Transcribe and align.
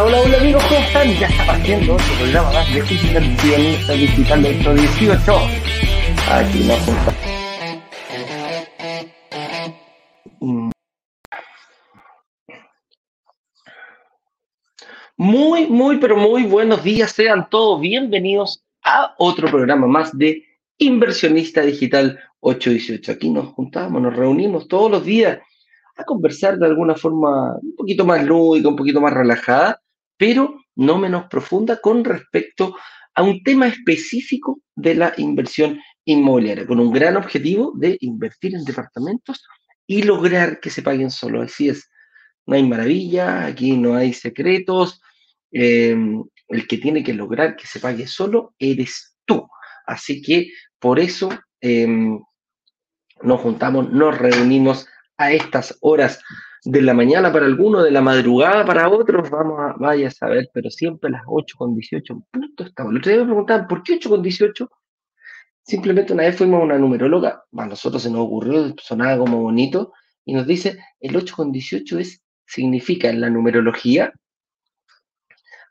Hola, 0.00 0.06
hola, 0.06 0.20
hola 0.26 0.38
amigos, 0.38 0.62
¿cómo 0.68 0.78
están? 0.78 1.08
Ya 1.18 1.26
está 1.26 1.44
partiendo 1.44 1.94
otro 1.94 2.06
programa 2.20 2.52
más 2.52 2.72
de 2.72 2.78
Inversionista 2.78 3.92
Digital 3.94 4.42
18. 4.42 5.32
Aquí 6.30 6.64
nos 6.68 6.78
juntamos. 6.78 7.14
Muy, 15.16 15.66
muy, 15.66 15.96
pero 15.96 16.16
muy 16.16 16.44
buenos 16.44 16.84
días. 16.84 17.10
Sean 17.10 17.50
todos 17.50 17.80
bienvenidos 17.80 18.62
a 18.84 19.16
otro 19.18 19.48
programa 19.48 19.88
más 19.88 20.16
de 20.16 20.44
Inversionista 20.78 21.62
Digital 21.62 22.20
818. 22.38 23.10
Aquí 23.10 23.30
nos 23.30 23.46
juntamos, 23.48 24.00
nos 24.00 24.14
reunimos 24.14 24.68
todos 24.68 24.92
los 24.92 25.04
días 25.04 25.40
a 25.96 26.04
conversar 26.04 26.56
de 26.56 26.66
alguna 26.66 26.94
forma 26.94 27.56
un 27.60 27.74
poquito 27.74 28.06
más 28.06 28.24
lúdica, 28.24 28.68
un 28.68 28.76
poquito 28.76 29.00
más 29.00 29.12
relajada, 29.12 29.82
pero 30.18 30.60
no 30.76 30.98
menos 30.98 31.26
profunda 31.30 31.80
con 31.80 32.04
respecto 32.04 32.76
a 33.14 33.22
un 33.22 33.42
tema 33.42 33.66
específico 33.68 34.60
de 34.76 34.94
la 34.94 35.14
inversión 35.16 35.80
inmobiliaria, 36.04 36.66
con 36.66 36.80
un 36.80 36.92
gran 36.92 37.16
objetivo 37.16 37.72
de 37.76 37.96
invertir 38.00 38.54
en 38.54 38.64
departamentos 38.64 39.44
y 39.86 40.02
lograr 40.02 40.60
que 40.60 40.70
se 40.70 40.82
paguen 40.82 41.10
solo. 41.10 41.42
Así 41.42 41.68
es, 41.68 41.90
no 42.46 42.56
hay 42.56 42.62
maravilla, 42.62 43.46
aquí 43.46 43.76
no 43.76 43.94
hay 43.94 44.12
secretos. 44.12 45.00
Em, 45.50 46.22
el 46.48 46.66
que 46.66 46.78
tiene 46.78 47.02
que 47.02 47.14
lograr 47.14 47.56
que 47.56 47.66
se 47.66 47.80
pague 47.80 48.06
solo 48.06 48.54
eres 48.58 49.16
tú. 49.24 49.48
Así 49.86 50.22
que 50.22 50.50
por 50.78 50.98
eso 50.98 51.30
em, 51.60 52.20
nos 53.22 53.40
juntamos, 53.40 53.90
nos 53.90 54.16
reunimos 54.16 54.86
a 55.16 55.32
estas 55.32 55.76
horas 55.80 56.20
de 56.64 56.82
la 56.82 56.94
mañana 56.94 57.32
para 57.32 57.46
algunos, 57.46 57.84
de 57.84 57.90
la 57.90 58.00
madrugada 58.00 58.64
para 58.64 58.88
otros, 58.88 59.30
vamos 59.30 59.58
a, 59.60 59.74
vaya 59.78 60.08
a 60.08 60.10
saber, 60.10 60.48
pero 60.52 60.70
siempre 60.70 61.08
a 61.08 61.12
las 61.12 61.22
8 61.26 61.56
con 61.56 61.74
18 61.74 62.26
punto 62.30 62.64
estamos. 62.64 62.92
El 62.92 63.18
me 63.18 63.24
preguntaban, 63.24 63.66
¿por 63.66 63.82
qué 63.82 63.94
8 63.94 64.10
con 64.10 64.22
18? 64.22 64.70
Simplemente 65.62 66.12
una 66.12 66.24
vez 66.24 66.36
fuimos 66.36 66.60
a 66.60 66.64
una 66.64 66.78
numeróloga, 66.78 67.44
a 67.56 67.66
nosotros 67.66 68.02
se 68.02 68.10
nos 68.10 68.20
ocurrió, 68.22 68.74
sonaba 68.80 69.18
como 69.18 69.42
bonito, 69.42 69.92
y 70.24 70.34
nos 70.34 70.46
dice, 70.46 70.78
el 71.00 71.16
8 71.16 71.34
con 71.36 71.52
18 71.52 71.98
es, 71.98 72.22
significa 72.46 73.10
en 73.10 73.20
la 73.20 73.30
numerología 73.30 74.12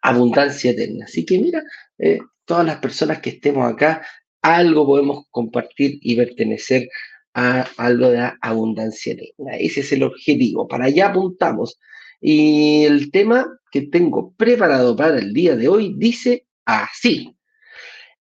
abundancia 0.02 0.72
eterna. 0.72 1.06
Así 1.06 1.26
que 1.26 1.40
mira, 1.40 1.64
eh, 1.98 2.20
todas 2.46 2.66
las 2.66 2.78
personas 2.78 3.20
que 3.20 3.32
estemos 3.32 3.72
acá, 3.72 4.06
algo 4.42 4.86
podemos 4.86 5.26
compartir 5.32 6.00
y 6.02 6.16
pertenecer 6.16 6.88
a 7.38 7.68
algo 7.78 8.10
de 8.10 8.32
abundancia 8.42 9.14
eterna. 9.14 9.56
Ese 9.58 9.82
es 9.82 9.92
el 9.92 10.02
objetivo, 10.02 10.68
para 10.68 10.86
allá 10.86 11.10
apuntamos. 11.10 11.80
Y 12.20 12.84
el 12.86 13.12
tema 13.12 13.46
que 13.72 13.84
tengo 13.84 14.34
preparado 14.34 14.96
para 14.96 15.20
el 15.20 15.34
día 15.34 15.56
de 15.56 15.68
hoy 15.68 15.94
dice 15.96 16.48
así. 16.66 17.38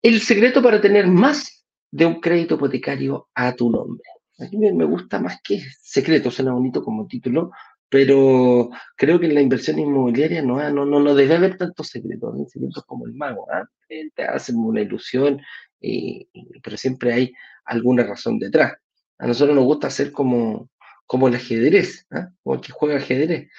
El 0.02 0.20
secreto 0.20 0.62
para 0.62 0.82
tener 0.82 1.08
más 1.08 1.66
de 1.92 2.06
un 2.06 2.20
crédito 2.20 2.56
hipotecario 2.56 3.30
a 3.34 3.56
tu 3.56 3.70
nombre. 3.70 4.04
A 4.38 4.50
mí 4.52 4.74
me 4.74 4.84
gusta 4.84 5.18
más 5.18 5.40
que 5.42 5.62
secreto, 5.82 6.30
suena 6.30 6.52
bonito 6.52 6.84
como 6.84 7.08
título, 7.08 7.52
pero 7.88 8.70
creo 8.98 9.18
que 9.18 9.28
en 9.28 9.36
la 9.36 9.42
inversión 9.42 9.80
inmobiliaria 9.80 10.42
no, 10.42 10.58
no, 10.72 10.86
no, 10.86 11.00
no 11.00 11.16
debe 11.16 11.36
haber 11.36 11.58
tantos 11.58 11.88
secretos, 11.88 12.36
secretos 12.52 12.84
como 12.84 13.06
el 13.06 13.14
mago. 13.14 13.48
¿ah? 13.50 13.64
Te 13.88 14.24
hacen 14.26 14.58
una 14.58 14.82
ilusión, 14.82 15.42
pero 16.62 16.76
siempre 16.76 17.14
hay 17.14 17.34
alguna 17.64 18.04
razón 18.04 18.40
detrás. 18.40 18.74
A 19.18 19.28
nosotros 19.28 19.56
nos 19.56 19.66
gusta 19.66 19.88
hacer 19.88 20.12
como, 20.12 20.70
como 21.06 21.28
el 21.28 21.36
ajedrez, 21.36 22.06
¿eh? 22.12 22.28
como 22.44 22.56
el 22.56 22.62
que 22.62 22.72
juega 22.72 22.98
ajedrez. 22.98 23.50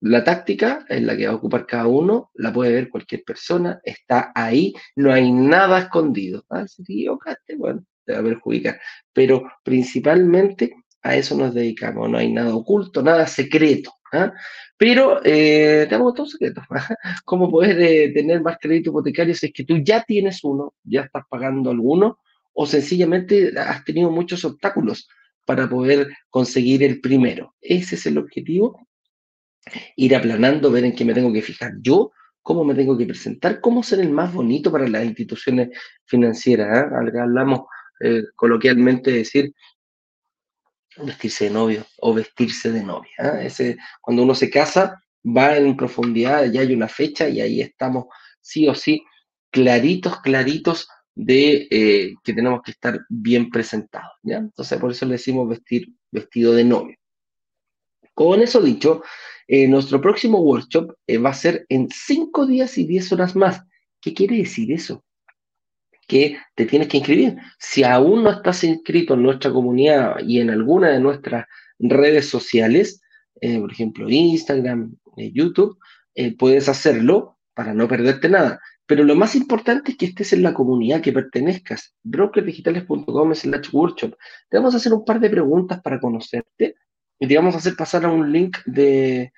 La 0.00 0.24
táctica 0.24 0.84
es 0.88 1.02
la 1.02 1.16
que 1.16 1.26
va 1.26 1.34
a 1.34 1.36
ocupar 1.36 1.66
cada 1.66 1.86
uno, 1.86 2.30
la 2.34 2.52
puede 2.52 2.72
ver 2.72 2.88
cualquier 2.88 3.22
persona, 3.24 3.80
está 3.84 4.32
ahí, 4.34 4.74
no 4.94 5.12
hay 5.12 5.30
nada 5.30 5.78
escondido. 5.80 6.44
¿ah? 6.48 6.66
Si 6.66 6.82
te 6.82 6.92
equivocaste, 6.94 7.56
bueno, 7.56 7.84
te 8.04 8.14
va 8.14 8.20
a 8.20 8.24
perjudicar. 8.24 8.80
Pero 9.12 9.44
principalmente 9.62 10.74
a 11.02 11.16
eso 11.16 11.36
nos 11.36 11.54
dedicamos, 11.54 12.08
no 12.10 12.18
hay 12.18 12.32
nada 12.32 12.54
oculto, 12.54 13.02
nada 13.02 13.26
secreto. 13.26 13.92
¿ah? 14.12 14.32
Pero 14.78 15.20
eh, 15.24 15.86
tenemos 15.88 16.14
dos 16.14 16.30
secretos. 16.32 16.64
¿Cómo 17.24 17.50
poder 17.50 17.80
eh, 17.80 18.12
tener 18.12 18.40
más 18.40 18.56
crédito 18.60 18.90
hipotecario 18.90 19.34
si 19.34 19.46
es 19.46 19.52
que 19.52 19.64
tú 19.64 19.76
ya 19.78 20.02
tienes 20.02 20.42
uno, 20.42 20.74
ya 20.84 21.02
estás 21.02 21.24
pagando 21.28 21.70
alguno? 21.70 22.18
O 22.58 22.66
sencillamente 22.66 23.52
has 23.58 23.84
tenido 23.84 24.10
muchos 24.10 24.44
obstáculos 24.44 25.08
para 25.44 25.68
poder 25.68 26.08
conseguir 26.30 26.82
el 26.82 27.00
primero. 27.02 27.54
Ese 27.60 27.96
es 27.96 28.06
el 28.06 28.16
objetivo, 28.16 28.88
ir 29.94 30.16
aplanando, 30.16 30.70
ver 30.70 30.84
en 30.84 30.94
qué 30.94 31.04
me 31.04 31.12
tengo 31.12 31.32
que 31.32 31.42
fijar 31.42 31.74
yo, 31.82 32.12
cómo 32.42 32.64
me 32.64 32.74
tengo 32.74 32.96
que 32.96 33.04
presentar, 33.04 33.60
cómo 33.60 33.82
ser 33.82 34.00
el 34.00 34.10
más 34.10 34.32
bonito 34.32 34.72
para 34.72 34.88
las 34.88 35.04
instituciones 35.04 35.68
financieras. 36.06 36.86
¿eh? 36.90 37.20
Hablamos 37.20 37.60
eh, 38.00 38.22
coloquialmente 38.34 39.10
de 39.10 39.18
decir 39.18 39.52
vestirse 40.96 41.44
de 41.44 41.50
novio 41.50 41.86
o 41.98 42.14
vestirse 42.14 42.72
de 42.72 42.82
novia. 42.82 43.12
¿eh? 43.18 43.46
Ese, 43.46 43.76
cuando 44.00 44.22
uno 44.22 44.34
se 44.34 44.48
casa, 44.48 44.98
va 45.24 45.58
en 45.58 45.76
profundidad, 45.76 46.50
ya 46.50 46.62
hay 46.62 46.72
una 46.72 46.88
fecha 46.88 47.28
y 47.28 47.42
ahí 47.42 47.60
estamos 47.60 48.06
sí 48.40 48.66
o 48.66 48.74
sí 48.74 49.04
claritos, 49.50 50.20
claritos 50.22 50.88
de 51.16 51.66
eh, 51.70 52.14
que 52.22 52.34
tenemos 52.34 52.60
que 52.62 52.72
estar 52.72 53.00
bien 53.08 53.48
presentados, 53.48 54.12
¿ya? 54.22 54.36
Entonces, 54.36 54.78
por 54.78 54.90
eso 54.90 55.06
le 55.06 55.12
decimos 55.12 55.48
vestir 55.48 55.88
vestido 56.10 56.52
de 56.52 56.62
novio. 56.62 56.96
Con 58.14 58.42
eso 58.42 58.60
dicho, 58.60 59.02
eh, 59.48 59.66
nuestro 59.66 60.00
próximo 60.00 60.40
workshop 60.40 60.94
eh, 61.06 61.16
va 61.16 61.30
a 61.30 61.34
ser 61.34 61.64
en 61.70 61.88
5 61.90 62.46
días 62.46 62.76
y 62.76 62.86
10 62.86 63.12
horas 63.12 63.34
más. 63.34 63.62
¿Qué 64.00 64.12
quiere 64.12 64.36
decir 64.36 64.70
eso? 64.70 65.04
Que 66.06 66.38
te 66.54 66.66
tienes 66.66 66.88
que 66.88 66.98
inscribir. 66.98 67.36
Si 67.58 67.82
aún 67.82 68.22
no 68.22 68.30
estás 68.30 68.62
inscrito 68.62 69.14
en 69.14 69.22
nuestra 69.22 69.50
comunidad 69.50 70.16
y 70.20 70.40
en 70.40 70.50
alguna 70.50 70.90
de 70.90 71.00
nuestras 71.00 71.46
redes 71.78 72.28
sociales, 72.28 73.00
por 73.40 73.70
ejemplo 73.70 74.08
Instagram, 74.08 74.96
YouTube, 75.16 75.78
puedes 76.38 76.68
hacerlo 76.68 77.38
para 77.54 77.74
no 77.74 77.88
perderte 77.88 78.28
nada. 78.28 78.60
Pero 78.86 79.02
lo 79.02 79.16
más 79.16 79.34
importante 79.34 79.92
es 79.92 79.98
que 79.98 80.06
estés 80.06 80.32
en 80.32 80.42
la 80.42 80.54
comunidad, 80.54 81.00
que 81.00 81.12
pertenezcas. 81.12 81.94
brokerdigitales.com 82.04 83.34
slash 83.34 83.68
workshop. 83.72 84.14
Te 84.48 84.56
vamos 84.58 84.74
a 84.74 84.76
hacer 84.76 84.92
un 84.92 85.04
par 85.04 85.18
de 85.18 85.28
preguntas 85.28 85.80
para 85.82 86.00
conocerte 86.00 86.76
y 87.18 87.26
te 87.26 87.36
vamos 87.36 87.54
a 87.54 87.58
hacer 87.58 87.74
pasar 87.74 88.04
a 88.04 88.10
un 88.10 88.30
link 88.30 88.58
de, 88.64 89.32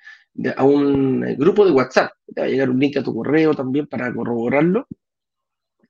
a 0.55 0.63
un 0.63 1.21
grupo 1.37 1.65
de 1.65 1.71
WhatsApp. 1.71 2.11
Te 2.33 2.41
va 2.41 2.47
a 2.47 2.49
llegar 2.49 2.69
un 2.69 2.79
link 2.79 2.97
a 2.97 3.03
tu 3.03 3.13
correo 3.13 3.55
también 3.55 3.87
para 3.87 4.13
corroborarlo. 4.13 4.87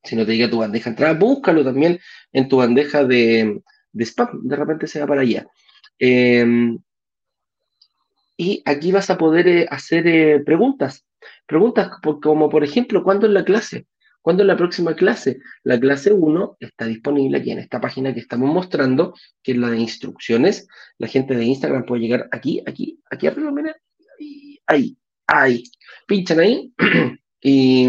Si 0.03 0.15
no 0.15 0.25
te 0.25 0.31
llega 0.31 0.47
a 0.47 0.49
tu 0.49 0.59
bandeja 0.59 0.85
de 0.85 0.91
entrada, 0.91 1.13
búscalo 1.19 1.63
también 1.63 1.99
en 2.31 2.47
tu 2.47 2.57
bandeja 2.57 3.03
de, 3.03 3.61
spam. 3.99 4.41
De 4.43 4.55
repente 4.55 4.87
se 4.87 5.01
va 5.01 5.07
para 5.07 5.21
allá. 5.21 5.45
Em, 5.97 6.79
y 8.37 8.63
aquí 8.63 8.93
vas 8.93 9.09
a 9.09 9.17
poder 9.17 9.47
eh, 9.49 9.67
hacer 9.69 10.07
eh, 10.07 10.39
preguntas 10.45 11.05
Preguntas 11.49 11.89
como, 12.21 12.47
por 12.47 12.63
ejemplo, 12.63 13.03
¿cuándo 13.03 13.25
es 13.25 13.33
la 13.33 13.43
clase? 13.43 13.87
¿Cuándo 14.21 14.43
es 14.43 14.47
la 14.47 14.55
próxima 14.55 14.95
clase? 14.95 15.39
La 15.63 15.79
clase 15.79 16.13
1 16.13 16.57
está 16.59 16.85
disponible 16.85 17.39
aquí 17.39 17.49
en 17.49 17.57
esta 17.57 17.81
página 17.81 18.13
que 18.13 18.19
estamos 18.19 18.53
mostrando, 18.53 19.15
que 19.41 19.53
es 19.53 19.57
la 19.57 19.71
de 19.71 19.79
instrucciones. 19.79 20.67
La 20.99 21.07
gente 21.07 21.35
de 21.35 21.45
Instagram 21.45 21.85
puede 21.87 22.03
llegar 22.03 22.29
aquí, 22.31 22.61
aquí, 22.67 22.99
aquí 23.09 23.25
arriba, 23.25 23.51
mira, 23.51 23.75
ahí, 24.67 24.95
ahí. 25.25 25.63
Pinchan 26.05 26.39
ahí 26.39 26.71
y, 27.41 27.87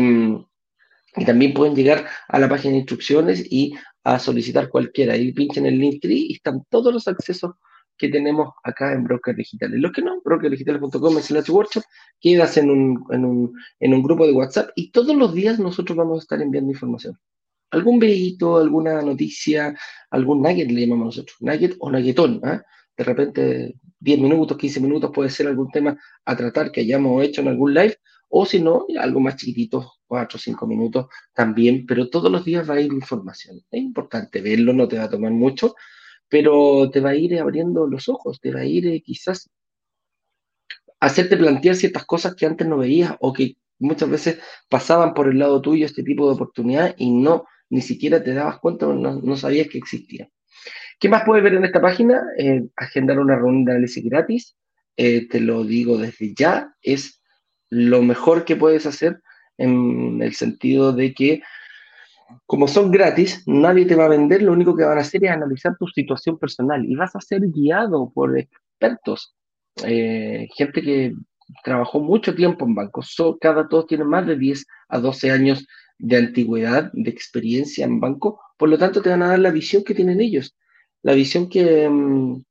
también 1.26 1.52
pueden 1.52 1.76
llegar 1.76 2.06
a 2.28 2.38
la 2.38 2.48
página 2.48 2.72
de 2.72 2.78
instrucciones 2.78 3.44
y 3.52 3.74
a 4.04 4.18
solicitar 4.18 4.70
cualquiera. 4.70 5.12
Ahí 5.12 5.32
pinchan 5.32 5.66
el 5.66 5.78
link 5.78 6.02
y 6.04 6.32
están 6.32 6.64
todos 6.70 6.94
los 6.94 7.06
accesos 7.08 7.56
que 8.00 8.08
tenemos 8.08 8.54
acá 8.64 8.94
en 8.94 9.04
Brokers 9.04 9.36
Digitales. 9.36 9.78
Los 9.78 9.92
que 9.92 10.00
no, 10.00 10.22
brokerdigitales.com 10.24 11.20
slash 11.20 11.50
workshop, 11.50 11.82
quedas 12.18 12.56
en 12.56 12.70
un, 12.70 13.04
en, 13.10 13.26
un, 13.26 13.52
en 13.78 13.92
un 13.92 14.02
grupo 14.02 14.26
de 14.26 14.32
WhatsApp 14.32 14.70
y 14.74 14.90
todos 14.90 15.14
los 15.14 15.34
días 15.34 15.58
nosotros 15.58 15.98
vamos 15.98 16.16
a 16.16 16.22
estar 16.22 16.40
enviando 16.40 16.72
información. 16.72 17.18
Algún 17.70 17.98
videito, 17.98 18.56
alguna 18.56 19.02
noticia, 19.02 19.76
algún 20.10 20.40
nugget 20.40 20.70
le 20.70 20.80
llamamos 20.80 21.06
nosotros, 21.06 21.36
nugget 21.40 21.76
o 21.78 21.90
nuggetón. 21.90 22.40
¿ah? 22.42 22.62
De 22.96 23.04
repente 23.04 23.74
10 23.98 24.18
minutos, 24.18 24.56
15 24.56 24.80
minutos 24.80 25.10
puede 25.14 25.28
ser 25.28 25.46
algún 25.46 25.70
tema 25.70 25.98
a 26.24 26.36
tratar 26.36 26.72
que 26.72 26.80
hayamos 26.80 27.22
hecho 27.22 27.42
en 27.42 27.48
algún 27.48 27.74
live, 27.74 27.98
o 28.30 28.46
si 28.46 28.60
no, 28.60 28.86
algo 28.98 29.20
más 29.20 29.36
chiquitito, 29.36 29.92
4 30.06 30.36
o 30.36 30.40
5 30.40 30.66
minutos 30.66 31.06
también, 31.34 31.84
pero 31.84 32.08
todos 32.08 32.32
los 32.32 32.46
días 32.46 32.68
va 32.68 32.74
a 32.74 32.80
ir 32.80 32.90
información. 32.92 33.60
Es 33.70 33.82
importante 33.82 34.40
verlo, 34.40 34.72
no 34.72 34.88
te 34.88 34.96
va 34.96 35.04
a 35.04 35.10
tomar 35.10 35.32
mucho, 35.32 35.74
pero 36.30 36.88
te 36.90 37.00
va 37.00 37.10
a 37.10 37.16
ir 37.16 37.38
abriendo 37.38 37.86
los 37.86 38.08
ojos, 38.08 38.40
te 38.40 38.52
va 38.52 38.60
a 38.60 38.64
ir 38.64 38.86
eh, 38.86 39.02
quizás 39.02 39.50
hacerte 41.00 41.36
plantear 41.36 41.74
ciertas 41.74 42.04
cosas 42.06 42.34
que 42.34 42.46
antes 42.46 42.66
no 42.66 42.78
veías 42.78 43.16
o 43.20 43.32
que 43.32 43.56
muchas 43.78 44.08
veces 44.08 44.38
pasaban 44.68 45.12
por 45.12 45.28
el 45.28 45.38
lado 45.38 45.60
tuyo 45.60 45.86
este 45.86 46.02
tipo 46.02 46.26
de 46.26 46.34
oportunidad 46.34 46.94
y 46.98 47.10
no, 47.10 47.46
ni 47.68 47.80
siquiera 47.80 48.22
te 48.22 48.34
dabas 48.34 48.60
cuenta 48.60 48.86
o 48.86 48.94
no, 48.94 49.36
sabías 49.36 49.68
que 49.68 49.78
existía. 49.78 50.28
¿Qué 50.98 51.08
más 51.08 51.24
puedes 51.24 51.42
ver 51.42 51.54
en 51.54 51.64
esta 51.64 51.80
página? 51.80 52.22
Eh, 52.38 52.62
agendar 52.76 53.18
una 53.18 53.36
reunión 53.36 53.64
de 53.64 53.72
análisis 53.72 54.04
gratis, 54.04 54.56
eh, 54.96 55.26
te 55.28 55.40
lo 55.40 55.64
digo 55.64 55.96
desde 55.96 56.34
ya, 56.34 56.74
es 56.82 57.22
lo 57.70 58.02
mejor 58.02 58.44
que 58.44 58.56
puedes 58.56 58.84
hacer 58.84 59.22
en 59.56 60.20
el 60.22 60.34
sentido 60.34 60.92
de 60.92 61.14
que 61.14 61.42
como 62.46 62.68
son 62.68 62.90
gratis, 62.90 63.42
nadie 63.46 63.86
te 63.86 63.94
va 63.94 64.06
a 64.06 64.08
vender, 64.08 64.42
lo 64.42 64.52
único 64.52 64.76
que 64.76 64.84
van 64.84 64.98
a 64.98 65.02
hacer 65.02 65.24
es 65.24 65.30
analizar 65.30 65.76
tu 65.78 65.86
situación 65.86 66.38
personal 66.38 66.84
y 66.84 66.96
vas 66.96 67.14
a 67.14 67.20
ser 67.20 67.42
guiado 67.42 68.10
por 68.12 68.38
expertos, 68.38 69.34
eh, 69.84 70.48
gente 70.54 70.82
que 70.82 71.14
trabajó 71.64 72.00
mucho 72.00 72.34
tiempo 72.34 72.64
en 72.64 72.74
bancos, 72.74 73.16
cada 73.40 73.68
todos 73.68 73.86
tienen 73.86 74.08
más 74.08 74.26
de 74.26 74.36
10 74.36 74.66
a 74.88 74.98
12 74.98 75.30
años 75.30 75.66
de 75.98 76.16
antigüedad, 76.16 76.90
de 76.92 77.10
experiencia 77.10 77.84
en 77.84 78.00
banco, 78.00 78.40
por 78.56 78.68
lo 78.68 78.78
tanto 78.78 79.02
te 79.02 79.10
van 79.10 79.22
a 79.22 79.28
dar 79.28 79.38
la 79.38 79.50
visión 79.50 79.84
que 79.84 79.94
tienen 79.94 80.20
ellos, 80.20 80.56
la 81.02 81.14
visión 81.14 81.48
que, 81.48 81.88
mm, 81.88 82.42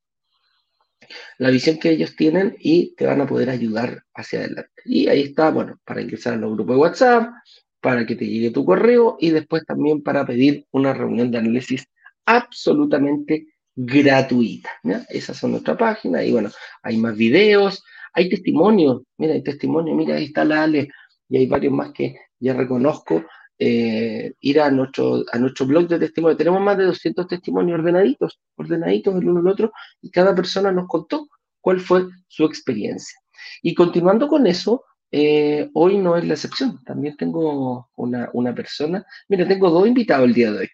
la 1.40 1.50
visión 1.50 1.78
que 1.78 1.90
ellos 1.90 2.16
tienen 2.16 2.56
y 2.60 2.94
te 2.96 3.06
van 3.06 3.22
a 3.22 3.28
poder 3.28 3.50
ayudar 3.50 4.04
hacia 4.14 4.40
adelante. 4.40 4.82
Y 4.86 5.08
ahí 5.08 5.22
está, 5.22 5.50
bueno, 5.50 5.80
para 5.84 6.02
ingresar 6.02 6.34
a 6.34 6.38
los 6.38 6.54
grupos 6.54 6.76
de 6.76 6.82
WhatsApp, 6.82 7.34
para 7.82 8.06
que 8.06 8.16
te 8.16 8.28
llegue 8.28 8.52
tu 8.52 8.66
correo 8.66 9.18
y 9.20 9.30
después 9.30 9.66
también 9.66 10.02
para 10.04 10.26
pedir 10.26 10.66
una 10.72 10.94
reunión 10.94 11.32
de 11.32 11.38
análisis 11.38 11.88
absolutamente 12.26 13.48
gratuita. 13.76 14.70
Esa 15.10 15.32
es 15.32 15.44
nuestra 15.44 15.78
página 15.78 16.24
y 16.24 16.32
bueno, 16.32 16.50
hay 16.84 16.98
más 16.98 17.16
videos, 17.16 17.84
hay 18.14 18.30
testimonios, 18.30 19.02
mira, 19.18 19.34
hay 19.34 19.44
testimonios, 19.44 19.96
mira, 19.96 20.16
ahí 20.16 20.26
está 20.26 20.44
la 20.44 20.64
Ale 20.64 20.90
y 21.30 21.38
hay 21.38 21.48
varios 21.48 21.74
más 21.74 21.92
que 21.94 22.16
ya 22.40 22.54
reconozco. 22.54 23.24
Eh, 23.62 24.32
ir 24.40 24.62
a 24.62 24.72
nuestro, 24.72 25.26
a 25.34 25.38
nuestro 25.38 25.66
blog 25.66 25.86
de 25.90 26.00
testimonio. 26.00 26.38
Tenemos 26.38 26.62
más 26.62 26.78
de 26.78 26.86
200 26.86 27.28
testimonios 27.28 27.78
ordenaditos, 27.78 28.40
ordenaditos 28.56 29.14
el 29.16 29.28
uno 29.28 29.42
al 29.42 29.48
otro, 29.50 29.74
y 30.02 30.10
cada 30.12 30.34
persona 30.34 30.72
nos 30.72 30.88
contó 30.88 31.28
cuál 31.60 31.82
fue 31.82 32.06
su 32.30 32.46
experiencia. 32.46 33.20
Y 33.62 33.74
continuando 33.74 34.30
con 34.30 34.48
eso, 34.48 34.86
eh, 35.12 35.70
hoy 35.74 35.98
no 35.98 36.16
es 36.18 36.26
la 36.26 36.34
excepción. 36.36 36.84
También 36.84 37.18
tengo 37.18 37.90
una, 37.96 38.30
una, 38.34 38.54
persona. 38.54 39.06
Mira, 39.28 39.48
tengo 39.48 39.70
dos 39.70 39.88
invitados 39.88 40.28
el 40.28 40.34
día 40.34 40.52
de 40.52 40.60
hoy. 40.60 40.70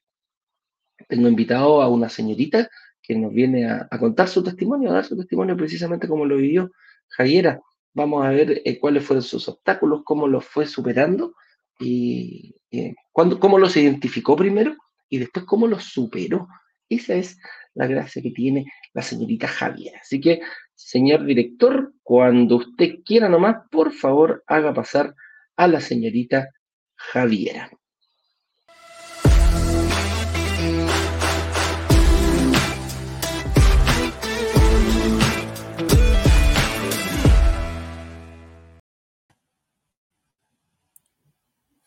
Tengo 1.07 1.27
invitado 1.27 1.81
a 1.81 1.89
una 1.89 2.09
señorita 2.09 2.69
que 3.01 3.15
nos 3.15 3.31
viene 3.33 3.69
a, 3.69 3.87
contar 3.99 4.27
su 4.27 4.43
testimonio, 4.43 4.89
a 4.89 4.95
dar 4.95 5.05
su 5.05 5.15
testimonio 5.15 5.55
precisamente 5.55 6.07
como 6.07 6.25
lo 6.25 6.37
vivió 6.37 6.71
Javiera. 7.09 7.61
Vamos 7.93 8.25
a 8.25 8.29
ver 8.29 8.61
eh, 8.65 8.79
cuáles 8.79 9.05
fueron 9.05 9.23
sus 9.23 9.47
obstáculos, 9.47 10.01
cómo 10.03 10.27
los 10.27 10.45
fue 10.45 10.65
superando 10.65 11.33
y 11.79 12.55
cuándo, 13.11 13.39
cómo 13.39 13.59
los 13.59 13.77
identificó 13.77 14.35
primero 14.35 14.75
y 15.09 15.19
después 15.19 15.45
cómo 15.45 15.67
los 15.67 15.85
superó. 15.85 16.47
Esa 16.89 17.15
es 17.15 17.37
la 17.73 17.87
gracia 17.87 18.21
que 18.21 18.31
tiene 18.31 18.65
la 18.95 19.01
señorita 19.01 19.47
Javiera. 19.47 19.99
Así 19.99 20.19
que 20.19 20.41
Señor 20.73 21.25
director, 21.25 21.93
cuando 22.01 22.55
usted 22.55 23.03
quiera 23.05 23.29
nomás, 23.29 23.67
por 23.69 23.91
favor, 23.91 24.43
haga 24.47 24.73
pasar 24.73 25.15
a 25.57 25.67
la 25.67 25.81
señorita 25.81 26.49
Javiera. 26.95 27.69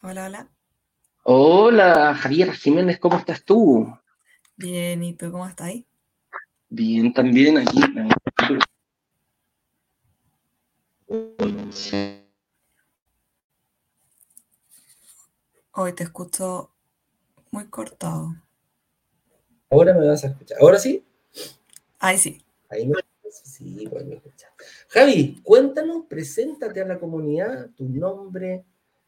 Hola, 0.03 0.27
hola. 0.27 0.49
Hola, 1.25 2.15
Javiera 2.15 2.53
Jiménez, 2.53 2.99
¿cómo 2.99 3.19
estás 3.19 3.45
tú? 3.45 3.87
Bien, 4.57 5.03
¿y 5.03 5.15
tú 5.15 5.31
cómo 5.31 5.47
estás 5.47 5.69
ahí? 5.69 5.88
Bien, 6.71 7.13
también 7.13 7.59
aquí. 7.59 7.81
Hoy 15.73 15.93
te 15.95 16.05
escucho 16.05 16.71
muy 17.51 17.67
cortado. 17.67 18.35
Ahora 19.71 19.95
me 19.95 20.07
vas 20.07 20.25
a 20.25 20.29
escuchar. 20.29 20.59
¿Ahora 20.61 20.79
sí? 20.79 21.05
Ahí 21.99 22.19
sí. 22.19 22.43
Ahí 22.69 22.87
me 22.87 22.95
Sí, 23.31 23.87
pues 23.91 24.07
me 24.07 24.17
escuchas. 24.17 24.51
Javi, 24.89 25.41
cuéntanos, 25.43 26.07
preséntate 26.09 26.81
a 26.81 26.87
la 26.87 26.99
comunidad, 26.99 27.71
tu 27.77 27.89
nombre, 27.89 28.65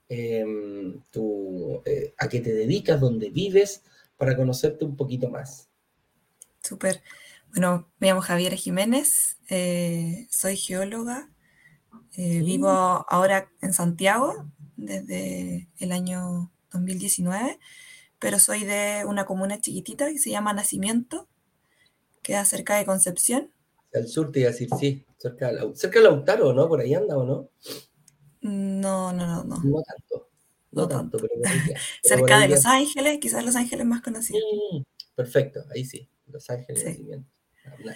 em, 0.09 1.01
tu, 1.11 1.83
eh, 1.85 2.15
a 2.19 2.29
qué 2.29 2.41
te 2.41 2.53
dedicas, 2.53 3.01
dónde 3.01 3.31
vives, 3.31 3.83
para 4.17 4.37
conocerte 4.37 4.85
un 4.85 4.97
poquito 4.97 5.29
más. 5.31 5.69
Súper. 6.63 7.03
Bueno, 7.53 7.91
me 7.99 8.07
llamo 8.07 8.21
Javier 8.21 8.55
Jiménez, 8.55 9.39
eh, 9.49 10.29
soy 10.31 10.57
geóloga, 10.57 11.31
eh, 12.17 12.43
vivo 12.43 12.69
ahora 12.69 13.51
en 13.61 13.73
Santiago 13.73 14.47
desde 14.77 15.69
el 15.79 15.91
año 15.91 16.53
2019, 16.73 17.59
pero 18.21 18.39
soy 18.39 18.65
de 18.65 19.03
una 19.05 19.27
comuna 19.27 19.61
chiquitita 19.61 20.07
que 20.09 20.19
se 20.19 20.31
llama 20.31 20.53
Nacimiento, 20.53 21.29
queda 22.23 22.45
cerca 22.45 22.77
de 22.77 22.87
Concepción. 22.87 23.51
Al 23.93 24.07
sur 24.07 24.31
te 24.31 24.41
iba 24.41 24.51
a 24.51 24.53
decir, 24.53 24.69
sí, 24.79 25.05
cerca 25.19 25.53
de, 25.53 25.75
cerca 25.75 25.99
de 25.99 26.05
Lautaro, 26.05 26.53
¿no? 26.53 26.69
Por 26.69 26.81
ahí 26.81 26.95
anda, 26.95 27.19
¿o 27.19 27.25
no? 27.25 27.49
No, 28.43 29.13
no, 29.13 29.27
no, 29.27 29.45
no. 29.45 29.57
No 29.65 29.83
tanto. 29.83 30.29
No, 30.71 30.87
tanto, 30.87 31.19
pero 31.19 31.35
cerca 32.05 32.39
de 32.39 32.49
Los 32.49 32.65
Ángeles, 32.65 33.19
quizás 33.19 33.45
Los 33.45 33.57
Ángeles 33.57 33.85
más 33.87 34.03
conocido. 34.03 34.39
Mm, 34.73 34.83
perfecto, 35.17 35.65
ahí 35.75 35.85
sí, 35.85 36.09
Los 36.29 36.49
Ángeles, 36.49 36.85
Nacimiento 36.85 37.40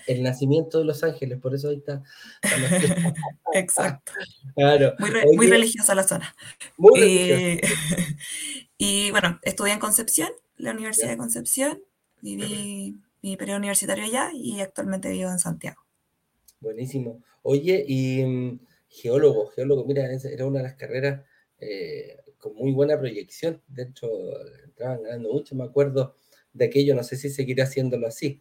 el 0.06 0.22
nacimiento 0.22 0.78
de 0.78 0.84
Los 0.84 1.02
Ángeles, 1.04 1.38
por 1.40 1.54
eso 1.54 1.68
ahí 1.68 1.76
está. 1.76 2.02
Exacto. 3.54 4.12
Claro. 4.54 4.94
Muy, 5.34 5.48
religiosa 5.48 5.94
la 5.94 6.04
zona. 6.04 6.34
Muy 6.76 7.00
eh, 7.00 7.60
y 8.78 9.10
bueno, 9.10 9.38
estudié 9.42 9.72
en 9.72 9.78
Concepción, 9.78 10.30
la 10.56 10.72
Universidad 10.72 11.10
de 11.10 11.16
Concepción, 11.16 11.82
viví 12.20 12.96
mi 13.22 13.36
periodo 13.36 13.58
universitario 13.58 14.04
allá 14.04 14.30
y 14.34 14.60
actualmente 14.60 15.10
vivo 15.10 15.30
en 15.30 15.38
Santiago. 15.38 15.82
Buenísimo. 16.60 17.22
Oye, 17.42 17.84
y 17.86 18.24
mm, 18.24 18.60
geólogo, 18.88 19.48
geólogo, 19.48 19.84
mira, 19.84 20.06
era 20.10 20.46
una 20.46 20.58
de 20.58 20.64
las 20.64 20.74
carreras 20.74 21.22
eh, 21.58 22.18
con 22.38 22.54
muy 22.54 22.72
buena 22.72 22.98
proyección. 22.98 23.62
De 23.68 23.84
hecho, 23.84 24.08
entraban 24.64 25.02
ganando 25.02 25.32
mucho, 25.32 25.54
me 25.54 25.64
acuerdo 25.64 26.14
de 26.52 26.66
aquello, 26.66 26.94
no 26.94 27.02
sé 27.02 27.16
si 27.16 27.30
seguirá 27.30 27.64
haciéndolo 27.64 28.06
así 28.06 28.40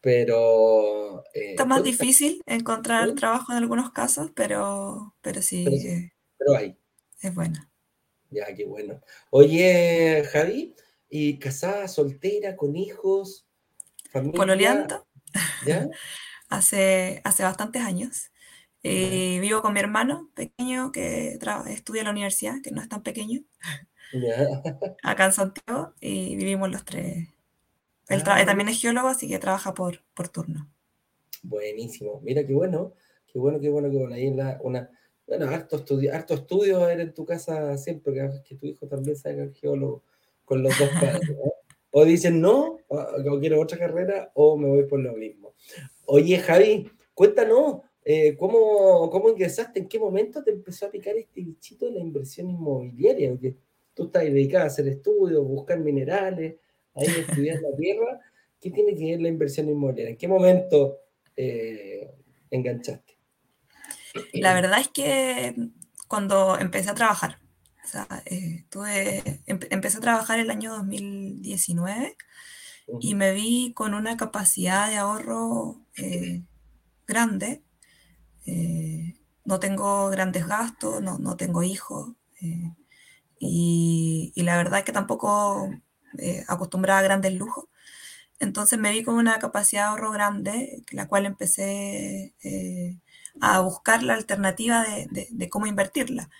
pero... 0.00 1.24
Eh, 1.34 1.50
Está 1.50 1.64
más 1.64 1.82
difícil 1.82 2.42
encontrar 2.46 3.14
trabajo 3.14 3.52
en 3.52 3.58
algunos 3.58 3.92
casos, 3.92 4.30
pero, 4.34 5.14
pero 5.20 5.42
sí. 5.42 6.10
Pero, 6.38 6.56
hay. 6.56 6.78
Es 7.20 7.34
buena. 7.34 7.70
Ya, 8.30 8.54
qué 8.54 8.64
bueno. 8.64 9.00
Oye, 9.30 10.22
Javi, 10.30 10.74
¿y 11.08 11.38
casada, 11.38 11.88
soltera, 11.88 12.56
con 12.56 12.76
hijos? 12.76 13.46
Familia? 14.10 14.36
Pololeando. 14.36 15.06
¿Ya? 15.66 15.88
hace, 16.48 17.20
hace 17.24 17.42
bastantes 17.42 17.82
años. 17.82 18.30
Eh, 18.82 19.38
vivo 19.40 19.60
con 19.60 19.72
mi 19.72 19.80
hermano 19.80 20.30
pequeño 20.34 20.92
que 20.92 21.38
estudia 21.66 22.00
en 22.00 22.04
la 22.04 22.12
universidad, 22.12 22.54
que 22.62 22.70
no 22.70 22.80
es 22.80 22.88
tan 22.88 23.02
pequeño, 23.02 23.40
acá 25.02 25.26
en 25.26 25.32
Santiago, 25.32 25.94
y 26.00 26.36
vivimos 26.36 26.70
los 26.70 26.84
tres 26.84 27.28
él 28.08 28.22
ah, 28.26 28.44
también 28.46 28.68
es 28.68 28.80
geólogo, 28.80 29.08
así 29.08 29.28
que 29.28 29.38
trabaja 29.38 29.74
por, 29.74 30.02
por 30.14 30.28
turno. 30.28 30.70
Buenísimo. 31.42 32.20
Mira 32.22 32.44
qué 32.44 32.54
bueno, 32.54 32.94
qué 33.30 33.38
bueno, 33.38 33.60
qué 33.60 33.70
bueno, 33.70 33.90
qué 33.90 33.96
bueno. 33.96 34.14
Ahí 34.14 34.26
en 34.26 34.36
la, 34.36 34.58
una, 34.62 34.90
bueno, 35.26 35.46
harto 35.48 35.76
estudio, 35.76 36.14
harto 36.14 36.34
estudio 36.34 36.82
a 36.82 36.86
ver 36.86 37.00
en 37.00 37.14
tu 37.14 37.24
casa 37.24 37.76
siempre, 37.76 38.14
que, 38.14 38.30
que 38.44 38.54
tu 38.56 38.66
hijo 38.66 38.86
también 38.86 39.16
salga 39.16 39.52
geólogo 39.52 40.02
con 40.44 40.62
los 40.62 40.76
dos 40.78 40.88
padres. 41.00 41.36
O 41.90 42.04
dicen 42.04 42.40
no, 42.40 42.78
o, 42.88 43.40
quiero 43.40 43.60
otra 43.60 43.78
carrera, 43.78 44.30
o 44.34 44.56
me 44.56 44.68
voy 44.68 44.84
por 44.84 45.00
lo 45.00 45.14
mismo. 45.14 45.54
Oye, 46.06 46.38
Javi, 46.38 46.90
cuéntanos, 47.14 47.80
eh, 48.04 48.36
¿cómo, 48.36 49.10
¿cómo 49.10 49.30
ingresaste? 49.30 49.80
¿En 49.80 49.88
qué 49.88 49.98
momento 49.98 50.42
te 50.42 50.50
empezó 50.50 50.86
a 50.86 50.90
picar 50.90 51.16
este 51.16 51.42
bichito 51.42 51.86
de 51.86 51.92
la 51.92 52.00
inversión 52.00 52.50
inmobiliaria? 52.50 53.30
Porque 53.30 53.56
tú 53.94 54.04
estás 54.04 54.24
dedicada 54.24 54.64
a 54.64 54.66
hacer 54.68 54.86
estudios, 54.88 55.46
buscar 55.46 55.78
minerales, 55.80 56.56
ahí 56.98 57.20
estudiar 57.20 57.60
la 57.62 57.76
tierra, 57.76 58.20
¿qué 58.60 58.70
tiene 58.70 58.94
que 58.96 59.04
ver 59.04 59.20
la 59.20 59.28
inversión 59.28 59.68
inmobiliaria? 59.68 60.10
¿En 60.10 60.16
qué 60.16 60.28
momento 60.28 60.98
eh, 61.36 62.10
enganchaste? 62.50 63.16
La 64.32 64.54
verdad 64.54 64.80
es 64.80 64.88
que 64.88 65.54
cuando 66.08 66.58
empecé 66.58 66.90
a 66.90 66.94
trabajar, 66.94 67.38
o 67.84 67.88
sea, 67.88 68.06
eh, 68.26 68.64
empecé 69.46 69.98
a 69.98 70.02
trabajar 70.02 70.40
el 70.40 70.50
año 70.50 70.72
2019 70.74 72.16
y 73.00 73.14
me 73.14 73.32
vi 73.32 73.72
con 73.74 73.94
una 73.94 74.16
capacidad 74.16 74.88
de 74.88 74.96
ahorro 74.96 75.80
eh, 75.96 76.42
grande. 77.06 77.62
no 79.44 79.60
tengo 79.60 80.10
grandes 80.10 80.46
gastos, 80.46 81.02
no, 81.02 81.36
tengo 81.36 81.62
hijos. 81.62 82.14
Y, 83.40 84.32
y, 84.34 84.42
la 84.42 84.56
verdad 84.56 84.80
es 84.80 84.84
que 84.84 84.92
tampoco 84.92 85.70
eh, 86.18 86.44
acostumbrada 86.48 87.00
a 87.00 87.02
grandes 87.02 87.34
lujos. 87.34 87.66
Entonces 88.40 88.78
me 88.78 88.92
vi 88.92 89.02
con 89.02 89.16
una 89.16 89.38
capacidad 89.38 89.82
de 89.84 89.88
ahorro 89.88 90.12
grande, 90.12 90.84
la 90.92 91.08
cual 91.08 91.26
empecé 91.26 92.34
eh, 92.42 92.98
a 93.40 93.60
buscar 93.60 94.02
la 94.02 94.14
alternativa 94.14 94.84
de, 95.10 95.48
cómo 95.50 95.66
invertirla. 95.66 96.30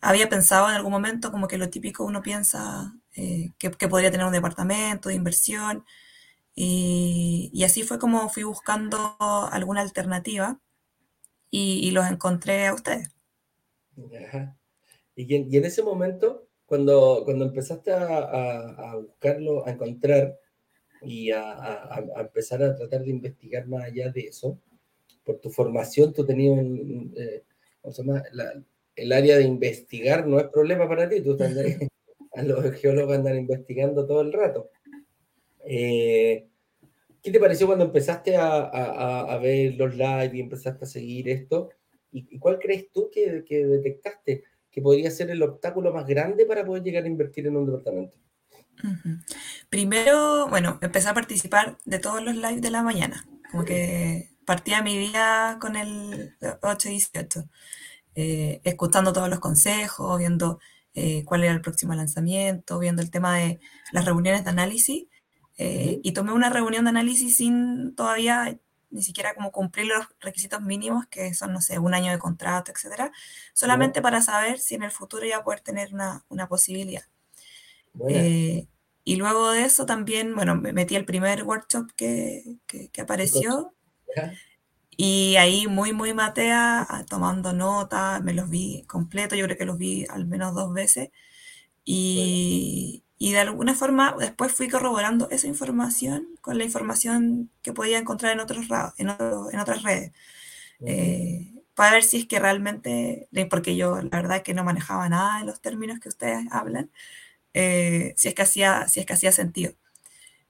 había 0.00 0.28
pensado 0.28 0.68
en 0.70 0.76
algún 0.76 0.92
momento 0.92 1.30
como 1.30 1.48
que 1.48 1.58
lo 1.58 1.68
típico 1.70 2.04
uno 2.04 2.22
piensa 2.22 2.94
eh, 3.16 3.52
que, 3.58 3.88
podría 3.88 4.10
tener 4.10 4.26
un 4.26 4.32
departamento 4.32 5.08
de 5.08 5.16
inversión 5.16 5.84
y, 6.54 7.62
así 7.64 7.82
fue 7.82 7.98
como 7.98 8.28
fui 8.28 8.44
buscando 8.44 9.16
alguna 9.50 9.80
alternativa 9.80 10.60
y, 11.50 11.90
los 11.90 12.06
encontré 12.06 12.68
a 12.68 12.74
ustedes. 12.74 13.10
Y, 15.16 15.56
en, 15.56 15.64
ese 15.64 15.82
momento, 15.82 16.48
cuando, 16.70 17.22
cuando 17.24 17.46
empezaste 17.46 17.90
a, 17.92 18.94
buscarlo, 18.94 19.66
a 19.66 19.72
encontrar 19.72 20.38
y 21.02 21.32
a, 21.32 22.06
empezar 22.16 22.62
a 22.62 22.76
tratar 22.76 23.02
de 23.02 23.10
investigar 23.10 23.66
más 23.66 23.86
allá 23.86 24.12
de 24.12 24.20
eso, 24.20 24.56
por 25.24 25.40
tu 25.40 25.50
formación, 25.50 26.12
tú 26.12 26.24
tenías 26.24 26.56
un, 26.56 27.12
eh, 27.16 27.42
el 28.94 29.12
área 29.12 29.38
de 29.38 29.42
investigar 29.42 30.28
no 30.28 30.38
es 30.38 30.46
problema 30.46 30.88
para 30.88 31.08
ti, 31.08 31.20
tú 31.22 31.36
a 32.34 32.42
los 32.44 32.72
geólogos 32.76 33.16
andan 33.16 33.38
investigando 33.38 34.06
todo 34.06 34.20
el 34.20 34.32
rato. 34.32 34.70
Eh, 35.64 36.46
¿Qué 37.20 37.32
te 37.32 37.40
pareció 37.40 37.66
cuando 37.66 37.86
empezaste 37.86 38.36
a, 38.36 39.36
ver 39.42 39.74
los 39.74 39.96
live 39.96 40.30
y 40.34 40.40
empezaste 40.40 40.84
a 40.84 40.88
seguir 40.88 41.28
esto? 41.30 41.70
¿Y, 42.12 42.38
cuál 42.38 42.60
crees 42.60 42.92
tú 42.92 43.10
que, 43.10 43.42
detectaste 43.48 44.44
que 44.70 44.82
podría 44.82 45.10
ser 45.10 45.30
el 45.30 45.42
obstáculo 45.42 45.92
más 45.92 46.06
grande 46.06 46.46
para 46.46 46.64
poder 46.64 46.82
llegar 46.82 47.04
a 47.04 47.08
invertir 47.08 47.46
en 47.46 47.56
un 47.56 47.66
departamento? 47.66 48.16
Primero, 49.68 50.48
bueno, 50.48 50.78
empecé 50.80 51.08
a 51.08 51.14
participar 51.14 51.78
de 51.84 51.98
todos 51.98 52.22
los 52.22 52.34
lives 52.34 52.62
de 52.62 52.70
la 52.70 52.82
mañana. 52.82 53.24
Como 53.50 53.64
que 53.64 54.30
partía 54.44 54.82
mi 54.82 54.96
día 54.96 55.58
con 55.60 55.76
el 55.76 56.36
8 56.62 56.88
y 56.88 56.92
18. 56.92 57.44
Eh, 58.14 58.60
escuchando 58.64 59.12
todos 59.12 59.28
los 59.28 59.40
consejos, 59.40 60.18
viendo 60.18 60.58
eh, 60.94 61.24
cuál 61.24 61.44
era 61.44 61.52
el 61.52 61.60
próximo 61.60 61.94
lanzamiento, 61.94 62.78
viendo 62.78 63.02
el 63.02 63.10
tema 63.10 63.36
de 63.38 63.60
las 63.92 64.04
reuniones 64.04 64.44
de 64.44 64.50
análisis. 64.50 65.06
Eh, 65.58 66.00
y 66.02 66.12
tomé 66.12 66.32
una 66.32 66.48
reunión 66.48 66.84
de 66.84 66.90
análisis 66.90 67.36
sin 67.36 67.94
todavía 67.94 68.58
ni 68.90 69.02
siquiera 69.02 69.34
como 69.34 69.52
cumplir 69.52 69.86
los 69.86 70.06
requisitos 70.20 70.60
mínimos, 70.60 71.06
que 71.06 71.32
son, 71.34 71.52
no 71.52 71.60
sé, 71.60 71.78
un 71.78 71.94
año 71.94 72.10
de 72.10 72.18
contrato, 72.18 72.72
etcétera, 72.72 73.12
solamente 73.52 74.02
para 74.02 74.20
saber 74.20 74.58
si 74.58 74.74
en 74.74 74.82
el 74.82 74.90
futuro 74.90 75.24
iba 75.24 75.36
a 75.36 75.44
poder 75.44 75.60
tener 75.60 75.94
una, 75.94 76.24
una 76.28 76.48
posibilidad. 76.48 77.04
y 79.04 79.16
luego 79.16 79.52
de 79.52 79.64
eso 79.64 79.86
también, 79.86 80.34
bueno, 80.34 80.54
me 80.54 80.72
metí 80.72 80.96
al 80.96 81.04
primer 81.04 81.42
workshop 81.44 81.90
que, 81.96 82.58
que, 82.66 82.88
que 82.88 83.00
apareció. 83.00 83.74
Y 85.02 85.36
ahí 85.36 85.66
muy, 85.66 85.94
muy 85.94 86.12
matea, 86.12 86.86
ah, 86.88 87.06
tomando 87.08 87.54
notas, 87.54 88.22
me 88.22 88.34
los 88.34 88.50
vi 88.50 88.82
completo, 88.86 89.34
yo 89.34 89.46
creo 89.46 89.56
que 89.56 89.64
los 89.64 89.78
vi 89.78 90.04
al 90.10 90.26
menos 90.26 90.54
dos 90.54 90.74
veces. 90.74 91.10
Y, 91.84 93.02
y, 93.22 93.32
de 93.32 93.40
alguna 93.40 93.74
forma 93.74 94.16
después 94.18 94.52
fui 94.52 94.68
corroborando 94.68 95.28
esa 95.30 95.46
información 95.46 96.26
con 96.40 96.56
la 96.58 96.64
información 96.64 97.50
que 97.62 97.72
podía 97.72 97.98
encontrar 97.98 98.32
en, 98.32 98.40
otros, 98.40 98.66
en, 98.96 99.08
en 99.08 99.60
otras 99.60 99.82
redes. 99.82 100.12
Eh, 100.86 101.52
para 101.74 101.92
ver 101.92 102.02
si 102.02 102.18
es 102.18 102.26
que 102.26 102.38
realmente, 102.38 103.28
porque 103.50 103.76
yo 103.76 104.00
la 104.02 104.08
verdad 104.10 104.38
es 104.38 104.42
que 104.42 104.54
no 104.54 104.64
manejaba 104.64 105.08
nada 105.08 105.40
de 105.40 105.46
los 105.46 105.60
términos 105.60 106.00
que 106.00 106.08
ustedes 106.08 106.46
hablan, 106.50 106.90
eh, 107.54 108.14
si, 108.16 108.28
es 108.28 108.34
que 108.34 108.42
hacía, 108.42 108.88
si 108.88 109.00
es 109.00 109.06
que 109.06 109.12
hacía 109.12 109.32
sentido. 109.32 109.74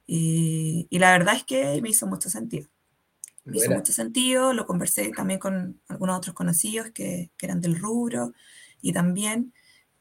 Y, 0.07 0.87
y 0.89 0.99
la 0.99 1.11
verdad 1.11 1.35
es 1.35 1.43
que 1.43 1.81
me 1.81 1.89
hizo 1.89 2.07
mucho 2.07 2.29
sentido. 2.29 2.67
Me 3.43 3.57
hizo 3.57 3.71
mucho 3.71 3.91
sentido, 3.91 4.53
lo 4.53 4.65
conversé 4.65 5.11
también 5.11 5.39
con 5.39 5.81
algunos 5.87 6.17
otros 6.17 6.35
conocidos 6.35 6.91
que, 6.91 7.31
que 7.37 7.45
eran 7.47 7.59
del 7.59 7.79
rubro 7.79 8.33
y 8.81 8.93
también, 8.93 9.53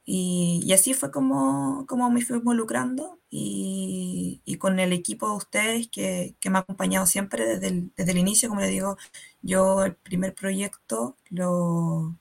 y, 0.04 0.60
y, 0.64 0.72
así 0.72 0.94
fue 0.94 1.10
como, 1.10 1.86
como 1.86 2.10
me 2.10 2.22
fui 2.22 2.38
involucrando 2.38 3.20
y, 3.28 4.40
y, 4.44 4.56
con 4.56 4.80
el 4.80 4.92
equipo 4.92 5.28
de 5.28 5.36
ustedes 5.36 5.88
que, 5.88 6.34
que 6.40 6.50
me 6.50 6.58
ha 6.58 6.62
acompañado 6.62 7.06
siempre 7.06 7.46
desde 7.46 7.68
el, 7.68 7.92
desde 7.96 8.12
el, 8.12 8.18
inicio, 8.18 8.48
como 8.48 8.60
les 8.60 8.70
digo, 8.70 8.96
yo 9.42 9.84
el 9.84 9.94
primer 9.94 10.34
proyecto 10.34 11.16
lo 11.28 12.16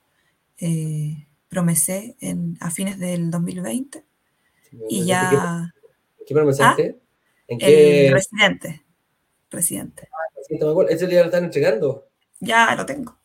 eh, 0.58 1.26
promesé 1.48 2.16
en, 2.20 2.58
a 2.60 2.70
fines 2.70 2.98
del 2.98 3.30
2020 3.30 4.04
y 4.88 5.04
ya... 5.04 5.74
¿Qué, 6.26 6.34
promesaste? 6.34 6.96
¿Ah? 6.96 7.04
¿En 7.48 7.58
qué? 7.58 8.06
El 8.06 8.12
residente. 8.12 8.84
Residente. 9.50 10.08
¿Ese 10.88 11.06
día 11.08 11.20
lo 11.20 11.26
están 11.26 11.44
entregando? 11.44 12.06
Ya 12.38 12.74
lo 12.76 12.86
tengo. 12.86 13.18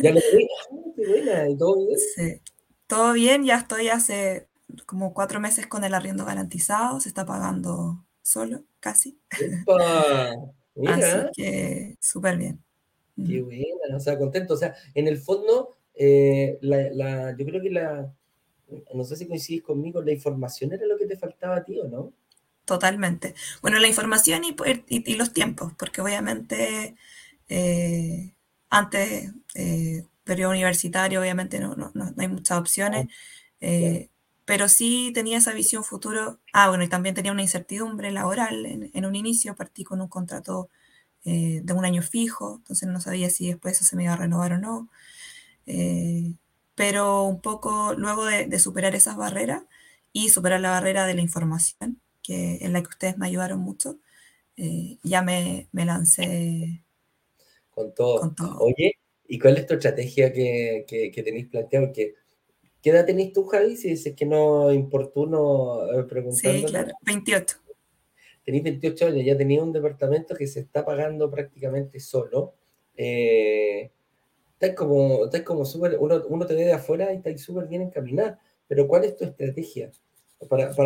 Ya 0.00 0.12
lo 0.12 0.20
tengo. 0.30 1.32
Ah, 1.34 1.48
¿Y 1.48 1.56
todo 1.56 1.86
bien? 1.86 1.98
Sí. 1.98 2.51
Todo 2.92 3.14
bien, 3.14 3.42
ya 3.44 3.56
estoy 3.56 3.88
hace 3.88 4.48
como 4.84 5.14
cuatro 5.14 5.40
meses 5.40 5.66
con 5.66 5.82
el 5.82 5.94
arriendo 5.94 6.26
garantizado, 6.26 7.00
se 7.00 7.08
está 7.08 7.24
pagando 7.24 8.04
solo, 8.20 8.64
casi. 8.80 9.18
Mira. 10.74 10.94
Así 10.94 11.30
que 11.34 11.96
súper 12.00 12.36
bien. 12.36 12.62
Qué 13.16 13.40
buena, 13.40 13.96
o 13.96 13.98
sea, 13.98 14.18
contento. 14.18 14.52
O 14.52 14.56
sea, 14.58 14.74
en 14.94 15.08
el 15.08 15.16
fondo, 15.16 15.74
eh, 15.94 16.58
la, 16.60 16.90
la, 16.92 17.34
yo 17.34 17.46
creo 17.46 17.62
que 17.62 17.70
la, 17.70 18.12
no 18.92 19.04
sé 19.04 19.16
si 19.16 19.26
coincides 19.26 19.62
conmigo, 19.62 20.02
la 20.02 20.12
información 20.12 20.74
era 20.74 20.84
lo 20.84 20.98
que 20.98 21.06
te 21.06 21.16
faltaba 21.16 21.56
a 21.56 21.64
ti, 21.64 21.80
¿o 21.80 21.88
no? 21.88 22.12
Totalmente. 22.66 23.34
Bueno, 23.62 23.78
la 23.78 23.88
información 23.88 24.42
y, 24.44 24.54
y, 24.90 25.14
los 25.14 25.32
tiempos, 25.32 25.72
porque 25.78 26.02
obviamente 26.02 26.94
eh, 27.48 28.34
antes, 28.68 29.32
eh, 29.54 30.04
periodo 30.24 30.52
universitario, 30.52 31.20
obviamente 31.20 31.60
no, 31.60 31.74
no, 31.76 31.92
no 31.94 32.12
hay 32.16 32.28
muchas 32.28 32.58
opciones, 32.58 33.08
eh, 33.60 34.10
pero 34.44 34.68
sí 34.68 35.12
tenía 35.14 35.38
esa 35.38 35.52
visión 35.52 35.84
futuro. 35.84 36.40
Ah, 36.52 36.68
bueno, 36.68 36.84
y 36.84 36.88
también 36.88 37.14
tenía 37.14 37.32
una 37.32 37.42
incertidumbre 37.42 38.10
laboral. 38.12 38.66
En, 38.66 39.06
un 39.06 39.14
inicio 39.14 39.54
partí 39.56 39.84
con 39.84 40.00
un 40.00 40.08
contrato 40.08 40.68
de 41.24 41.72
un 41.72 41.84
año 41.84 42.02
fijo, 42.02 42.56
entonces 42.58 42.88
no 42.88 43.00
sabía 43.00 43.30
si 43.30 43.48
después 43.48 43.76
eso 43.76 43.84
se 43.84 43.96
me 43.96 44.04
iba 44.04 44.14
a 44.14 44.16
renovar 44.16 44.54
o 44.54 44.58
no. 44.58 44.88
pero 46.74 47.24
un 47.24 47.40
poco 47.40 47.94
luego 47.94 48.24
de, 48.24 48.46
de 48.46 48.58
superar 48.58 48.94
esas 48.94 49.16
barreras 49.16 49.62
y 50.12 50.28
superar 50.28 50.60
la 50.60 50.70
barrera 50.70 51.06
de 51.06 51.14
la 51.14 51.22
información, 51.22 52.00
que, 52.22 52.58
en 52.60 52.72
la 52.72 52.82
que 52.82 52.88
ustedes 52.88 53.18
me 53.18 53.26
ayudaron 53.26 53.60
mucho, 53.60 53.98
eh, 54.56 54.98
ya 55.02 55.22
me, 55.22 55.68
me 55.72 55.84
lancé 55.84 56.84
con 57.70 57.94
todo. 57.94 58.58
Oye, 58.58 58.98
¿y 59.32 59.38
cuál 59.38 59.56
es 59.56 59.66
tu 59.66 59.72
estrategia 59.72 60.30
que, 60.30 60.84
que, 60.86 61.22
tenéis 61.22 61.46
planteado? 61.46 61.90
¿Qué 61.90 62.14
edad 62.82 63.06
tenéis 63.06 63.32
tú, 63.32 63.46
Javi? 63.46 63.78
Si 63.78 63.88
dices 63.88 64.14
que 64.14 64.26
no 64.26 64.70
importuno 64.70 65.90
eh, 65.90 66.02
preguntar. 66.02 66.52
Sí, 66.52 66.64
claro, 66.66 66.92
28. 67.00 67.56
Tenéis 68.44 68.62
28 68.64 69.06
años, 69.06 69.24
ya 69.24 69.34
tenéis 69.34 69.62
un 69.62 69.72
departamento 69.72 70.36
que 70.36 70.46
se 70.46 70.60
está 70.60 70.84
pagando 70.84 71.30
prácticamente 71.30 71.98
solo. 71.98 72.52
Eh, 72.94 73.90
estáis 74.52 74.74
como, 74.74 75.20
como 75.46 75.64
súper, 75.64 75.96
uno, 75.98 76.22
uno 76.28 76.44
te 76.44 76.54
ve 76.54 76.66
de 76.66 76.74
afuera 76.74 77.10
y 77.10 77.16
estáis 77.16 77.40
súper 77.40 77.68
bien 77.68 77.80
encaminada, 77.80 78.38
pero 78.68 78.86
¿cuál 78.86 79.04
es 79.04 79.16
tu 79.16 79.24
estrategia? 79.24 79.90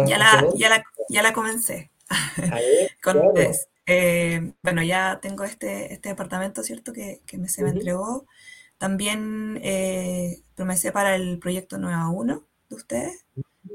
ya, 0.06 0.18
la, 0.18 0.52
ya, 0.54 0.68
la, 0.68 0.84
ya, 1.08 1.22
la, 1.24 1.32
comencé. 1.32 1.90
Eh, 3.86 4.52
bueno, 4.62 4.82
ya 4.82 5.20
tengo 5.20 5.44
este, 5.44 5.92
este 5.92 6.08
departamento, 6.10 6.62
¿cierto? 6.62 6.92
Que, 6.92 7.20
que 7.26 7.38
me, 7.38 7.48
se 7.48 7.62
me 7.62 7.70
entregó. 7.70 8.26
También 8.78 9.58
eh, 9.62 10.42
promesé 10.54 10.92
para 10.92 11.16
el 11.16 11.38
proyecto 11.38 11.78
Nueva 11.78 12.08
1 12.10 12.46
de 12.68 12.76
ustedes, 12.76 13.24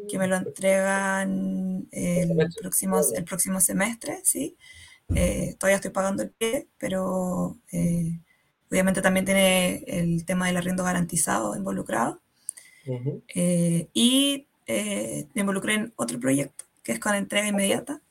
que 0.10 0.20
me 0.20 0.28
lo 0.28 0.36
entregan 0.36 1.88
el 1.92 2.50
próximo, 2.62 3.02
el 3.16 3.24
próximo 3.24 3.60
semestre, 3.60 4.22
¿sí? 4.24 4.58
Eh, 5.16 5.56
todavía 5.60 5.76
estoy 5.76 5.92
pagando 5.92 6.24
el 6.24 6.32
pie, 6.32 6.68
pero 6.78 7.58
eh, 7.72 8.20
obviamente 8.70 9.02
también 9.02 9.26
tiene 9.26 9.84
el 9.88 10.26
tema 10.26 10.48
del 10.48 10.58
arriendo 10.58 10.84
garantizado 10.84 11.56
involucrado. 11.56 12.22
y 13.94 14.48
eh, 14.68 15.28
me 15.34 15.42
involucré 15.42 15.74
en 15.76 15.94
otro 15.96 16.20
proyecto, 16.20 16.66
que 16.84 16.94
es 16.94 17.00
con 17.00 17.16
entrega 17.16 17.48
inmediata, 17.48 18.02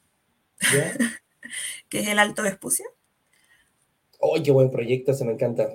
que 1.88 2.00
es 2.00 2.08
el 2.08 2.18
Alto 2.18 2.42
Vespucio. 2.42 2.86
¡Oh, 4.18 4.36
qué 4.42 4.50
buen 4.50 4.70
proyecto! 4.70 5.14
Se 5.14 5.24
me 5.24 5.32
encanta. 5.32 5.68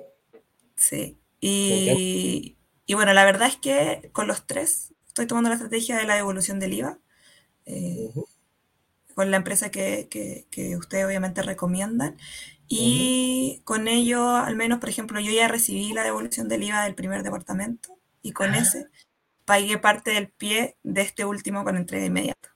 Sí. 0.76 1.18
Y, 1.40 2.56
y, 2.86 2.94
bueno, 2.94 3.12
la 3.12 3.24
verdad 3.24 3.48
es 3.48 3.56
que 3.56 4.10
con 4.12 4.26
los 4.26 4.46
tres 4.46 4.94
estoy 5.06 5.26
tomando 5.26 5.50
la 5.50 5.56
estrategia 5.56 5.96
de 5.96 6.04
la 6.04 6.16
devolución 6.16 6.60
del 6.60 6.74
IVA. 6.74 6.98
Eh, 7.66 8.10
con 9.16 9.30
la 9.30 9.38
empresa 9.38 9.70
que, 9.70 10.08
que, 10.10 10.76
ustedes 10.76 11.06
obviamente 11.06 11.42
recomiendan. 11.42 12.18
Y 12.68 13.62
con 13.64 13.88
ello, 13.88 14.28
al 14.28 14.56
menos, 14.56 14.78
por 14.78 14.90
ejemplo, 14.90 15.20
yo 15.20 15.32
ya 15.32 15.48
recibí 15.48 15.92
la 15.94 16.04
devolución 16.04 16.48
del 16.48 16.64
IVA 16.64 16.84
del 16.84 16.94
primer 16.94 17.22
departamento 17.22 17.98
y 18.20 18.32
con 18.32 18.50
ah. 18.50 18.58
ese 18.58 18.88
pagué 19.46 19.78
parte 19.78 20.10
del 20.10 20.28
pie 20.28 20.76
de 20.82 21.00
este 21.00 21.24
último 21.24 21.64
con 21.64 21.76
entrega 21.76 22.04
inmediata. 22.04 22.55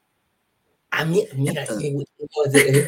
A 0.90 1.04
mí, 1.04 1.25
mira, 1.35 1.66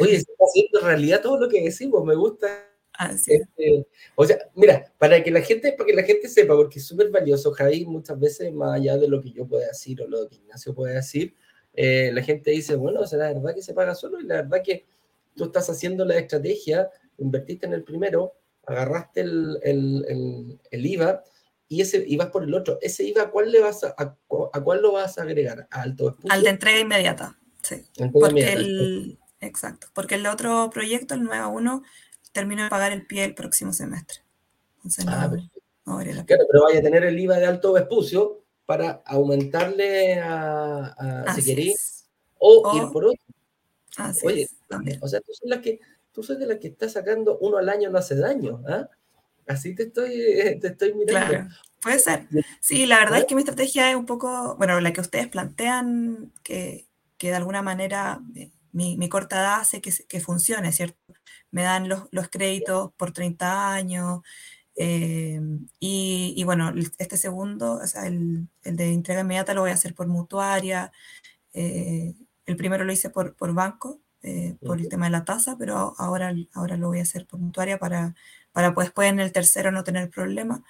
oye, 0.00 0.16
se 0.16 0.32
está 0.32 0.44
haciendo 0.44 0.80
realidad 0.82 1.22
todo 1.22 1.38
lo 1.38 1.48
que 1.48 1.62
decimos, 1.62 2.04
me 2.04 2.14
gusta. 2.14 2.68
Este, 3.26 3.86
o 4.14 4.24
sea, 4.24 4.38
mira, 4.54 4.92
para 4.98 5.22
que 5.22 5.30
la 5.30 5.40
gente, 5.40 5.72
para 5.72 5.86
que 5.86 5.94
la 5.94 6.02
gente 6.02 6.28
sepa, 6.28 6.54
porque 6.54 6.78
es 6.78 6.86
súper 6.86 7.10
valioso, 7.10 7.52
Javi, 7.52 7.86
muchas 7.86 8.18
veces, 8.18 8.52
más 8.52 8.74
allá 8.74 8.96
de 8.96 9.08
lo 9.08 9.20
que 9.22 9.32
yo 9.32 9.46
pueda 9.46 9.68
decir 9.68 10.02
o 10.02 10.08
lo 10.08 10.28
que 10.28 10.36
Ignacio 10.36 10.74
puede 10.74 10.94
decir, 10.94 11.34
eh, 11.74 12.10
la 12.12 12.22
gente 12.22 12.50
dice, 12.50 12.74
bueno, 12.74 13.00
o 13.00 13.06
sea, 13.06 13.18
la 13.18 13.32
verdad 13.32 13.54
que 13.54 13.62
se 13.62 13.72
paga 13.72 13.94
solo 13.94 14.20
y 14.20 14.24
la 14.24 14.42
verdad 14.42 14.62
que 14.62 14.84
tú 15.34 15.44
estás 15.44 15.70
haciendo 15.70 16.04
la 16.04 16.18
estrategia, 16.18 16.90
invertiste 17.18 17.66
en 17.66 17.72
el 17.72 17.82
primero, 17.82 18.34
agarraste 18.66 19.22
el, 19.22 19.58
el, 19.62 20.60
el, 20.70 20.86
IVA 20.86 21.24
y 21.68 21.80
ese 21.80 22.04
ibas 22.06 22.28
por 22.28 22.44
el 22.44 22.54
otro. 22.54 22.78
Ese 22.82 23.04
IVA, 23.04 23.30
¿cuál 23.30 23.50
le 23.50 23.60
vas 23.60 23.84
a, 23.84 23.94
a, 23.96 24.60
cuál 24.62 24.82
lo 24.82 24.92
vas 24.92 25.18
a 25.18 25.22
agregar? 25.22 25.66
¿A 25.70 25.82
alto 25.82 26.16
Al 26.28 26.42
de 26.42 26.50
entrega 26.50 26.80
inmediata, 26.80 27.38
sí. 27.62 27.84
porque 28.12 28.52
el, 28.52 29.18
exacto, 29.40 29.88
porque 29.94 30.16
el 30.16 30.26
otro 30.26 30.70
proyecto, 30.70 31.14
el 31.14 31.24
9 31.24 31.36
a 31.36 31.48
1, 31.48 31.82
termino 32.32 32.64
de 32.64 32.70
pagar 32.70 32.92
el 32.92 33.06
pie 33.06 33.24
el 33.24 33.34
próximo 33.34 33.72
semestre. 33.72 34.20
Entonces, 34.76 35.04
ah, 35.08 35.30
no, 35.84 35.98
claro, 35.98 36.44
pero 36.50 36.62
vaya 36.64 36.78
a 36.78 36.82
tener 36.82 37.04
el 37.04 37.18
IVA 37.18 37.38
de 37.38 37.46
alto 37.46 37.76
espucio 37.76 38.42
para 38.66 39.02
aumentarle 39.04 40.20
a, 40.20 41.24
a 41.26 41.34
si 41.34 41.44
queréis, 41.44 42.08
o, 42.38 42.76
ir 42.76 42.90
por 42.92 43.06
otro. 43.06 43.20
Así 43.96 44.26
Oye, 44.26 44.48
o 45.00 45.08
sea, 45.08 45.20
tú 45.20 45.32
sos, 45.34 45.58
que, 45.60 45.80
tú 46.12 46.22
sos 46.22 46.38
de 46.38 46.46
la 46.46 46.58
que 46.58 46.68
está 46.68 46.88
sacando 46.88 47.38
uno 47.38 47.58
al 47.58 47.68
año 47.68 47.90
no 47.90 47.98
hace 47.98 48.16
daño, 48.16 48.62
¿ah? 48.66 48.88
Así 49.46 49.74
te 49.74 49.84
estoy, 49.84 50.10
te 50.60 50.68
estoy 50.68 50.94
mirando. 50.94 51.28
Claro, 51.28 51.48
puede 51.82 51.98
ser. 51.98 52.26
Sí, 52.60 52.86
la 52.86 52.98
verdad 52.98 53.18
es 53.18 53.24
que 53.26 53.34
mi 53.34 53.42
estrategia 53.42 53.90
es 53.90 53.96
un 53.96 54.06
poco, 54.06 54.56
bueno, 54.56 54.80
la 54.80 54.92
que 54.92 55.00
ustedes 55.00 55.28
plantean, 55.28 56.32
que, 56.42 56.86
que 57.22 57.28
de 57.28 57.36
alguna 57.36 57.62
manera 57.62 58.20
eh, 58.34 58.50
mi, 58.72 58.96
mi, 58.96 59.08
corta 59.08 59.36
edad 59.36 59.60
hace 59.60 59.80
que, 59.80 59.92
que 60.08 60.18
funcione, 60.18 60.72
¿cierto? 60.72 60.98
Me 61.52 61.62
dan 61.62 61.88
los, 61.88 62.08
los 62.10 62.28
créditos 62.28 62.92
por 62.96 63.12
30 63.12 63.72
años, 63.72 64.22
eh, 64.74 65.40
y, 65.78 66.34
y, 66.36 66.42
bueno, 66.42 66.72
este 66.98 67.16
segundo, 67.16 67.74
o 67.74 67.86
sea, 67.86 68.08
el, 68.08 68.48
el, 68.64 68.76
de 68.76 68.92
entrega 68.92 69.20
inmediata 69.20 69.54
lo 69.54 69.60
voy 69.60 69.70
a 69.70 69.74
hacer 69.74 69.94
por 69.94 70.08
mutuaria. 70.08 70.90
Eh, 71.52 72.14
el 72.46 72.56
primero 72.56 72.84
lo 72.84 72.92
hice 72.92 73.08
por, 73.10 73.36
por 73.36 73.54
banco, 73.54 74.00
eh, 74.22 74.56
por 74.66 74.80
el 74.80 74.88
tema 74.88 75.06
de 75.06 75.12
la 75.12 75.24
tasa, 75.24 75.56
pero 75.56 75.94
ahora, 75.98 76.34
ahora 76.54 76.76
lo 76.76 76.88
voy 76.88 76.98
a 76.98 77.02
hacer 77.02 77.26
por 77.26 77.38
mutuaria 77.38 77.78
para, 77.78 78.16
para 78.52 78.74
pues 78.74 78.88
después 78.88 79.10
en 79.10 79.20
el 79.20 79.30
tercero 79.30 79.70
no 79.70 79.84
tener 79.84 80.10
problema. 80.10 80.64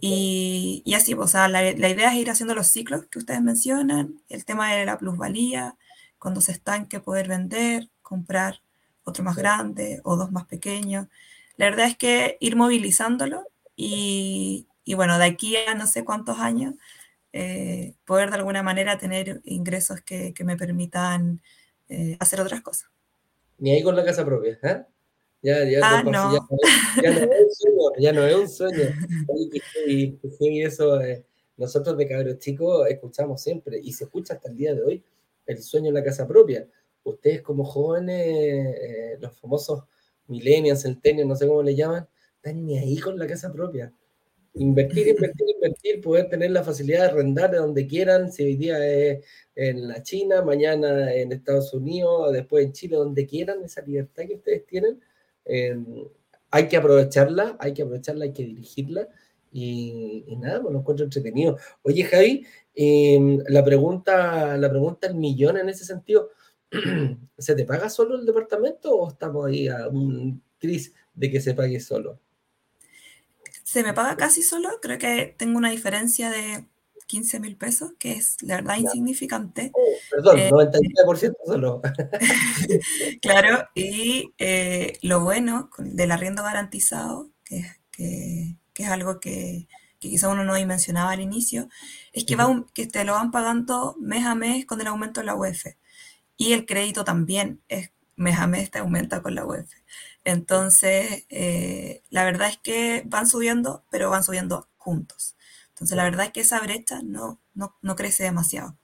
Y, 0.00 0.82
y 0.84 0.94
así, 0.94 1.14
o 1.14 1.28
sea, 1.28 1.48
la, 1.48 1.62
la, 1.62 1.88
idea 1.88 2.12
es 2.12 2.16
ir 2.18 2.30
haciendo 2.30 2.54
los 2.54 2.68
ciclos 2.68 3.06
que 3.06 3.18
ustedes 3.20 3.42
mencionan, 3.42 4.20
el 4.28 4.44
tema 4.44 4.74
de 4.74 4.84
la 4.86 4.98
plusvalía, 4.98 5.76
cuando 6.24 6.40
se 6.40 6.52
estanque 6.52 7.00
poder 7.00 7.28
vender, 7.28 7.90
comprar 8.00 8.62
otro 9.04 9.22
más 9.22 9.36
grande 9.36 10.00
o 10.04 10.16
dos 10.16 10.32
más 10.32 10.46
pequeños. 10.46 11.06
La 11.58 11.66
verdad 11.66 11.86
es 11.86 11.98
que 11.98 12.38
ir 12.40 12.56
movilizándolo 12.56 13.46
y, 13.76 14.66
y 14.86 14.94
bueno, 14.94 15.18
de 15.18 15.26
aquí 15.26 15.54
a 15.54 15.74
no 15.74 15.86
sé 15.86 16.02
cuántos 16.02 16.38
años, 16.38 16.76
eh, 17.34 17.92
poder 18.06 18.30
de 18.30 18.36
alguna 18.36 18.62
manera 18.62 18.96
tener 18.96 19.42
ingresos 19.44 20.00
que, 20.00 20.32
que 20.32 20.44
me 20.44 20.56
permitan 20.56 21.42
eh, 21.90 22.16
hacer 22.18 22.40
otras 22.40 22.62
cosas. 22.62 22.88
Ni 23.58 23.72
ahí 23.72 23.82
con 23.82 23.94
la 23.94 24.02
casa 24.02 24.24
propia, 24.24 24.58
¿eh? 24.62 24.82
Ya, 25.42 25.62
ya, 25.64 25.80
ah, 25.82 26.02
no. 26.04 26.48
Ya, 27.02 27.10
no 27.12 27.20
es 27.20 27.28
un 27.28 27.54
sueño, 27.54 27.90
ya 27.98 28.12
no 28.12 28.24
es 28.24 28.34
un 28.34 28.48
sueño. 28.48 28.94
Y, 29.86 30.18
y 30.40 30.62
eso, 30.62 30.98
eh, 31.02 31.26
nosotros 31.58 31.98
de 31.98 32.08
cabros 32.08 32.38
chicos 32.38 32.86
escuchamos 32.88 33.42
siempre, 33.42 33.78
y 33.78 33.92
se 33.92 34.04
escucha 34.04 34.32
hasta 34.32 34.48
el 34.48 34.56
día 34.56 34.74
de 34.74 34.82
hoy, 34.82 35.04
el 35.46 35.62
sueño 35.62 35.88
en 35.88 35.94
la 35.94 36.04
casa 36.04 36.26
propia. 36.26 36.68
Ustedes 37.02 37.42
como 37.42 37.64
jóvenes, 37.64 39.20
los 39.20 39.36
famosos 39.38 39.84
millennials, 40.26 40.82
centennials, 40.82 41.28
no 41.28 41.36
sé 41.36 41.46
cómo 41.46 41.62
le 41.62 41.74
llaman, 41.74 42.08
están 42.36 42.64
ni 42.64 42.78
ahí 42.78 42.98
con 42.98 43.18
la 43.18 43.26
casa 43.26 43.52
propia. 43.52 43.92
Invertir, 44.54 45.08
invertir, 45.08 45.46
invertir, 45.56 46.00
poder 46.00 46.28
tener 46.28 46.52
la 46.52 46.62
facilidad 46.62 47.00
de 47.00 47.06
arrendar 47.06 47.50
de 47.50 47.58
donde 47.58 47.86
quieran, 47.86 48.30
si 48.32 48.44
hoy 48.44 48.56
día 48.56 48.86
es 48.86 49.24
en 49.56 49.88
la 49.88 50.02
China, 50.02 50.42
mañana 50.42 51.12
en 51.12 51.32
Estados 51.32 51.74
Unidos, 51.74 52.32
después 52.32 52.64
en 52.64 52.72
Chile, 52.72 52.96
donde 52.96 53.26
quieran, 53.26 53.64
esa 53.64 53.82
libertad 53.82 54.24
que 54.26 54.36
ustedes 54.36 54.64
tienen, 54.66 55.00
em, 55.44 55.84
hay 56.50 56.68
que 56.68 56.76
aprovecharla, 56.76 57.56
hay 57.58 57.74
que 57.74 57.82
aprovecharla, 57.82 58.26
hay 58.26 58.32
que 58.32 58.44
dirigirla. 58.44 59.08
Y, 59.52 60.24
nada, 60.38 60.60
me 60.62 60.70
lo 60.70 60.80
encuentro 60.80 61.04
entretenido. 61.04 61.58
Oye, 61.82 62.04
Javi, 62.04 62.44
em, 62.74 63.38
la 63.48 63.64
pregunta, 63.64 64.56
la 64.56 64.68
pregunta 64.70 65.06
el 65.06 65.14
millón 65.14 65.56
en 65.58 65.68
ese 65.68 65.84
sentido, 65.84 66.30
¿se 67.38 67.54
te 67.54 67.64
paga 67.64 67.88
solo 67.88 68.16
el 68.16 68.26
departamento 68.26 68.94
o 68.96 69.08
estamos 69.08 69.46
ahí 69.46 69.68
a 69.68 69.88
un 69.88 70.42
tris 70.58 70.92
de 71.14 71.30
que 71.30 71.40
se 71.40 71.54
pague 71.54 71.80
solo? 71.80 72.20
Se 73.62 73.82
me 73.82 73.92
paga 73.92 74.16
casi 74.16 74.42
solo, 74.42 74.68
creo 74.80 74.98
que 74.98 75.34
tengo 75.36 75.58
una 75.58 75.70
diferencia 75.70 76.30
de 76.30 76.66
15 77.06 77.40
mil 77.40 77.56
pesos, 77.56 77.92
que 77.98 78.12
es 78.12 78.42
la 78.42 78.56
verdad 78.56 78.78
insignificante. 78.78 79.70
Oh, 79.74 79.82
perdón, 80.10 80.38
99% 80.50 81.30
eh, 81.30 81.32
solo. 81.46 81.82
claro, 83.22 83.68
y 83.74 84.32
eh, 84.38 84.98
lo 85.02 85.20
bueno 85.20 85.70
del 85.78 86.12
arriendo 86.12 86.42
garantizado, 86.42 87.30
que, 87.44 87.64
que, 87.90 88.56
que 88.72 88.82
es 88.82 88.88
algo 88.88 89.20
que, 89.20 89.68
que, 90.04 90.10
quizá 90.10 90.28
uno 90.28 90.44
no 90.44 90.54
dimensionaba 90.54 91.12
al 91.12 91.20
inicio, 91.20 91.68
es 92.12 92.24
que, 92.24 92.36
va 92.36 92.64
que 92.74 92.86
te 92.86 93.04
lo 93.04 93.14
van 93.14 93.30
pagando 93.30 93.96
mes 93.98 94.24
a 94.26 94.34
mes 94.34 94.66
con 94.66 94.80
el 94.80 94.86
aumento 94.86 95.20
de 95.20 95.26
la 95.26 95.34
UEF. 95.34 95.66
Y 96.36 96.52
el 96.52 96.66
crédito 96.66 97.04
también 97.04 97.62
es 97.68 97.90
mes 98.16 98.38
a 98.38 98.46
mes 98.46 98.70
te 98.70 98.78
aumenta 98.78 99.22
con 99.22 99.34
la 99.34 99.44
UEF. 99.44 99.70
Entonces, 100.24 101.24
eh, 101.28 102.02
la 102.10 102.24
verdad 102.24 102.48
es 102.48 102.58
que 102.58 103.02
van 103.06 103.26
subiendo, 103.26 103.84
pero 103.90 104.10
van 104.10 104.24
subiendo 104.24 104.68
juntos. 104.76 105.36
Entonces, 105.70 105.96
la 105.96 106.04
verdad 106.04 106.26
es 106.26 106.32
que 106.32 106.40
esa 106.40 106.60
brecha 106.60 107.00
no, 107.02 107.40
no, 107.54 107.76
no 107.82 107.96
crece 107.96 108.24
demasiado. 108.24 108.76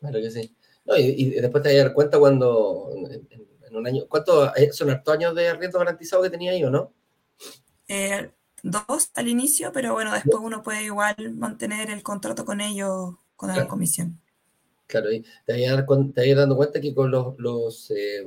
Claro 0.00 0.20
que 0.20 0.30
sí. 0.30 0.56
y, 0.96 1.30
después 1.40 1.62
te 1.62 1.68
vas 1.70 1.78
a 1.78 1.84
dar 1.84 1.94
cuenta 1.94 2.18
cuando 2.18 2.90
en, 3.10 3.76
un 3.76 3.86
año, 3.86 4.06
¿cuántos 4.08 4.50
eh, 4.56 4.72
son 4.72 4.90
hartos 4.90 5.14
años 5.14 5.34
de 5.34 5.48
arriendo 5.48 5.78
garantizado 5.78 6.22
que 6.22 6.30
tenía 6.30 6.52
ahí 6.52 6.64
o 6.64 6.70
no? 6.70 6.92
Eh, 7.86 8.30
dos 8.62 9.10
al 9.14 9.28
inicio, 9.28 9.72
pero 9.72 9.92
bueno, 9.92 10.12
después 10.12 10.38
uno 10.40 10.62
puede 10.62 10.84
igual 10.84 11.16
mantener 11.34 11.90
el 11.90 12.02
contrato 12.02 12.44
con 12.44 12.60
ellos, 12.60 13.14
con 13.36 13.48
la 13.48 13.66
comisión. 13.66 14.20
Claro, 14.86 15.12
y 15.12 15.24
te 15.44 15.70
vas, 15.70 15.84
a 15.86 16.34
dando 16.34 16.56
cuenta 16.56 16.80
que 16.80 16.94
con 16.94 17.10
los, 17.10 17.38
los, 17.38 17.90
eh, 17.90 18.26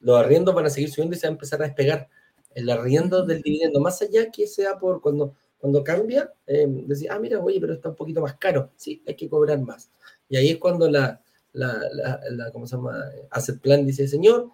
los 0.00 0.18
arriendos 0.18 0.54
van 0.54 0.66
a 0.66 0.70
seguir 0.70 0.90
subiendo 0.90 1.16
y 1.16 1.18
se 1.18 1.26
va 1.26 1.30
a 1.30 1.34
empezar 1.34 1.62
a 1.62 1.66
despegar 1.66 2.08
el 2.54 2.68
arriendo 2.68 3.24
del 3.24 3.42
dividendo, 3.42 3.80
más 3.80 4.02
allá 4.02 4.30
que 4.30 4.46
sea 4.46 4.78
por 4.78 5.00
cuando, 5.00 5.34
cuando 5.58 5.84
cambia, 5.84 6.32
eh, 6.46 6.66
decir, 6.68 7.08
ah, 7.10 7.18
mira, 7.20 7.38
oye, 7.38 7.60
pero 7.60 7.74
está 7.74 7.90
un 7.90 7.94
poquito 7.94 8.20
más 8.20 8.34
caro, 8.36 8.72
sí, 8.76 9.02
hay 9.06 9.14
que 9.14 9.28
cobrar 9.28 9.60
más. 9.60 9.90
Y 10.28 10.36
ahí 10.36 10.48
es 10.48 10.58
cuando 10.58 10.90
la, 10.90 11.22
la, 11.52 11.80
la, 12.30 12.50
¿cómo 12.50 12.66
se 12.66 12.76
llama? 12.76 13.04
Asset 13.30 13.60
Plan 13.60 13.86
dice, 13.86 14.08
señor, 14.08 14.50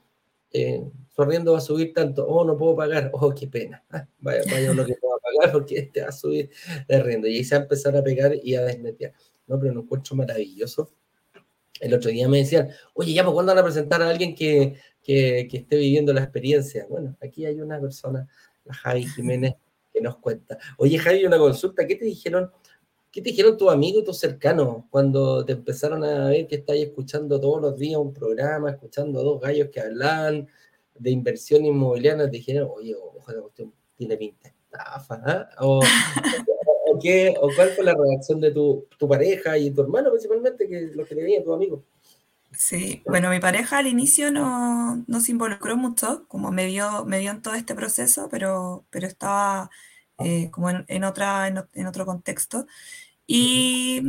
eh, 0.52 0.84
su 1.16 1.22
arriendo 1.22 1.52
va 1.52 1.58
a 1.58 1.62
subir 1.62 1.94
tanto, 1.94 2.26
oh, 2.26 2.44
no 2.44 2.56
puedo 2.56 2.76
pagar, 2.76 3.10
oh, 3.14 3.34
qué 3.34 3.48
pena, 3.48 3.82
ah, 3.90 4.06
vaya, 4.18 4.42
vaya 4.52 4.70
uno 4.70 4.84
que 4.84 4.94
pueda 4.94 5.16
pagar 5.18 5.52
porque 5.52 5.78
este 5.78 6.02
va 6.02 6.08
a 6.08 6.12
subir 6.12 6.50
de 6.86 6.96
arriendo. 6.96 7.26
Y 7.26 7.36
ahí 7.38 7.44
se 7.44 7.54
va 7.54 7.60
a 7.60 7.62
empezar 7.62 7.96
a 7.96 8.02
pegar 8.02 8.34
y 8.42 8.54
a 8.54 8.62
desmetear. 8.62 9.14
No, 9.46 9.58
pero 9.58 9.72
lo 9.72 9.80
encuentro 9.80 10.14
maravilloso 10.14 10.92
el 11.80 11.94
otro 11.94 12.10
día 12.10 12.28
me 12.28 12.38
decían, 12.38 12.70
oye, 12.94 13.12
ya, 13.12 13.22
pues 13.22 13.34
¿cuándo 13.34 13.54
van 13.54 13.58
a 13.58 13.64
presentar 13.64 14.02
a 14.02 14.08
alguien 14.08 14.34
que, 14.34 14.76
que, 15.02 15.46
que, 15.50 15.58
esté 15.58 15.76
viviendo 15.76 16.12
la 16.12 16.22
experiencia? 16.22 16.86
Bueno, 16.88 17.16
aquí 17.20 17.44
hay 17.44 17.60
una 17.60 17.80
persona, 17.80 18.26
la 18.64 18.74
Javi 18.74 19.06
Jiménez, 19.06 19.54
que 19.92 20.00
nos 20.00 20.18
cuenta. 20.18 20.58
Oye, 20.78 20.98
Javi, 20.98 21.24
una 21.24 21.38
consulta, 21.38 21.86
¿qué 21.86 21.96
te 21.96 22.04
dijeron? 22.04 22.50
¿Qué 23.10 23.22
te 23.22 23.30
dijeron 23.30 23.56
tus 23.56 23.70
amigos 23.70 24.02
y 24.02 24.04
tus 24.04 24.18
cercanos 24.18 24.84
cuando 24.90 25.44
te 25.44 25.52
empezaron 25.52 26.04
a 26.04 26.28
ver 26.28 26.46
que 26.46 26.56
estáis 26.56 26.84
escuchando 26.86 27.40
todos 27.40 27.62
los 27.62 27.78
días 27.78 27.98
un 27.98 28.12
programa, 28.12 28.70
escuchando 28.70 29.20
a 29.20 29.22
dos 29.22 29.40
gallos 29.40 29.68
que 29.72 29.80
hablan 29.80 30.48
de 30.98 31.10
inversión 31.10 31.64
inmobiliaria? 31.64 32.24
Te 32.24 32.36
dijeron, 32.36 32.70
oye, 32.74 32.94
ojalá 32.96 33.42
usted 33.42 33.66
tiene 33.96 34.16
pinta 34.16 34.48
estafa, 34.48 35.20
¿ah? 35.24 35.48
O, 35.60 35.80
o, 36.86 36.98
qué, 36.98 37.34
¿O 37.40 37.50
cuál 37.54 37.70
fue 37.70 37.84
la 37.84 37.94
reacción 37.94 38.40
de 38.40 38.50
tu, 38.50 38.86
tu, 38.98 39.08
pareja 39.08 39.56
y 39.58 39.70
tu 39.70 39.82
hermano 39.82 40.10
principalmente, 40.10 40.68
que 40.68 40.90
lo 40.94 41.04
que 41.04 41.14
tenía 41.14 41.42
tu 41.42 41.52
amigo? 41.52 41.84
Sí, 42.52 43.02
bueno, 43.04 43.28
mi 43.28 43.38
pareja 43.38 43.78
al 43.78 43.86
inicio 43.86 44.30
no, 44.30 45.04
no, 45.06 45.20
se 45.20 45.32
involucró 45.32 45.76
mucho, 45.76 46.24
como 46.28 46.52
me 46.52 46.66
vio, 46.66 47.04
me 47.04 47.18
vio 47.18 47.30
en 47.30 47.42
todo 47.42 47.54
este 47.54 47.74
proceso, 47.74 48.28
pero, 48.30 48.86
pero 48.90 49.06
estaba 49.06 49.70
eh, 50.18 50.50
como 50.50 50.70
en, 50.70 50.84
en, 50.88 51.04
otra, 51.04 51.48
en, 51.48 51.62
en, 51.74 51.86
otro 51.86 52.06
contexto. 52.06 52.66
Y 53.26 54.02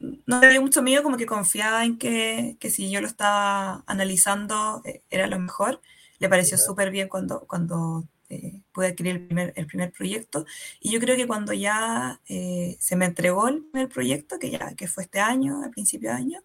no 0.00 0.40
tenía 0.40 0.60
mucho 0.60 0.82
miedo, 0.82 1.02
como 1.02 1.16
que 1.16 1.26
confiaba 1.26 1.84
en 1.84 1.98
que, 1.98 2.56
que, 2.60 2.70
si 2.70 2.90
yo 2.90 3.00
lo 3.00 3.06
estaba 3.06 3.84
analizando 3.86 4.82
eh, 4.84 5.02
era 5.10 5.26
lo 5.26 5.38
mejor. 5.38 5.80
Le 6.18 6.28
pareció 6.28 6.58
súper 6.58 6.90
bien 6.90 7.08
cuando, 7.08 7.46
cuando 7.46 8.06
eh, 8.28 8.60
pude 8.72 8.88
adquirir 8.88 9.16
el 9.16 9.26
primer, 9.26 9.52
el 9.56 9.66
primer 9.66 9.92
proyecto. 9.92 10.46
Y 10.80 10.90
yo 10.90 11.00
creo 11.00 11.16
que 11.16 11.26
cuando 11.26 11.52
ya 11.52 12.20
eh, 12.28 12.76
se 12.80 12.96
me 12.96 13.04
entregó 13.04 13.48
el 13.48 13.64
primer 13.64 13.88
proyecto, 13.88 14.38
que 14.38 14.50
ya 14.50 14.74
que 14.74 14.88
fue 14.88 15.04
este 15.04 15.20
año, 15.20 15.62
al 15.62 15.70
principio 15.70 16.10
de 16.10 16.16
año, 16.16 16.40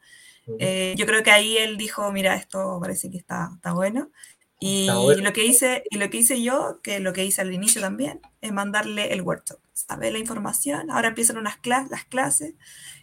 eh, 0.60 0.96
yo 0.98 1.06
creo 1.06 1.24
que 1.24 1.32
ahí 1.32 1.58
él 1.58 1.78
dijo, 1.78 2.12
mira, 2.12 2.36
esto 2.36 2.78
parece 2.80 3.10
que 3.10 3.18
está, 3.18 3.52
está 3.56 3.74
bueno. 3.74 4.12
Y 4.64 4.86
lo, 4.86 5.34
que 5.34 5.44
hice, 5.44 5.84
y 5.90 5.98
lo 5.98 6.12
que 6.12 6.18
hice 6.18 6.44
yo, 6.44 6.82
que 6.84 7.00
lo 7.00 7.14
que 7.14 7.26
hice 7.26 7.42
al 7.42 7.52
inicio 7.52 7.82
también, 7.82 8.22
es 8.42 8.52
mandarle 8.52 9.12
el 9.12 9.24
workshop. 9.24 9.58
Sabe 9.74 10.12
la 10.12 10.20
información, 10.20 10.92
ahora 10.92 11.08
empiezan 11.08 11.38
unas 11.38 11.58
las 11.66 12.06
clases, 12.06 12.54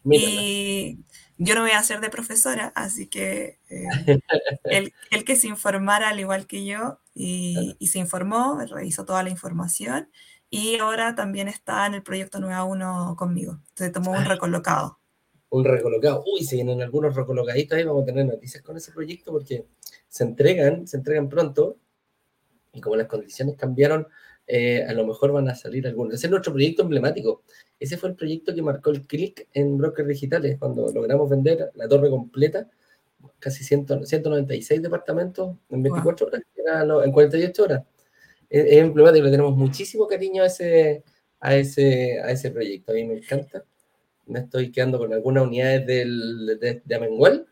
y 0.09 0.99
yo 1.39 1.55
no 1.55 1.63
voy 1.63 1.71
a 1.71 1.83
ser 1.83 2.01
de 2.01 2.11
profesora, 2.11 2.73
así 2.75 3.07
que 3.07 3.59
eh, 3.71 3.87
el, 4.65 4.93
el, 5.11 5.25
que 5.25 5.37
se 5.37 5.47
informara 5.47 6.09
al 6.09 6.21
igual 6.21 6.47
que 6.47 6.65
yo, 6.65 6.99
y, 7.15 7.77
y, 7.79 7.87
se 7.89 7.99
informó, 7.99 8.61
revisó 8.69 9.05
toda 9.05 9.23
la 9.23 9.31
información, 9.31 10.11
y 10.51 10.79
ahora 10.79 11.15
también 11.15 11.49
está 11.49 11.87
en 11.87 11.95
el 11.95 12.03
proyecto 12.03 12.41
9 12.41 12.55
a 12.55 12.65
1 12.65 13.17
conmigo. 13.17 13.61
Entonces 13.71 13.93
tomó 13.93 14.13
un 14.13 14.25
recolocado. 14.25 14.99
Un 15.51 15.65
recolocado. 15.65 16.25
Uy, 16.27 16.45
se 16.45 16.57
vienen 16.57 16.83
algunos 16.83 17.15
recolocaditos 17.15 17.79
ahí, 17.79 17.85
vamos 17.85 18.03
a 18.03 18.07
tener 18.07 18.27
noticias 18.27 18.63
con 18.63 18.77
ese 18.77 18.93
proyecto 18.93 19.33
porque 19.33 19.67
se 20.09 20.25
entregan, 20.25 20.87
se 20.87 20.97
entregan 20.97 21.29
pronto, 21.29 21.77
y 22.73 22.81
como 22.81 22.97
las 22.97 23.07
condiciones 23.07 23.57
cambiaron, 23.57 24.07
eh, 24.49 24.83
a 24.83 24.93
lo 24.95 25.07
mejor 25.07 25.33
van 25.33 25.49
a 25.49 25.55
salir 25.55 25.87
algunos. 25.87 26.15
Ese 26.15 26.27
es 26.27 26.31
nuestro 26.31 26.53
proyecto 26.53 26.83
emblemático. 26.83 27.43
Ese 27.79 27.97
fue 27.99 28.09
el 28.09 28.17
proyecto 28.17 28.55
que 28.55 28.63
marcó 28.63 28.91
el 28.91 29.07
clic 29.07 29.47
en 29.53 29.79
Brokers 29.79 30.09
Digitales, 30.09 30.57
cuando 30.59 30.91
logramos 30.91 31.29
vender 31.29 31.71
la 31.75 31.87
torre 31.87 32.11
completa, 32.11 32.69
casi 33.39 33.63
100, 33.63 34.07
196 34.07 34.83
departamentos 34.83 35.57
en 35.69 35.83
24 35.83 36.27
horas, 36.27 36.43
en 37.05 37.13
48 37.13 37.63
horas. 37.63 37.85
Es, 38.49 38.73
emblemático, 38.79 39.27
le 39.27 39.31
tenemos 39.31 39.57
muchísimo 39.57 40.09
cariño 40.09 40.43
a 40.43 40.47
ese, 40.47 41.05
a, 41.41 41.55
ese, 41.55 42.21
a 42.21 42.31
ese 42.31 42.51
proyecto. 42.51 42.93
A 42.93 42.95
mí 42.95 43.05
me 43.05 43.19
encanta. 43.19 43.65
Me 44.27 44.41
estoy 44.41 44.73
quedando 44.73 44.99
con 44.99 45.13
algunas 45.13 45.45
unidades 45.45 45.87
del, 45.87 46.59
de, 46.59 46.83
de 46.85 46.95
Amengual 46.95 47.47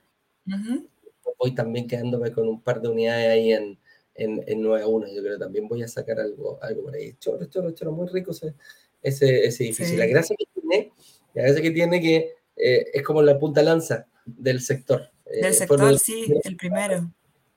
voy 1.38 1.54
también 1.54 1.86
quedándome 1.86 2.32
con 2.32 2.48
un 2.48 2.60
par 2.60 2.80
de 2.80 2.88
unidades 2.88 3.28
ahí 3.28 3.52
en, 3.52 3.78
en, 4.18 4.42
en 4.46 4.62
9 4.62 4.82
a 4.82 4.86
1. 4.86 5.06
Yo 5.08 5.22
creo 5.22 5.34
que 5.34 5.44
también 5.44 5.68
voy 5.68 5.82
a 5.82 5.88
sacar 5.88 6.18
algo, 6.20 6.58
algo 6.62 6.84
por 6.84 6.94
ahí. 6.94 7.14
Choro, 7.18 7.44
choro, 7.46 7.70
choro, 7.72 7.92
muy 7.92 8.08
rico 8.08 8.30
ese, 8.30 8.54
ese, 9.02 9.46
ese 9.46 9.64
edificio. 9.64 9.98
La 9.98 10.06
gracia 10.06 10.36
que 10.38 10.46
tiene, 10.60 10.92
la 11.34 11.42
gracia 11.42 11.62
que 11.62 11.70
tiene 11.70 12.00
que 12.00 12.34
eh, 12.56 12.90
es 12.94 13.02
como 13.02 13.22
la 13.22 13.38
punta 13.38 13.62
lanza 13.62 14.06
del 14.24 14.60
sector. 14.60 15.10
Eh, 15.26 15.42
del 15.42 15.54
sector, 15.54 15.98
sí, 15.98 16.26
el 16.44 16.56
primero. 16.56 17.10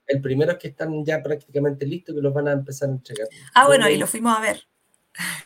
El 0.06 0.22
primero 0.22 0.54
es 0.54 0.58
que 0.58 0.70
están 0.70 1.06
ya 1.06 1.22
prácticamente 1.22 1.86
listos, 1.86 2.16
que 2.16 2.22
los 2.22 2.34
van 2.34 2.48
a 2.48 2.52
empezar 2.54 2.90
a 2.90 2.94
entregar. 2.94 3.28
Ah, 3.54 3.68
bueno, 3.68 3.88
y 3.90 3.98
lo 3.98 4.08
fuimos 4.08 4.36
a 4.36 4.42
ver. 4.42 4.64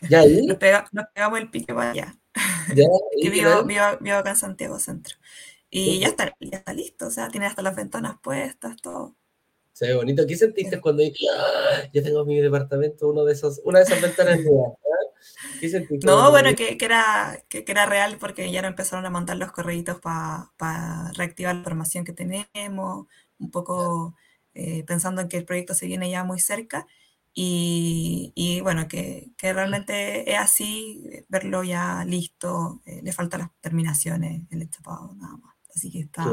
¿Ya 0.08 0.20
ahí? 0.20 0.46
Nos, 0.46 0.56
pegamos 0.56 1.38
el 1.38 1.50
pique 1.50 1.74
para 1.74 1.90
allá. 1.90 2.16
¿Ya? 2.74 2.84
y 3.16 3.28
vivo, 3.28 3.64
vivo, 3.64 4.16
acá 4.16 4.30
en 4.30 4.36
Santiago 4.36 4.78
Centro. 4.78 5.16
Y 5.70 6.00
ya 6.00 6.08
está, 6.08 6.34
ya 6.40 6.58
está 6.58 6.72
listo, 6.72 7.08
o 7.08 7.10
sea, 7.10 7.28
tiene 7.28 7.46
hasta 7.46 7.60
las 7.60 7.74
ventanas 7.76 8.16
puestas, 8.22 8.76
todo. 8.80 9.16
Se 9.74 9.88
ve 9.88 9.94
bonito. 9.96 10.24
¿Qué 10.24 10.36
sentiste 10.36 10.80
cuando 10.80 11.02
dije, 11.02 11.26
ah, 11.36 11.82
ya 11.92 12.00
tengo 12.00 12.24
mi 12.24 12.40
departamento, 12.40 13.08
uno 13.08 13.24
de 13.24 13.32
esos, 13.32 13.60
una 13.64 13.80
de 13.80 13.84
esas 13.84 14.00
ventanas 14.00 14.40
nuevas? 14.40 14.72
¿eh? 14.72 15.58
¿Qué 15.60 15.68
sentiste? 15.68 16.06
No, 16.06 16.30
bueno, 16.30 16.54
que, 16.54 16.78
que, 16.78 16.84
era, 16.84 17.42
que, 17.48 17.64
que, 17.64 17.72
era 17.72 17.84
real 17.84 18.16
porque 18.20 18.52
ya 18.52 18.62
no 18.62 18.68
empezaron 18.68 19.04
a 19.04 19.10
montar 19.10 19.36
los 19.36 19.50
correitos 19.50 20.00
para 20.00 21.10
reactivar 21.16 21.54
la 21.54 21.58
información 21.58 22.04
que 22.04 22.12
tenemos, 22.12 23.06
un 23.38 23.50
poco 23.50 24.14
eh, 24.54 24.84
pensando 24.84 25.20
en 25.20 25.28
que 25.28 25.38
el 25.38 25.44
proyecto 25.44 25.74
se 25.74 25.86
viene 25.86 26.08
ya 26.08 26.22
muy 26.22 26.38
cerca. 26.38 26.86
Y, 27.34 28.32
y 28.36 28.60
bueno, 28.60 28.86
que, 28.86 29.32
que, 29.36 29.52
realmente 29.52 30.30
es 30.30 30.38
así, 30.38 31.02
verlo 31.28 31.64
ya 31.64 32.04
listo, 32.04 32.80
eh, 32.86 33.00
le 33.02 33.12
faltan 33.12 33.40
las 33.40 33.50
terminaciones, 33.60 34.42
el 34.52 34.62
estapado, 34.62 35.12
nada 35.16 35.36
más. 35.38 35.56
Así 35.74 35.90
que 35.90 35.98
está. 35.98 36.24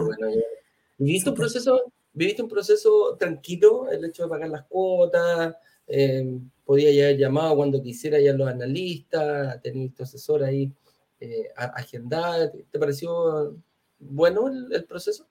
¿Viviste, 0.99 1.31
un 1.31 1.35
proceso, 1.35 1.91
¿Viviste 2.13 2.41
un 2.41 2.49
proceso 2.49 3.15
tranquilo? 3.17 3.89
El 3.89 4.03
hecho 4.05 4.23
de 4.23 4.29
pagar 4.29 4.49
las 4.49 4.65
cuotas, 4.65 5.55
eh, 5.87 6.39
podía 6.65 6.91
ya 6.91 7.03
haber 7.05 7.17
llamado 7.17 7.55
cuando 7.55 7.81
quisiera 7.81 8.19
ya 8.19 8.33
los 8.33 8.47
analistas, 8.47 9.61
tener 9.61 9.91
tu 9.91 10.03
asesor 10.03 10.43
ahí 10.43 10.71
eh, 11.19 11.49
agendado. 11.55 12.51
¿Te 12.71 12.79
pareció 12.79 13.57
bueno 13.99 14.47
el, 14.47 14.85
proceso? 14.85 15.27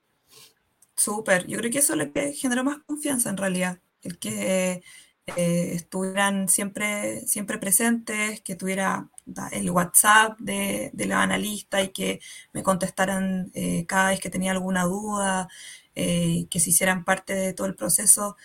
Súper, 0.94 1.46
yo 1.46 1.58
creo 1.58 1.70
que 1.70 1.78
eso 1.78 1.94
es 1.94 1.98
lo 1.98 2.12
que 2.12 2.32
generó 2.32 2.62
más 2.62 2.78
confianza 2.86 3.30
en 3.30 3.36
realidad, 3.36 3.80
el 4.02 4.18
que 4.18 4.82
eh, 5.36 5.72
estuvieran 5.74 6.48
siempre, 6.48 7.20
siempre 7.26 7.58
presentes, 7.58 8.40
que 8.42 8.54
tuviera 8.54 9.10
el 9.52 9.70
WhatsApp 9.70 10.38
de, 10.38 10.90
de 10.92 11.06
los 11.06 11.16
analistas 11.16 11.84
y 11.84 11.88
que 11.88 12.20
me 12.52 12.62
contestaran 12.62 13.50
eh, 13.54 13.86
cada 13.86 14.10
vez 14.10 14.20
que 14.20 14.30
tenía 14.30 14.52
alguna 14.52 14.84
duda, 14.84 15.48
eh, 15.94 16.46
que 16.50 16.60
se 16.60 16.70
hicieran 16.70 17.04
parte 17.04 17.34
de 17.34 17.52
todo 17.52 17.66
el 17.66 17.74
proceso, 17.74 18.36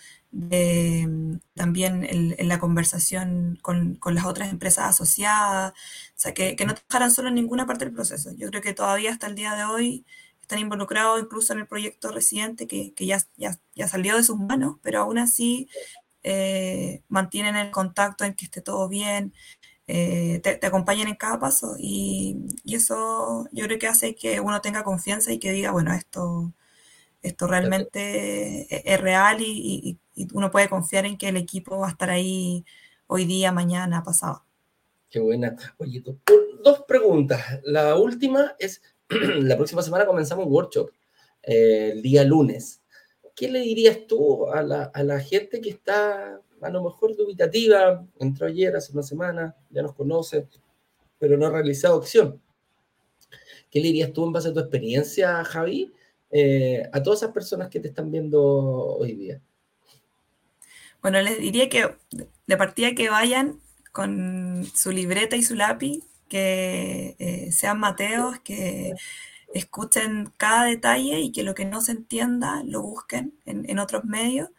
también 1.54 2.04
en, 2.04 2.48
la 2.48 2.58
conversación 2.58 3.58
con, 3.62 3.98
las 4.12 4.26
otras 4.26 4.50
empresas 4.50 4.86
asociadas, 4.86 5.72
o 5.72 5.74
sea, 6.14 6.34
que, 6.34 6.56
no 6.66 6.74
dejaran 6.74 7.10
solo 7.10 7.28
en 7.28 7.36
ninguna 7.36 7.66
parte 7.66 7.84
del 7.86 7.94
proceso. 7.94 8.32
Yo 8.36 8.48
creo 8.50 8.62
que 8.62 8.74
todavía 8.74 9.12
hasta 9.12 9.28
el 9.28 9.34
día 9.34 9.54
de 9.54 9.64
hoy 9.64 10.04
están 10.42 10.58
involucrados 10.60 11.20
incluso 11.20 11.52
en 11.52 11.60
el 11.60 11.66
proyecto 11.66 12.12
residente 12.12 12.66
que, 12.66 12.92
ya, 12.98 13.18
ya, 13.36 13.88
salió 13.88 14.16
de 14.16 14.22
sus 14.24 14.38
manos, 14.38 14.76
pero 14.82 15.00
aún 15.00 15.18
así 15.18 15.68
eh, 16.22 17.02
mantienen 17.08 17.56
el 17.56 17.70
contacto 17.70 18.24
en 18.24 18.34
que 18.34 18.44
esté 18.46 18.60
todo 18.60 18.88
bien, 18.88 19.32
eh, 19.88 20.40
te, 20.42 20.56
te, 20.56 20.66
acompañan 20.66 21.08
en 21.08 21.14
cada 21.16 21.38
paso 21.38 21.76
y, 21.78 22.36
y, 22.64 22.74
eso 22.74 23.48
yo 23.52 23.64
creo 23.66 23.78
que 23.78 23.86
hace 23.86 24.16
que 24.16 24.40
uno 24.40 24.60
tenga 24.60 24.82
confianza 24.84 25.32
y 25.32 25.38
que 25.38 25.52
diga, 25.52 25.70
bueno, 25.70 25.94
esto, 25.94 26.52
esto 27.26 27.46
realmente 27.46 28.62
e, 28.74 28.82
es, 28.84 29.00
real 29.00 29.38
y, 29.40 29.98
uno 30.32 30.50
puede 30.50 30.68
confiar 30.68 31.04
en 31.04 31.18
que 31.18 31.28
el 31.28 31.36
equipo 31.36 31.78
va 31.78 31.88
a 31.88 31.90
estar 31.90 32.08
ahí 32.08 32.64
hoy 33.06 33.26
día, 33.26 33.52
mañana, 33.52 34.02
pasado. 34.02 34.44
Qué 35.10 35.20
buena. 35.20 35.56
Oye, 35.76 36.02
dos 36.64 36.84
preguntas. 36.88 37.60
La 37.64 37.96
última 37.96 38.54
es, 38.58 38.80
la 39.10 39.56
próxima 39.56 39.82
semana 39.82 40.06
comenzamos 40.06 40.46
un 40.46 40.52
workshop, 40.52 40.90
eh, 41.42 41.90
el 41.92 42.02
día 42.02 42.24
lunes. 42.24 42.80
¿Qué 43.34 43.50
le 43.50 43.60
dirías 43.60 44.06
tú 44.08 44.50
a 44.50 44.62
la, 44.62 44.84
a 44.84 45.02
la 45.02 45.20
gente 45.20 45.60
que 45.60 45.68
está 45.68 46.40
a 46.60 46.70
lo 46.70 46.82
mejor 46.82 47.16
dubitativa, 47.16 48.04
entró 48.18 48.46
ayer, 48.46 48.74
hace 48.74 48.92
una 48.92 49.02
semana, 49.02 49.54
ya 49.70 49.82
nos 49.82 49.94
conoce, 49.94 50.48
pero 51.18 51.36
no 51.36 51.46
ha 51.46 51.50
realizado 51.50 51.98
acción. 51.98 52.40
¿Qué 53.70 53.80
le 53.80 53.88
dirías 53.88 54.12
tú 54.12 54.24
en 54.24 54.32
base 54.32 54.48
a 54.48 54.52
tu 54.52 54.60
experiencia, 54.60 55.44
Javi, 55.44 55.92
eh, 56.38 56.86
a 56.92 57.02
todas 57.02 57.22
esas 57.22 57.32
personas 57.32 57.70
que 57.70 57.80
te 57.80 57.88
están 57.88 58.10
viendo 58.10 58.42
hoy 58.42 59.14
día? 59.14 59.40
Bueno, 61.00 61.22
les 61.22 61.38
diría 61.38 61.70
que 61.70 61.94
de 62.46 62.56
partida 62.58 62.94
que 62.94 63.08
vayan 63.08 63.58
con 63.90 64.66
su 64.74 64.92
libreta 64.92 65.36
y 65.36 65.42
su 65.42 65.54
lápiz, 65.54 66.04
que 66.28 67.16
eh, 67.18 67.52
sean 67.52 67.80
mateos, 67.80 68.38
que 68.40 68.92
escuchen 69.54 70.30
cada 70.36 70.64
detalle 70.64 71.20
y 71.20 71.32
que 71.32 71.42
lo 71.42 71.54
que 71.54 71.64
no 71.64 71.80
se 71.80 71.92
entienda 71.92 72.62
lo 72.64 72.82
busquen 72.82 73.32
en, 73.46 73.78
otros 73.78 74.04
medios 74.04 74.50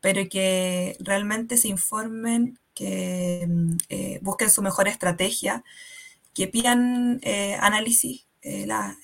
pero 0.00 0.28
que 0.28 0.96
realmente 1.00 1.56
se 1.56 1.66
informen, 1.66 2.60
que 2.74 3.44
mm, 3.48 3.76
eh, 3.88 4.18
busquen 4.22 4.50
su 4.50 4.62
mejor 4.62 4.86
estrategia, 4.86 5.64
que 6.32 6.46
pidan 6.46 7.20
análisis, 7.60 8.26
eh, 8.44 8.66
las 8.66 8.96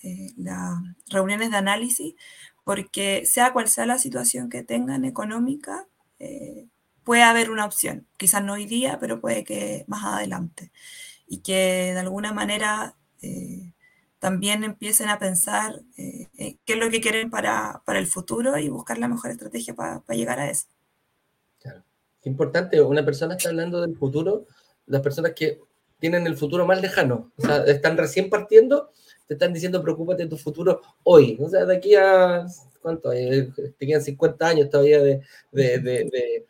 reuniones 1.09 1.51
de 1.51 1.57
análisis, 1.57 2.15
porque 2.65 3.25
sea 3.27 3.53
cual 3.53 3.69
sea 3.69 3.87
la 3.87 3.99
situación 3.99 4.49
que 4.49 4.63
tengan 4.63 5.05
económica, 5.05 5.87
puede 7.03 7.23
haber 7.23 7.51
una 7.51 7.65
opción, 7.65 8.07
quizás 8.19 8.45
no 8.45 8.53
hoy 8.53 8.67
día, 8.67 8.99
pero 9.01 9.23
puede 9.23 9.43
que 9.43 9.85
más 9.89 10.05
adelante, 10.05 10.71
y 11.27 11.39
que 11.39 11.93
de 11.95 11.99
alguna 11.99 12.35
manera 12.35 12.95
también 14.19 14.63
empiecen 14.63 15.09
a 15.09 15.19
pensar 15.19 15.81
qué 15.97 16.59
es 16.67 16.77
lo 16.77 16.91
que 16.91 17.01
quieren 17.01 17.31
para, 17.31 17.83
para, 17.87 17.99
el 17.99 18.07
futuro 18.07 18.59
y 18.59 18.69
buscar 18.69 18.99
la 18.99 19.09
mejor 19.09 19.31
estrategia 19.31 19.75
para, 19.75 20.01
para 20.01 20.17
llegar 20.19 20.39
a 20.39 20.51
eso. 20.51 20.67
Qué 22.23 22.29
importante, 22.29 22.81
una 22.83 23.05
persona 23.05 23.35
está 23.35 23.49
hablando 23.49 23.81
del 23.81 23.97
futuro, 23.97 24.47
las 24.87 25.01
personas 25.01 25.33
que 25.35 25.61
tienen 25.99 26.27
el 26.27 26.37
futuro 26.37 26.67
más 26.67 26.81
lejano, 26.81 27.33
o 27.37 27.43
sea, 27.43 27.65
están 27.65 27.97
recién 27.97 28.29
partiendo, 28.29 28.91
te 29.31 29.35
están 29.35 29.53
diciendo 29.53 29.81
preocúpate 29.81 30.25
de 30.25 30.29
tu 30.29 30.37
futuro 30.37 30.81
hoy, 31.05 31.39
o 31.41 31.49
sea, 31.49 31.65
de 31.65 31.77
aquí 31.77 31.95
a, 31.95 32.45
¿cuánto? 32.83 33.13
Eh, 33.13 33.49
te 33.79 33.87
quedan 33.87 34.03
50 34.03 34.45
años 34.45 34.69
todavía 34.69 35.01
de, 35.01 35.21
de, 35.53 35.79
de, 35.79 36.47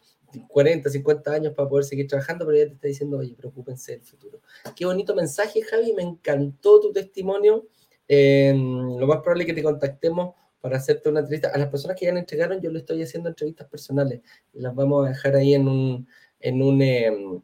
40, 0.48 0.88
50 0.88 1.30
años 1.30 1.52
para 1.52 1.68
poder 1.68 1.84
seguir 1.84 2.08
trabajando, 2.08 2.46
pero 2.46 2.56
ya 2.56 2.68
te 2.68 2.72
está 2.72 2.88
diciendo, 2.88 3.18
oye, 3.18 3.34
preocúpense 3.36 3.92
del 3.92 4.00
futuro. 4.00 4.40
Qué 4.74 4.86
bonito 4.86 5.14
mensaje, 5.14 5.60
Javi, 5.60 5.92
me 5.92 6.02
encantó 6.02 6.80
tu 6.80 6.90
testimonio. 6.90 7.68
Eh, 8.08 8.54
lo 8.56 9.06
más 9.06 9.18
probable 9.18 9.42
es 9.42 9.48
que 9.48 9.54
te 9.54 9.62
contactemos 9.62 10.34
para 10.62 10.78
hacerte 10.78 11.10
una 11.10 11.20
entrevista. 11.20 11.50
A 11.52 11.58
las 11.58 11.68
personas 11.68 11.98
que 11.98 12.06
ya 12.06 12.14
le 12.14 12.20
entregaron, 12.20 12.62
yo 12.62 12.70
le 12.70 12.78
estoy 12.78 13.02
haciendo 13.02 13.28
entrevistas 13.28 13.68
personales. 13.68 14.22
Las 14.54 14.74
vamos 14.74 15.04
a 15.04 15.10
dejar 15.10 15.36
ahí 15.36 15.52
en 15.52 15.68
un, 15.68 16.08
en 16.40 16.62
un, 16.62 16.80
em, 16.80 17.42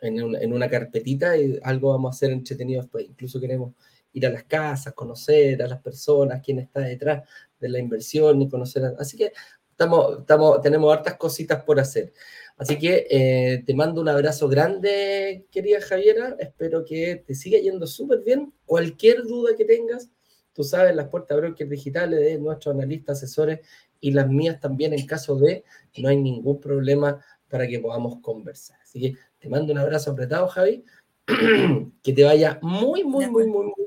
en, 0.00 0.36
en, 0.36 0.52
una 0.54 0.70
carpetita 0.70 1.36
y 1.36 1.60
algo 1.62 1.90
vamos 1.90 2.14
a 2.14 2.16
hacer 2.16 2.30
entretenido 2.30 2.80
después. 2.80 3.04
Incluso 3.04 3.38
queremos 3.38 3.74
ir 4.14 4.26
a 4.26 4.30
las 4.30 4.44
casas, 4.44 4.94
conocer 4.94 5.62
a 5.62 5.68
las 5.68 5.82
personas, 5.82 6.40
quién 6.42 6.60
está 6.60 6.80
detrás 6.80 7.28
de 7.60 7.68
la 7.68 7.78
inversión 7.78 8.40
y 8.40 8.48
conocer. 8.48 8.94
Así 8.98 9.16
que 9.16 9.32
estamos, 9.70 10.20
estamos, 10.20 10.60
tenemos 10.62 10.92
hartas 10.92 11.16
cositas 11.16 11.62
por 11.64 11.78
hacer. 11.78 12.12
Así 12.56 12.78
que 12.78 13.06
eh, 13.10 13.64
te 13.66 13.74
mando 13.74 14.00
un 14.00 14.08
abrazo 14.08 14.48
grande, 14.48 15.46
querida 15.50 15.80
Javiera. 15.80 16.36
Espero 16.38 16.84
que 16.84 17.22
te 17.26 17.34
siga 17.34 17.58
yendo 17.58 17.86
súper 17.86 18.20
bien. 18.20 18.54
Cualquier 18.64 19.24
duda 19.24 19.56
que 19.56 19.64
tengas, 19.64 20.10
tú 20.52 20.62
sabes, 20.62 20.94
las 20.94 21.08
puertas 21.08 21.36
brokers 21.36 21.68
digitales 21.68 22.20
de 22.20 22.38
nuestros 22.38 22.74
analistas, 22.74 23.18
asesores 23.18 23.60
y 24.00 24.12
las 24.12 24.28
mías 24.28 24.60
también 24.60 24.92
en 24.92 25.04
caso 25.06 25.36
de, 25.36 25.64
no 25.98 26.08
hay 26.08 26.16
ningún 26.16 26.60
problema 26.60 27.18
para 27.48 27.66
que 27.66 27.80
podamos 27.80 28.20
conversar. 28.20 28.78
Así 28.82 29.00
que 29.00 29.18
te 29.38 29.48
mando 29.48 29.72
un 29.72 29.78
abrazo 29.78 30.12
apretado, 30.12 30.46
Javi. 30.46 30.84
que 32.02 32.12
te 32.12 32.22
vaya 32.22 32.58
muy, 32.62 33.02
muy, 33.02 33.28
muy, 33.28 33.46
muy, 33.46 33.64
muy 33.64 33.83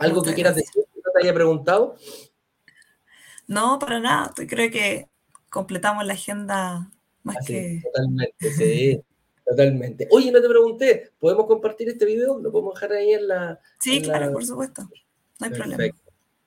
¿Algo 0.00 0.22
que 0.22 0.34
quieras 0.34 0.56
decir 0.56 0.84
que 0.92 1.00
no 1.04 1.12
te 1.12 1.22
haya 1.22 1.34
preguntado? 1.34 1.96
No, 3.46 3.78
para 3.78 4.00
nada. 4.00 4.32
Creo 4.34 4.70
que 4.70 5.08
completamos 5.48 6.06
la 6.06 6.14
agenda 6.14 6.90
más 7.22 7.36
que... 7.46 7.82
Totalmente, 7.84 8.52
sí. 8.56 9.00
Totalmente. 9.44 10.08
Oye, 10.10 10.30
no 10.30 10.40
te 10.40 10.48
pregunté, 10.48 11.10
¿podemos 11.18 11.46
compartir 11.46 11.88
este 11.88 12.06
video? 12.06 12.38
¿Lo 12.38 12.52
podemos 12.52 12.74
dejar 12.74 12.92
ahí 12.92 13.12
en 13.12 13.28
la... 13.28 13.60
Sí, 13.80 14.00
claro, 14.00 14.32
por 14.32 14.44
supuesto. 14.44 14.82
No 15.38 15.46
hay 15.46 15.52
problema. 15.52 15.84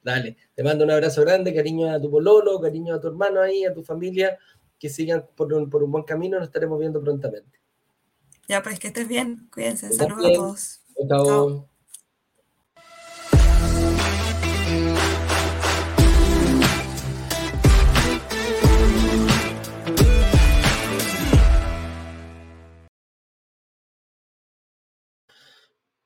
Dale, 0.02 0.38
te 0.56 0.64
mando 0.64 0.84
un 0.84 0.92
abrazo 0.92 1.22
grande, 1.22 1.54
cariño 1.54 1.90
a 1.92 2.02
tu 2.02 2.10
pololo, 2.10 2.60
cariño 2.60 2.96
a 2.96 3.00
tu 3.00 3.08
hermano 3.08 3.42
ahí, 3.42 3.66
a 3.66 3.74
tu 3.74 3.84
familia, 3.84 4.38
que 4.80 4.90
sigan 4.90 5.26
por 5.36 5.54
un, 5.54 5.70
por 5.70 5.84
un 5.84 5.92
buen 5.92 6.04
camino, 6.04 6.38
nos 6.38 6.48
estaremos 6.48 6.80
viendo 6.80 7.02
prontamente. 7.02 7.60
Ya, 8.48 8.62
pues 8.62 8.80
que 8.80 8.88
estés 8.88 9.08
bien, 9.08 9.50
cuídense, 9.54 9.92
saludos 9.92 10.26
a 10.26 10.34
todos. 10.34 10.82
Chao. 11.08 11.73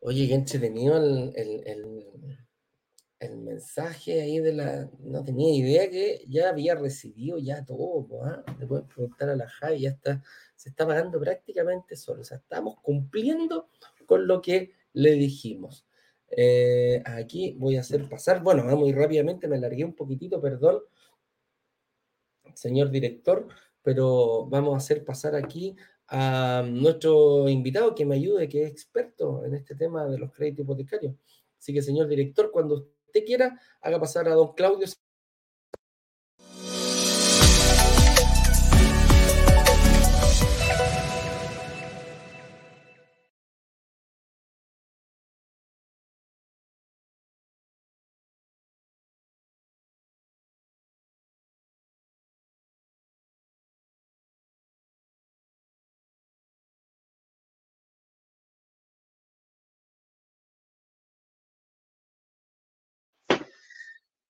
Oye, 0.07 0.25
qué 0.25 0.35
entretenido 0.35 0.95
el, 0.95 1.33
el, 1.35 2.05
el, 3.19 3.37
mensaje 3.39 4.21
ahí 4.21 4.39
de 4.39 4.53
la... 4.53 4.89
No 4.99 5.21
tenía 5.21 5.53
idea 5.53 5.89
que 5.89 6.23
ya 6.29 6.47
había 6.47 6.75
recibido 6.75 7.37
ya 7.39 7.65
todo. 7.65 8.23
¿ah? 8.23 8.41
Le 8.57 8.67
pueden 8.67 8.87
preguntar 8.87 9.27
a 9.27 9.35
la 9.35 9.49
Javi, 9.49 9.81
ya 9.81 9.89
está, 9.89 10.23
se 10.55 10.69
está 10.69 10.87
pagando 10.87 11.19
prácticamente 11.19 11.97
solo. 11.97 12.21
O 12.21 12.23
sea, 12.23 12.37
estamos 12.37 12.79
cumpliendo 12.81 13.67
con 14.05 14.27
lo 14.27 14.41
que 14.41 14.71
le 14.93 15.11
dijimos. 15.11 15.85
Eh, 16.29 17.03
aquí 17.05 17.57
voy 17.59 17.75
a 17.75 17.81
hacer 17.81 18.07
pasar, 18.07 18.41
bueno, 18.41 18.63
muy 18.77 18.93
rápidamente, 18.93 19.49
me 19.49 19.59
largué 19.59 19.83
un 19.83 19.93
poquitito, 19.93 20.39
perdón, 20.39 20.83
señor 22.53 22.91
director, 22.91 23.45
pero 23.81 24.45
vamos 24.45 24.73
a 24.73 24.77
hacer 24.77 25.03
pasar 25.03 25.35
aquí 25.35 25.75
a 26.09 26.63
nuestro 26.67 27.49
invitado 27.49 27.93
que 27.93 28.05
me 28.05 28.15
ayude, 28.15 28.47
que 28.47 28.63
es 28.63 28.71
experto 28.71 29.43
en 29.45 29.55
este 29.55 29.75
tema 29.75 30.05
de 30.05 30.17
los 30.17 30.31
créditos 30.31 30.63
hipotecarios. 30.63 31.15
Así 31.57 31.73
que, 31.73 31.81
señor 31.81 32.07
director, 32.07 32.51
cuando 32.51 32.89
usted 33.05 33.25
quiera, 33.25 33.59
haga 33.81 33.99
pasar 33.99 34.27
a 34.27 34.35
don 34.35 34.53
Claudio 34.53 34.87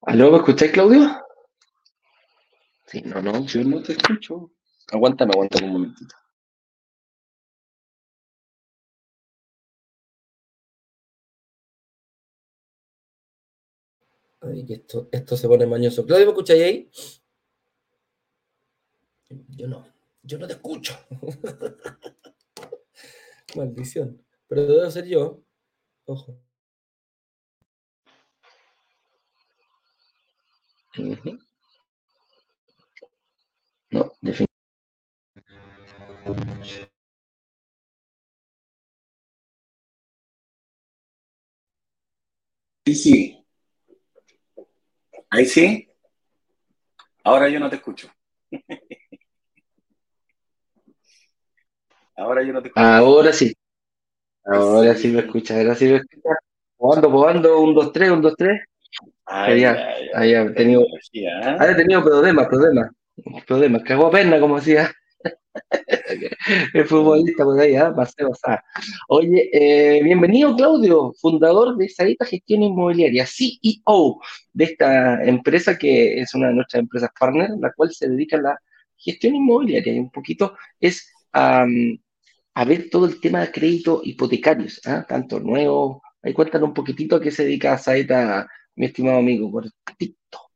¿Aló, 0.07 0.31
me 0.31 0.37
escucháis, 0.37 0.71
Claudio? 0.71 1.01
Sí, 2.85 3.01
no, 3.01 3.21
no, 3.21 3.45
yo 3.45 3.61
no 3.65 3.83
te 3.83 3.91
escucho. 3.91 4.53
Aguántame, 4.93 5.31
aguántame 5.33 5.67
un 5.67 5.73
momentito. 5.73 6.15
Ay, 14.39 14.65
que 14.65 14.75
esto, 14.75 15.09
esto 15.11 15.35
se 15.35 15.49
pone 15.49 15.67
mañoso. 15.67 16.05
Claudio, 16.05 16.27
¿me 16.27 16.31
escucháis 16.31 16.63
ahí? 16.63 16.89
Yo 19.49 19.67
no, 19.67 19.85
yo 20.23 20.37
no 20.37 20.47
te 20.47 20.53
escucho. 20.53 20.97
Maldición. 23.57 24.23
Pero 24.47 24.67
debo 24.67 24.89
ser 24.89 25.05
yo. 25.05 25.43
Ojo. 26.05 26.39
No, 33.91 34.11
definitivamente. 34.21 34.57
Sí, 42.85 42.95
sí. 42.95 43.45
Ahí 45.29 45.45
sí. 45.45 45.87
Ahora 47.23 47.47
yo 47.49 47.59
no 47.59 47.69
te 47.69 47.75
escucho. 47.75 48.09
Ahora 52.15 52.43
yo 52.43 52.51
no 52.53 52.61
te 52.61 52.69
escucho. 52.69 52.85
Ahora 52.85 53.31
sí. 53.33 53.53
Ahora 54.45 54.95
sí 54.95 55.09
me 55.09 55.19
escucha. 55.19 55.57
Ahora 55.57 55.75
sí 55.75 55.85
me 55.85 55.97
escucha. 55.97 56.29
Probando, 56.77 57.09
probando. 57.09 57.61
Un, 57.61 57.75
dos, 57.75 57.93
tres, 57.93 58.11
un, 58.11 58.21
dos, 58.21 58.35
tres. 58.37 58.61
Ay, 59.29 59.65
había 60.13 60.53
tenido, 60.53 60.85
había 61.59 61.75
tenido 61.75 62.01
problemas, 62.01 62.47
problemas, 62.47 62.91
problemas, 63.45 63.83
cagó 63.83 64.07
a 64.07 64.11
pena, 64.11 64.39
como 64.39 64.55
decía 64.55 64.89
el 66.73 66.85
futbolista 66.85 67.43
por 67.43 67.59
ahí, 67.59 67.75
¿eh? 67.75 67.91
Marcelo 67.93 68.33
Sá. 68.33 68.63
Oye, 69.09 69.49
eh, 69.51 70.01
bienvenido 70.01 70.55
Claudio, 70.55 71.13
fundador 71.19 71.75
de 71.75 71.89
Sarita 71.89 72.23
Gestión 72.23 72.63
Inmobiliaria, 72.63 73.25
CEO 73.25 74.21
de 74.53 74.63
esta 74.63 75.21
empresa 75.25 75.77
que 75.77 76.21
es 76.21 76.33
una 76.33 76.47
de 76.47 76.53
nuestras 76.53 76.79
empresas 76.79 77.09
partner, 77.19 77.49
la 77.59 77.73
cual 77.73 77.91
se 77.91 78.07
dedica 78.07 78.37
a 78.37 78.41
la 78.41 78.59
gestión 78.95 79.35
inmobiliaria 79.35 79.93
y 79.93 79.99
un 79.99 80.09
poquito 80.09 80.55
es 80.79 81.11
a 81.33 81.65
ver 82.65 82.89
todo 82.89 83.07
el 83.07 83.19
tema 83.19 83.41
de 83.41 83.51
crédito 83.51 83.99
hipotecarios, 84.05 84.79
¿eh? 84.87 85.03
tanto 85.05 85.41
nuevo, 85.41 86.01
ahí 86.23 86.33
cuéntanos 86.33 86.69
un 86.69 86.73
poquitito 86.73 87.17
a 87.17 87.21
qué 87.21 87.29
se 87.29 87.43
dedica 87.43 87.77
Sarita 87.77 88.47
mi 88.77 88.85
estimado 88.85 89.17
amigo, 89.17 89.51
por 89.51 89.65
TikTok. 89.97 90.51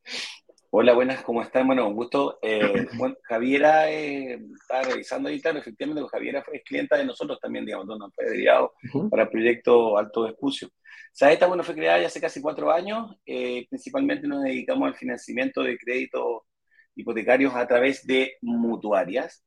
Hola, 0.70 0.94
buenas, 0.94 1.24
¿cómo 1.24 1.42
están? 1.42 1.66
Bueno, 1.66 1.88
un 1.88 1.96
gusto. 1.96 2.38
Eh, 2.44 2.62
bueno, 2.96 3.16
Javiera 3.24 3.92
eh, 3.92 4.40
está 4.54 4.84
revisando 4.84 5.28
ahí, 5.28 5.42
claro, 5.42 5.58
efectivamente, 5.58 6.08
Javiera 6.08 6.44
es 6.54 6.64
clienta 6.64 6.98
de 6.98 7.06
nosotros 7.06 7.40
también, 7.40 7.66
digamos, 7.66 7.88
nos 7.88 8.14
fue 8.14 8.26
dedicado 8.26 8.74
para 9.10 9.24
el 9.24 9.30
proyecto 9.30 9.98
Alto 9.98 10.28
Espucio. 10.28 10.70
Saeta, 11.12 11.48
bueno, 11.48 11.64
fue 11.64 11.74
creada 11.74 12.00
ya 12.00 12.08
hace 12.08 12.22
casi 12.22 12.42
cuatro 12.42 12.72
años, 12.72 13.16
eh, 13.26 13.66
principalmente 13.68 14.28
nos 14.28 14.44
dedicamos 14.44 14.88
al 14.88 14.96
financiamiento 14.96 15.64
de 15.64 15.78
créditos 15.80 16.44
hipotecarios 16.96 17.56
a 17.56 17.68
través 17.68 18.06
de 18.06 18.36
mutuarias, 18.42 19.44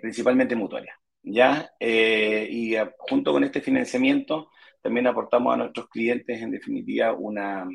principalmente 0.00 0.56
mutuarias, 0.56 0.96
¿ya? 1.22 1.70
y 1.78 2.74
junto 2.98 3.32
con 3.32 3.44
este 3.44 3.60
financiamiento 3.60 4.48
también 4.80 5.06
aportamos 5.06 5.52
a 5.54 5.56
nuestros 5.56 5.88
clientes, 5.88 6.40
en 6.40 6.50
definitiva, 6.50 7.12
una, 7.12 7.66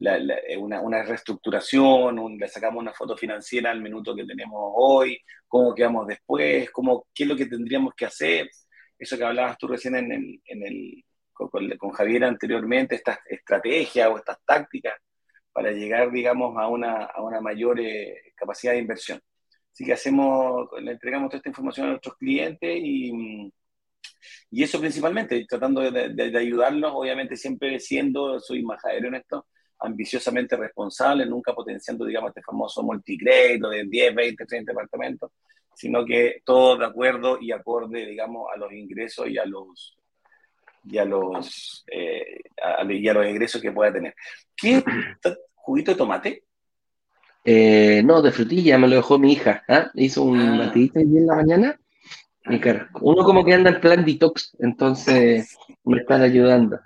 eh, 0.00 0.56
una, 0.56 0.80
una, 0.80 1.02
reestructuración, 1.02 2.38
le 2.38 2.48
sacamos 2.48 2.80
una 2.82 2.92
foto 2.92 3.16
financiera 3.16 3.70
al 3.70 3.80
minuto 3.80 4.14
que 4.14 4.24
tenemos 4.24 4.72
hoy, 4.74 5.18
cómo 5.48 5.74
quedamos 5.74 6.06
después, 6.06 6.70
cómo, 6.70 7.06
qué 7.14 7.24
es 7.24 7.28
lo 7.28 7.36
que 7.36 7.46
tendríamos 7.46 7.94
que 7.94 8.06
hacer. 8.06 8.48
Eso 8.98 9.16
que 9.16 9.24
hablabas 9.24 9.58
tú 9.58 9.68
recién 9.68 9.96
en 9.96 10.12
el, 10.12 10.42
en 10.46 10.66
el, 10.66 11.04
con, 11.32 11.90
Javier 11.90 12.24
anteriormente, 12.24 12.96
estas 12.96 13.18
estrategias 13.26 14.08
o 14.08 14.18
estas 14.18 14.38
tácticas 14.44 14.94
para 15.52 15.70
llegar, 15.70 16.10
digamos, 16.10 16.56
a 16.58 16.68
una, 16.68 17.04
a 17.04 17.22
una 17.22 17.40
mayor 17.40 17.80
eh, 17.80 18.32
capacidad 18.36 18.72
de 18.72 18.80
inversión. 18.80 19.20
Así 19.72 19.84
que 19.84 19.92
hacemos, 19.92 20.68
le 20.80 20.92
entregamos 20.92 21.30
toda 21.30 21.38
esta 21.38 21.48
información 21.48 21.86
a 21.86 21.90
nuestros 21.90 22.16
clientes 22.16 22.78
y 22.82 23.52
y 24.50 24.62
eso 24.62 24.80
principalmente, 24.80 25.44
tratando 25.48 25.80
de, 25.90 26.38
ayudarlos, 26.38 26.92
obviamente 26.94 27.36
siempre 27.36 27.80
siendo, 27.80 28.40
soy 28.40 28.62
majadero 28.62 29.08
en 29.08 29.16
esto, 29.16 29.46
ambiciosamente 29.84 30.56
responsable, 30.56 31.26
nunca 31.26 31.54
potenciando, 31.54 32.04
digamos, 32.04 32.30
este 32.30 32.42
famoso 32.42 32.82
multicrédito 32.82 33.68
de 33.68 33.84
10, 33.84 34.14
20, 34.14 34.46
30 34.46 34.72
departamentos, 34.72 35.30
sino 35.74 36.04
que 36.04 36.40
todo 36.44 36.76
de 36.76 36.86
acuerdo 36.86 37.38
y 37.40 37.52
acorde, 37.52 38.06
digamos, 38.06 38.46
a 38.54 38.58
los 38.58 38.72
ingresos 38.72 39.28
y 39.28 39.38
a 39.38 39.44
los 39.44 39.96
y 40.86 40.98
a 40.98 41.04
los, 41.04 41.84
eh, 41.90 42.40
y 42.90 43.08
a 43.08 43.14
los 43.14 43.26
ingresos 43.26 43.60
que 43.60 43.72
pueda 43.72 43.92
tener. 43.92 44.14
¿Qué 44.54 44.82
juguito 45.54 45.92
de 45.92 45.96
tomate? 45.96 46.44
Eh, 47.44 48.02
no, 48.04 48.22
de 48.22 48.32
frutilla, 48.32 48.78
me 48.78 48.88
lo 48.88 48.96
dejó 48.96 49.18
mi 49.18 49.32
hija. 49.32 49.62
¿ah? 49.68 49.90
Hizo 49.94 50.22
un 50.22 50.40
ah. 50.40 50.58
batidito 50.66 50.98
ahí 50.98 51.16
en 51.16 51.26
la 51.26 51.36
mañana. 51.36 51.80
Uno 53.00 53.24
como 53.24 53.44
que 53.44 53.54
anda 53.54 53.70
en 53.70 53.80
plan 53.80 54.04
detox, 54.04 54.54
entonces 54.58 55.56
me 55.84 55.98
están 55.98 56.22
ayudando. 56.22 56.78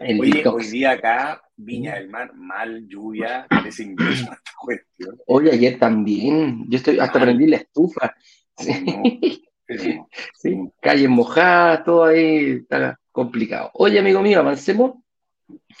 ¿Ah? 0.00 0.04
Oye, 0.18 0.46
hoy 0.46 0.66
día 0.66 0.92
acá, 0.92 1.42
Viña 1.56 1.94
del 1.94 2.08
Mar, 2.08 2.34
mal, 2.34 2.86
lluvia, 2.86 3.46
es 3.66 3.80
invierno 3.80 4.32
esta 4.32 4.52
cuestión. 4.60 5.18
Hoy 5.26 5.48
ayer 5.48 5.78
también, 5.78 6.64
yo 6.68 6.76
estoy, 6.76 6.98
hasta 6.98 7.20
prendí 7.20 7.46
la 7.46 7.56
estufa. 7.56 8.14
Sí. 10.34 10.58
calle 10.80 11.08
mojada, 11.08 11.82
todo 11.82 12.04
ahí 12.04 12.60
está 12.60 12.98
complicado. 13.10 13.70
Oye, 13.74 13.98
amigo 13.98 14.20
mío, 14.20 14.40
avancemos. 14.40 14.96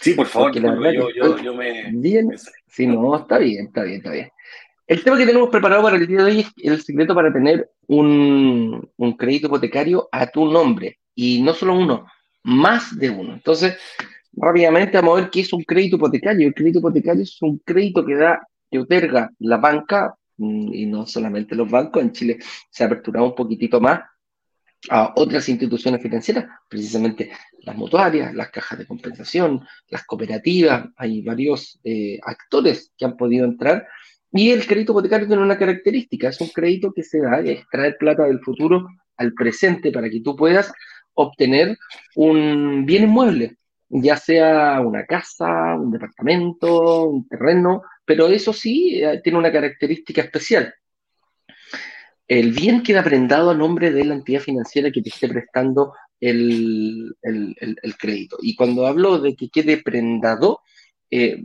Sí, 0.00 0.14
por 0.14 0.26
favor, 0.26 0.54
yo, 0.54 1.10
yo, 1.10 1.38
yo, 1.38 1.54
me... 1.54 1.90
Bien, 1.92 2.30
sí, 2.68 2.86
no, 2.86 3.16
está 3.16 3.38
bien, 3.38 3.66
está 3.66 3.82
bien, 3.82 3.96
está 3.96 4.10
bien. 4.10 4.30
El 4.86 5.04
tema 5.04 5.16
que 5.16 5.26
tenemos 5.26 5.48
preparado 5.48 5.82
para 5.82 5.96
el 5.96 6.06
día 6.06 6.18
de 6.18 6.24
hoy 6.24 6.40
es 6.40 6.72
el 6.72 6.82
secreto 6.82 7.14
para 7.14 7.32
tener 7.32 7.70
un, 7.86 8.90
un 8.96 9.12
crédito 9.16 9.46
hipotecario 9.48 10.08
a 10.10 10.26
tu 10.26 10.50
nombre. 10.50 10.98
Y 11.14 11.42
no 11.42 11.52
solo 11.54 11.74
uno, 11.74 12.06
más 12.44 12.98
de 12.98 13.10
uno. 13.10 13.34
Entonces, 13.34 13.76
rápidamente 14.34 14.96
vamos 14.98 15.18
a 15.18 15.20
ver 15.22 15.30
qué 15.30 15.40
es 15.40 15.52
un 15.52 15.62
crédito 15.62 15.96
hipotecario. 15.96 16.48
El 16.48 16.54
crédito 16.54 16.78
hipotecario 16.78 17.22
es 17.22 17.40
un 17.42 17.58
crédito 17.58 18.04
que 18.04 18.14
da, 18.14 18.46
que 18.70 18.78
otorga 18.78 19.30
la 19.38 19.58
banca, 19.58 20.14
mm, 20.36 20.72
y 20.72 20.86
no 20.86 21.06
solamente 21.06 21.54
los 21.54 21.70
bancos, 21.70 22.02
en 22.02 22.12
Chile 22.12 22.38
se 22.70 22.82
ha 22.82 22.86
aperturado 22.86 23.26
un 23.26 23.34
poquitito 23.34 23.80
más 23.80 24.00
a 24.90 25.12
otras 25.16 25.48
instituciones 25.48 26.02
financieras, 26.02 26.46
precisamente 26.68 27.30
las 27.60 27.76
mutuarias, 27.76 28.34
las 28.34 28.50
cajas 28.50 28.78
de 28.78 28.86
compensación, 28.86 29.64
las 29.88 30.04
cooperativas, 30.04 30.86
hay 30.96 31.22
varios 31.22 31.78
eh, 31.84 32.18
actores 32.22 32.92
que 32.96 33.04
han 33.04 33.16
podido 33.16 33.44
entrar. 33.44 33.86
Y 34.32 34.50
el 34.50 34.66
crédito 34.66 34.92
hipotecario 34.92 35.28
tiene 35.28 35.42
una 35.42 35.58
característica, 35.58 36.28
es 36.28 36.40
un 36.40 36.48
crédito 36.48 36.92
que 36.92 37.04
se 37.04 37.20
da, 37.20 37.40
es 37.40 37.64
traer 37.70 37.96
plata 37.98 38.24
del 38.24 38.40
futuro 38.40 38.88
al 39.16 39.34
presente 39.34 39.92
para 39.92 40.10
que 40.10 40.20
tú 40.20 40.34
puedas 40.34 40.72
obtener 41.14 41.78
un 42.16 42.84
bien 42.86 43.04
inmueble, 43.04 43.56
ya 43.88 44.16
sea 44.16 44.80
una 44.80 45.04
casa, 45.04 45.76
un 45.76 45.90
departamento, 45.90 47.04
un 47.04 47.28
terreno, 47.28 47.82
pero 48.04 48.28
eso 48.28 48.52
sí 48.52 49.02
eh, 49.02 49.20
tiene 49.22 49.38
una 49.38 49.52
característica 49.52 50.22
especial. 50.22 50.74
El 52.26 52.52
bien 52.52 52.82
queda 52.82 53.02
prendado 53.02 53.50
a 53.50 53.54
nombre 53.54 53.90
de 53.90 54.04
la 54.04 54.14
entidad 54.14 54.40
financiera 54.40 54.90
que 54.90 55.02
te 55.02 55.10
esté 55.10 55.28
prestando 55.28 55.92
el, 56.20 57.14
crédito. 57.98 58.38
Y 58.40 58.54
cuando 58.54 58.86
hablo 58.86 59.18
de 59.18 59.34
que 59.34 59.50
quede 59.50 59.82
prendado, 59.82 60.60
eh, 61.10 61.44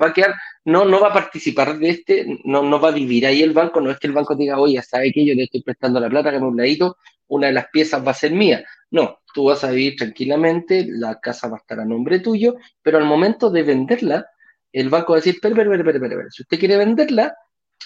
va 0.00 0.08
a 0.08 0.12
quedar, 0.12 0.34
no, 0.64 0.84
no 0.84 1.00
va 1.00 1.08
a 1.08 1.12
participar 1.12 1.78
de 1.78 1.90
este, 1.90 2.40
no, 2.44 2.62
no 2.62 2.80
va 2.80 2.88
a 2.88 2.92
vivir 2.92 3.26
ahí 3.26 3.42
el 3.42 3.52
banco, 3.52 3.80
no 3.80 3.90
es 3.90 3.98
que 3.98 4.06
el 4.06 4.12
banco 4.12 4.34
diga, 4.34 4.58
oye, 4.58 4.80
sabe 4.82 5.12
que 5.12 5.24
yo 5.24 5.34
le 5.34 5.44
estoy 5.44 5.62
prestando 5.62 6.00
la 6.00 6.08
plata 6.08 6.30
que 6.30 6.38
un 6.38 6.56
ladito, 6.56 6.96
una 7.28 7.48
de 7.48 7.52
las 7.52 7.68
piezas 7.68 8.06
va 8.06 8.12
a 8.12 8.14
ser 8.14 8.32
mía. 8.32 8.64
No, 8.90 9.20
tú 9.34 9.44
vas 9.44 9.64
a 9.64 9.70
vivir 9.70 9.96
tranquilamente, 9.96 10.86
la 10.88 11.20
casa 11.20 11.48
va 11.48 11.56
a 11.56 11.60
estar 11.60 11.80
a 11.80 11.84
nombre 11.84 12.20
tuyo, 12.20 12.56
pero 12.82 12.98
al 12.98 13.04
momento 13.04 13.50
de 13.50 13.62
venderla, 13.62 14.26
el 14.72 14.88
banco 14.88 15.12
va 15.12 15.18
a 15.18 15.20
decir, 15.20 15.38
pero, 15.40 15.54
pero, 15.54 15.70
pero, 15.70 15.84
pero, 15.84 16.00
pero, 16.00 16.30
si 16.30 16.42
usted 16.42 16.58
quiere 16.58 16.76
venderla, 16.76 17.34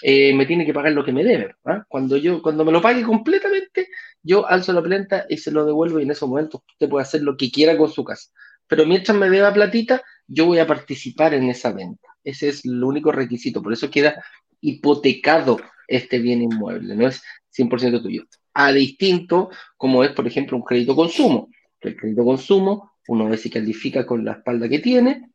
eh, 0.01 0.33
me 0.33 0.45
tiene 0.45 0.65
que 0.65 0.73
pagar 0.73 0.93
lo 0.93 1.03
que 1.03 1.11
me 1.11 1.23
debe. 1.23 1.55
¿ah? 1.65 1.83
Cuando 1.87 2.17
yo, 2.17 2.41
cuando 2.41 2.63
me 2.63 2.71
lo 2.71 2.81
pague 2.81 3.03
completamente, 3.03 3.89
yo 4.23 4.47
alzo 4.47 4.73
la 4.73 4.81
planta 4.81 5.25
y 5.29 5.37
se 5.37 5.51
lo 5.51 5.65
devuelvo 5.65 5.99
y 5.99 6.03
en 6.03 6.11
ese 6.11 6.25
momento 6.25 6.63
usted 6.67 6.89
puede 6.89 7.03
hacer 7.03 7.21
lo 7.21 7.35
que 7.37 7.51
quiera 7.51 7.77
con 7.77 7.89
su 7.91 8.03
casa. 8.03 8.29
Pero 8.67 8.85
mientras 8.85 9.17
me 9.17 9.29
deba 9.29 9.53
platita, 9.53 10.01
yo 10.27 10.45
voy 10.45 10.59
a 10.59 10.67
participar 10.67 11.33
en 11.33 11.49
esa 11.49 11.71
venta. 11.71 12.07
Ese 12.23 12.49
es 12.49 12.65
el 12.65 12.83
único 12.83 13.11
requisito. 13.11 13.61
Por 13.63 13.73
eso 13.73 13.89
queda 13.89 14.23
hipotecado 14.61 15.59
este 15.87 16.19
bien 16.19 16.41
inmueble, 16.43 16.95
no 16.95 17.07
es 17.07 17.21
100% 17.57 18.01
tuyo. 18.01 18.23
A 18.61 18.71
distinto 18.73 19.49
como 19.77 20.03
es, 20.03 20.11
por 20.11 20.27
ejemplo, 20.27 20.57
un 20.57 20.63
crédito 20.63 20.95
consumo. 20.95 21.49
El 21.79 21.95
crédito 21.95 22.23
consumo, 22.23 22.93
uno 23.07 23.29
ve 23.29 23.37
si 23.37 23.49
califica 23.49 24.05
con 24.05 24.25
la 24.25 24.33
espalda 24.33 24.67
que 24.67 24.79
tiene, 24.79 25.29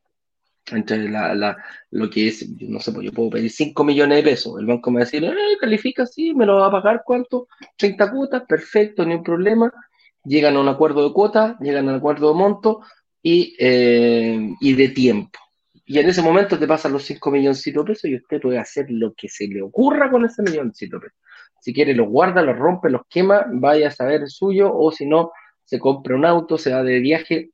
entre 0.70 1.08
la, 1.08 1.56
lo 1.90 2.10
que 2.10 2.28
es, 2.28 2.48
no 2.60 2.80
sé, 2.80 2.92
pues 2.92 3.04
yo 3.06 3.12
puedo 3.12 3.30
pedir 3.30 3.50
5 3.50 3.84
millones 3.84 4.18
de 4.18 4.30
pesos. 4.30 4.58
El 4.58 4.66
banco 4.66 4.90
me 4.90 4.96
va 4.96 5.02
a 5.02 5.04
decir, 5.04 5.24
eh, 5.24 5.56
califica, 5.60 6.06
sí, 6.06 6.34
me 6.34 6.46
lo 6.46 6.56
va 6.56 6.66
a 6.66 6.70
pagar, 6.70 7.02
¿cuánto? 7.04 7.48
30 7.76 8.10
cuotas, 8.10 8.42
perfecto, 8.46 9.04
ni 9.04 9.14
un 9.14 9.22
problema. 9.22 9.72
Llegan 10.24 10.56
a 10.56 10.60
un 10.60 10.68
acuerdo 10.68 11.06
de 11.06 11.12
cuota, 11.12 11.58
llegan 11.60 11.88
a 11.88 11.92
un 11.92 11.96
acuerdo 11.98 12.28
de 12.28 12.34
monto, 12.34 12.80
eh, 13.26 14.54
y, 14.60 14.74
de 14.74 14.88
tiempo. 14.88 15.38
Y 15.86 15.98
en 15.98 16.08
ese 16.10 16.20
momento 16.20 16.58
te 16.58 16.66
pasan 16.66 16.92
los 16.92 17.04
5 17.04 17.30
millones 17.30 17.64
de 17.64 17.72
pesos 17.72 18.04
y 18.04 18.16
usted 18.16 18.38
puede 18.40 18.58
hacer 18.58 18.86
lo 18.90 19.14
que 19.14 19.30
se 19.30 19.48
le 19.48 19.62
ocurra 19.62 20.10
con 20.10 20.26
ese 20.26 20.42
millón 20.42 20.72
de 20.78 20.88
pesos. 20.88 21.18
Si 21.64 21.72
quiere, 21.72 21.94
los 21.94 22.08
guarda, 22.08 22.42
los 22.42 22.58
rompe, 22.58 22.90
los 22.90 23.06
quema, 23.08 23.46
vaya 23.50 23.88
a 23.88 23.90
saber 23.90 24.20
el 24.20 24.28
suyo, 24.28 24.70
o 24.70 24.92
si 24.92 25.06
no, 25.06 25.32
se 25.64 25.78
compra 25.78 26.14
un 26.14 26.26
auto, 26.26 26.58
se 26.58 26.74
va 26.74 26.82
de 26.82 27.00
viaje, 27.00 27.52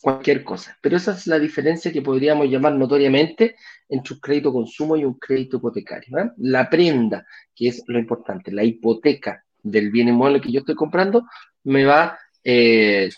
cualquier 0.00 0.44
cosa. 0.44 0.78
Pero 0.80 0.96
esa 0.96 1.10
es 1.10 1.26
la 1.26 1.40
diferencia 1.40 1.92
que 1.92 2.00
podríamos 2.00 2.48
llamar 2.48 2.74
notoriamente 2.74 3.56
entre 3.88 4.14
un 4.14 4.20
crédito 4.20 4.52
consumo 4.52 4.96
y 4.96 5.04
un 5.04 5.14
crédito 5.14 5.56
hipotecario. 5.56 6.18
¿eh? 6.18 6.30
La 6.36 6.70
prenda, 6.70 7.26
que 7.52 7.66
es 7.66 7.82
lo 7.88 7.98
importante, 7.98 8.52
la 8.52 8.62
hipoteca 8.62 9.44
del 9.60 9.90
bien 9.90 10.06
inmueble 10.06 10.40
que 10.40 10.52
yo 10.52 10.60
estoy 10.60 10.76
comprando, 10.76 11.24
me 11.64 11.84
va 11.84 12.16
eh, 12.44 13.10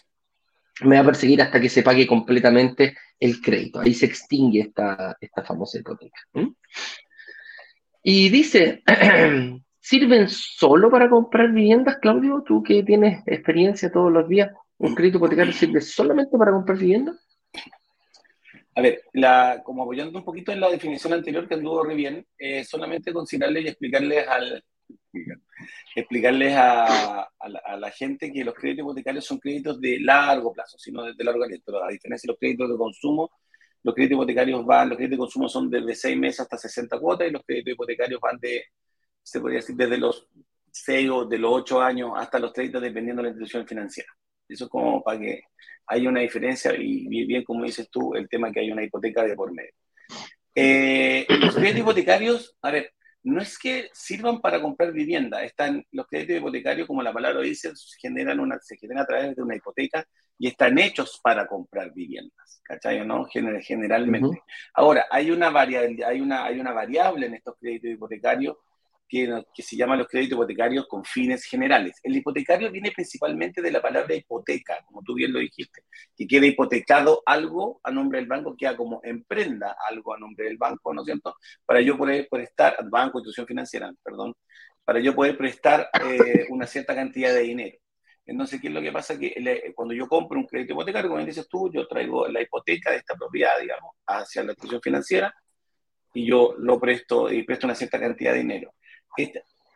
me 0.84 0.96
va 0.96 1.02
a 1.02 1.06
perseguir 1.06 1.42
hasta 1.42 1.60
que 1.60 1.68
se 1.68 1.82
pague 1.82 2.06
completamente 2.06 2.96
el 3.18 3.42
crédito. 3.42 3.80
Ahí 3.80 3.92
se 3.92 4.06
extingue 4.06 4.60
esta, 4.60 5.16
esta 5.20 5.44
famosa 5.44 5.78
hipoteca. 5.78 6.18
Y 8.02 8.30
dice, 8.30 8.82
¿sirven 9.80 10.28
solo 10.28 10.90
para 10.90 11.08
comprar 11.08 11.50
viviendas, 11.52 11.98
Claudio? 11.98 12.44
Tú 12.46 12.62
que 12.62 12.82
tienes 12.82 13.22
experiencia 13.26 13.90
todos 13.90 14.12
los 14.12 14.28
días, 14.28 14.50
¿un 14.78 14.94
crédito 14.94 15.18
hipotecario 15.18 15.52
sirve 15.52 15.80
solamente 15.80 16.36
para 16.38 16.52
comprar 16.52 16.78
viviendas? 16.78 17.16
A 18.76 18.82
ver, 18.82 19.02
la, 19.12 19.62
como 19.64 19.82
apoyando 19.82 20.18
un 20.18 20.24
poquito 20.24 20.52
en 20.52 20.60
la 20.60 20.70
definición 20.70 21.12
anterior 21.12 21.48
que 21.48 21.54
anduvo 21.54 21.82
re 21.82 21.94
bien, 21.94 22.26
solamente 22.64 23.12
considerarles 23.12 23.64
y 23.64 23.68
explicarles 23.68 24.28
al, 24.28 24.64
explicarles 25.94 26.54
a, 26.56 27.28
la, 27.78 27.90
gente 27.90 28.32
que 28.32 28.44
los 28.44 28.54
créditos 28.54 28.84
hipotecarios 28.84 29.24
son 29.24 29.38
créditos 29.38 29.80
de 29.80 29.98
largo 30.00 30.52
plazo, 30.52 30.78
sino 30.78 31.04
de, 31.04 31.24
largo 31.24 31.44
aliento. 31.44 31.82
A 31.82 31.88
diferencia 31.88 32.26
de 32.26 32.32
los 32.32 32.38
créditos 32.38 32.70
de 32.70 32.76
consumo, 32.76 33.30
los 33.82 33.94
créditos 33.94 34.16
hipotecarios 34.16 34.64
van, 34.64 34.88
los 34.88 34.96
créditos 34.96 35.16
de 35.16 35.20
consumo 35.20 35.48
son 35.48 35.70
desde 35.70 35.94
6 35.94 36.18
meses 36.18 36.40
hasta 36.40 36.56
60 36.56 36.98
cuotas 36.98 37.28
y 37.28 37.32
los 37.32 37.42
créditos 37.44 37.72
hipotecarios 37.72 38.20
van 38.20 38.38
de, 38.38 38.64
se 39.30 39.40
podría 39.40 39.60
decir, 39.60 39.76
desde 39.76 39.96
los 39.96 40.28
6 40.72 41.10
o 41.10 41.24
de 41.24 41.38
los 41.38 41.52
8 41.52 41.80
años 41.80 42.10
hasta 42.16 42.40
los 42.40 42.52
30, 42.52 42.80
dependiendo 42.80 43.22
de 43.22 43.28
la 43.28 43.30
institución 43.30 43.66
financiera. 43.66 44.12
Eso 44.48 44.64
es 44.64 44.70
como 44.70 45.02
para 45.04 45.20
que 45.20 45.42
haya 45.86 46.08
una 46.08 46.20
diferencia 46.20 46.74
y 46.76 47.06
bien, 47.26 47.44
como 47.44 47.64
dices 47.64 47.88
tú, 47.90 48.14
el 48.14 48.28
tema 48.28 48.50
que 48.50 48.60
hay 48.60 48.72
una 48.72 48.82
hipoteca 48.82 49.22
de 49.22 49.36
por 49.36 49.52
medio. 49.52 49.72
Eh, 50.54 51.26
los 51.28 51.54
créditos 51.54 51.80
hipotecarios, 51.80 52.56
a 52.62 52.72
ver, 52.72 52.92
no 53.22 53.40
es 53.40 53.56
que 53.56 53.88
sirvan 53.92 54.40
para 54.40 54.60
comprar 54.60 54.92
vivienda, 54.92 55.44
están 55.44 55.84
los 55.92 56.08
créditos 56.08 56.38
hipotecarios, 56.38 56.88
como 56.88 57.02
la 57.02 57.12
palabra 57.12 57.40
dice, 57.40 57.70
se 57.76 57.98
generan, 58.00 58.40
una, 58.40 58.58
se 58.60 58.76
generan 58.76 59.04
a 59.04 59.06
través 59.06 59.36
de 59.36 59.42
una 59.42 59.54
hipoteca 59.54 60.04
y 60.38 60.48
están 60.48 60.76
hechos 60.78 61.20
para 61.22 61.46
comprar 61.46 61.92
viviendas, 61.92 62.60
¿cachai? 62.64 63.06
¿no? 63.06 63.26
Generalmente. 63.26 64.42
Ahora, 64.74 65.06
hay 65.08 65.30
una, 65.30 65.50
variable, 65.50 66.04
hay, 66.04 66.20
una, 66.20 66.46
hay 66.46 66.58
una 66.58 66.72
variable 66.72 67.26
en 67.26 67.34
estos 67.34 67.56
créditos 67.60 67.90
hipotecarios 67.90 68.56
que, 69.10 69.62
se 69.62 69.76
llama 69.76 69.96
los 69.96 70.06
créditos 70.06 70.36
hipotecarios 70.36 70.86
con 70.86 71.04
fines 71.04 71.44
generales. 71.44 71.98
El 72.02 72.16
hipotecario 72.16 72.70
viene 72.70 72.92
principalmente 72.92 73.60
de 73.60 73.72
la 73.72 73.82
palabra 73.82 74.14
hipoteca, 74.14 74.78
como 74.86 75.02
tú 75.02 75.14
bien 75.14 75.32
lo 75.32 75.40
dijiste, 75.40 75.82
que 76.16 76.28
queda 76.28 76.46
hipotecado 76.46 77.20
algo 77.26 77.80
a 77.82 77.90
nombre 77.90 78.20
del 78.20 78.28
banco, 78.28 78.56
queda 78.56 78.76
como 78.76 79.00
emprenda 79.02 79.76
algo 79.90 80.14
a 80.14 80.18
nombre 80.18 80.44
del 80.46 80.56
banco, 80.56 80.94
¿no 80.94 81.02
es 81.02 81.06
cierto? 81.06 81.34
Para 81.66 81.80
yo 81.80 81.98
poder 81.98 82.28
prestar, 82.30 82.76
banco, 82.88 83.18
institución 83.18 83.46
financiera, 83.48 83.92
perdón, 84.02 84.34
para 84.84 85.00
yo 85.00 85.12
poder 85.14 85.36
prestar 85.36 85.90
eh, 86.04 86.46
una 86.50 86.66
cierta 86.66 86.94
cantidad 86.94 87.34
de 87.34 87.40
dinero. 87.40 87.78
Entonces, 88.24 88.60
¿qué 88.60 88.68
es 88.68 88.74
lo 88.74 88.80
que 88.80 88.92
pasa? 88.92 89.18
Que 89.18 89.72
cuando 89.74 89.92
yo 89.92 90.06
compro 90.06 90.38
un 90.38 90.46
crédito 90.46 90.74
hipotecario, 90.74 91.10
como 91.10 91.24
dices 91.24 91.48
tú, 91.48 91.68
yo 91.72 91.88
traigo 91.88 92.28
la 92.28 92.40
hipoteca 92.40 92.92
de 92.92 92.98
esta 92.98 93.16
propiedad, 93.16 93.58
digamos, 93.60 93.96
hacia 94.06 94.44
la 94.44 94.52
institución 94.52 94.80
financiera 94.80 95.34
y 96.14 96.26
yo 96.26 96.54
lo 96.58 96.78
presto 96.78 97.32
y 97.32 97.42
presto 97.42 97.66
una 97.66 97.74
cierta 97.74 97.98
cantidad 97.98 98.32
de 98.32 98.38
dinero 98.38 98.72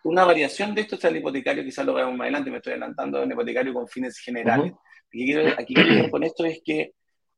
una 0.04 0.24
variación 0.24 0.74
de 0.74 0.82
esto 0.82 0.96
es 0.96 1.04
el 1.04 1.16
hipotecario, 1.16 1.64
quizás 1.64 1.84
lo 1.84 1.94
veamos 1.94 2.16
más 2.16 2.26
adelante, 2.26 2.50
me 2.50 2.58
estoy 2.58 2.72
adelantando, 2.72 3.22
un 3.22 3.32
hipotecario 3.32 3.72
con 3.72 3.88
fines 3.88 4.18
generales. 4.18 4.72
Aquí 5.56 5.74
quiero, 5.74 6.10
con 6.10 6.24
esto 6.24 6.44
es 6.44 6.60
que 6.64 6.92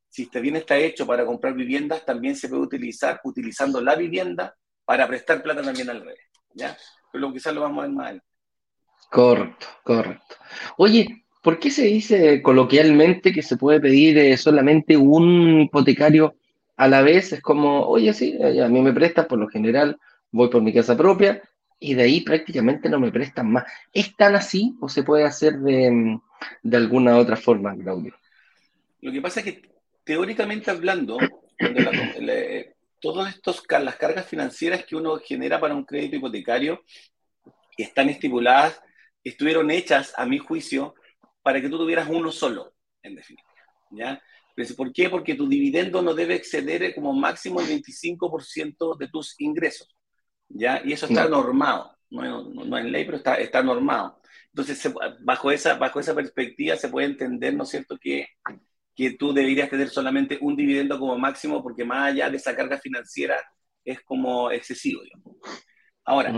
si 0.08 0.22
este 0.22 0.40
bien 0.40 0.56
está 0.56 0.76
hecho 0.76 1.06
para 1.06 1.24
comprar 1.24 1.54
viviendas, 1.54 2.04
también 2.04 2.34
se 2.34 2.48
puede 2.48 2.62
utilizar 2.62 3.20
utilizando 3.24 3.80
la 3.80 3.94
vivienda 3.94 4.54
para 4.84 5.06
prestar 5.06 5.42
plata 5.42 5.62
también 5.62 5.90
al 5.90 6.00
revés. 6.00 6.20
¿ya? 6.54 6.76
Pero 7.12 7.32
quizás 7.32 7.54
lo 7.54 7.60
vamos 7.60 7.78
a 7.78 7.82
ver 7.82 7.90
más 7.90 8.04
adelante. 8.06 8.26
Correcto, 9.10 9.66
correcto. 9.84 10.36
Oye, 10.78 11.24
¿por 11.42 11.60
qué 11.60 11.70
se 11.70 11.82
dice 11.82 12.42
coloquialmente 12.42 13.32
que 13.32 13.42
se 13.42 13.56
puede 13.56 13.78
pedir 13.78 14.18
eh, 14.18 14.36
solamente 14.36 14.96
un 14.96 15.60
hipotecario 15.60 16.34
a 16.76 16.88
la 16.88 17.02
vez 17.02 17.32
es 17.32 17.40
como, 17.42 17.86
oye, 17.86 18.12
sí, 18.12 18.36
a 18.42 18.68
mí 18.68 18.82
me 18.82 18.92
prestan, 18.92 19.26
por 19.26 19.38
lo 19.38 19.48
general 19.48 19.98
voy 20.30 20.48
por 20.48 20.62
mi 20.62 20.72
casa 20.72 20.96
propia 20.96 21.42
y 21.78 21.94
de 21.94 22.02
ahí 22.02 22.20
prácticamente 22.22 22.88
no 22.88 22.98
me 22.98 23.12
prestan 23.12 23.52
más. 23.52 23.64
¿Es 23.92 24.16
tan 24.16 24.34
así 24.34 24.74
o 24.80 24.88
se 24.88 25.02
puede 25.02 25.24
hacer 25.24 25.58
de, 25.58 26.18
de 26.62 26.76
alguna 26.76 27.18
otra 27.18 27.36
forma, 27.36 27.76
Claudio? 27.76 28.14
Lo 29.00 29.12
que 29.12 29.20
pasa 29.20 29.40
es 29.40 29.46
que 29.46 29.62
teóricamente 30.04 30.70
hablando, 30.70 31.18
todas 33.00 33.34
las 33.82 33.96
cargas 33.96 34.26
financieras 34.26 34.84
que 34.84 34.96
uno 34.96 35.18
genera 35.18 35.60
para 35.60 35.74
un 35.74 35.84
crédito 35.84 36.16
hipotecario 36.16 36.82
están 37.76 38.08
estipuladas, 38.08 38.80
estuvieron 39.22 39.70
hechas, 39.70 40.14
a 40.16 40.24
mi 40.24 40.38
juicio, 40.38 40.94
para 41.42 41.60
que 41.60 41.68
tú 41.68 41.78
tuvieras 41.78 42.08
uno 42.08 42.32
solo, 42.32 42.74
en 43.02 43.16
definitiva. 43.16 44.22
¿Por 44.76 44.92
qué? 44.92 45.10
Porque 45.10 45.34
tu 45.34 45.46
dividendo 45.48 46.00
no 46.00 46.14
debe 46.14 46.34
exceder 46.34 46.94
como 46.94 47.12
máximo 47.12 47.60
el 47.60 47.66
25% 47.66 48.96
de 48.96 49.08
tus 49.08 49.34
ingresos. 49.38 49.95
¿Ya? 50.48 50.80
Y 50.84 50.92
eso 50.92 51.06
está 51.06 51.28
normado, 51.28 51.96
no, 52.10 52.42
no, 52.50 52.78
en 52.78 52.92
ley, 52.92 53.04
pero 53.04 53.18
está, 53.18 53.36
está 53.36 53.62
normado. 53.62 54.20
Entonces, 54.48 54.92
bajo, 55.20 55.50
esa, 55.50 55.74
bajo 55.74 56.00
esa 56.00 56.14
perspectiva 56.14 56.76
se 56.76 56.88
puede 56.88 57.08
entender, 57.08 57.54
¿no 57.54 57.64
es 57.64 57.70
cierto?, 57.70 57.98
que, 58.00 58.26
que 58.94 59.12
tú 59.12 59.32
deberías 59.32 59.68
tener 59.68 59.90
solamente 59.90 60.38
un 60.40 60.56
dividendo 60.56 60.98
como 60.98 61.18
máximo, 61.18 61.62
porque 61.62 61.84
más 61.84 62.12
allá 62.12 62.30
de 62.30 62.38
esa 62.38 62.56
carga 62.56 62.78
financiera 62.78 63.36
es 63.84 64.00
como 64.02 64.50
excesivo. 64.50 65.02
Ahora, 66.04 66.32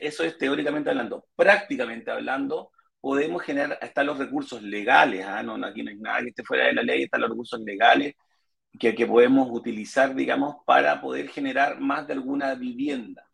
eso 0.00 0.24
es 0.24 0.36
teóricamente 0.36 0.90
hablando. 0.90 1.26
Prácticamente 1.34 2.10
hablando, 2.10 2.70
podemos 3.00 3.42
generar 3.42 3.78
hasta 3.80 4.02
los 4.02 4.18
recursos 4.18 4.62
legales. 4.62 5.24
¿ah? 5.24 5.42
No, 5.42 5.54
aquí 5.64 5.82
no 5.82 5.90
hay 5.90 5.96
nada 5.96 6.20
que 6.22 6.28
esté 6.28 6.44
fuera 6.44 6.66
de 6.66 6.74
la 6.74 6.82
ley, 6.82 7.04
están 7.04 7.20
los 7.20 7.30
recursos 7.30 7.60
legales 7.60 8.14
que, 8.78 8.94
que 8.94 9.06
podemos 9.06 9.48
utilizar, 9.50 10.14
digamos, 10.14 10.56
para 10.66 11.00
poder 11.00 11.28
generar 11.28 11.80
más 11.80 12.06
de 12.06 12.14
alguna 12.14 12.54
vivienda. 12.54 13.25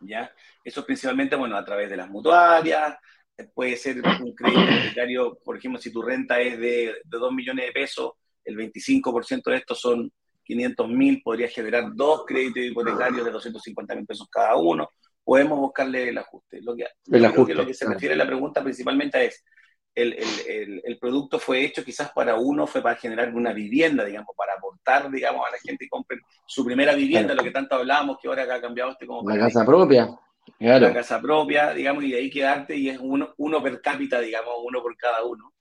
¿Ya? 0.00 0.32
Eso 0.64 0.84
principalmente, 0.84 1.36
bueno, 1.36 1.56
a 1.56 1.64
través 1.64 1.90
de 1.90 1.96
las 1.96 2.08
mutuarias, 2.08 2.96
puede 3.54 3.76
ser 3.76 3.96
un 3.98 4.34
crédito 4.34 4.60
hipotecario, 4.60 5.38
por 5.44 5.56
ejemplo, 5.56 5.80
si 5.80 5.92
tu 5.92 6.02
renta 6.02 6.40
es 6.40 6.58
de, 6.58 6.96
de 7.04 7.18
2 7.18 7.32
millones 7.32 7.66
de 7.66 7.72
pesos, 7.72 8.12
el 8.44 8.56
25% 8.56 9.50
de 9.50 9.56
estos 9.56 9.80
son 9.80 10.12
500 10.48 10.88
mil, 10.88 11.22
podría 11.22 11.48
generar 11.48 11.94
dos 11.94 12.24
créditos 12.26 12.62
hipotecarios 12.62 13.24
de 13.24 13.30
250 13.30 13.94
mil 13.94 14.06
pesos 14.06 14.28
cada 14.30 14.56
uno. 14.56 14.90
Podemos 15.22 15.58
buscarle 15.58 16.08
el 16.08 16.16
ajuste. 16.16 16.62
Lo 16.62 16.74
que, 16.74 16.86
el 17.12 17.24
ajuste, 17.24 17.54
lo 17.54 17.66
que 17.66 17.74
se 17.74 17.86
refiere 17.86 18.14
a 18.14 18.16
la 18.16 18.26
pregunta 18.26 18.62
principalmente 18.62 19.26
es, 19.26 19.44
el, 20.02 20.16
el, 20.46 20.82
el, 20.84 20.98
producto 20.98 21.38
fue 21.38 21.64
hecho 21.64 21.84
quizás 21.84 22.10
para 22.12 22.36
uno, 22.36 22.66
fue 22.66 22.80
para 22.82 22.96
generar 22.96 23.34
una 23.34 23.52
vivienda, 23.52 24.04
digamos, 24.04 24.34
para 24.36 24.54
aportar, 24.54 25.10
digamos, 25.10 25.46
a 25.46 25.50
la 25.50 25.58
gente 25.58 25.84
que 25.84 25.88
compre 25.88 26.18
su 26.46 26.64
primera 26.64 26.94
vivienda, 26.94 27.34
lo 27.34 27.42
que 27.42 27.50
tanto 27.50 27.74
hablábamos, 27.74 28.18
que 28.20 28.28
ahora 28.28 28.54
ha 28.54 28.60
cambiado 28.60 28.92
este 28.92 29.06
como... 29.06 29.28
La 29.28 29.38
casa 29.38 29.64
propia. 29.64 30.08
La 30.58 30.92
casa 30.92 31.20
propia, 31.20 31.72
digamos, 31.72 32.04
y 32.04 32.12
de 32.12 32.18
ahí 32.18 32.30
quedarte 32.30 32.76
y 32.76 32.88
es 32.88 32.98
uno, 33.00 33.34
uno 33.36 33.62
per 33.62 33.80
cápita, 33.80 34.20
digamos, 34.20 34.54
uno 34.64 34.82
por 34.82 34.96
cada 34.96 35.24
uno. 35.24 35.52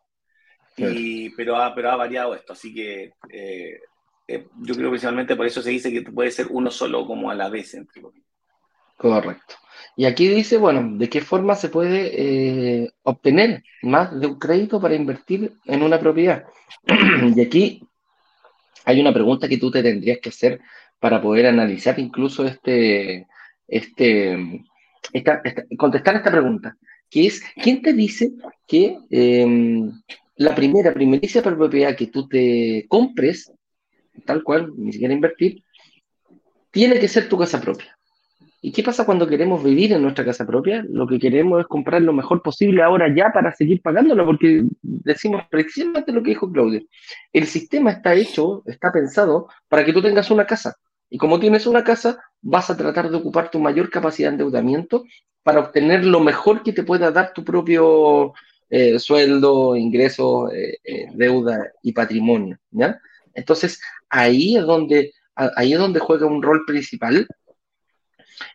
Y, 0.78 1.32
pero, 1.32 1.56
ha, 1.56 1.74
pero 1.74 1.92
ha 1.92 1.96
variado 1.96 2.36
esto, 2.36 2.54
así 2.54 2.72
que 2.74 3.14
eh, 3.30 3.80
eh, 4.28 4.48
yo 4.62 4.76
creo 4.76 4.88
que 4.88 4.92
principalmente 4.92 5.36
por 5.36 5.48
eso 5.48 5.62
se 5.62 5.72
dice 5.72 5.92
que 5.92 6.04
puede 6.04 6.30
ser 6.30 6.48
uno 6.52 6.70
solo 6.70 7.08
como 7.08 7.32
a 7.32 7.36
la 7.36 7.50
vez, 7.50 7.74
entre 7.74 8.04
Correcto. 8.96 9.56
Y 9.95 10.05
aquí 10.05 10.28
dice, 10.28 10.57
bueno, 10.57 10.97
¿de 10.97 11.09
qué 11.09 11.21
forma 11.21 11.55
se 11.55 11.69
puede 11.69 12.11
eh, 12.84 12.91
obtener 13.03 13.63
más 13.82 14.19
de 14.19 14.28
un 14.28 14.39
crédito 14.39 14.80
para 14.80 14.95
invertir 14.95 15.53
en 15.65 15.82
una 15.84 15.99
propiedad? 15.99 16.45
y 17.36 17.41
aquí 17.41 17.82
hay 18.86 19.01
una 19.01 19.13
pregunta 19.13 19.47
que 19.47 19.57
tú 19.57 19.71
te 19.71 19.84
tendrías 19.84 20.19
que 20.21 20.30
hacer 20.30 20.59
para 20.99 21.21
poder 21.21 21.47
analizar 21.47 21.99
incluso 21.99 22.45
este, 22.45 23.28
este, 23.67 24.63
esta, 25.13 25.41
contestar 25.78 26.15
esta 26.15 26.32
pregunta, 26.32 26.78
que 27.09 27.28
es, 27.28 27.43
¿quién 27.61 27.82
te 27.82 27.93
dice 27.93 28.32
que 28.65 28.97
em, 29.09 29.91
la 30.36 30.55
primera, 30.55 30.93
primericia 30.93 31.41
propiedad 31.41 31.95
que 31.95 32.07
tú 32.07 32.28
te 32.28 32.86
compres, 32.88 33.51
tal 34.25 34.43
cual, 34.43 34.71
ni 34.78 34.93
siquiera 34.93 35.13
invertir, 35.13 35.63
tiene 36.71 36.99
que 36.99 37.07
ser 37.07 37.28
tu 37.28 37.38
casa 37.38 37.59
propia? 37.59 37.97
¿Y 38.62 38.72
qué 38.72 38.82
pasa 38.82 39.05
cuando 39.05 39.28
queremos 39.28 39.64
vivir 39.64 39.93
en 39.93 40.01
nuestra 40.01 40.26
casa 40.26 40.45
propia? 40.45 40.84
Lo 40.89 41.08
que 41.08 41.20
queremos 41.20 41.62
es 41.62 41.68
comprar 41.68 42.01
lo 42.01 42.14
mejor 42.14 42.41
posible 42.41 42.82
ahora 42.82 43.14
ya 43.14 43.32
para 43.32 43.53
seguir 43.53 43.82
pagándolo, 43.82 44.26
porque 44.26 44.64
decimos 44.82 45.43
precisamente 45.49 46.12
lo 46.12 46.24
que 46.24 46.32
dijo 46.32 46.51
Claudio. 46.51 46.82
El 47.32 47.45
sistema 47.45 47.91
está 47.91 48.16
hecho, 48.16 48.64
está 48.66 48.91
pensado 48.91 49.47
para 49.70 49.86
que 49.86 49.93
tú 49.93 50.01
tengas 50.01 50.32
una 50.32 50.45
casa. 50.45 50.76
Y 51.10 51.18
como 51.18 51.39
tienes 51.39 51.68
una 51.68 51.84
casa, 51.84 52.20
vas 52.41 52.70
a 52.70 52.78
tratar 52.78 53.10
de 53.10 53.18
ocupar 53.18 53.51
tu 53.51 53.60
mayor 53.60 53.89
capacidad 53.89 54.30
de 54.30 54.34
endeudamiento 54.34 55.03
para 55.43 55.60
obtener 55.60 56.03
lo 56.03 56.20
mejor 56.20 56.64
que 56.64 56.74
te 56.74 56.84
pueda 56.84 57.12
dar 57.12 57.34
tu 57.34 57.43
propio 57.43 58.34
eh, 58.70 58.99
sueldo, 58.99 59.78
ingreso, 59.78 60.51
eh, 60.51 60.78
eh, 60.84 61.08
deuda 61.14 61.72
y 61.82 61.93
patrimonio. 61.93 62.58
¿ya? 62.72 62.99
Entonces, 63.34 63.80
ahí 64.10 64.58
es, 64.58 64.66
donde, 64.66 65.14
ahí 65.36 65.74
es 65.74 65.80
donde 65.80 65.99
juega 65.99 66.26
un 66.26 66.41
rol 66.41 66.66
principal. 66.66 67.28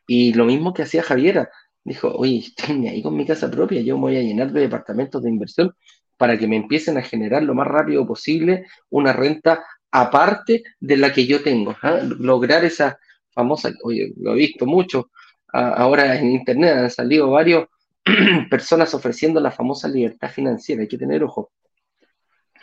Y 0.07 0.34
lo 0.34 0.44
mismo 0.44 0.74
que 0.74 0.82
hacía 0.82 1.03
Javiera. 1.03 1.50
Dijo, 1.84 2.09
oye, 2.14 2.38
estoy 2.57 2.88
ahí 2.88 3.03
con 3.03 3.16
mi 3.16 3.26
casa 3.26 3.50
propia, 3.50 3.80
yo 3.80 3.96
me 3.96 4.03
voy 4.03 4.16
a 4.16 4.22
llenar 4.22 4.53
de 4.53 4.61
departamentos 4.61 5.22
de 5.22 5.30
inversión 5.30 5.74
para 6.16 6.38
que 6.38 6.46
me 6.46 6.57
empiecen 6.57 6.98
a 6.98 7.03
generar 7.03 7.42
lo 7.42 7.55
más 7.55 7.66
rápido 7.66 8.07
posible 8.07 8.66
una 8.90 9.12
renta 9.12 9.64
aparte 9.90 10.62
de 10.78 10.96
la 10.96 11.12
que 11.12 11.26
yo 11.26 11.42
tengo. 11.42 11.74
¿ah? 11.82 12.00
Lograr 12.18 12.64
esa 12.64 12.98
famosa, 13.30 13.72
oye, 13.82 14.12
lo 14.18 14.32
he 14.34 14.36
visto 14.36 14.66
mucho, 14.66 15.11
ahora 15.53 16.16
en 16.16 16.30
internet 16.30 16.76
han 16.76 16.90
salido 16.90 17.30
varios 17.30 17.66
personas 18.50 18.94
ofreciendo 18.94 19.40
la 19.40 19.50
famosa 19.50 19.88
libertad 19.88 20.30
financiera, 20.30 20.82
hay 20.82 20.88
que 20.88 20.98
tener 20.98 21.22
ojo. 21.22 21.50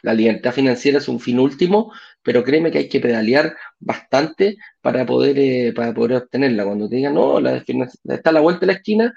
La 0.02 0.14
libertad 0.14 0.54
financiera 0.54 0.97
es 1.00 1.08
un 1.08 1.20
fin 1.20 1.39
último, 1.39 1.91
pero 2.24 2.43
créeme 2.43 2.72
que 2.72 2.80
hay 2.80 2.89
que 2.89 3.00
pedalear 3.00 3.56
bastante 3.80 4.58
para 4.82 5.06
poder, 5.06 5.39
eh, 5.39 5.74
para 5.76 5.93
poder 5.93 6.18
obtenerla. 6.18 6.66
Cuando 6.66 6.89
te 6.89 6.97
digan, 6.97 7.14
no, 7.14 7.39
la 7.39 7.58
está 7.58 8.30
a 8.30 8.34
la 8.34 8.41
vuelta 8.41 8.62
de 8.62 8.68
la 8.68 8.74
esquina, 8.74 9.14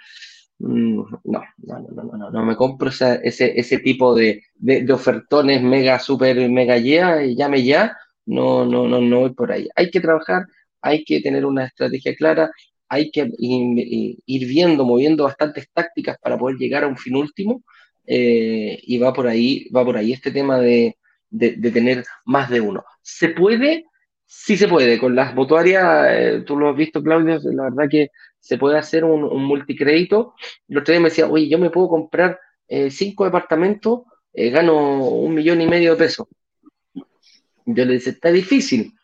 mm, 0.58 0.96
no, 0.96 1.20
no, 1.24 1.42
no, 1.58 2.02
no, 2.02 2.16
no, 2.18 2.30
no, 2.30 2.44
me 2.44 2.56
compro 2.56 2.90
ese, 2.90 3.20
ese 3.58 3.78
tipo 3.78 4.14
de, 4.14 4.42
de, 4.54 4.92
ofertones 4.92 5.62
mega, 5.62 5.98
super, 5.98 6.48
mega 6.50 6.78
ya, 6.78 7.20
llame 7.22 7.64
ya, 7.64 7.96
no, 8.26 8.64
no, 8.64 8.88
no, 8.88 9.00
no 9.00 9.20
voy 9.20 9.34
por 9.34 9.52
ahí. 9.52 9.68
Hay 9.76 9.90
que 9.90 10.00
trabajar, 10.00 10.46
hay 10.80 11.04
que 11.04 11.20
tener 11.20 11.44
una 11.46 11.66
estrategia 11.66 12.14
clara, 12.16 12.50
hay 12.88 13.10
que 13.10 13.26
ir 13.38 14.46
viendo, 14.48 14.84
moviendo 14.84 15.24
bastantes 15.24 15.66
tácticas 15.72 16.18
para 16.20 16.36
poder 16.38 16.56
llegar 16.58 16.84
a 16.84 16.88
un 16.88 16.98
fin 16.98 17.16
último. 17.16 17.62
Eh, 18.06 18.80
y 18.82 18.98
va 18.98 19.12
por 19.12 19.26
ahí, 19.26 19.68
va 19.74 19.84
por 19.84 19.96
ahí 19.96 20.12
este 20.12 20.30
tema 20.30 20.58
de, 20.58 20.96
tener 21.30 22.04
más 22.24 22.50
de 22.50 22.60
uno. 22.60 22.84
¿Se 23.02 23.28
puede? 23.28 23.86
Sí 24.26 24.56
se 24.56 24.68
puede. 24.68 24.98
Con 24.98 25.14
las 25.14 25.34
mutuarias, 25.34 26.06
eh, 26.10 26.44
tú 26.46 26.58
lo 26.58 26.70
has 26.70 26.76
visto, 26.76 27.02
Claudio, 27.02 27.38
la 27.52 27.64
verdad 27.64 27.88
que 27.90 28.08
se 28.38 28.58
puede 28.58 28.78
hacer 28.78 29.04
un, 29.04 29.42
multicrédito. 29.44 30.34
El 30.68 30.78
otro 30.78 30.92
día 30.92 31.00
me 31.00 31.10
decía, 31.10 31.28
oye, 31.28 31.48
yo 31.48 31.58
me 31.58 31.70
puedo 31.70 31.88
comprar 31.88 32.38
eh, 32.68 32.90
cinco 32.90 33.24
departamentos, 33.24 34.00
gano 34.34 35.06
un 35.08 35.34
millón 35.34 35.60
y 35.60 35.68
medio 35.68 35.92
de 35.92 35.98
pesos. 35.98 36.26
Yo 37.66 37.84
le 37.84 37.94
decía, 37.94 38.12
está 38.12 38.32
difícil. 38.32 38.94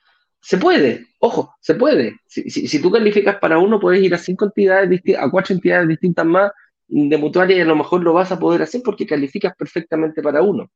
Se 0.40 0.56
puede, 0.56 1.06
ojo, 1.18 1.54
se 1.60 1.74
puede. 1.74 2.16
Si, 2.26 2.80
tú 2.80 2.90
calificas 2.90 3.36
para 3.36 3.58
uno, 3.58 3.78
puedes 3.78 4.02
ir 4.02 4.14
a 4.14 4.18
cinco 4.18 4.46
entidades, 4.46 5.00
a 5.18 5.30
cuatro 5.30 5.54
entidades 5.54 5.88
distintas 5.88 6.24
más 6.24 6.50
de 6.88 7.18
mutuaria 7.18 7.56
y 7.56 7.60
a 7.60 7.64
lo 7.64 7.76
mejor 7.76 8.02
lo 8.02 8.12
vas 8.12 8.32
a 8.32 8.38
poder 8.38 8.62
hacer 8.62 8.82
porque 8.84 9.06
calificas 9.06 9.54
perfectamente 9.56 10.22
para 10.22 10.42
uno. 10.42 10.70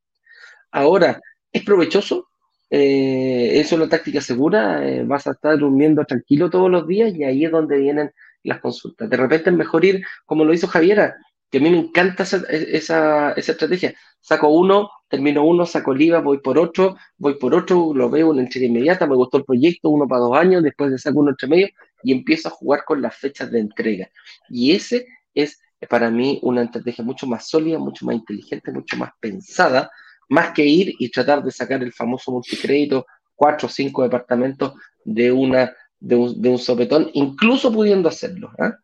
Ahora, 0.70 1.20
¿es 1.52 1.64
provechoso? 1.64 2.28
Eh, 2.70 3.60
¿Es 3.60 3.72
una 3.72 3.88
táctica 3.88 4.20
segura? 4.20 4.86
Eh, 4.88 5.04
¿Vas 5.04 5.26
a 5.26 5.32
estar 5.32 5.58
durmiendo 5.58 6.04
tranquilo 6.04 6.50
todos 6.50 6.70
los 6.70 6.86
días? 6.86 7.14
Y 7.14 7.24
ahí 7.24 7.44
es 7.44 7.50
donde 7.50 7.78
vienen 7.78 8.10
las 8.42 8.60
consultas. 8.60 9.08
De 9.08 9.16
repente 9.16 9.50
es 9.50 9.56
mejor 9.56 9.84
ir, 9.84 10.04
como 10.24 10.44
lo 10.44 10.54
hizo 10.54 10.66
Javiera, 10.66 11.16
que 11.50 11.58
a 11.58 11.60
mí 11.60 11.70
me 11.70 11.78
encanta 11.78 12.22
esa, 12.22 12.38
esa, 12.48 13.32
estrategia. 13.32 13.94
Saco 14.20 14.48
uno, 14.48 14.88
termino 15.08 15.44
uno, 15.44 15.66
saco 15.66 15.92
el 15.92 16.00
IVA, 16.00 16.20
voy 16.20 16.38
por 16.38 16.58
otro, 16.58 16.96
voy 17.18 17.34
por 17.34 17.54
otro, 17.54 17.92
lo 17.94 18.08
veo 18.08 18.32
en 18.32 18.40
entrega 18.40 18.66
inmediata, 18.66 19.06
me 19.06 19.16
gustó 19.16 19.36
el 19.38 19.44
proyecto, 19.44 19.90
uno 19.90 20.08
para 20.08 20.22
dos 20.22 20.36
años, 20.36 20.62
después 20.62 20.90
le 20.90 20.98
saco 20.98 21.20
uno 21.20 21.30
entre 21.30 21.48
medio 21.48 21.68
y 22.02 22.12
empiezo 22.12 22.48
a 22.48 22.52
jugar 22.52 22.84
con 22.86 23.02
las 23.02 23.14
fechas 23.16 23.50
de 23.50 23.60
entrega. 23.60 24.08
Y 24.48 24.72
ese 24.72 25.06
es 25.34 25.60
para 25.88 26.10
mí 26.10 26.38
una 26.42 26.62
estrategia 26.62 27.04
mucho 27.04 27.26
más 27.26 27.48
sólida, 27.48 27.78
mucho 27.78 28.06
más 28.06 28.16
inteligente, 28.16 28.72
mucho 28.72 28.96
más 28.96 29.10
pensada, 29.20 29.90
más 30.28 30.52
que 30.52 30.64
ir 30.64 30.94
y 30.98 31.10
tratar 31.10 31.42
de 31.42 31.50
sacar 31.50 31.82
el 31.82 31.92
famoso 31.92 32.32
multicrédito, 32.32 33.06
cuatro 33.34 33.66
o 33.66 33.70
cinco 33.70 34.02
departamentos 34.02 34.74
de, 35.04 35.32
una, 35.32 35.72
de, 35.98 36.16
un, 36.16 36.58
sopetón, 36.58 37.10
incluso 37.14 37.72
pudiendo 37.72 38.08
hacerlo. 38.08 38.50
¿ah? 38.58 38.74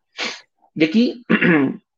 Y 0.75 0.83
aquí 0.83 1.25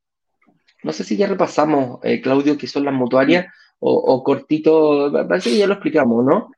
No 0.84 0.92
sé 0.94 1.04
si 1.04 1.16
ya 1.16 1.28
repasamos, 1.28 2.00
eh, 2.04 2.22
Claudio, 2.22 2.58
qué 2.58 2.68
son 2.68 2.86
las 2.86 2.94
mutuarias 2.94 3.54
o, 3.84 4.24
cortito, 4.24 5.12
parece 5.28 5.50
que 5.50 5.58
ya 5.58 5.66
lo 5.66 5.74
explicamos, 5.74 6.24
¿no? 6.24 6.52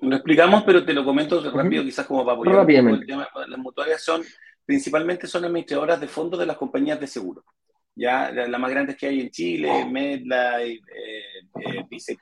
Lo 0.00 0.14
explicamos, 0.14 0.62
pero 0.62 0.84
te 0.84 0.92
lo 0.92 1.04
comento 1.04 1.40
rápido, 1.50 1.82
quizás 1.82 2.06
como 2.06 2.24
para 2.24 2.36
apoyar. 2.36 2.54
Rápidamente. 2.54 3.04
Las 3.48 3.58
mutuarias 3.58 4.00
son, 4.00 4.22
principalmente 4.66 5.26
son 5.28 5.44
administradoras 5.44 6.00
de 6.00 6.08
fondos 6.08 6.40
de 6.40 6.46
las 6.46 6.56
compañías 6.56 7.00
de 7.00 7.06
seguro. 7.06 7.44
Ya, 7.94 8.30
las 8.30 8.60
más 8.60 8.70
grandes 8.70 8.96
que 8.96 9.06
hay 9.06 9.20
en 9.20 9.30
Chile, 9.30 9.86
MedLife, 9.86 10.82
eh, 10.94 11.22
eh, 11.64 11.84
Vice, 11.88 12.18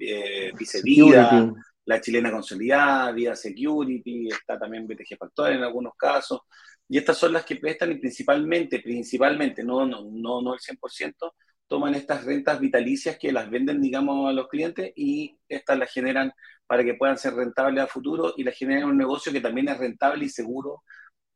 eh, 0.00 0.52
Vice 0.58 0.82
Vida, 0.82 1.50
la 1.86 2.00
chilena 2.00 2.30
consolidada, 2.30 3.10
Vida 3.12 3.34
Security, 3.34 4.28
está 4.28 4.58
también 4.58 4.86
BTG 4.86 5.16
Factor 5.18 5.52
en 5.52 5.62
algunos 5.62 5.94
casos. 5.96 6.40
Y 6.86 6.98
estas 6.98 7.16
son 7.16 7.32
las 7.32 7.44
que 7.46 7.56
prestan 7.56 7.92
y 7.92 7.94
principalmente, 7.94 8.80
principalmente, 8.80 9.64
no, 9.64 9.86
no, 9.86 10.02
no, 10.10 10.42
no 10.42 10.52
el 10.52 10.60
100%, 10.60 11.32
toman 11.66 11.94
estas 11.94 12.24
rentas 12.24 12.60
vitalicias 12.60 13.16
que 13.18 13.32
las 13.32 13.48
venden, 13.48 13.80
digamos, 13.80 14.28
a 14.28 14.32
los 14.34 14.48
clientes 14.48 14.92
y 14.94 15.38
estas 15.48 15.78
las 15.78 15.90
generan 15.90 16.32
para 16.66 16.84
que 16.84 16.94
puedan 16.94 17.16
ser 17.16 17.34
rentables 17.34 17.82
a 17.82 17.86
futuro 17.86 18.34
y 18.36 18.44
las 18.44 18.56
generan 18.56 18.90
un 18.90 18.98
negocio 18.98 19.32
que 19.32 19.40
también 19.40 19.68
es 19.68 19.78
rentable 19.78 20.26
y 20.26 20.28
seguro 20.28 20.82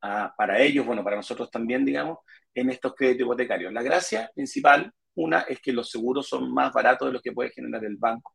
ah, 0.03 0.35
para 0.37 0.61
ellos, 0.61 0.87
bueno, 0.87 1.05
para 1.05 1.17
nosotros 1.17 1.51
también, 1.51 1.85
digamos, 1.85 2.19
en 2.55 2.71
estos 2.71 2.95
créditos 2.95 3.23
hipotecarios. 3.23 3.73
La 3.73 3.83
gracia 3.83 4.31
principal, 4.35 4.93
una, 5.15 5.41
es 5.43 5.61
que 5.61 5.73
los 5.73 5.91
seguros 5.91 6.29
son 6.29 6.53
más 6.53 6.73
baratos 6.73 7.09
de 7.09 7.13
los 7.13 7.23
que 7.23 7.33
puede 7.33 7.51
generar 7.51 7.85
el 7.85 7.97
banco. 7.97 8.35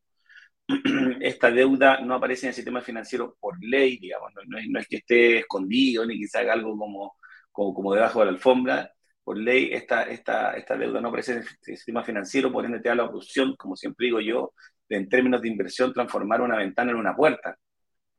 Esta 1.20 1.50
deuda 1.50 2.00
no 2.00 2.14
aparece 2.14 2.46
en 2.46 2.48
el 2.50 2.54
sistema 2.54 2.80
financiero 2.80 3.36
por 3.40 3.56
ley, 3.62 3.98
digamos, 3.98 4.32
no, 4.46 4.78
es, 4.78 4.88
que 4.88 4.96
esté 4.98 5.38
escondido 5.38 6.06
ni 6.06 6.24
se 6.26 6.38
haga 6.38 6.54
algo 6.54 6.76
como, 6.76 7.16
como, 7.52 7.74
como 7.74 7.94
debajo 7.94 8.20
de 8.20 8.26
la 8.26 8.32
alfombra, 8.32 8.94
por 9.24 9.38
ley 9.38 9.70
esta, 9.72 10.04
esta, 10.04 10.52
esta 10.54 10.76
deuda 10.76 11.00
no 11.00 11.08
aparece 11.08 11.32
en 11.32 11.38
el 11.38 11.46
sistema 11.76 12.04
financiero, 12.04 12.52
por 12.52 12.64
ende 12.64 12.80
te 12.80 12.90
da 12.90 12.94
la 12.94 13.04
opción, 13.04 13.56
como 13.56 13.74
siempre 13.74 14.06
digo 14.06 14.20
yo, 14.20 14.52
de 14.88 14.96
en 14.96 15.08
términos 15.08 15.40
de 15.40 15.48
inversión 15.48 15.92
transformar 15.92 16.42
una 16.42 16.58
ventana 16.58 16.92
en 16.92 16.98
una 16.98 17.16
puerta, 17.16 17.56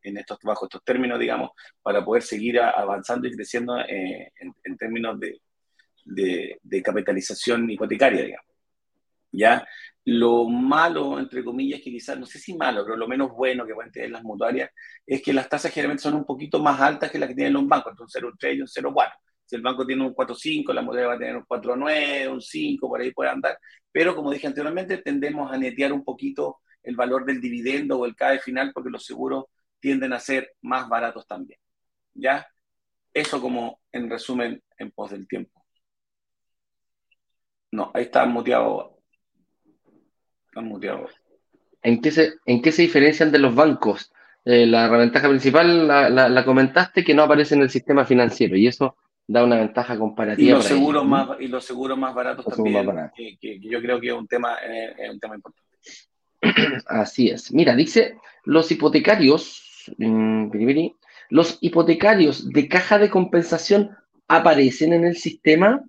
en 0.07 0.17
estos, 0.17 0.39
bajo 0.43 0.65
estos 0.65 0.83
términos, 0.83 1.19
digamos, 1.19 1.51
para 1.81 2.03
poder 2.03 2.23
seguir 2.23 2.59
avanzando 2.59 3.27
y 3.27 3.31
creciendo 3.31 3.79
eh, 3.79 4.31
en, 4.63 4.77
términos 4.77 5.19
de, 5.19 5.39
de, 6.61 6.81
capitalización 6.81 7.69
hipotecaria, 7.69 8.23
digamos. 8.23 8.51
¿Ya? 9.31 9.67
Lo 10.05 10.47
malo, 10.47 11.19
entre 11.19 11.43
comillas, 11.43 11.81
que 11.81 11.91
quizás, 11.91 12.17
no 12.17 12.25
sé 12.25 12.39
si 12.39 12.55
malo, 12.55 12.83
pero 12.85 12.95
lo 12.95 13.07
menos 13.07 13.31
bueno 13.31 13.65
que 13.65 13.73
pueden 13.73 13.91
tener 13.91 14.11
las 14.11 14.23
mutuarias, 14.23 14.69
es 15.05 15.21
que 15.21 15.33
las 15.33 15.49
tasas 15.49 15.73
generalmente 15.73 16.03
son 16.03 16.13
un 16.13 16.25
poquito 16.25 16.61
más 16.61 16.79
altas 16.79 17.11
que 17.11 17.19
las 17.19 17.27
que 17.27 17.35
tienen 17.35 17.53
los 17.53 17.67
bancos, 17.67 17.91
entonces 17.91 18.23
un 18.23 18.31
0,3 18.31 18.55
y 18.55 18.61
un 18.61 18.67
0,4 18.67 19.11
si 19.45 19.55
el 19.55 19.61
banco 19.61 19.85
tiene 19.85 20.03
un 20.03 20.13
4.5, 20.13 20.73
la 20.73 20.81
moneda 20.81 21.07
va 21.07 21.13
a 21.13 21.19
tener 21.19 21.35
un 21.35 21.45
4.9, 21.45 22.31
un 22.31 22.41
5, 22.41 22.89
por 22.89 22.99
ahí 22.99 23.11
puede 23.11 23.29
andar. 23.29 23.57
Pero 23.91 24.15
como 24.15 24.31
dije 24.31 24.47
anteriormente, 24.47 24.97
tendemos 24.97 25.51
a 25.51 25.57
netear 25.57 25.93
un 25.93 26.03
poquito 26.03 26.57
el 26.81 26.95
valor 26.95 27.25
del 27.25 27.39
dividendo 27.41 27.99
o 27.99 28.05
el 28.05 28.15
CAE 28.15 28.39
final 28.39 28.71
porque 28.73 28.89
los 28.89 29.05
seguros 29.05 29.45
tienden 29.85 30.13
a 30.13 30.19
ser 30.19 30.51
más 30.63 30.89
baratos 30.89 31.27
también. 31.27 31.59
¿Ya? 32.15 32.47
Eso 33.13 33.39
como 33.39 33.81
en 33.91 34.09
resumen 34.09 34.63
en 34.79 34.89
pos 34.89 35.11
del 35.11 35.27
tiempo. 35.27 35.63
No, 37.69 37.91
ahí 37.93 38.05
está 38.05 38.25
muteado. 38.25 38.97
Está 40.47 40.61
muteado. 40.61 41.07
¿En 41.83 42.01
qué, 42.01 42.09
se, 42.09 42.33
¿En 42.47 42.63
qué 42.63 42.71
se 42.71 42.81
diferencian 42.81 43.31
de 43.31 43.37
los 43.37 43.53
bancos? 43.53 44.11
Eh, 44.43 44.65
la 44.65 44.87
ventaja 44.87 45.29
principal 45.29 45.87
la, 45.87 46.09
la, 46.09 46.45
comentaste 46.45 47.03
que 47.03 47.13
no 47.13 47.21
aparece 47.21 47.53
en 47.53 47.61
el 47.61 47.69
sistema 47.69 48.05
financiero 48.05 48.57
y 48.57 48.65
eso 48.65 48.97
da 49.27 49.43
una 49.43 49.57
ventaja 49.57 49.99
comparativa. 49.99 50.49
Y 50.49 50.51
los, 50.51 50.65
seguros, 50.65 51.05
más, 51.05 51.29
y 51.39 51.47
los 51.47 51.63
seguros 51.63 51.95
más 51.95 52.15
baratos 52.15 52.43
también, 52.43 53.11
que, 53.15 53.59
yo 53.59 53.79
creo 53.81 54.01
que 54.01 54.07
es 54.07 54.13
un 54.13 54.27
tema, 54.27 54.57
eh, 54.67 55.11
un 55.11 55.19
tema 55.19 55.35
importante. 55.35 55.77
Así 56.87 57.29
es. 57.29 57.51
Mira, 57.51 57.75
dice, 57.75 58.17
los 58.45 58.71
hipotecarios, 58.71 59.64
los 61.29 61.57
hipotecarios 61.61 62.49
de 62.49 62.67
caja 62.67 62.97
de 62.99 63.09
compensación 63.09 63.91
aparecen 64.27 64.93
en 64.93 65.05
el 65.05 65.15
sistema. 65.17 65.83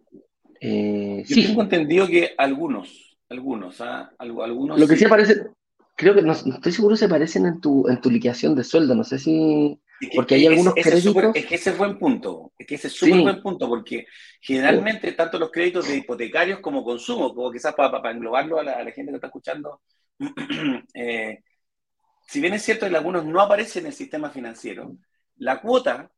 Eh, 0.61 1.23
yo 1.27 1.35
sí. 1.35 1.47
tengo 1.47 1.63
entendido 1.63 2.07
que 2.07 2.35
algunos, 2.39 3.19
algunos, 3.29 3.81
¿ah? 3.81 4.13
algunos. 4.19 4.79
Lo 4.79 4.87
que 4.87 4.97
sí, 4.97 5.05
aparece, 5.05 5.47
creo 5.97 6.15
que 6.15 6.23
no, 6.23 6.33
estoy 6.33 6.73
seguro 6.73 6.97
se 6.97 7.07
aparecen 7.07 7.47
en 7.47 7.61
tu, 7.61 7.89
en 7.89 8.01
tu 8.01 8.11
liquidación 8.11 8.55
de 8.55 8.65
sueldo, 8.65 8.95
no 8.95 9.05
sé 9.05 9.19
si 9.19 9.79
porque 10.15 10.35
hay 10.35 10.47
algunos 10.47 10.75
créditos. 10.75 11.35
es 11.35 11.47
que 11.47 11.55
ese 11.55 11.71
es 11.71 11.79
buen 11.79 11.99
punto. 11.99 12.53
Es 12.59 12.67
que 12.67 12.75
ese 12.75 12.89
es 12.89 12.93
súper 12.93 13.21
buen 13.21 13.41
punto, 13.41 13.69
porque 13.69 14.07
generalmente 14.41 15.13
tanto 15.13 15.39
los 15.39 15.51
créditos 15.51 15.89
de 15.89 15.97
hipotecarios 15.97 16.61
como 16.61 16.85
consumo, 16.85 17.35
como 17.35 17.51
quizás 17.51 17.75
para, 17.75 18.11
englobarlo 18.11 18.59
a 18.59 18.63
la, 18.63 18.91
gente 18.93 19.11
que 19.11 19.17
está 19.17 19.29
escuchando, 19.29 19.81
eh, 20.95 21.41
si 22.27 22.41
bien 22.41 22.55
es 22.55 22.63
cierto 22.63 22.89
que 22.89 22.97
algunos 22.97 23.25
no 23.25 23.41
aparecen 23.41 23.83
en 23.83 23.89
el 23.89 23.93
sistema 23.93 24.31
financiero, 24.31 24.97
la 25.37 25.61
cuota 25.61 26.11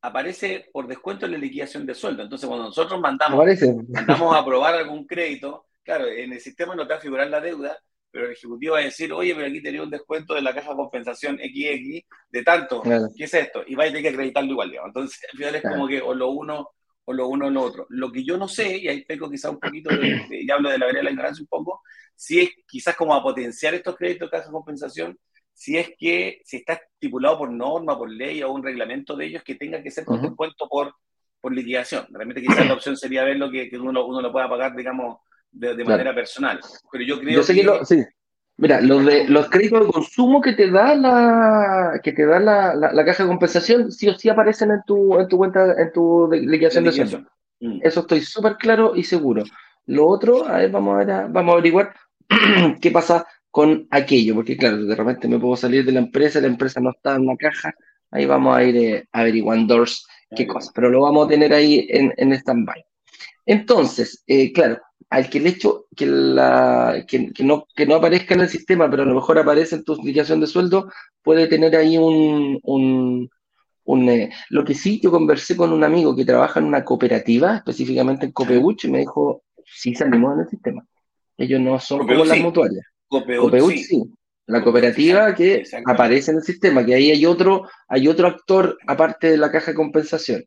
aparece 0.00 0.68
por 0.72 0.86
descuento 0.86 1.26
en 1.26 1.32
la 1.32 1.38
liquidación 1.38 1.84
de 1.84 1.94
sueldo. 1.94 2.22
Entonces, 2.22 2.46
cuando 2.48 2.66
nosotros 2.66 3.00
mandamos, 3.00 3.44
mandamos 3.88 4.34
a 4.34 4.38
aprobar 4.40 4.74
algún 4.74 5.06
crédito, 5.06 5.66
claro, 5.82 6.06
en 6.06 6.32
el 6.32 6.40
sistema 6.40 6.74
no 6.74 6.86
te 6.86 6.92
va 6.92 6.98
a 6.98 7.02
figurar 7.02 7.28
la 7.28 7.40
deuda, 7.40 7.76
pero 8.10 8.26
el 8.26 8.32
ejecutivo 8.32 8.74
va 8.74 8.80
a 8.80 8.84
decir, 8.84 9.12
oye, 9.12 9.34
pero 9.34 9.46
aquí 9.46 9.62
tenía 9.62 9.82
un 9.82 9.90
descuento 9.90 10.34
de 10.34 10.42
la 10.42 10.54
caja 10.54 10.70
de 10.70 10.76
compensación 10.76 11.36
XX 11.36 12.06
de 12.30 12.42
tanto, 12.42 12.82
¿qué 12.82 13.24
es 13.24 13.34
esto? 13.34 13.62
Y 13.66 13.74
va 13.74 13.84
a 13.84 13.86
tener 13.88 14.02
que 14.02 14.08
acreditarlo 14.08 14.52
igual, 14.52 14.70
digamos. 14.70 14.88
Entonces, 14.88 15.20
al 15.30 15.36
final 15.36 15.54
es 15.56 15.62
como 15.62 15.88
que 15.88 16.00
o 16.00 16.14
lo 16.14 16.30
uno 16.30 16.70
o 17.04 17.12
lo 17.12 17.28
uno 17.28 17.46
o 17.46 17.50
lo 17.50 17.62
otro. 17.62 17.86
Lo 17.90 18.10
que 18.10 18.24
yo 18.24 18.36
no 18.36 18.48
sé, 18.48 18.78
y 18.78 18.88
ahí 18.88 19.04
tengo 19.04 19.30
quizás 19.30 19.50
un 19.50 19.60
poquito, 19.60 19.90
de, 19.90 20.44
ya 20.46 20.54
hablo 20.54 20.70
de 20.70 20.78
la 20.78 20.86
vereda 20.86 21.00
de 21.00 21.04
la 21.04 21.10
ignorancia 21.10 21.42
un 21.42 21.48
poco, 21.48 21.82
si 22.14 22.40
es 22.40 22.50
quizás 22.66 22.96
como 22.96 23.14
a 23.14 23.22
potenciar 23.22 23.74
estos 23.74 23.96
créditos 23.96 24.30
de 24.30 24.36
caja 24.36 24.46
de 24.46 24.52
compensación, 24.52 25.18
si 25.56 25.78
es 25.78 25.92
que 25.98 26.42
si 26.44 26.58
está 26.58 26.74
estipulado 26.74 27.38
por 27.38 27.50
norma, 27.50 27.96
por 27.96 28.10
ley 28.10 28.42
o 28.42 28.52
un 28.52 28.62
reglamento 28.62 29.16
de 29.16 29.24
ellos 29.24 29.42
que 29.42 29.54
tenga 29.54 29.82
que 29.82 29.90
ser 29.90 30.04
con 30.04 30.20
descuento 30.20 30.68
por, 30.68 30.94
por 31.40 31.54
liquidación. 31.54 32.06
Realmente 32.10 32.42
quizás 32.42 32.66
la 32.66 32.74
opción 32.74 32.94
sería 32.94 33.24
ver 33.24 33.38
lo 33.38 33.50
que, 33.50 33.70
que 33.70 33.78
uno, 33.78 34.04
uno 34.04 34.20
lo 34.20 34.30
pueda 34.30 34.50
pagar, 34.50 34.76
digamos, 34.76 35.16
de, 35.50 35.82
manera 35.82 36.14
personal. 36.14 36.60
Pero 36.92 37.04
yo 37.04 37.18
creo 37.18 37.42
que... 37.42 37.84
sí. 37.86 38.04
Mira, 38.58 38.80
los, 38.82 39.04
de, 39.04 39.28
los 39.28 39.48
créditos 39.48 39.86
de 39.86 39.92
consumo 39.92 40.40
que 40.40 40.52
te 40.52 40.70
da 40.70 40.94
la 40.94 42.00
que 42.02 42.12
te 42.12 42.24
da 42.24 42.38
la, 42.38 42.74
la, 42.74 43.04
caja 43.04 43.22
de 43.22 43.28
compensación, 43.28 43.92
sí 43.92 44.08
o 44.08 44.14
sí 44.14 44.30
aparecen 44.30 44.70
en 44.70 44.80
tu, 44.86 45.18
en 45.18 45.28
tu 45.28 45.36
cuenta, 45.36 45.74
en 45.78 45.92
tu 45.92 46.28
liquidación 46.30 46.84
de 46.84 46.92
sueldo. 46.92 47.18
Mm. 47.60 47.80
Eso 47.82 48.00
estoy 48.00 48.22
súper 48.22 48.56
claro 48.56 48.94
y 48.94 49.04
seguro. 49.04 49.42
Lo 49.86 50.06
otro, 50.06 50.46
a 50.46 50.58
ver, 50.58 50.70
vamos 50.70 50.94
a, 50.94 51.04
ver, 51.04 51.28
vamos 51.28 51.52
a 51.52 51.58
averiguar 51.58 51.94
qué 52.80 52.90
pasa 52.90 53.26
con 53.56 53.88
aquello, 53.90 54.34
porque 54.34 54.54
claro, 54.54 54.84
de 54.84 54.94
repente 54.94 55.26
me 55.28 55.38
puedo 55.38 55.56
salir 55.56 55.82
de 55.82 55.92
la 55.92 56.00
empresa, 56.00 56.42
la 56.42 56.46
empresa 56.46 56.78
no 56.78 56.90
está 56.90 57.16
en 57.16 57.24
la 57.24 57.38
caja, 57.38 57.74
ahí 58.10 58.26
vamos 58.26 58.54
a 58.54 58.62
ir 58.62 58.76
eh, 58.76 59.08
averiguando 59.12 59.82
qué 60.36 60.46
cosa, 60.46 60.70
pero 60.74 60.90
lo 60.90 61.00
vamos 61.00 61.24
a 61.24 61.30
tener 61.30 61.54
ahí 61.54 61.86
en, 61.88 62.12
en 62.18 62.34
stand-by. 62.34 62.84
Entonces, 63.46 64.22
eh, 64.26 64.52
claro, 64.52 64.78
al 65.08 65.30
que 65.30 65.38
el 65.38 65.46
hecho 65.46 65.86
que, 65.96 66.04
la, 66.04 67.02
que, 67.08 67.32
no, 67.42 67.66
que 67.74 67.86
no 67.86 67.94
aparezca 67.94 68.34
en 68.34 68.42
el 68.42 68.50
sistema, 68.50 68.90
pero 68.90 69.04
a 69.04 69.06
lo 69.06 69.14
mejor 69.14 69.38
aparece 69.38 69.76
en 69.76 69.84
tu 69.84 69.96
liquidación 70.02 70.38
de 70.38 70.48
sueldo, 70.48 70.92
puede 71.22 71.46
tener 71.46 71.74
ahí 71.76 71.96
un... 71.96 72.60
un, 72.62 73.30
un 73.84 74.08
eh, 74.10 74.28
lo 74.50 74.66
que 74.66 74.74
sí, 74.74 75.00
yo 75.02 75.10
conversé 75.10 75.56
con 75.56 75.72
un 75.72 75.82
amigo 75.82 76.14
que 76.14 76.26
trabaja 76.26 76.60
en 76.60 76.66
una 76.66 76.84
cooperativa, 76.84 77.56
específicamente 77.56 78.26
en 78.26 78.32
Copeuch, 78.32 78.84
y 78.84 78.90
me 78.90 78.98
dijo, 78.98 79.44
sí 79.64 79.94
salimos 79.94 80.34
en 80.34 80.40
el 80.40 80.48
sistema. 80.50 80.86
Ellos 81.38 81.58
no 81.58 81.78
son 81.78 82.06
como 82.06 82.22
las 82.26 82.40
mutuarias. 82.40 82.84
Copeuch, 83.08 83.76
sí. 83.78 84.02
La 84.46 84.62
cooperativa 84.62 85.34
que 85.34 85.64
aparece 85.86 86.30
en 86.30 86.36
el 86.38 86.42
sistema, 86.44 86.86
que 86.86 86.94
ahí 86.94 87.10
hay 87.10 87.26
otro, 87.26 87.68
hay 87.88 88.06
otro 88.06 88.28
actor 88.28 88.78
aparte 88.86 89.30
de 89.30 89.38
la 89.38 89.50
caja 89.50 89.72
de 89.72 89.76
compensación. 89.76 90.44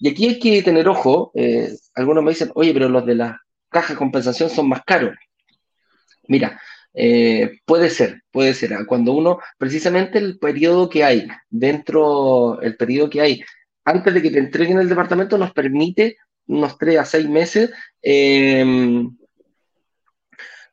Y 0.00 0.10
aquí 0.10 0.26
hay 0.28 0.38
que 0.38 0.62
tener 0.62 0.86
ojo, 0.86 1.32
eh, 1.34 1.72
algunos 1.94 2.22
me 2.22 2.30
dicen, 2.30 2.50
oye, 2.54 2.72
pero 2.74 2.88
los 2.88 3.06
de 3.06 3.14
la 3.14 3.40
caja 3.70 3.94
de 3.94 3.98
compensación 3.98 4.50
son 4.50 4.68
más 4.68 4.82
caros. 4.84 5.16
Mira, 6.28 6.60
eh, 6.92 7.60
puede 7.64 7.90
ser, 7.90 8.22
puede 8.30 8.54
ser. 8.54 8.74
Ah, 8.74 8.84
cuando 8.86 9.12
uno, 9.12 9.38
precisamente 9.56 10.18
el 10.18 10.38
periodo 10.38 10.88
que 10.88 11.04
hay 11.04 11.26
dentro, 11.48 12.60
el 12.60 12.76
periodo 12.76 13.08
que 13.08 13.20
hay 13.20 13.42
antes 13.84 14.12
de 14.12 14.20
que 14.22 14.30
te 14.30 14.38
entreguen 14.38 14.78
el 14.78 14.88
departamento 14.88 15.38
nos 15.38 15.52
permite 15.52 16.16
unos 16.46 16.76
tres 16.76 16.98
a 16.98 17.04
seis 17.04 17.28
meses 17.28 17.70
eh, 18.02 18.64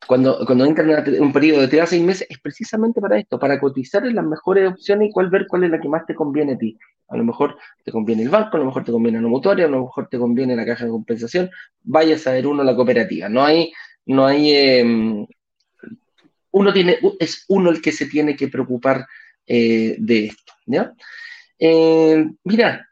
cuando, 0.06 0.44
cuando 0.46 0.64
entran 0.64 0.90
en 0.90 1.22
un 1.22 1.32
periodo 1.32 1.62
de 1.62 1.68
3 1.68 1.82
a 1.82 1.86
6 1.86 2.02
meses, 2.02 2.26
es 2.30 2.38
precisamente 2.38 3.00
para 3.00 3.18
esto, 3.18 3.38
para 3.38 3.58
cotizar 3.58 4.06
en 4.06 4.14
las 4.14 4.24
mejores 4.24 4.70
opciones 4.70 5.08
y 5.08 5.12
cuál 5.12 5.30
ver 5.30 5.46
cuál 5.46 5.64
es 5.64 5.70
la 5.70 5.80
que 5.80 5.88
más 5.88 6.06
te 6.06 6.14
conviene 6.14 6.52
a 6.52 6.58
ti. 6.58 6.78
A 7.08 7.16
lo 7.16 7.24
mejor 7.24 7.56
te 7.84 7.92
conviene 7.92 8.22
el 8.22 8.28
banco, 8.28 8.56
a 8.56 8.60
lo 8.60 8.66
mejor 8.66 8.84
te 8.84 8.92
conviene 8.92 9.20
la 9.20 9.28
mutuaria, 9.28 9.66
a 9.66 9.68
lo 9.68 9.82
mejor 9.82 10.08
te 10.08 10.18
conviene 10.18 10.56
la 10.56 10.66
caja 10.66 10.84
de 10.84 10.90
compensación, 10.90 11.50
vaya 11.82 12.16
a 12.16 12.18
saber 12.18 12.46
uno 12.46 12.62
la 12.62 12.74
cooperativa. 12.74 13.28
No 13.28 13.44
hay, 13.44 13.72
no 14.06 14.26
hay, 14.26 14.52
em, 14.52 15.26
uno 16.50 16.72
tiene, 16.72 16.98
es 17.18 17.44
uno 17.48 17.70
el 17.70 17.80
que 17.80 17.92
se 17.92 18.06
tiene 18.06 18.36
que 18.36 18.48
preocupar 18.48 19.06
eh, 19.46 19.96
de 19.98 20.26
esto. 20.26 20.52
¿ya? 20.66 20.92
Eh, 21.58 22.26
mira, 22.44 22.88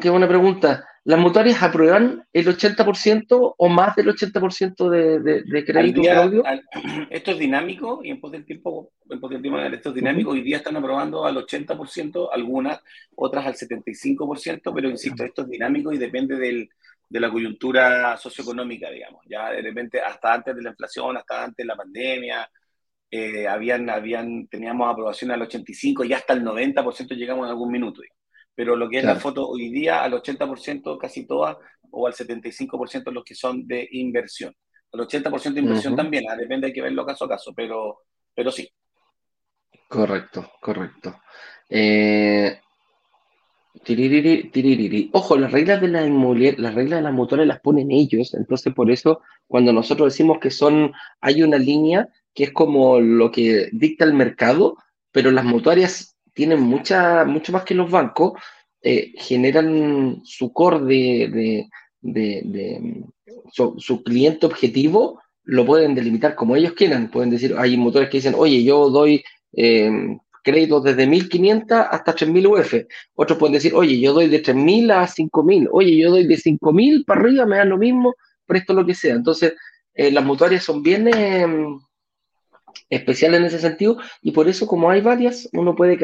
qué 0.00 0.10
buena 0.10 0.28
pregunta. 0.28 0.87
Las 1.08 1.18
mutuarias 1.18 1.62
aprueban 1.62 2.26
el 2.34 2.46
80% 2.46 3.54
o 3.56 3.68
más 3.70 3.96
del 3.96 4.08
80% 4.08 4.90
de, 4.90 5.20
de, 5.20 5.42
de 5.42 5.64
crédito, 5.64 6.02
esto 7.10 7.30
es 7.30 7.38
dinámico 7.38 8.00
y 8.04 8.10
en 8.10 8.20
pos 8.20 8.30
del 8.30 8.44
tiempo, 8.44 8.92
en 9.08 9.18
pos 9.18 9.30
del 9.30 9.40
tiempo 9.40 9.58
esto 9.58 9.88
es 9.88 9.94
dinámico. 9.94 10.32
Hoy 10.32 10.42
día 10.42 10.58
están 10.58 10.76
aprobando 10.76 11.24
al 11.24 11.36
80%, 11.36 12.28
algunas, 12.30 12.82
otras 13.16 13.46
al 13.46 13.54
75%, 13.54 14.70
pero 14.74 14.90
insisto, 14.90 15.24
esto 15.24 15.42
es 15.42 15.48
dinámico 15.48 15.94
y 15.94 15.96
depende 15.96 16.36
del, 16.36 16.68
de 17.08 17.20
la 17.20 17.30
coyuntura 17.30 18.18
socioeconómica, 18.18 18.90
digamos. 18.90 19.24
Ya 19.26 19.50
de 19.50 19.62
repente, 19.62 20.02
hasta 20.02 20.34
antes 20.34 20.54
de 20.54 20.60
la 20.60 20.70
inflación, 20.70 21.16
hasta 21.16 21.42
antes 21.42 21.64
de 21.64 21.68
la 21.68 21.76
pandemia, 21.76 22.50
eh, 23.10 23.48
habían, 23.48 23.88
habían, 23.88 24.46
teníamos 24.46 24.92
aprobación 24.92 25.30
al 25.30 25.40
85 25.40 26.04
y 26.04 26.12
hasta 26.12 26.34
el 26.34 26.44
90% 26.44 27.16
llegamos 27.16 27.46
en 27.46 27.50
algún 27.52 27.72
minuto. 27.72 28.02
Digamos 28.02 28.18
pero 28.58 28.74
lo 28.74 28.88
que 28.88 28.98
es 28.98 29.04
la 29.04 29.14
foto 29.14 29.48
hoy 29.48 29.70
día, 29.70 30.02
al 30.02 30.14
80% 30.14 30.98
casi 30.98 31.28
todas, 31.28 31.56
o 31.92 32.08
al 32.08 32.12
75% 32.12 33.12
los 33.12 33.22
que 33.22 33.36
son 33.36 33.64
de 33.68 33.88
inversión. 33.92 34.52
Al 34.92 35.06
80% 35.06 35.52
de 35.52 35.60
inversión 35.60 35.94
también, 35.94 36.24
ah, 36.28 36.34
depende, 36.34 36.66
hay 36.66 36.72
que 36.72 36.82
verlo 36.82 37.06
caso 37.06 37.26
a 37.26 37.28
caso, 37.28 37.54
pero, 37.54 38.00
pero 38.34 38.50
sí. 38.50 38.68
Correcto, 39.86 40.54
correcto. 40.60 41.20
Eh, 41.70 42.58
Ojo, 45.12 45.38
las 45.38 45.52
reglas 45.52 45.80
de 45.80 45.86
la 45.86 46.00
las 46.00 46.74
reglas 46.74 46.98
de 46.98 47.02
las 47.02 47.14
motores 47.14 47.46
las 47.46 47.60
ponen 47.60 47.92
ellos, 47.92 48.34
entonces 48.34 48.74
por 48.74 48.90
eso 48.90 49.20
cuando 49.46 49.72
nosotros 49.72 50.12
decimos 50.12 50.40
que 50.40 50.50
son, 50.50 50.92
hay 51.20 51.44
una 51.44 51.58
línea 51.58 52.08
que 52.34 52.42
es 52.42 52.52
como 52.52 52.98
lo 52.98 53.30
que 53.30 53.68
dicta 53.70 54.04
el 54.04 54.14
mercado, 54.14 54.78
pero 55.12 55.30
las 55.30 55.44
mutuarias 55.44 56.17
tienen 56.38 56.60
mucha, 56.60 57.24
mucho 57.24 57.50
más 57.50 57.64
que 57.64 57.74
los 57.74 57.90
bancos, 57.90 58.34
eh, 58.80 59.12
generan 59.16 60.20
su 60.22 60.52
core 60.52 60.78
de, 60.84 61.66
de, 62.00 63.04
su, 63.50 64.02
cliente 64.04 64.46
objetivo, 64.46 65.20
lo 65.42 65.66
pueden 65.66 65.96
delimitar 65.96 66.36
como 66.36 66.54
ellos 66.54 66.74
quieran. 66.74 67.10
Pueden 67.10 67.30
decir, 67.30 67.56
hay 67.58 67.76
motores 67.76 68.08
que 68.08 68.18
dicen, 68.18 68.36
oye, 68.36 68.62
yo 68.62 68.88
doy 68.88 69.24
eh, 69.52 69.90
créditos 70.44 70.84
desde 70.84 71.08
1500 71.08 71.86
hasta 71.90 72.14
3000 72.14 72.46
UF. 72.46 72.74
Otros 73.16 73.36
pueden 73.36 73.54
decir, 73.54 73.74
oye, 73.74 73.98
yo 73.98 74.12
doy 74.12 74.28
de 74.28 74.38
3000 74.38 74.92
a 74.92 75.08
5000. 75.08 75.68
Oye, 75.72 75.96
yo 75.96 76.12
doy 76.12 76.24
de 76.24 76.36
5000 76.36 77.04
para 77.04 77.20
arriba, 77.20 77.46
me 77.46 77.56
dan 77.56 77.70
lo 77.70 77.78
mismo, 77.78 78.14
presto 78.46 78.74
lo 78.74 78.86
que 78.86 78.94
sea. 78.94 79.16
Entonces, 79.16 79.54
eh, 79.92 80.12
las 80.12 80.24
mutuarias 80.24 80.62
son 80.62 80.84
bien 80.84 81.10
especiales 82.90 83.40
en 83.40 83.46
ese 83.46 83.58
sentido 83.58 83.98
y 84.22 84.30
por 84.32 84.48
eso, 84.48 84.66
como 84.66 84.88
hay 84.88 85.00
varias, 85.00 85.48
uno 85.52 85.74
puede 85.74 85.98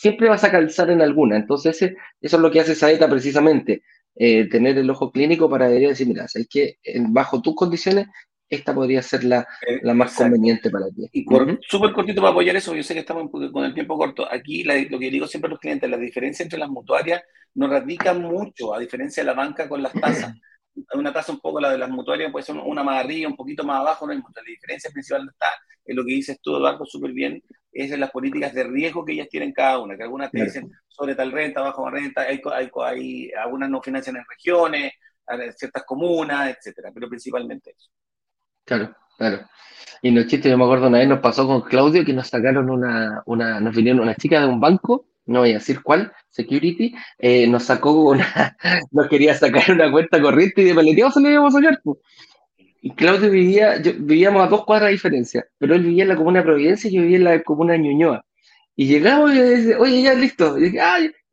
siempre 0.00 0.30
vas 0.30 0.44
a 0.44 0.50
calzar 0.50 0.88
en 0.90 1.02
alguna. 1.02 1.36
Entonces, 1.36 1.82
eso 1.82 1.96
es 2.20 2.32
lo 2.32 2.50
que 2.50 2.60
hace 2.60 2.74
Saeta 2.74 3.06
precisamente, 3.06 3.82
eh, 4.14 4.48
tener 4.48 4.78
el 4.78 4.88
ojo 4.88 5.12
clínico 5.12 5.50
para 5.50 5.68
decir, 5.68 6.06
mira, 6.08 6.24
es 6.24 6.48
que 6.48 6.78
bajo 7.10 7.42
tus 7.42 7.54
condiciones, 7.54 8.06
esta 8.48 8.74
podría 8.74 9.02
ser 9.02 9.24
la, 9.24 9.46
eh, 9.68 9.94
más 9.94 10.14
conveniente 10.16 10.70
para 10.70 10.86
ti. 10.88 11.06
Y 11.12 11.26
súper 11.68 11.92
cortito 11.92 12.22
para 12.22 12.32
apoyar 12.32 12.56
eso, 12.56 12.74
yo 12.74 12.82
sé 12.82 12.94
que 12.94 13.00
estamos 13.00 13.30
con 13.30 13.64
el 13.64 13.74
tiempo 13.74 13.98
corto. 13.98 14.26
Aquí 14.32 14.64
lo 14.64 14.98
que 14.98 15.10
digo 15.10 15.26
siempre 15.26 15.48
a 15.48 15.50
los 15.50 15.60
clientes, 15.60 15.90
la 15.90 15.98
diferencia 15.98 16.44
entre 16.44 16.58
las 16.58 16.70
mutuarias 16.70 17.22
no 17.54 17.68
radica 17.68 18.14
mucho, 18.14 18.74
a 18.74 18.78
diferencia 18.78 19.22
de 19.22 19.26
la 19.26 19.34
banca 19.34 19.68
con 19.68 19.82
las 19.82 19.92
tasas. 19.92 20.34
Una 20.94 21.12
tasa 21.12 21.32
un 21.32 21.40
poco 21.40 21.60
la 21.60 21.72
de 21.72 21.78
las 21.78 21.90
mutuarias 21.90 22.32
puede 22.32 22.46
ser 22.46 22.56
una 22.56 22.82
más 22.82 23.04
arriba, 23.04 23.28
un 23.28 23.36
poquito 23.36 23.64
más 23.64 23.80
abajo, 23.80 24.06
no 24.06 24.14
La 24.14 24.22
diferencia 24.46 24.88
principal 24.90 25.28
está 25.28 25.48
en 25.84 25.96
lo 25.96 26.04
que 26.04 26.14
dices 26.14 26.38
tú, 26.40 26.56
Eduardo, 26.56 26.86
súper 26.86 27.12
bien, 27.12 27.42
es 27.72 27.92
en 27.92 28.00
las 28.00 28.10
políticas 28.10 28.52
de 28.52 28.64
riesgo 28.64 29.04
que 29.04 29.12
ellas 29.12 29.28
tienen 29.28 29.52
cada 29.52 29.78
una, 29.78 29.96
que 29.96 30.02
algunas 30.02 30.30
te 30.30 30.42
dicen 30.42 30.70
sobre 30.88 31.14
tal 31.14 31.32
renta, 31.32 31.60
bajo 31.60 31.88
renta, 31.90 32.22
hay, 32.22 32.40
hay, 32.84 33.30
algunas 33.32 33.70
no 33.70 33.80
financian 33.80 34.16
en 34.16 34.24
regiones, 34.28 34.92
ciertas 35.56 35.84
comunas, 35.84 36.56
etcétera, 36.56 36.90
pero 36.92 37.08
principalmente 37.08 37.70
eso. 37.70 37.90
Claro, 38.64 38.94
claro. 39.16 39.48
Y 40.02 40.10
los 40.10 40.26
chistes, 40.26 40.50
yo 40.50 40.58
me 40.58 40.64
acuerdo 40.64 40.88
una 40.88 40.98
vez 40.98 41.08
nos 41.08 41.20
pasó 41.20 41.46
con 41.46 41.62
Claudio 41.62 42.04
que 42.04 42.12
nos 42.12 42.28
sacaron 42.28 42.70
una, 42.70 43.22
una, 43.26 43.60
nos 43.60 43.74
vinieron 43.74 44.00
una 44.00 44.14
chica 44.14 44.40
de 44.40 44.46
un 44.46 44.60
banco, 44.60 45.06
no 45.26 45.40
voy 45.40 45.50
a 45.50 45.54
decir 45.54 45.82
cuál, 45.82 46.12
security, 46.28 46.94
eh, 47.18 47.46
nos 47.46 47.64
sacó 47.64 47.92
una, 47.92 48.56
nos 48.90 49.08
quería 49.08 49.34
sacar 49.34 49.70
una 49.70 49.90
cuenta 49.90 50.20
corriente 50.20 50.62
y 50.62 50.64
de 50.64 50.74
paleteo 50.74 51.10
se 51.10 51.20
le 51.20 51.32
íbamos 51.32 51.54
a 51.54 51.58
sacar. 51.58 51.80
Y 52.82 52.94
Claudio 52.94 53.30
vivía, 53.30 53.80
vivíamos 53.98 54.42
a 54.42 54.48
dos 54.48 54.64
cuadras 54.64 54.88
de 54.88 54.92
diferencia, 54.92 55.46
pero 55.58 55.74
él 55.74 55.82
vivía 55.82 56.04
en 56.04 56.08
la 56.08 56.16
comuna 56.16 56.40
de 56.40 56.46
Providencia 56.46 56.88
y 56.88 56.94
yo 56.94 57.02
vivía 57.02 57.18
en 57.18 57.24
la 57.24 57.42
comuna 57.42 57.74
de 57.74 57.80
Ñuñoa. 57.80 58.24
Y 58.74 58.86
llegamos 58.86 59.34
y 59.34 59.42
dice, 59.42 59.76
oye, 59.76 60.02
ya 60.02 60.14
listo. 60.14 60.56
Y, 60.58 60.78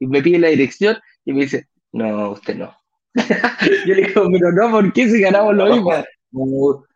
me 0.05 0.21
pide 0.21 0.39
la 0.39 0.49
dirección 0.49 0.97
y 1.23 1.33
me 1.33 1.41
dice, 1.41 1.67
no, 1.93 2.31
usted 2.31 2.55
no. 2.55 2.75
yo 3.85 3.95
le 3.95 4.07
digo, 4.07 4.27
pero 4.31 4.51
no, 4.51 4.71
¿por 4.71 4.93
qué 4.93 5.09
si 5.09 5.21
ganamos 5.21 5.55
lo 5.55 5.73
mismo? 5.73 5.91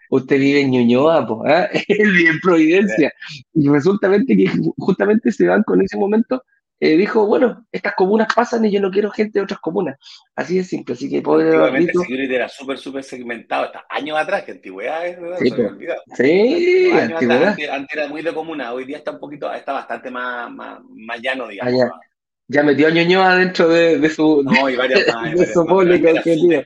usted 0.09 0.37
vive 0.37 0.61
en 0.61 0.71
Ñuñoa, 0.71 1.25
pues, 1.25 1.69
él 1.87 2.11
vive 2.11 2.29
en 2.31 2.39
Providencia. 2.41 3.13
Y 3.53 3.69
resulta 3.69 4.09
que 4.27 4.51
justamente 4.77 5.29
ese 5.29 5.47
banco 5.47 5.73
en 5.73 5.83
ese 5.83 5.97
momento 5.97 6.43
eh, 6.83 6.97
dijo, 6.97 7.27
bueno, 7.27 7.67
estas 7.71 7.93
comunas 7.93 8.27
pasan 8.35 8.65
y 8.65 8.71
yo 8.71 8.81
no 8.81 8.89
quiero 8.89 9.11
gente 9.11 9.37
de 9.37 9.43
otras 9.43 9.59
comunas. 9.59 9.99
Así 10.35 10.57
de 10.57 10.63
simple, 10.63 10.95
así 10.95 11.07
que 11.07 11.21
poder... 11.21 11.49
Antiguamente 11.49 11.93
Security 11.93 12.33
era 12.33 12.49
súper, 12.49 12.79
súper 12.79 13.03
segmentado, 13.03 13.65
hasta 13.65 13.85
años 13.87 14.17
atrás, 14.17 14.43
que 14.43 14.53
antigüedad 14.53 15.05
es, 15.05 15.15
Sí, 15.37 15.51
olvidado. 15.51 16.01
sí 16.17 16.91
antigüedad. 16.91 17.55
Antes, 17.71 17.95
era 17.95 18.07
muy 18.07 18.23
de 18.23 18.33
comuna, 18.33 18.73
hoy 18.73 18.85
día 18.85 18.97
está 18.97 19.11
un 19.11 19.19
poquito, 19.19 19.53
está 19.53 19.73
bastante 19.73 20.09
más, 20.09 20.51
más, 20.51 20.79
más 20.89 21.21
llano, 21.21 21.47
digamos. 21.49 21.83
Ah, 21.83 21.99
ya. 22.47 22.63
metió 22.63 22.87
a 22.87 22.89
Ñuñoa 22.89 23.35
dentro 23.35 23.67
de, 23.67 23.99
de 23.99 24.09
su... 24.09 24.41
No, 24.41 24.67
y 24.67 24.75
varias 24.75 25.05
más. 25.13 25.35
de, 25.37 25.45
su 25.53 25.63
público 25.63 26.07
Antes 26.07 26.65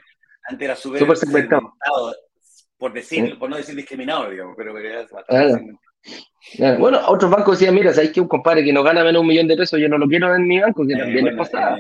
era 0.62 0.78
súper 0.78 1.18
segmentado, 1.18 1.74
por, 2.78 2.94
decir, 2.94 3.38
por 3.38 3.50
no 3.50 3.58
decir 3.58 3.76
discriminado, 3.76 4.30
digamos, 4.30 4.54
pero, 4.56 4.74
pero 4.74 4.88
era 4.88 5.02
bastante 5.12 5.52
segmentado. 5.52 5.85
Bueno, 6.80 7.00
otros 7.08 7.32
bancos 7.32 7.60
decían, 7.60 7.76
mira, 7.76 7.94
sabéis 7.94 8.14
que 8.14 8.22
un 8.22 8.28
compadre 8.28 8.64
que 8.64 8.72
no 8.72 8.84
gana 8.84 9.02
menos 9.02 9.14
de 9.14 9.20
un 9.20 9.28
millón 9.28 9.48
de 9.48 9.58
pesos, 9.58 9.80
yo 9.80 9.90
no 9.90 9.98
lo 9.98 10.08
quiero 10.08 10.34
en 10.34 10.48
mi 10.48 10.60
banco, 10.60 10.86
que 10.86 10.94
eh, 10.94 10.98
también 10.98 11.28
es 11.28 11.36
pasada. 11.36 11.78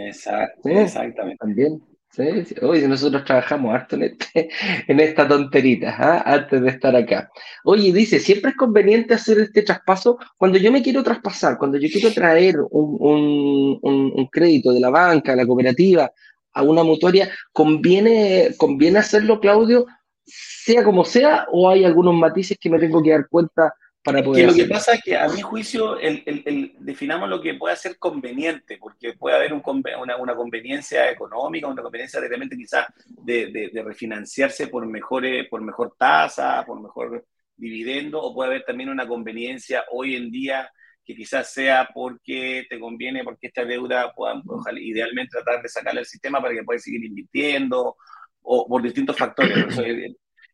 Exactamente. 0.63 1.37
También. 1.39 1.81
Sí, 2.15 2.23
Oye, 2.61 2.87
nosotros 2.87 3.25
trabajamos 3.25 3.75
harto 3.75 3.97
en, 3.97 4.03
este, 4.03 4.49
en 4.87 4.99
esta 5.01 5.27
tonterita, 5.27 5.95
¿ah? 5.99 6.23
antes 6.25 6.61
de 6.61 6.69
estar 6.69 6.95
acá. 6.95 7.29
Oye, 7.65 7.91
dice, 7.91 8.19
siempre 8.19 8.51
es 8.51 8.57
conveniente 8.57 9.13
hacer 9.13 9.39
este 9.39 9.63
traspaso 9.63 10.17
cuando 10.37 10.57
yo 10.57 10.71
me 10.71 10.81
quiero 10.81 11.03
traspasar, 11.03 11.57
cuando 11.57 11.77
yo 11.77 11.89
quiero 11.91 12.13
traer 12.13 12.55
un, 12.71 13.79
un, 13.81 14.11
un, 14.15 14.27
crédito 14.27 14.71
de 14.71 14.79
la 14.79 14.89
banca, 14.89 15.35
la 15.35 15.45
cooperativa, 15.45 16.09
a 16.53 16.63
una 16.63 16.83
mutuaria, 16.83 17.29
¿conviene, 17.51 18.51
¿conviene 18.55 18.99
hacerlo, 18.99 19.41
Claudio, 19.41 19.85
sea 20.25 20.85
como 20.85 21.03
sea, 21.03 21.47
o 21.51 21.69
hay 21.69 21.83
algunos 21.83 22.15
matices 22.15 22.57
que 22.57 22.69
me 22.69 22.79
tengo 22.79 23.03
que 23.03 23.11
dar 23.11 23.27
cuenta 23.27 23.73
lo 24.13 24.53
que 24.53 24.65
pasa 24.65 24.93
es 24.93 25.01
que 25.03 25.17
a 25.17 25.27
mi 25.27 25.41
juicio 25.41 25.97
el, 25.99 26.75
definamos 26.79 27.27
lo 27.27 27.41
que 27.41 27.55
puede 27.55 27.75
ser 27.75 27.97
conveniente, 27.97 28.77
porque 28.77 29.13
puede 29.13 29.35
haber 29.35 29.53
un, 29.53 29.63
una, 29.99 30.35
conveniencia 30.35 31.09
económica, 31.09 31.67
una 31.67 31.81
conveniencia 31.81 32.19
realmente 32.19 32.55
quizás 32.55 32.85
de, 33.07 33.71
refinanciarse 33.83 34.67
por, 34.67 34.85
mejores, 34.85 35.47
por 35.49 35.61
mejor 35.61 35.95
tasa, 35.97 36.63
por 36.65 36.79
mejor 36.81 37.25
dividendo, 37.57 38.21
o 38.21 38.33
puede 38.33 38.51
haber 38.51 38.63
también 38.63 38.89
una 38.89 39.07
conveniencia 39.07 39.83
hoy 39.91 40.15
en 40.15 40.29
día 40.29 40.69
que 41.03 41.15
quizás 41.15 41.51
sea 41.51 41.89
porque 41.91 42.65
te 42.69 42.79
conviene, 42.79 43.23
porque 43.23 43.47
esta 43.47 43.65
deuda 43.65 44.13
puedan, 44.13 44.43
idealmente 44.77 45.31
tratar 45.31 45.63
de 45.63 45.69
sacarle 45.69 46.01
al 46.01 46.05
sistema 46.05 46.39
para 46.39 46.53
que 46.53 46.63
puedas 46.63 46.83
seguir 46.83 47.03
invirtiendo, 47.05 47.97
o 48.43 48.67
por 48.67 48.83
distintos 48.83 49.17
factores 49.17 49.75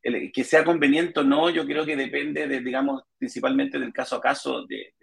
que 0.01 0.43
sea 0.43 0.63
conveniente 0.63 1.19
o 1.19 1.23
no, 1.23 1.49
yo 1.49 1.65
creo 1.65 1.85
que 1.85 1.95
depende, 1.95 2.47
de, 2.47 2.59
digamos, 2.61 3.03
principalmente 3.17 3.77
del 3.77 3.93
caso 3.93 4.15
a 4.15 4.21
caso, 4.21 4.65
de, 4.65 4.93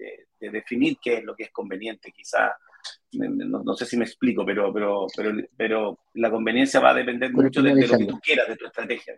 definir 0.40 0.96
qué 1.00 1.18
es 1.18 1.24
lo 1.24 1.36
que 1.36 1.44
es 1.44 1.50
conveniente. 1.50 2.12
Quizá, 2.12 2.52
no, 3.12 3.74
sé 3.74 3.86
si 3.86 3.96
me 3.96 4.04
explico, 4.04 4.44
pero, 4.44 4.72
pero, 4.72 5.06
pero, 5.16 5.32
pero 5.56 5.98
la 6.14 6.30
conveniencia 6.30 6.80
va 6.80 6.90
a 6.90 6.94
depender 6.94 7.32
mucho 7.32 7.62
de, 7.62 7.86
lo 7.86 7.98
que 7.98 8.06
tú 8.06 8.18
quieras, 8.20 8.48
de 8.48 8.56
tu 8.56 8.66
estrategia. 8.66 9.14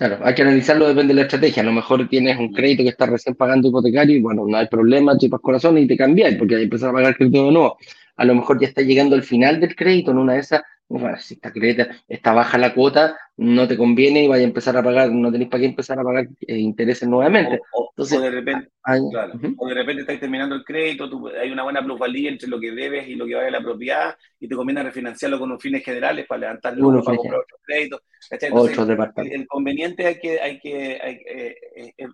Claro, 0.00 0.18
hay 0.22 0.34
que 0.34 0.42
analizarlo, 0.42 0.88
depende 0.88 1.12
de 1.12 1.20
la 1.20 1.26
estrategia. 1.26 1.62
A 1.62 1.66
lo 1.66 1.72
mejor 1.72 2.08
tienes 2.08 2.38
un 2.38 2.52
crédito 2.52 2.82
que 2.82 2.88
estás 2.88 3.10
recién 3.10 3.34
pagando 3.34 3.68
hipotecario 3.68 4.16
y 4.16 4.20
bueno, 4.20 4.44
no 4.48 4.56
hay 4.56 4.66
problema, 4.66 5.16
chupas 5.18 5.40
corazón 5.40 5.76
y 5.78 5.86
te 5.86 5.96
cambias 5.96 6.34
porque 6.36 6.54
hay 6.54 6.62
que 6.62 6.64
empezar 6.64 6.88
a 6.88 6.92
pagar 6.94 7.10
el 7.10 7.16
crédito 7.16 7.44
de 7.44 7.52
nuevo. 7.52 7.76
A 8.16 8.24
lo 8.24 8.34
mejor 8.34 8.58
ya 8.60 8.66
está 8.66 8.82
llegando 8.82 9.14
al 9.14 9.22
final 9.22 9.60
del 9.60 9.76
crédito, 9.76 10.10
en 10.10 10.18
una 10.18 10.32
de 10.32 10.40
esas 10.40 10.62
bueno, 10.98 11.16
si 11.20 11.34
esta 11.34 11.52
crédito 11.52 11.84
está 12.08 12.32
baja 12.32 12.58
la 12.58 12.74
cuota, 12.74 13.16
no 13.36 13.68
te 13.68 13.76
conviene 13.76 14.24
y 14.24 14.28
vaya 14.28 14.42
a 14.42 14.48
empezar 14.48 14.76
a 14.76 14.82
pagar, 14.82 15.10
no 15.12 15.30
tenéis 15.30 15.48
para 15.48 15.60
qué 15.60 15.66
empezar 15.66 16.00
a 16.00 16.02
pagar 16.02 16.26
eh, 16.40 16.58
intereses 16.58 17.08
nuevamente. 17.08 17.60
O, 17.72 17.90
Entonces, 17.92 18.20
de 18.20 18.30
repente, 18.30 18.70
claro, 18.82 19.34
o 19.56 19.68
de 19.68 19.74
repente 19.74 20.00
estáis 20.00 20.18
terminando 20.18 20.56
el 20.56 20.64
crédito, 20.64 21.08
hay 21.40 21.52
una 21.52 21.62
buena 21.62 21.84
plusvalía 21.84 22.30
entre 22.30 22.48
lo 22.48 22.58
que 22.58 22.72
debes 22.72 23.06
y 23.06 23.14
lo 23.14 23.24
que 23.24 23.36
vale 23.36 23.52
la 23.52 23.62
propiedad, 23.62 24.16
y 24.40 24.48
te 24.48 24.56
conviene 24.56 24.82
refinanciarlo 24.82 25.38
con 25.38 25.50
unos 25.50 25.62
fines 25.62 25.84
generales 25.84 26.26
para 26.26 26.40
levantar 26.40 26.76
luego, 26.76 27.04
para 27.04 27.16
comprar 27.16 27.40
otros 27.40 27.60
créditos. 27.64 28.00
el, 28.28 29.32
el, 29.32 29.46
conveniente 29.46 30.06
hay 30.06 30.18
que, 30.18 30.40
hay 30.40 30.58
que, 30.58 31.00
hay, 31.00 31.20
eh, 31.24 31.54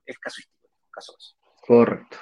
es 0.05 0.19
casuístico, 0.19 0.69
Correcto. 1.67 2.19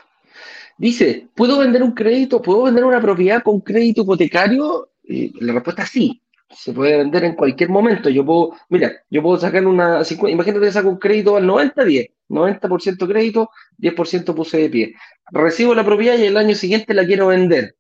Dice, 0.79 1.29
¿puedo 1.35 1.59
vender 1.59 1.83
un 1.83 1.93
crédito? 1.93 2.41
¿Puedo 2.41 2.63
vender 2.63 2.85
una 2.85 3.01
propiedad 3.01 3.43
con 3.43 3.61
crédito 3.61 4.03
hipotecario? 4.03 4.91
la 5.07 5.53
respuesta 5.53 5.83
es 5.83 5.91
sí 5.91 6.23
se 6.57 6.73
puede 6.73 6.99
vender 6.99 7.25
en 7.25 7.35
cualquier 7.35 7.71
momento. 7.71 8.09
Yo 8.09 8.25
puedo, 8.25 8.57
mira, 8.69 8.93
yo 9.11 9.23
puedo 9.23 9.39
sacar 9.39 9.67
una, 9.67 10.03
imagínate 10.29 10.67
que 10.67 10.73
saco 10.73 10.89
un 10.89 10.99
crédito 10.99 11.37
al 11.37 11.45
90-10, 11.45 12.11
90%, 12.29 13.09
crédito, 13.09 13.51
10% 13.79 14.35
puse 14.35 14.59
de 14.59 14.71
pie. 14.71 14.95
Recibo 15.31 15.75
la 15.75 15.85
propiedad 15.85 16.19
y 16.19 16.25
el 16.25 16.37
año 16.37 16.55
siguiente 16.55 16.95
la 16.95 17.07
quiero 17.07 17.29
vender. 17.29 17.77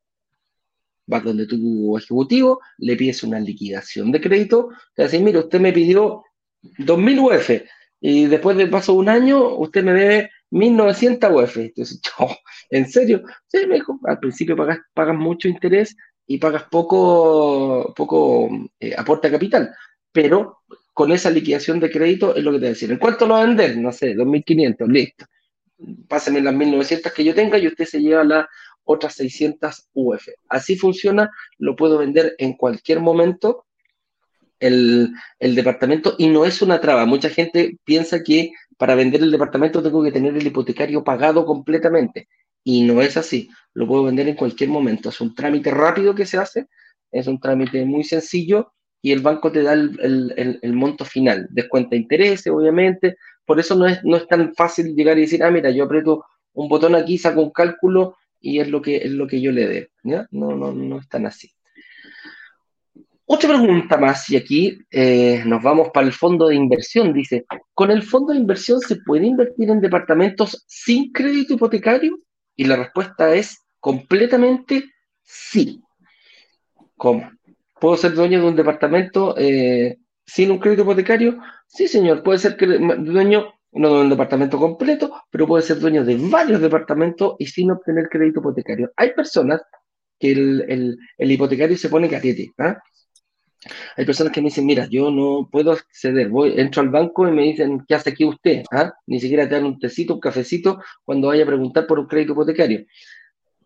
Vas 1.07 1.22
donde 1.22 1.47
tu 1.47 1.97
ejecutivo, 1.99 2.61
le 2.79 2.97
pides 2.97 3.22
una 3.22 3.39
liquidación 3.39 4.11
de 4.11 4.20
crédito, 4.20 4.70
te 4.95 5.05
decís, 5.05 5.20
mira, 5.20 5.41
usted 5.41 5.61
me 5.61 5.72
pidió 5.72 6.25
2.000 6.62 7.20
UF 7.20 7.51
y 8.01 8.27
después 8.27 8.57
de 8.57 8.66
paso 8.66 8.95
un 8.95 9.09
año, 9.09 9.57
usted 9.57 9.83
me 9.85 9.93
debe 9.93 10.31
1.900 10.51 11.43
UF. 11.43 11.57
Entonces, 11.57 12.01
¿en 12.70 12.89
serio? 12.89 13.22
Sí, 13.47 13.66
me 13.66 13.77
dijo, 13.77 13.99
al 14.05 14.18
principio 14.18 14.57
pagas, 14.57 14.79
pagas 14.95 15.16
mucho 15.16 15.49
interés 15.49 15.97
y 16.27 16.39
pagas 16.39 16.64
poco, 16.64 17.93
poco 17.95 18.49
eh, 18.81 18.95
aporte 18.97 19.29
a 19.29 19.33
capital, 19.33 19.75
pero 20.12 20.59
con 20.93 21.12
esa 21.12 21.31
liquidación 21.31 21.81
de 21.81 21.91
crédito 21.91 22.35
es 22.35 22.45
lo 22.45 22.53
que 22.53 22.61
te 22.61 22.66
decir. 22.66 22.91
¿En 22.91 22.99
cuánto 22.99 23.27
lo 23.27 23.35
va 23.35 23.43
a 23.43 23.47
vender? 23.47 23.77
No 23.77 23.93
sé, 23.93 24.14
2.500, 24.14 24.87
listo. 24.89 25.27
Pásame 26.09 26.41
las 26.41 26.55
1.900 26.55 27.12
que 27.12 27.25
yo 27.25 27.35
tenga 27.35 27.59
y 27.59 27.66
usted 27.66 27.85
se 27.85 28.01
lleva 28.01 28.25
las 28.25 28.47
otras 28.85 29.14
600 29.14 29.89
UF. 29.93 30.29
Así 30.49 30.77
funciona, 30.77 31.31
lo 31.59 31.75
puedo 31.75 31.99
vender 31.99 32.35
en 32.39 32.55
cualquier 32.55 33.01
momento 33.01 33.66
el, 34.61 35.12
el, 35.41 35.55
departamento 35.55 36.14
y 36.16 36.29
no 36.29 36.45
es 36.45 36.62
una 36.62 36.81
traba. 36.81 37.07
Mucha 37.07 37.29
gente 37.29 37.79
piensa 37.85 38.22
que 38.22 38.53
para 38.79 38.95
vender 38.95 39.22
el 39.22 39.33
departamento 39.33 39.83
tengo 39.83 40.03
que 40.03 40.12
tener 40.12 40.37
el 40.37 40.47
hipotecario 40.47 41.03
pagado 41.03 41.45
completamente 41.45 42.29
y 42.65 42.83
no 42.83 43.03
es 43.03 43.17
así. 43.17 43.51
Lo 43.75 43.87
puedo 43.87 44.05
vender 44.05 44.27
en 44.29 44.35
cualquier 44.35 44.71
momento. 44.71 45.11
Es 45.11 45.21
un 45.21 45.35
trámite 45.35 45.71
rápido 45.71 46.15
que 46.15 46.27
se 46.27 46.39
hace, 46.39 46.67
es 47.12 47.27
un 47.27 47.39
trámite 47.39 47.85
muy 47.85 48.03
sencillo 48.03 48.73
y 49.03 49.12
el 49.12 49.21
banco 49.21 49.53
te 49.53 49.62
da 49.62 49.75
el, 49.75 50.73
monto 50.75 51.05
final. 51.05 51.47
Descuenta 51.51 51.95
intereses, 51.95 52.51
obviamente. 52.53 53.17
Por 53.45 53.61
eso 53.61 53.75
no 53.75 53.87
es, 53.87 54.03
no 54.03 54.17
es 54.17 54.27
tan 54.27 54.55
fácil 54.55 54.97
llegar 54.97 55.19
y 55.19 55.23
decir, 55.23 55.43
ah, 55.45 55.51
mira, 55.51 55.71
yo 55.71 55.85
aprieto 55.85 56.25
un 56.55 56.69
botón 56.69 56.95
aquí, 56.95 57.19
saco 57.19 57.43
un 57.43 57.51
cálculo 57.51 58.17
y 58.41 58.61
es 58.61 58.69
lo 58.69 58.81
que, 58.81 58.97
es 58.97 59.11
lo 59.11 59.27
que 59.27 59.41
yo 59.41 59.53
le 59.53 59.69
dé. 59.69 59.91
No, 60.03 60.27
no, 60.31 60.73
no 60.73 60.99
es 60.99 61.09
tan 61.09 61.27
así. 61.27 61.51
Otra 63.27 63.49
pregunta 63.59 63.97
más, 63.97 64.29
y 64.29 64.37
aquí 64.37 64.79
eh, 64.91 65.43
nos 65.47 65.62
vamos 65.62 65.89
para 65.95 66.07
el 66.07 66.12
fondo 66.12 66.49
de 66.49 66.57
inversión. 66.57 67.15
Dice, 67.15 67.47
¿con 67.73 67.91
el 67.91 68.03
fondo 68.03 68.33
de 68.33 68.39
inversión 68.39 68.81
se 68.81 68.97
puede 68.97 69.27
invertir 69.27 69.71
en 69.71 69.81
departamentos 69.81 70.62
sin 70.69 71.11
crédito 71.11 71.55
hipotecario? 71.55 72.19
Y 72.57 72.64
la 72.64 72.76
respuesta 72.76 73.34
es 73.34 73.64
completamente 73.80 74.84
sí. 75.22 75.82
¿Cómo? 76.96 77.30
¿Puedo 77.80 77.96
ser 77.96 78.14
dueño 78.14 78.40
de 78.40 78.46
un 78.46 78.57
departamento 78.57 79.34
eh, 79.36 79.98
sin 80.24 80.50
un 80.50 80.59
crédito 80.59 80.82
hipotecario? 80.82 81.38
Sí, 81.66 81.88
señor. 81.88 82.22
Puede 82.22 82.38
ser 82.38 82.57
dueño 82.57 83.55
no 83.74 83.94
de 83.94 84.00
un 84.02 84.11
departamento 84.11 84.59
completo, 84.59 85.12
pero 85.30 85.46
puede 85.46 85.62
ser 85.62 85.80
dueño 85.80 86.05
de 86.05 86.16
varios 86.16 86.61
departamentos 86.61 87.34
y 87.38 87.46
sin 87.46 87.72
obtener 87.72 88.09
crédito 88.09 88.40
hipotecario. 88.40 88.92
Hay 88.96 89.12
personas 89.14 89.62
que 90.18 90.32
el, 90.32 90.96
hipotecario 91.18 91.76
se 91.76 91.88
pone 91.88 92.09
catete. 92.09 92.52
¿ah? 92.59 92.78
Hay 93.97 94.05
personas 94.05 94.33
que 94.33 94.41
me 94.41 94.49
dicen, 94.49 94.67
mira, 94.67 94.87
yo 94.87 95.11
no 95.11 95.49
puedo 95.51 95.73
acceder, 95.73 96.29
voy, 96.29 96.55
entro 96.57 96.83
al 96.83 96.91
banco 96.91 97.27
y 97.29 97.33
me 97.33 97.43
dicen, 97.43 97.85
¿qué 97.87 97.95
hace 97.95 98.11
aquí 98.11 98.25
usted? 98.25 98.65
¿Ah? 98.71 98.93
Ni 99.07 99.21
siquiera 99.21 99.49
te 99.49 99.55
dan 99.55 99.65
un 99.65 99.79
tecito, 99.79 100.15
un 100.15 100.21
cafecito 100.21 100.81
cuando 101.05 101.29
vaya 101.29 101.45
a 101.45 101.47
preguntar 101.47 101.87
por 101.87 101.99
un 101.99 102.07
crédito 102.07 102.33
hipotecario. 102.33 102.85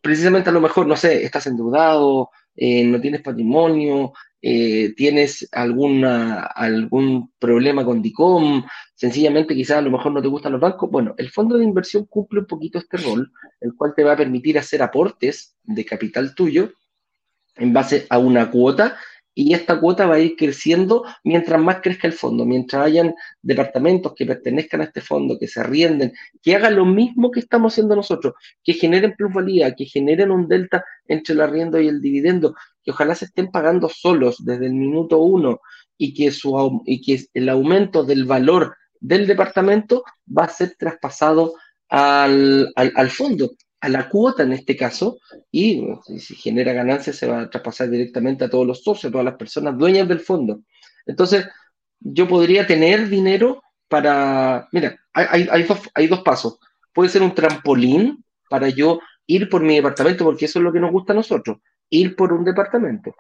Precisamente 0.01 0.51
a 0.51 0.53
lo 0.53 0.61
mejor, 0.61 0.87
no 0.87 0.97
sé, 0.97 1.25
estás 1.25 1.47
endeudado, 1.47 2.31
eh, 2.55 2.85
no 2.85 3.01
tienes 3.01 3.23
patrimonio, 3.23 4.13
eh, 4.41 4.95
tienes 4.97 5.49
alguna, 5.51 6.43
algún 6.43 7.33
problema 7.39 7.85
con 7.85 8.01
DICOM, 8.01 8.65
sencillamente 8.95 9.55
quizás 9.55 9.79
a 9.79 9.83
lo 9.83 9.91
mejor 9.91 10.13
no 10.13 10.23
te 10.23 10.29
gustan 10.29 10.53
los 10.53 10.61
bancos. 10.61 10.91
Bueno, 10.91 11.15
el 11.19 11.31
fondo 11.31 11.59
de 11.59 11.65
inversión 11.65 12.07
cumple 12.07 12.41
un 12.41 12.47
poquito 12.47 12.79
este 12.79 12.99
rol, 12.99 13.33
el 13.61 13.75
cual 13.75 13.95
te 13.97 14.05
va 14.05 14.13
a 14.13 14.17
permitir 14.17 14.59
hacer 14.59 14.83
aportes 14.83 15.57
de 15.65 15.85
capital 15.85 16.35
tuyo 16.35 16.73
en 17.57 17.73
base 17.73 18.07
a 18.09 18.19
una 18.19 18.51
cuota 18.51 18.97
y 19.41 19.55
esta 19.55 19.78
cuota 19.78 20.05
va 20.05 20.16
a 20.16 20.18
ir 20.18 20.34
creciendo 20.34 21.05
mientras 21.22 21.61
más 21.61 21.76
crezca 21.80 22.09
el 22.09 22.12
fondo, 22.12 22.45
mientras 22.45 22.84
hayan 22.84 23.14
departamentos 23.41 24.12
que 24.16 24.26
pertenezcan 24.26 24.80
a 24.80 24.84
este 24.84 25.01
fondo, 25.01 25.39
que 25.39 25.47
se 25.47 25.61
arrienden, 25.61 26.12
que 26.43 26.57
hagan 26.57 26.74
lo 26.74 26.84
mismo 26.84 27.30
que 27.30 27.39
estamos 27.39 27.72
haciendo 27.72 27.95
nosotros, 27.95 28.34
que 28.64 28.72
generen 28.72 29.14
plusvalía, 29.16 29.76
que 29.76 29.84
generen 29.84 30.32
un 30.32 30.49
delta 30.49 30.84
entre 31.07 31.34
el 31.34 31.41
arriendo 31.41 31.80
y 31.80 31.86
el 31.86 32.01
dividendo, 32.03 32.57
que 32.82 32.91
ojalá 32.91 33.14
se 33.14 33.26
estén 33.26 33.53
pagando 33.53 33.89
solos 33.89 34.45
desde 34.45 34.66
el 34.66 34.74
minuto 34.74 35.18
uno 35.18 35.61
y 35.97 36.14
que, 36.14 36.32
su, 36.32 36.82
y 36.84 37.01
que 37.01 37.24
el 37.32 37.49
aumento 37.49 38.03
del 38.03 38.24
valor 38.24 38.74
del 38.99 39.28
departamento 39.28 40.03
va 40.36 40.47
a 40.47 40.49
ser 40.49 40.74
traspasado 40.76 41.55
al, 41.89 42.72
al 42.74 43.11
fondo 43.11 43.53
a 43.81 43.89
la 43.89 44.09
cuota 44.09 44.43
en 44.43 44.53
este 44.53 44.76
caso, 44.76 45.18
y 45.51 45.87
si 46.18 46.35
genera 46.35 46.72
ganancias 46.72 47.16
se 47.16 47.26
va 47.26 47.43
a 47.43 47.51
traspasar 47.51 47.89
directamente 47.91 48.45
a 48.45 48.51
todos 48.51 48.66
los 48.66 48.83
socios, 48.83 49.11
a 49.11 49.12
todas 49.12 49.24
las 49.24 49.37
personas 49.37 49.79
dueñas 49.79 50.09
del 50.09 50.20
fondo. 50.20 50.61
Entonces, 51.07 51.47
yo 52.01 52.26
podría 52.29 52.66
tener 52.66 53.09
dinero 53.09 53.62
para, 53.89 54.68
mira, 54.72 54.99
hay, 55.12 55.49
hay, 55.51 55.62
dos, 55.62 55.81
hay 55.95 56.07
dos 56.07 56.20
pasos. 56.22 56.59
Puede 56.93 57.09
ser 57.09 57.22
un 57.22 57.35
trampolín 57.35 58.24
para 58.51 58.68
yo 58.68 59.01
ir 59.26 59.49
por 59.49 59.62
mi 59.62 59.76
departamento, 59.76 60.24
porque 60.24 60.47
eso 60.47 60.59
es 60.59 60.64
lo 60.64 60.72
que 60.72 60.81
nos 60.81 60.91
gusta 60.91 61.12
a 61.12 61.16
nosotros, 61.16 61.59
ir 61.91 62.16
por 62.16 62.33
un 62.33 62.45
departamento. 62.45 63.14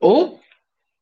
O 0.00 0.40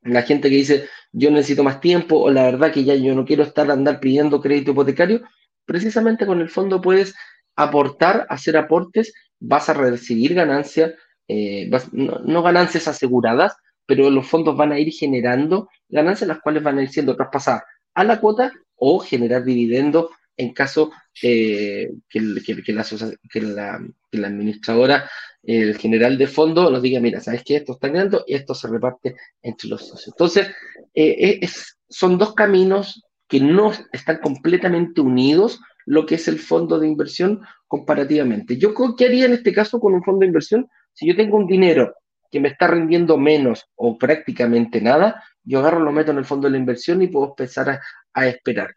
la 0.02 0.22
gente 0.22 0.48
que 0.48 0.56
dice, 0.56 0.88
yo 1.12 1.30
necesito 1.30 1.62
más 1.62 1.80
tiempo, 1.80 2.18
o 2.18 2.30
la 2.30 2.44
verdad 2.44 2.72
que 2.72 2.84
ya 2.84 2.94
yo 2.94 3.14
no 3.14 3.24
quiero 3.24 3.42
estar 3.42 3.70
andar 3.70 4.00
pidiendo 4.00 4.40
crédito 4.40 4.72
hipotecario, 4.72 5.22
precisamente 5.64 6.26
con 6.26 6.40
el 6.40 6.48
fondo 6.48 6.80
puedes 6.80 7.14
aportar, 7.62 8.26
hacer 8.28 8.56
aportes, 8.56 9.12
vas 9.38 9.68
a 9.68 9.74
recibir 9.74 10.34
ganancias, 10.34 10.94
eh, 11.28 11.70
no, 11.92 12.42
ganancias 12.42 12.88
aseguradas, 12.88 13.56
pero 13.86 14.10
los 14.10 14.26
fondos 14.26 14.56
van 14.56 14.72
a 14.72 14.78
ir 14.78 14.92
generando 14.92 15.68
ganancias 15.88 16.28
las 16.28 16.40
cuales 16.40 16.62
van 16.62 16.78
a 16.78 16.82
ir 16.82 16.90
siendo 16.90 17.16
traspasadas 17.16 17.62
a 17.94 18.04
la 18.04 18.20
cuota 18.20 18.52
o 18.76 19.00
generar 19.00 19.44
dividendos 19.44 20.10
en 20.36 20.52
caso 20.52 20.90
eh, 21.22 21.90
que, 22.08 22.20
la, 22.20 23.80
administradora, 24.26 25.10
el 25.42 25.76
general 25.76 26.16
de 26.16 26.26
fondo, 26.26 26.70
nos 26.70 26.80
diga, 26.80 27.00
mira, 27.00 27.20
sabes 27.20 27.42
que 27.44 27.56
esto 27.56 27.72
está 27.74 27.88
ganando 27.88 28.24
y 28.26 28.34
esto 28.34 28.54
se 28.54 28.68
reparte 28.68 29.16
entre 29.42 29.68
los 29.68 29.86
socios. 29.86 30.14
Entonces, 30.14 30.50
eh, 30.94 31.40
son 31.88 32.16
dos 32.16 32.34
caminos 32.34 33.02
que 33.28 33.40
no 33.40 33.72
están 33.92 34.18
completamente 34.18 35.00
unidos, 35.00 35.60
lo 35.86 36.06
que 36.06 36.16
es 36.16 36.28
el 36.28 36.38
fondo 36.38 36.78
de 36.78 36.86
inversión 36.86 37.40
comparativamente. 37.66 38.56
¿Yo 38.56 38.74
qué 38.96 39.06
haría 39.06 39.26
en 39.26 39.32
este 39.32 39.52
caso 39.52 39.80
con 39.80 39.94
un 39.94 40.02
fondo 40.02 40.20
de 40.20 40.26
inversión? 40.26 40.68
Si 40.92 41.06
yo 41.06 41.16
tengo 41.16 41.36
un 41.36 41.46
dinero 41.46 41.94
que 42.30 42.40
me 42.40 42.48
está 42.48 42.68
rindiendo 42.68 43.16
menos 43.16 43.66
o 43.74 43.98
prácticamente 43.98 44.80
nada, 44.80 45.22
yo 45.42 45.58
agarro, 45.58 45.80
lo 45.80 45.92
meto 45.92 46.12
en 46.12 46.18
el 46.18 46.24
fondo 46.24 46.46
de 46.46 46.52
la 46.52 46.58
inversión 46.58 47.02
y 47.02 47.08
puedo 47.08 47.28
empezar 47.28 47.80
a, 48.14 48.26
esperar. 48.26 48.74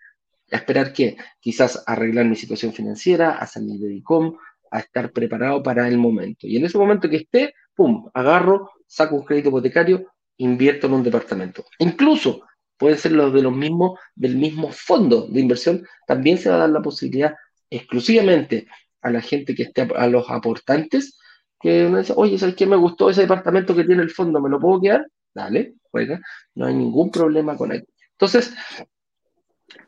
¿A 0.52 0.56
esperar 0.58 0.94
qué? 0.94 1.18
Quizás 1.40 1.84
arreglar 1.86 2.26
mi 2.26 2.36
situación 2.36 2.74
financiera, 2.74 3.32
a 3.38 3.46
salir 3.46 3.80
de 3.80 3.94
ICOM, 3.96 4.36
a 4.72 4.80
estar 4.80 5.12
preparado 5.12 5.62
para 5.62 5.88
el 5.88 5.98
momento. 5.98 6.48
Y 6.48 6.58
en 6.58 6.66
ese 6.66 6.78
momento 6.78 7.10
que 7.10 7.18
esté, 7.18 7.54
pum, 7.76 8.10
agarro, 8.14 8.72
saco 8.88 9.16
un 9.16 9.24
crédito 9.24 9.50
hipotecario, 9.50 10.14
invierto 10.38 10.88
en 10.88 10.94
un 10.94 11.04
departamento. 11.04 11.66
Incluso 11.80 12.42
pueden 12.78 12.98
ser 12.98 13.14
los 13.14 13.34
de 13.34 13.42
los 13.42 13.56
mismos, 13.56 14.00
del 14.16 14.36
mismo 14.36 14.72
fondo 14.72 15.28
de 15.28 15.40
inversión, 15.40 15.86
también 16.08 16.38
se 16.38 16.50
va 16.50 16.56
a 16.56 16.60
dar 16.60 16.70
la 16.70 16.82
posibilidad 16.82 17.36
exclusivamente 17.70 18.68
a 19.02 19.10
la 19.10 19.22
gente 19.22 19.56
que 19.56 19.64
esté, 19.64 19.88
a 19.96 20.08
los 20.08 20.30
aportantes, 20.30 21.18
que 21.60 21.86
uno 21.86 22.00
dice, 22.00 22.14
oye, 22.16 22.38
¿sabes 22.38 22.56
qué 22.56 22.66
me 22.66 22.76
gustó 22.76 23.10
ese 23.10 23.22
departamento 23.22 23.76
que 23.76 23.84
tiene 23.84 24.04
el 24.04 24.12
fondo? 24.12 24.42
¿Me 24.42 24.50
lo 24.50 24.60
puedo 24.60 24.82
quedar? 24.82 25.08
Dale, 25.34 25.76
juega, 25.92 26.20
no 26.56 26.66
hay 26.66 26.74
ningún 26.74 27.10
problema 27.10 27.56
con 27.58 27.72
él. 27.72 27.88
Entonces, 28.12 28.54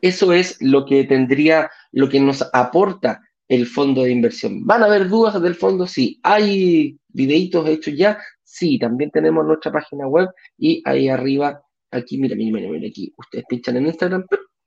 eso 0.00 0.32
es 0.32 0.60
lo 0.60 0.84
que 0.84 1.04
tendría, 1.04 1.70
lo 1.92 2.08
que 2.08 2.20
nos 2.20 2.44
aporta 2.52 3.20
el 3.48 3.66
fondo 3.66 4.02
de 4.02 4.10
inversión. 4.10 4.66
¿Van 4.66 4.82
a 4.82 4.86
haber 4.86 5.08
dudas 5.08 5.40
del 5.40 5.54
fondo? 5.54 5.86
Sí. 5.86 6.18
¿Hay 6.22 6.98
videitos 7.08 7.68
hechos 7.68 7.94
ya? 7.96 8.18
Sí, 8.42 8.78
también 8.78 9.10
tenemos 9.10 9.44
nuestra 9.44 9.72
página 9.72 10.06
web 10.06 10.28
y 10.58 10.82
ahí 10.84 11.08
arriba 11.08 11.62
Aquí, 11.90 12.18
mira, 12.18 12.36
mira, 12.36 12.68
mira, 12.68 12.88
aquí. 12.88 13.12
Ustedes 13.16 13.44
pinchan 13.48 13.76
en 13.76 13.86
Instagram 13.86 14.24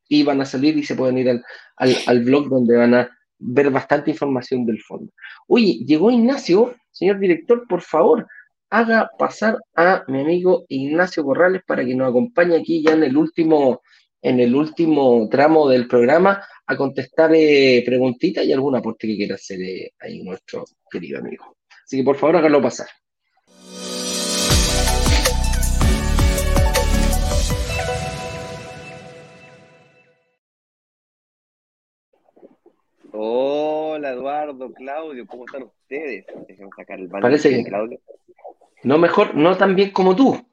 y 0.08 0.24
van 0.24 0.42
a 0.42 0.46
salir 0.46 0.78
y 0.78 0.84
se 0.84 0.96
pueden 0.96 1.18
ir 1.18 1.30
al, 1.30 1.44
al, 1.78 2.24
blog 2.24 2.50
donde 2.50 2.76
van 2.76 2.94
a 2.96 3.10
ver 3.38 3.70
bastante 3.70 4.12
información 4.12 4.66
del 4.66 4.82
fondo. 4.82 5.12
Oye, 5.48 5.80
llegó 5.86 6.12
Ignacio, 6.12 6.76
señor 6.92 7.20
director, 7.20 7.66
por 7.68 7.82
favor, 7.82 8.28
haga 8.70 9.10
pasar 9.18 9.58
a 9.76 10.04
mi 10.08 10.22
amigo 10.22 10.66
Ignacio 10.68 11.24
Corrales 11.24 11.62
para 11.66 11.86
que 11.86 11.96
nos 11.96 12.10
acompañe 12.10 12.58
aquí 12.58 12.84
ya 12.84 12.94
en 12.94 13.04
el 13.04 13.16
último, 13.16 13.82
en 14.22 14.40
el 14.40 14.56
último 14.56 15.28
tramo 15.30 15.70
del 15.70 15.88
programa 15.88 16.44
a 16.66 16.76
contestar 16.76 17.32
eh, 17.34 17.84
preguntitas 17.86 18.46
y 18.46 18.54
algún 18.54 18.76
aporte 18.76 19.08
que 19.08 19.16
quiera 19.16 19.36
hacer 19.36 19.62
eh, 19.62 19.94
ahí 20.00 20.24
nuestro 20.24 20.66
querido 20.90 21.20
amigo. 21.20 21.58
Así 21.84 21.98
que 21.98 22.04
por 22.04 22.16
favor 22.16 22.38
hágalo 22.38 22.62
pasar. 22.62 22.88
Hola 33.12 34.12
Eduardo, 34.12 34.72
Claudio, 34.74 35.26
¿cómo 35.26 35.46
están 35.46 35.64
ustedes? 35.64 36.26
Déjenme 36.48 36.70
sacar 36.76 37.00
el 37.00 37.10
Parece 37.10 37.50
que 37.50 37.64
Claudio. 37.64 38.00
No 38.84 38.98
mejor, 38.98 39.36
no 39.36 39.58
tan 39.58 39.76
bien 39.76 39.92
como 39.92 40.16
tú. 40.16 40.40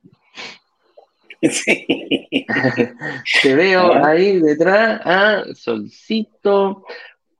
Sí. 1.43 1.87
Te 3.43 3.55
veo 3.55 3.93
ah. 3.93 4.09
ahí 4.09 4.41
detrás, 4.41 5.01
ah, 5.05 5.45
solcito, 5.55 6.85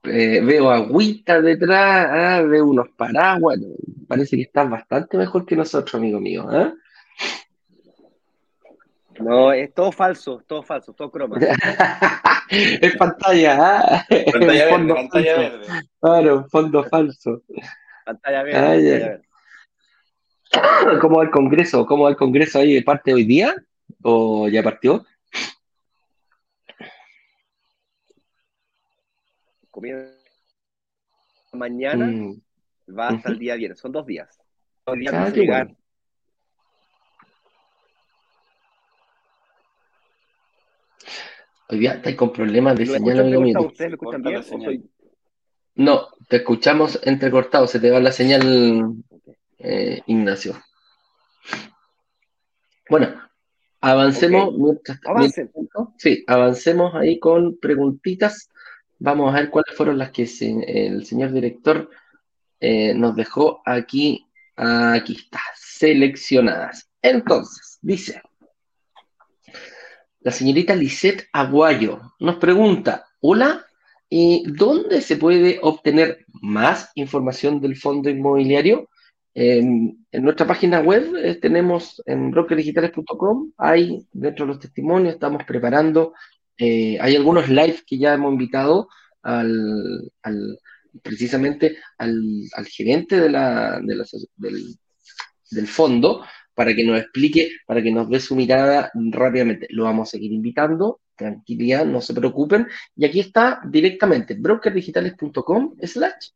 eh, 0.05 0.41
veo 0.45 0.71
agüita 0.71 1.41
detrás, 1.41 2.07
ah, 2.11 2.43
veo 2.43 2.67
unos 2.67 2.91
paraguas. 2.91 3.59
Parece 4.07 4.37
que 4.37 4.43
estás 4.43 4.69
bastante 4.69 5.17
mejor 5.17 5.47
que 5.47 5.57
nosotros, 5.57 5.95
amigo 5.95 6.21
mío. 6.21 6.47
¿eh? 6.53 6.73
No, 9.21 9.53
es 9.53 9.73
todo 9.73 9.93
falso, 9.93 10.43
todo 10.47 10.63
falso, 10.63 10.93
todo 10.93 11.11
croma. 11.11 11.39
es 12.51 12.97
pantalla, 12.97 13.57
¿ah? 13.59 14.07
Pantalla 14.09 14.65
verde, 14.77 14.95
pantalla 14.95 15.39
verde. 15.39 15.67
Claro, 16.01 16.47
fondo 16.51 16.85
falso. 16.85 17.43
Pantalla 18.05 18.43
verde, 18.43 18.61
pantalla 18.61 19.09
verde. 19.09 19.27
¿Cómo 21.01 21.19
va 21.19 21.25
el 21.25 21.31
Congreso? 21.31 21.87
¿Cómo 21.87 22.05
va 22.05 22.11
el 22.11 22.17
Congreso 22.17 22.59
ahí? 22.59 22.81
¿Parte 22.83 23.13
hoy 23.13 23.25
día? 23.25 23.55
¿O 24.03 24.49
ya 24.49 24.63
partió? 24.63 25.05
Comienza 29.71 30.17
mañana, 31.53 32.07
mm. 32.07 32.43
va 32.99 33.09
hasta 33.09 33.31
el 33.31 33.39
día 33.39 33.57
viernes, 33.57 33.79
son 33.79 33.93
dos 33.93 34.07
días. 34.07 34.39
Hoy 34.85 35.01
día 35.01 35.11
ah, 35.13 35.31
llegar. 35.31 35.75
Hoy 41.69 41.81
día 41.81 41.95
estáis 41.95 42.15
con 42.15 42.33
problemas 42.33 42.77
de 42.77 42.87
señal, 42.87 43.21
amigo 43.21 43.41
mío. 43.41 43.61
¿Ustedes 43.61 43.91
me 43.91 43.95
escuchan 43.95 44.23
bien? 44.23 44.43
Soy... 44.45 44.89
No, 45.75 46.09
te 46.29 46.37
escuchamos 46.37 47.01
entrecortado, 47.03 47.67
se 47.67 47.81
te 47.81 47.91
va 47.91 47.99
la 47.99 48.13
señal, 48.13 48.95
eh, 49.59 50.01
Ignacio. 50.07 50.55
Bueno, 52.89 53.21
avancemos. 53.81 54.55
sí, 55.99 56.25
avancemos 56.29 56.95
ahí 56.95 57.19
con 57.19 57.59
preguntitas. 57.59 58.49
Vamos 59.01 59.35
a 59.35 59.41
ver 59.41 59.51
cuáles 59.51 59.77
fueron 59.77 59.99
las 59.99 60.13
que 60.13 60.23
el 60.23 61.05
señor 61.05 61.33
director 61.33 61.91
eh, 62.61 62.95
nos 62.95 63.17
dejó 63.17 63.61
aquí. 63.67 64.27
Aquí 64.55 65.15
está, 65.15 65.41
seleccionadas. 65.55 66.89
Entonces, 67.03 67.79
dice, 67.83 68.23
la 70.27 70.33
señorita 70.33 70.75
Lisette 70.75 71.29
Aguayo 71.33 72.01
nos 72.19 72.35
pregunta, 72.39 73.07
hola, 73.21 73.65
¿y 74.11 74.43
¿dónde 74.51 75.01
se 75.01 75.17
puede 75.17 75.61
obtener 75.63 76.27
más 76.43 76.91
información 76.97 77.61
del 77.61 77.77
fondo 77.77 78.11
inmobiliario? 78.11 78.89
en 79.39 79.99
nuestra 80.13 80.47
página 80.47 80.81
web 80.81 81.15
eh, 81.23 81.35
tenemos 81.35 82.03
en 82.07 82.31
brokerdigitales.com, 82.31 83.53
hay 83.59 84.05
dentro 84.11 84.47
de 84.47 84.53
los 84.53 84.59
testimonios, 84.59 85.15
estamos 85.15 85.45
preparando, 85.45 86.15
eh, 86.59 86.99
hay 87.01 87.15
algunos 87.15 87.49
live 87.49 87.83
que 87.87 87.99
ya 87.99 88.15
hemos 88.15 88.33
invitado 88.33 88.89
al, 89.23 90.11
precisamente 91.03 91.77
al, 91.99 92.49
gerente 92.67 93.21
de 93.21 93.29
la, 93.29 93.79
del 95.51 95.69
fondo 95.69 96.25
para 96.57 96.75
que 96.75 96.85
nos 96.85 96.99
explique, 96.99 97.51
para 97.67 97.83
que 97.83 97.93
nos 97.93 98.09
dé 98.09 98.19
su 98.19 98.35
mirada 98.35 98.91
rápidamente. 98.95 99.67
Lo 99.71 99.85
vamos 99.85 100.09
a 100.09 100.11
seguir 100.13 100.33
invitando, 100.33 101.01
tranquilidad, 101.15 101.85
no 101.85 102.01
se 102.01 102.15
preocupen. 102.15 102.67
Y 102.97 103.05
aquí 103.05 103.21
está 103.21 103.61
directamente 103.63 104.35
brokerdigitales.com 104.35 105.75
slash 105.83 106.31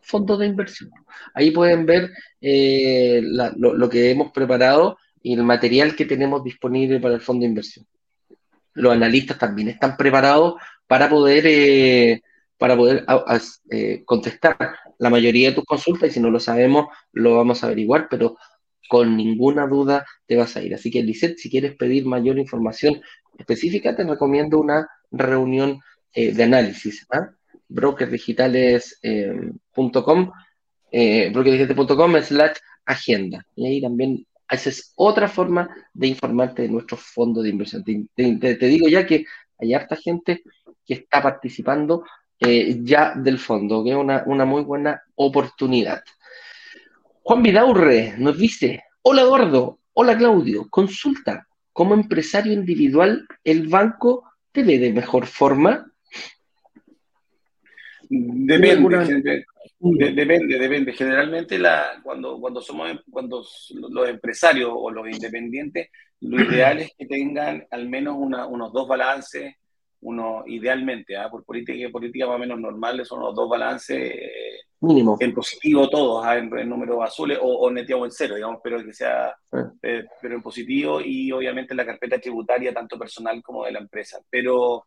fondo 0.00 0.36
de 0.36 0.46
inversión. 0.46 0.90
Ahí 1.34 1.52
pueden 1.52 1.86
ver 1.86 2.10
eh, 2.40 3.22
lo, 3.22 3.88
que 3.88 4.10
hemos 4.10 4.32
preparado 4.32 4.98
y 5.22 5.34
el 5.34 5.44
material 5.44 5.94
que 5.94 6.04
tenemos 6.04 6.42
disponible 6.42 6.98
para 6.98 7.14
el 7.14 7.20
fondo 7.20 7.42
de 7.42 7.50
inversión. 7.50 7.86
Los 8.74 8.92
analistas 8.92 9.38
también 9.38 9.68
están 9.68 9.96
preparados 9.96 10.54
para 10.88 11.08
poder, 11.08 11.44
eh, 11.46 12.22
para 12.58 12.76
poder 12.76 13.06
eh, 13.70 14.02
contestar 14.04 14.56
la 14.98 15.10
mayoría 15.10 15.50
de 15.50 15.54
tus 15.54 15.64
consultas 15.64 16.10
y 16.10 16.12
si 16.14 16.20
no 16.20 16.30
lo 16.30 16.40
sabemos, 16.40 16.86
lo 17.12 17.36
vamos 17.36 17.62
a 17.62 17.66
averiguar, 17.66 18.08
pero 18.10 18.36
con 18.90 19.16
ninguna 19.16 19.66
duda 19.68 20.04
te 20.26 20.36
vas 20.36 20.56
a 20.56 20.62
ir. 20.62 20.74
Así 20.74 20.90
que, 20.90 21.00
Lisette, 21.00 21.38
si 21.38 21.48
quieres 21.48 21.76
pedir 21.76 22.04
mayor 22.06 22.40
información 22.40 23.00
específica, 23.38 23.94
te 23.94 24.02
recomiendo 24.02 24.58
una 24.58 24.88
reunión 25.12 25.78
eh, 26.12 26.32
de 26.32 26.42
análisis. 26.42 27.06
¿ah? 27.12 27.30
brokerdigitales.com, 27.68 30.32
eh, 30.90 31.32
eh, 31.32 32.22
slash 32.24 32.56
agenda. 32.84 33.46
Y 33.54 33.68
ahí 33.68 33.80
también 33.80 34.26
esa 34.50 34.70
es 34.70 34.92
otra 34.96 35.28
forma 35.28 35.70
de 35.94 36.08
informarte 36.08 36.62
de 36.62 36.68
nuestro 36.68 36.96
fondo 36.96 37.42
de 37.42 37.50
inversión. 37.50 37.84
Te, 37.84 38.56
digo 38.56 38.88
ya 38.88 39.06
que 39.06 39.24
hay 39.60 39.72
harta 39.72 39.94
gente 39.94 40.42
que 40.84 40.94
está 40.94 41.22
participando 41.22 42.02
ya 42.40 43.14
del 43.14 43.38
fondo, 43.38 43.84
que 43.84 43.90
es 43.90 43.96
una, 43.96 44.24
una 44.26 44.44
muy 44.44 44.64
buena 44.64 45.00
oportunidad. 45.14 46.02
Juan 47.22 47.42
Vidaurre 47.42 48.14
nos 48.18 48.38
dice, 48.38 48.82
hola 49.02 49.24
Gordo, 49.24 49.80
hola 49.92 50.16
Claudio, 50.16 50.68
consulta, 50.70 51.46
como 51.72 51.94
empresario 51.94 52.52
individual, 52.52 53.26
¿el 53.44 53.68
banco 53.68 54.24
te 54.52 54.62
ve 54.62 54.78
de 54.78 54.92
mejor 54.92 55.26
forma? 55.26 55.90
Depende, 58.08 59.44
depende, 59.80 60.58
depende. 60.58 60.92
Generalmente 60.92 61.58
la, 61.58 62.00
cuando, 62.02 62.40
cuando 62.40 62.60
somos 62.60 62.90
cuando 63.08 63.44
los 63.90 64.08
empresarios 64.08 64.70
o 64.74 64.90
los 64.90 65.08
independientes, 65.08 65.90
lo 66.20 66.42
ideal 66.42 66.80
es 66.80 66.92
que 66.98 67.06
tengan 67.06 67.64
al 67.70 67.88
menos 67.88 68.16
unos 68.18 68.72
dos 68.72 68.88
balances, 68.88 69.54
uno 70.02 70.44
idealmente, 70.46 71.16
¿ah? 71.16 71.30
por 71.30 71.44
política, 71.44 71.88
política 71.90 72.26
más 72.26 72.36
o 72.36 72.38
menos 72.38 72.60
normales, 72.60 73.08
son 73.08 73.20
los 73.20 73.34
dos 73.34 73.48
balances 73.48 74.18
Mínimo. 74.82 75.18
En 75.20 75.34
positivo 75.34 75.90
todos, 75.90 76.24
¿ah? 76.24 76.38
en, 76.38 76.48
números 76.66 76.98
azules 77.02 77.38
o, 77.40 77.46
o 77.46 77.70
neteado 77.70 78.06
en 78.06 78.10
cero, 78.10 78.36
digamos, 78.36 78.60
pero 78.64 78.82
que 78.82 78.94
sea, 78.94 79.36
eh, 79.82 80.04
pero 80.22 80.34
en 80.34 80.42
positivo 80.42 81.02
y 81.02 81.30
obviamente 81.32 81.74
la 81.74 81.84
carpeta 81.84 82.18
tributaria, 82.18 82.72
tanto 82.72 82.98
personal 82.98 83.42
como 83.42 83.66
de 83.66 83.72
la 83.72 83.80
empresa. 83.80 84.18
Pero 84.30 84.84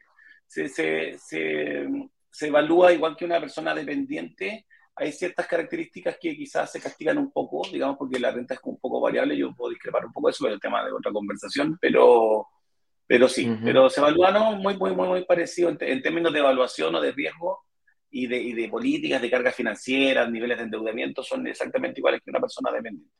se, 0.47 0.67
se, 0.67 1.15
se, 1.19 1.87
se 2.31 2.47
evalúa 2.47 2.91
igual 2.91 3.15
que 3.15 3.25
una 3.25 3.39
persona 3.39 3.75
dependiente, 3.75 4.65
hay 4.95 5.11
ciertas 5.11 5.45
características 5.45 6.17
que 6.19 6.35
quizás 6.35 6.71
se 6.71 6.81
castigan 6.81 7.19
un 7.19 7.31
poco, 7.31 7.61
digamos, 7.71 7.95
porque 7.95 8.19
la 8.19 8.31
renta 8.31 8.55
es 8.55 8.59
un 8.63 8.79
poco 8.79 8.99
variable, 8.99 9.37
yo 9.37 9.53
puedo 9.53 9.69
discrepar 9.69 10.07
un 10.07 10.11
poco 10.11 10.27
de 10.27 10.31
eso, 10.31 10.47
es 10.47 10.53
el 10.53 10.59
tema 10.59 10.83
de 10.83 10.91
otra 10.91 11.11
conversación, 11.11 11.77
pero, 11.79 12.47
pero 13.13 13.29
sí, 13.29 13.47
pero 13.63 13.91
se 13.91 13.99
evalúa 13.99 14.31
¿no? 14.31 14.53
muy, 14.53 14.75
muy, 14.75 14.95
muy, 14.95 15.07
muy 15.07 15.23
parecido 15.23 15.69
en, 15.69 15.77
en, 15.81 16.01
términos 16.01 16.33
de 16.33 16.39
evaluación 16.39 16.95
o 16.95 16.99
de 16.99 17.11
riesgo, 17.11 17.59
y 18.09 18.25
de, 18.25 18.41
y 18.41 18.53
de 18.53 18.69
políticas 18.69 19.21
de 19.21 19.29
carga 19.29 19.51
financiera, 19.51 20.27
niveles 20.27 20.57
de 20.57 20.63
endeudamiento, 20.63 21.21
son 21.21 21.45
exactamente 21.45 21.99
iguales 21.99 22.21
que 22.25 22.31
una 22.31 22.39
persona 22.39 22.71
dependiente. 22.71 23.13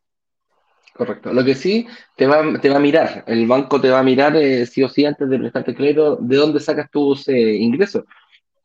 Correcto. 0.95 1.31
Lo 1.31 1.45
que 1.45 1.53
sí 1.53 1.85
te 2.15 2.25
va, 2.25 2.59
te 2.59 2.69
va 2.69 2.77
a 2.77 2.79
mirar, 2.79 3.23
el 3.27 3.45
banco 3.45 3.79
te 3.79 3.91
va 3.91 3.99
a 3.99 4.03
mirar 4.03 4.35
eh, 4.35 4.65
sí 4.65 4.81
o 4.81 4.89
sí 4.89 5.05
antes 5.05 5.29
de 5.29 5.37
prestarte 5.37 5.75
crédito 5.75 6.15
de 6.15 6.37
dónde 6.37 6.59
sacas 6.59 6.89
tus 6.89 7.27
eh, 7.27 7.53
ingresos. 7.53 8.03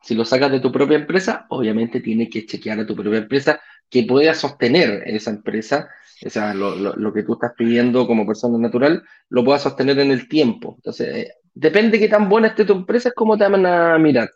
Si 0.01 0.15
lo 0.15 0.25
sacas 0.25 0.51
de 0.51 0.61
tu 0.61 0.73
propia 0.73 0.97
empresa, 0.97 1.45
obviamente 1.51 2.01
tiene 2.01 2.31
que 2.31 2.47
chequear 2.47 2.81
a 2.81 2.87
tu 2.87 2.97
propia 2.97 3.19
empresa 3.19 3.61
que 3.91 4.05
pueda 4.05 4.33
sostener 4.33 5.03
esa 5.05 5.31
empresa, 5.31 5.91
o 6.25 6.31
sea, 6.31 6.55
lo, 6.55 6.75
lo, 6.75 7.13
que 7.13 7.23
tú 7.23 7.35
estás 7.35 7.53
pidiendo 7.57 8.07
como 8.07 8.27
persona 8.27 8.59
natural, 8.59 9.03
lo 9.29 9.45
pueda 9.45 9.59
sostener 9.59 9.99
en 10.01 10.11
el 10.11 10.29
tiempo. 10.29 10.75
Entonces, 10.77 11.17
eh, 11.17 11.33
depende 11.55 11.93
de 11.93 12.01
qué 12.01 12.09
tan 12.09 12.29
buena 12.29 12.49
esté 12.49 12.65
tu 12.65 12.73
empresa, 12.73 13.11
es 13.11 13.15
como 13.15 13.39
te 13.39 13.49
van 13.49 13.65
a 13.67 13.99
mirar. 13.99 14.31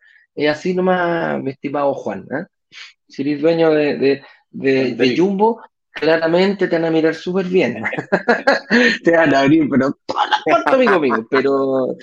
Así 0.48 0.74
nomás, 0.74 1.42
mi 1.42 1.50
estimado 1.50 1.92
Juan. 1.94 2.26
¿eh? 2.30 2.46
Si 3.08 3.22
eres 3.22 3.42
dueño 3.42 3.70
de, 3.70 4.22
de, 4.50 5.14
Jumbo, 5.16 5.60
claramente 5.90 6.68
te 6.68 6.76
van 6.76 6.86
a 6.86 6.90
mirar 6.90 7.14
súper 7.14 7.46
bien. 7.46 7.82
te 9.04 9.10
van 9.16 9.34
a 9.34 9.40
abrir, 9.40 9.68
pero 9.68 9.98
todas 10.06 10.30
las 10.46 10.66
amigo 10.66 11.00
mío. 11.00 11.26
Pero, 11.30 11.96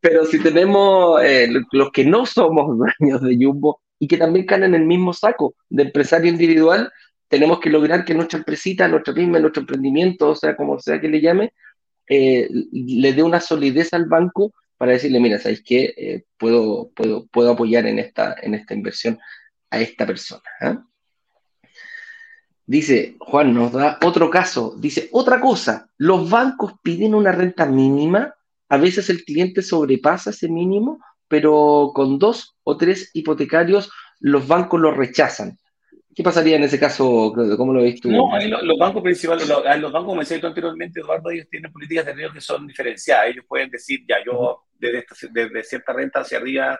pero 0.00 0.24
si 0.24 0.40
tenemos 0.40 1.22
eh, 1.22 1.48
los 1.70 1.90
que 1.92 2.04
no 2.04 2.26
somos 2.26 2.78
dueños 3.00 3.22
de 3.22 3.36
Jumbo 3.36 3.80
y 3.98 4.08
que 4.08 4.16
también 4.16 4.46
caen 4.46 4.64
en 4.64 4.74
el 4.74 4.84
mismo 4.84 5.12
saco 5.12 5.54
de 5.68 5.84
empresario 5.84 6.30
individual, 6.30 6.90
tenemos 7.32 7.60
que 7.60 7.70
lograr 7.70 8.04
que 8.04 8.12
nuestra 8.12 8.40
empresita, 8.40 8.86
nuestra 8.88 9.14
pyme, 9.14 9.40
nuestro 9.40 9.62
emprendimiento, 9.62 10.28
o 10.28 10.36
sea, 10.36 10.54
como 10.54 10.78
sea 10.78 11.00
que 11.00 11.08
le 11.08 11.18
llame, 11.18 11.54
eh, 12.06 12.46
le 12.70 13.12
dé 13.14 13.22
una 13.22 13.40
solidez 13.40 13.94
al 13.94 14.04
banco 14.04 14.52
para 14.76 14.92
decirle, 14.92 15.18
mira, 15.18 15.38
¿sabéis 15.38 15.62
qué? 15.64 15.94
Eh, 15.96 16.24
puedo, 16.36 16.90
puedo, 16.94 17.26
puedo 17.28 17.52
apoyar 17.52 17.86
en 17.86 17.98
esta, 18.00 18.36
en 18.42 18.52
esta 18.52 18.74
inversión 18.74 19.18
a 19.70 19.80
esta 19.80 20.06
persona. 20.06 20.42
¿ah? 20.60 20.84
Dice, 22.66 23.16
Juan 23.18 23.54
nos 23.54 23.72
da 23.72 23.98
otro 24.02 24.28
caso, 24.28 24.76
dice, 24.78 25.08
otra 25.10 25.40
cosa, 25.40 25.88
los 25.96 26.28
bancos 26.28 26.74
piden 26.82 27.14
una 27.14 27.32
renta 27.32 27.64
mínima, 27.64 28.34
a 28.68 28.76
veces 28.76 29.08
el 29.08 29.24
cliente 29.24 29.62
sobrepasa 29.62 30.30
ese 30.30 30.50
mínimo, 30.50 31.00
pero 31.28 31.92
con 31.94 32.18
dos 32.18 32.58
o 32.62 32.76
tres 32.76 33.10
hipotecarios 33.14 33.90
los 34.20 34.46
bancos 34.46 34.78
lo 34.78 34.92
rechazan. 34.92 35.56
¿Qué 36.14 36.22
pasaría 36.22 36.56
en 36.56 36.64
ese 36.64 36.78
caso, 36.78 37.32
¿Cómo 37.56 37.72
lo 37.72 37.82
ves 37.82 38.00
tú? 38.00 38.10
No, 38.10 38.30
los, 38.62 38.78
bancos 38.78 39.02
principales, 39.02 39.48
los, 39.48 39.64
los, 39.64 39.92
bancos, 39.92 40.08
como 40.08 40.20
decía 40.20 40.38
anteriormente, 40.42 41.00
Eduardo, 41.00 41.30
ellos 41.30 41.48
tienen 41.50 41.72
políticas 41.72 42.04
de 42.06 42.12
riesgo 42.12 42.34
que 42.34 42.40
son 42.40 42.66
diferenciadas. 42.66 43.28
Ellos 43.28 43.44
pueden 43.48 43.70
decir, 43.70 44.00
ya, 44.06 44.16
yo 44.24 44.64
desde, 44.78 45.06
desde 45.32 45.64
cierta 45.64 45.92
renta 45.92 46.20
hacia 46.20 46.38
arriba, 46.38 46.78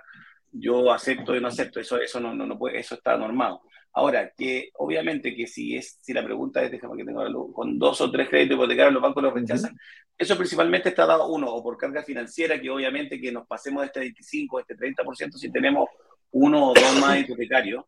yo 0.50 0.92
acepto 0.92 1.34
y 1.34 1.40
no 1.40 1.48
acepto. 1.48 1.80
Eso, 1.80 1.98
eso, 1.98 2.20
no, 2.20 2.34
no, 2.34 2.46
no 2.46 2.58
puede, 2.58 2.78
eso 2.78 2.94
está 2.94 3.16
normado. 3.16 3.62
Ahora, 3.94 4.32
que 4.36 4.70
obviamente 4.74 5.34
que 5.34 5.46
si 5.46 5.76
es 5.76 5.98
si 6.00 6.12
la 6.12 6.24
pregunta 6.24 6.62
es, 6.62 6.70
déjame 6.70 6.96
que 6.96 7.04
tengo 7.04 7.52
con 7.52 7.78
dos 7.78 8.00
o 8.00 8.10
tres 8.10 8.28
créditos 8.28 8.56
hipotecarios 8.56 8.94
los 8.94 9.02
bancos 9.02 9.22
los 9.22 9.34
rechazan, 9.34 9.76
eso 10.16 10.36
principalmente 10.36 10.88
está 10.90 11.04
dado 11.04 11.28
uno, 11.28 11.52
o 11.52 11.62
por 11.62 11.76
carga 11.76 12.02
financiera, 12.02 12.60
que 12.60 12.70
obviamente 12.70 13.20
que 13.20 13.30
nos 13.32 13.46
pasemos 13.46 13.82
de 13.82 13.86
este 13.86 14.00
25, 14.00 14.60
este 14.60 14.76
30% 14.76 15.32
si 15.32 15.50
tenemos 15.52 15.88
uno 16.30 16.70
o 16.70 16.74
dos 16.74 17.00
más 17.00 17.20
hipotecarios, 17.20 17.84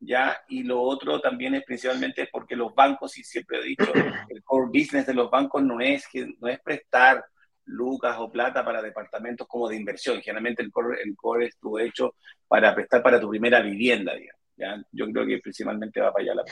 ¿ya? 0.00 0.38
Y 0.48 0.62
lo 0.62 0.80
otro 0.80 1.20
también 1.20 1.54
es 1.54 1.64
principalmente 1.64 2.28
porque 2.30 2.56
los 2.56 2.74
bancos, 2.74 3.16
y 3.18 3.24
siempre 3.24 3.58
he 3.58 3.64
dicho, 3.64 3.92
el 4.28 4.42
core 4.42 4.66
business 4.66 5.06
de 5.06 5.14
los 5.14 5.30
bancos 5.30 5.62
no 5.62 5.80
es, 5.80 6.06
no 6.40 6.48
es 6.48 6.60
prestar 6.60 7.24
lucas 7.64 8.16
o 8.18 8.30
plata 8.30 8.64
para 8.64 8.82
departamentos 8.82 9.46
como 9.46 9.68
de 9.68 9.76
inversión. 9.76 10.20
Generalmente 10.20 10.62
el 10.62 10.70
core, 10.70 11.02
el 11.02 11.16
core 11.16 11.46
estuvo 11.46 11.78
hecho 11.78 12.14
para 12.46 12.74
prestar 12.74 13.02
para 13.02 13.20
tu 13.20 13.28
primera 13.28 13.60
vivienda, 13.60 14.14
digamos. 14.14 14.42
¿ya? 14.56 14.82
Yo 14.92 15.10
creo 15.10 15.26
que 15.26 15.38
principalmente 15.38 16.00
va 16.00 16.12
para 16.12 16.24
allá 16.24 16.34
la 16.36 16.44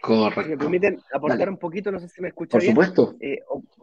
Correcto. 0.00 0.42
Si 0.42 0.48
me 0.48 0.56
permiten 0.56 1.00
aportar 1.12 1.48
un 1.50 1.58
poquito, 1.58 1.92
no 1.92 2.00
sé 2.00 2.08
si 2.08 2.22
me 2.22 2.28
escucha 2.28 2.52
Por 2.52 2.62
supuesto. 2.62 3.16
Eh, 3.20 3.40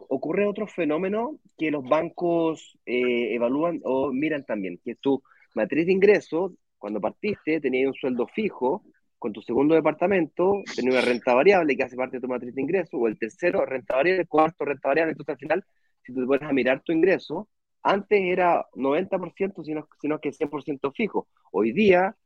ocurre 0.08 0.46
otro 0.46 0.66
fenómeno 0.66 1.38
que 1.56 1.70
los 1.70 1.84
bancos 1.84 2.76
eh, 2.84 3.34
evalúan 3.34 3.80
o 3.84 4.12
miran 4.12 4.44
también, 4.44 4.80
que 4.84 4.96
tu 4.96 5.22
matriz 5.54 5.86
de 5.86 5.92
ingresos 5.92 6.52
cuando 6.78 7.00
partiste 7.00 7.60
tenías 7.60 7.88
un 7.88 7.94
sueldo 7.94 8.26
fijo, 8.26 8.84
con 9.18 9.32
tu 9.32 9.42
segundo 9.42 9.74
departamento 9.74 10.62
tenías 10.74 10.94
una 10.94 11.04
renta 11.04 11.34
variable 11.34 11.76
que 11.76 11.82
hace 11.82 11.96
parte 11.96 12.16
de 12.16 12.20
tu 12.20 12.28
matriz 12.28 12.54
de 12.54 12.62
ingreso, 12.62 12.96
o 12.96 13.08
el 13.08 13.18
tercero, 13.18 13.64
renta 13.66 13.96
variable, 13.96 14.22
el 14.22 14.28
cuarto, 14.28 14.64
renta 14.64 14.88
variable. 14.88 15.12
Entonces, 15.12 15.32
al 15.32 15.38
final, 15.38 15.64
si 16.02 16.14
tú 16.14 16.20
te 16.20 16.26
pones 16.26 16.48
a 16.48 16.52
mirar 16.52 16.82
tu 16.82 16.92
ingreso, 16.92 17.48
antes 17.82 18.20
era 18.20 18.66
90%, 18.74 19.64
sino, 19.64 19.88
sino 20.00 20.20
que 20.20 20.32
100% 20.32 20.92
fijo. 20.94 21.28
Hoy 21.52 21.72
día, 21.72 22.16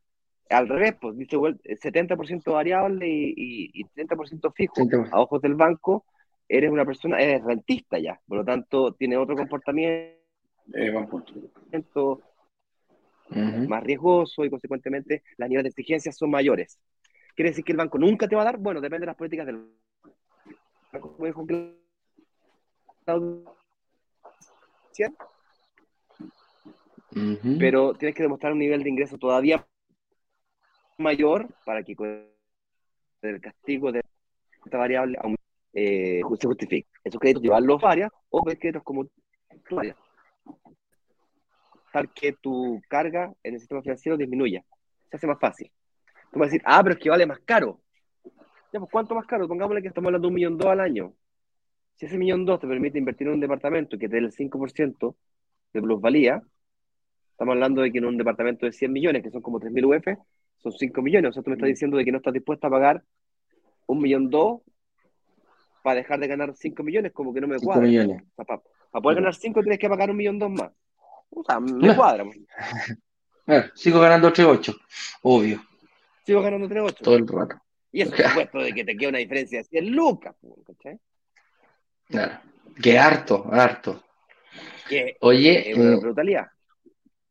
al 0.51 0.69
revés, 0.69 0.97
pues 1.01 1.17
dice 1.17 1.37
70% 1.37 2.53
variable 2.53 3.09
y, 3.09 3.71
y, 3.73 3.85
30% 3.85 4.53
fijo. 4.55 4.75
A 5.11 5.21
ojos 5.21 5.41
del 5.41 5.55
banco, 5.55 6.05
eres 6.49 6.71
una 6.71 6.85
persona, 6.85 7.19
eres 7.21 7.43
rentista 7.43 7.99
ya. 7.99 8.21
Por 8.27 8.39
lo 8.39 8.45
tanto, 8.45 8.93
tiene 8.95 9.17
otro 9.17 9.37
comportamiento. 9.37 10.21
Eh, 10.75 10.91
más 13.35 13.83
riesgoso 13.83 14.45
y 14.45 14.51
consecuentemente 14.51 15.23
las 15.37 15.49
niveles 15.49 15.75
de 15.75 15.81
exigencia 15.81 16.13
son 16.13 16.31
mayores. 16.31 16.79
¿Quiere 17.35 17.51
decir 17.51 17.65
que 17.65 17.73
el 17.73 17.79
banco 17.79 17.99
nunca 17.99 18.29
te 18.29 18.37
va 18.37 18.43
a 18.43 18.47
dar? 18.47 18.59
Bueno, 18.59 18.81
depende 18.81 19.03
de 19.03 19.07
las 19.07 19.17
políticas 19.17 19.47
del 19.47 19.69
banco. 20.93 21.17
Pero 27.59 27.95
tienes 27.95 28.15
que 28.15 28.23
demostrar 28.23 28.53
un 28.53 28.59
nivel 28.59 28.83
de 28.83 28.91
ingreso 28.91 29.19
todavía 29.19 29.67
mayor 30.99 31.49
para 31.65 31.83
que 31.83 31.95
el 33.23 33.41
castigo 33.41 33.93
de 33.93 34.03
esta 34.65 34.79
variable 34.79 35.19
eh, 35.73 36.21
se 36.39 36.47
justifique. 36.47 36.89
Esos 37.05 37.21
créditos 37.21 37.43
llevarlos 37.43 37.81
varias 37.81 38.11
o 38.31 38.43
créditos 38.43 38.83
como 38.83 39.07
varias 39.71 39.97
que 42.15 42.33
tu 42.33 42.81
carga 42.89 43.33
en 43.43 43.55
el 43.55 43.61
sistema 43.61 43.83
financiero 43.83 44.17
disminuya. 44.17 44.65
Se 45.11 45.17
hace 45.17 45.27
más 45.27 45.39
fácil. 45.39 45.71
Tú 46.33 46.39
vas 46.39 46.49
a 46.49 46.51
decir, 46.51 46.63
ah, 46.65 46.83
pero 46.83 46.95
es 46.95 47.01
que 47.01 47.11
vale 47.11 47.27
más 47.27 47.41
caro. 47.41 47.81
Ya, 48.73 48.81
pues, 48.81 48.91
¿cuánto 48.91 49.15
más 49.15 49.27
caro? 49.27 49.47
Pongámosle 49.47 49.83
que 49.83 49.89
estamos 49.89 50.09
hablando 50.09 50.29
de 50.29 50.31
un 50.31 50.35
millón 50.35 50.57
dos 50.57 50.69
al 50.69 50.81
año. 50.81 51.13
Si 51.97 52.07
ese 52.07 52.17
millón 52.17 52.47
dos 52.47 52.59
te 52.59 52.67
permite 52.67 52.99
invertir 52.99 53.27
en 53.27 53.35
un 53.35 53.41
departamento 53.41 53.99
que 53.99 54.09
te 54.09 54.17
dé 54.17 54.23
el 54.23 54.33
5% 54.33 55.15
de 55.75 55.83
plusvalía, 55.83 56.43
estamos 57.31 57.53
hablando 57.53 57.83
de 57.83 57.93
que 57.93 57.99
en 57.99 58.07
un 58.07 58.17
departamento 58.17 58.65
de 58.65 58.73
100 58.73 58.93
millones, 58.93 59.23
que 59.23 59.31
son 59.31 59.43
como 59.43 59.61
3.000 59.61 59.85
UF, 59.85 60.19
son 60.59 60.73
5 60.73 61.03
millones. 61.03 61.31
O 61.31 61.33
sea, 61.35 61.43
tú 61.43 61.51
me 61.51 61.57
estás 61.57 61.69
mm. 61.69 61.73
diciendo 61.73 61.97
de 61.99 62.05
que 62.05 62.13
no 62.13 62.19
estás 62.19 62.33
dispuesta 62.33 62.69
a 62.69 62.71
pagar 62.71 63.05
un 63.87 64.01
millón 64.01 64.31
dos 64.31 64.63
para 65.83 65.97
dejar 65.97 66.21
de 66.21 66.29
ganar 66.29 66.55
5 66.55 66.83
millones, 66.83 67.13
como 67.13 67.35
que 67.35 67.41
no 67.41 67.49
me 67.49 67.59
cuadra. 67.59 67.83
Millones. 67.87 68.23
para, 68.37 68.63
poder 69.03 69.17
ganar 69.17 69.35
5 69.35 69.61
tienes 69.61 69.79
que 69.79 69.89
pagar 69.89 70.11
un 70.11 70.17
millón 70.17 70.39
dos 70.39 70.51
más. 70.51 70.73
O 71.35 71.43
sea, 71.45 71.61
me 71.61 71.95
cuadra. 71.97 72.25
sigo 73.75 74.01
ganando 74.01 74.33
3-8, 74.33 74.77
obvio. 75.23 75.63
Sigo 76.25 76.43
ganando 76.43 76.69
3-8. 76.69 76.97
Todo 77.03 77.17
el 77.17 77.27
rato. 77.27 77.57
Y 77.91 78.03
eso 78.03 78.15
supuesto 78.17 78.59
de 78.59 78.73
que 78.73 78.85
te 78.85 78.97
queda 78.97 79.11
una 79.11 79.19
diferencia 79.19 79.59
de 79.59 79.65
100 79.65 79.91
lucas, 79.91 80.35
¿cachai? 80.67 80.99
Claro. 82.09 82.41
Que 82.81 82.99
harto, 82.99 83.47
harto. 83.51 84.03
Oye. 85.21 85.71
Es 85.71 85.79
una 85.79 85.95
eh, 85.95 86.01
brutalidad. 86.01 86.47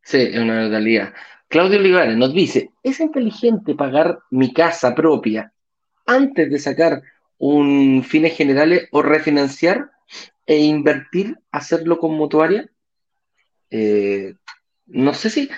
Sí, 0.04 0.18
es 0.18 0.40
una 0.40 0.62
brutalidad. 0.62 1.14
Claudio 1.48 1.80
Olivares 1.80 2.18
nos 2.18 2.34
dice: 2.34 2.72
¿es 2.82 3.00
inteligente 3.00 3.76
pagar 3.76 4.20
mi 4.30 4.54
casa 4.54 4.96
propia 4.96 5.54
antes 6.06 6.50
de 6.50 6.60
sacar 6.60 7.02
un 7.38 8.04
fines 8.04 8.36
generales 8.36 8.88
o 8.92 9.02
refinanciar 9.02 9.92
e 10.46 10.58
invertir, 10.60 11.38
hacerlo 11.52 11.98
con 11.98 12.14
mutuaria? 12.14 12.70
Eh, 13.72 14.36
no 14.88 15.14
sé 15.14 15.30
si 15.30 15.50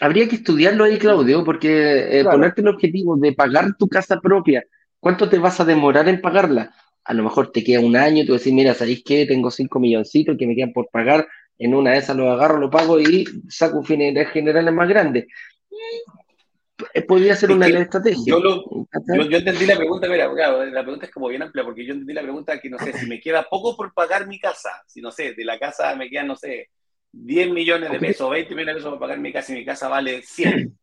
habría 0.00 0.28
que 0.28 0.36
estudiarlo 0.36 0.84
ahí, 0.84 0.98
Claudio, 0.98 1.44
porque 1.44 2.20
eh, 2.20 2.24
ponerte 2.24 2.60
el 2.60 2.68
objetivo 2.68 3.16
de 3.16 3.32
pagar 3.32 3.76
tu 3.78 3.88
casa 3.88 4.20
propia, 4.20 4.64
¿cuánto 5.00 5.28
te 5.28 5.38
vas 5.38 5.58
a 5.58 5.64
demorar 5.64 6.08
en 6.08 6.20
pagarla? 6.20 6.74
A 7.04 7.14
lo 7.14 7.24
mejor 7.24 7.50
te 7.50 7.64
queda 7.64 7.80
un 7.80 7.96
año, 7.96 8.24
tú 8.24 8.34
decís, 8.34 8.52
mira, 8.52 8.74
¿sabéis 8.74 9.02
qué? 9.04 9.26
Tengo 9.26 9.50
cinco 9.50 9.80
milloncitos 9.80 10.36
que 10.38 10.46
me 10.46 10.54
quedan 10.54 10.72
por 10.72 10.88
pagar, 10.90 11.26
en 11.58 11.74
una 11.74 11.92
de 11.92 11.98
esas 11.98 12.16
lo 12.16 12.30
agarro, 12.30 12.58
lo 12.58 12.70
pago 12.70 13.00
y 13.00 13.24
saco 13.48 13.78
un 13.78 13.84
fin 13.84 14.00
generales 14.26 14.72
más 14.72 14.88
grande. 14.88 15.26
Eh, 16.94 17.02
podría 17.02 17.36
ser 17.36 17.50
una 17.50 17.66
estrategia. 17.66 18.24
Yo, 18.26 18.40
yo, 18.40 19.38
entendí 19.38 19.66
la 19.66 19.76
pregunta, 19.76 20.08
mira, 20.08 20.28
la 20.28 20.82
pregunta 20.82 21.06
es 21.06 21.12
como 21.12 21.28
bien 21.28 21.42
amplia, 21.42 21.64
porque 21.64 21.84
yo 21.84 21.92
entendí 21.92 22.12
la 22.12 22.22
pregunta 22.22 22.60
que, 22.60 22.68
no 22.68 22.78
sé, 22.78 22.92
si 22.92 23.06
me 23.06 23.20
queda 23.20 23.46
poco 23.48 23.76
por 23.76 23.92
pagar 23.94 24.26
mi 24.26 24.38
casa, 24.38 24.70
si 24.86 25.00
no 25.00 25.10
sé, 25.10 25.34
de 25.34 25.44
la 25.44 25.58
casa 25.58 25.94
me 25.94 26.08
quedan, 26.08 26.26
no 26.26 26.36
sé, 26.36 26.70
10 27.12 27.50
millones 27.50 27.90
de 27.90 27.98
pesos, 27.98 28.30
20 28.30 28.54
millones 28.54 28.74
de 28.74 28.78
pesos 28.80 28.90
para 28.90 29.00
pagar 29.00 29.18
mi 29.18 29.32
casa 29.32 29.52
y 29.52 29.56
mi 29.56 29.64
casa 29.64 29.88
vale 29.88 30.22
100. 30.22 30.78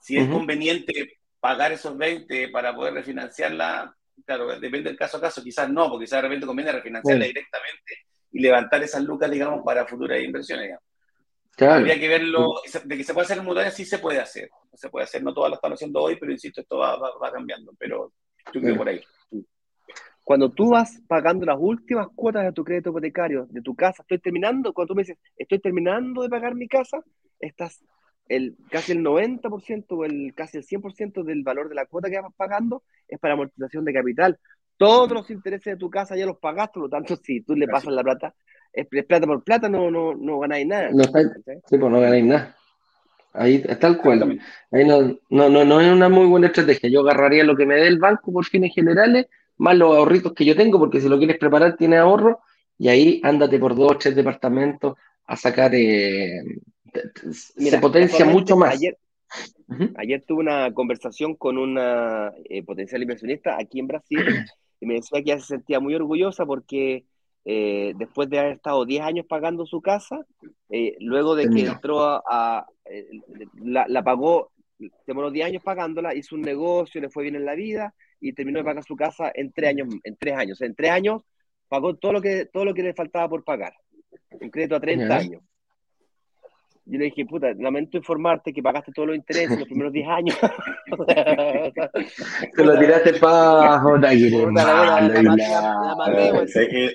Si 0.00 0.16
es 0.16 0.28
conveniente 0.28 1.20
pagar 1.38 1.72
esos 1.72 1.96
20 1.96 2.48
para 2.48 2.74
poder 2.74 2.94
refinanciarla, 2.94 3.94
claro, 4.24 4.58
depende 4.58 4.90
del 4.90 4.98
caso 4.98 5.18
a 5.18 5.20
caso, 5.20 5.42
quizás 5.42 5.68
no, 5.68 5.88
porque 5.90 6.06
quizás 6.06 6.18
de 6.18 6.28
repente 6.28 6.46
conviene 6.46 6.72
refinanciarla 6.72 7.26
directamente 7.26 7.98
y 8.32 8.40
levantar 8.40 8.82
esas 8.82 9.02
lucas, 9.04 9.30
digamos, 9.30 9.62
para 9.64 9.86
futuras 9.86 10.20
inversiones. 10.20 10.78
Habría 11.58 12.00
que 12.00 12.08
verlo, 12.08 12.54
de 12.84 12.96
que 12.96 13.04
se 13.04 13.12
puede 13.12 13.26
hacer 13.26 13.38
en 13.38 13.44
mutuarias, 13.44 13.74
sí 13.74 13.84
se 13.84 13.98
puede 13.98 14.18
hacer. 14.18 14.48
Se 14.72 14.88
puede 14.88 15.04
hacer, 15.04 15.22
no 15.22 15.34
todas 15.34 15.50
lo 15.50 15.56
están 15.56 15.72
haciendo 15.72 16.00
hoy, 16.00 16.16
pero 16.16 16.32
insisto, 16.32 16.62
esto 16.62 16.78
va, 16.78 16.96
va, 16.96 17.32
cambiando, 17.32 17.72
pero 17.78 18.12
yo 18.52 18.60
creo 18.60 18.76
por 18.76 18.88
ahí. 18.88 19.00
Cuando 20.24 20.50
tú 20.50 20.70
vas 20.70 21.00
pagando 21.08 21.44
las 21.44 21.56
últimas 21.58 22.08
cuotas 22.14 22.44
de 22.44 22.52
tu 22.52 22.64
crédito 22.64 22.90
hipotecario, 22.90 23.46
de 23.50 23.60
tu 23.60 23.74
casa, 23.74 24.02
estoy 24.02 24.18
terminando, 24.18 24.72
cuando 24.72 24.92
tú 24.92 24.96
me 24.96 25.02
dices, 25.02 25.18
estoy 25.36 25.58
terminando 25.58 26.22
de 26.22 26.28
pagar 26.28 26.54
mi 26.54 26.68
casa, 26.68 27.02
estás 27.40 27.82
el, 28.28 28.56
casi 28.70 28.92
el 28.92 29.04
90% 29.04 29.84
o 29.90 30.04
el, 30.04 30.32
casi 30.34 30.58
el 30.58 30.64
100% 30.64 31.24
del 31.24 31.42
valor 31.42 31.68
de 31.68 31.74
la 31.74 31.86
cuota 31.86 32.08
que 32.08 32.20
vas 32.20 32.32
pagando 32.36 32.84
es 33.08 33.18
para 33.18 33.34
amortización 33.34 33.84
de 33.84 33.92
capital. 33.92 34.38
Todos 34.76 35.10
los 35.10 35.30
intereses 35.30 35.74
de 35.74 35.76
tu 35.76 35.90
casa 35.90 36.16
ya 36.16 36.26
los 36.26 36.38
pagaste, 36.38 36.74
por 36.74 36.84
lo 36.84 36.88
tanto, 36.88 37.16
si 37.16 37.42
tú 37.42 37.54
le 37.54 37.66
pasas 37.66 37.92
la 37.92 38.02
plata, 38.02 38.34
es, 38.72 38.86
plata 38.86 39.26
por 39.26 39.42
plata, 39.44 39.68
no, 39.68 39.90
no, 39.90 40.14
no 40.14 40.38
ganáis 40.38 40.66
nada. 40.66 40.90
No, 40.92 41.04
sí, 41.04 41.78
pues 41.78 41.80
no 41.80 42.00
ganáis 42.00 42.24
nada. 42.24 42.56
Ahí 43.34 43.62
está 43.66 43.88
el 43.88 43.98
cual. 43.98 44.38
Ahí 44.70 44.86
no, 44.86 45.18
no, 45.30 45.48
no, 45.48 45.64
no 45.64 45.80
es 45.80 45.92
una 45.92 46.08
muy 46.08 46.26
buena 46.26 46.48
estrategia. 46.48 46.90
Yo 46.90 47.00
agarraría 47.00 47.44
lo 47.44 47.56
que 47.56 47.66
me 47.66 47.76
dé 47.76 47.86
el 47.86 47.98
banco 47.98 48.32
por 48.32 48.44
fines 48.44 48.74
generales 48.74 49.26
más 49.58 49.76
los 49.76 49.96
ahorritos 49.96 50.32
que 50.32 50.44
yo 50.44 50.56
tengo, 50.56 50.78
porque 50.78 51.00
si 51.00 51.08
lo 51.08 51.18
quieres 51.18 51.38
preparar 51.38 51.76
tiene 51.76 51.96
ahorro, 51.96 52.40
y 52.78 52.88
ahí 52.88 53.20
ándate 53.22 53.58
por 53.58 53.74
dos, 53.74 53.98
tres 53.98 54.16
departamentos 54.16 54.96
a 55.26 55.36
sacar, 55.36 55.74
eh, 55.74 56.42
se 57.22 57.78
potencia 57.78 58.24
mucho 58.24 58.56
más. 58.56 58.74
Ayer, 58.74 58.98
ayer 59.96 60.24
tuve 60.26 60.40
una 60.40 60.72
conversación 60.72 61.36
con 61.36 61.58
una 61.58 62.32
eh, 62.44 62.62
potencial 62.62 63.02
inversionista 63.02 63.56
aquí 63.58 63.78
en 63.78 63.86
Brasil, 63.86 64.18
y 64.80 64.86
me 64.86 64.94
decía 64.94 65.22
que 65.22 65.32
ella 65.32 65.40
se 65.40 65.46
sentía 65.46 65.80
muy 65.80 65.94
orgullosa 65.94 66.44
porque 66.44 67.04
eh, 67.44 67.92
después 67.96 68.28
de 68.28 68.38
haber 68.40 68.52
estado 68.54 68.84
10 68.84 69.02
años 69.02 69.26
pagando 69.28 69.64
su 69.64 69.80
casa, 69.80 70.26
luego 71.00 71.36
de 71.36 71.50
que 71.50 71.66
entró 71.66 72.00
a, 72.02 72.66
la, 73.62 73.86
la, 73.86 74.02
pagó, 74.02 74.50
demoró 75.06 75.30
10 75.30 75.46
años 75.46 75.62
pagándola, 75.62 76.14
hizo 76.14 76.34
un 76.34 76.42
negocio, 76.42 77.00
le 77.00 77.10
fue 77.10 77.22
bien 77.24 77.36
en 77.36 77.44
la 77.44 77.54
vida, 77.54 77.94
y 78.22 78.32
terminó 78.32 78.60
de 78.60 78.64
pagar 78.64 78.84
su 78.84 78.96
casa 78.96 79.30
en 79.34 79.52
tres 79.52 79.68
años. 79.70 79.88
En 80.04 80.16
tres 80.16 80.36
años, 80.36 80.62
en 80.62 80.74
tres 80.74 80.90
años 80.90 81.22
pagó 81.68 81.94
todo 81.96 82.12
lo 82.12 82.22
que, 82.22 82.46
todo 82.46 82.64
lo 82.64 82.72
que 82.72 82.82
le 82.82 82.94
faltaba 82.94 83.28
por 83.28 83.44
pagar. 83.44 83.74
Un 84.30 84.48
crédito 84.50 84.76
a 84.76 84.80
30 84.80 85.16
años. 85.16 85.42
yo 86.84 86.98
le 86.98 87.06
dije, 87.06 87.24
puta, 87.24 87.54
lamento 87.54 87.96
informarte 87.96 88.52
que 88.52 88.62
pagaste 88.62 88.92
todos 88.92 89.08
los 89.08 89.16
intereses 89.16 89.58
los 89.58 89.66
primeros 89.66 89.90
10 89.92 90.08
años. 90.08 90.38
Te 92.56 92.64
lo 92.64 92.78
tiraste 92.78 93.14
para 93.14 93.76
A 93.76 93.82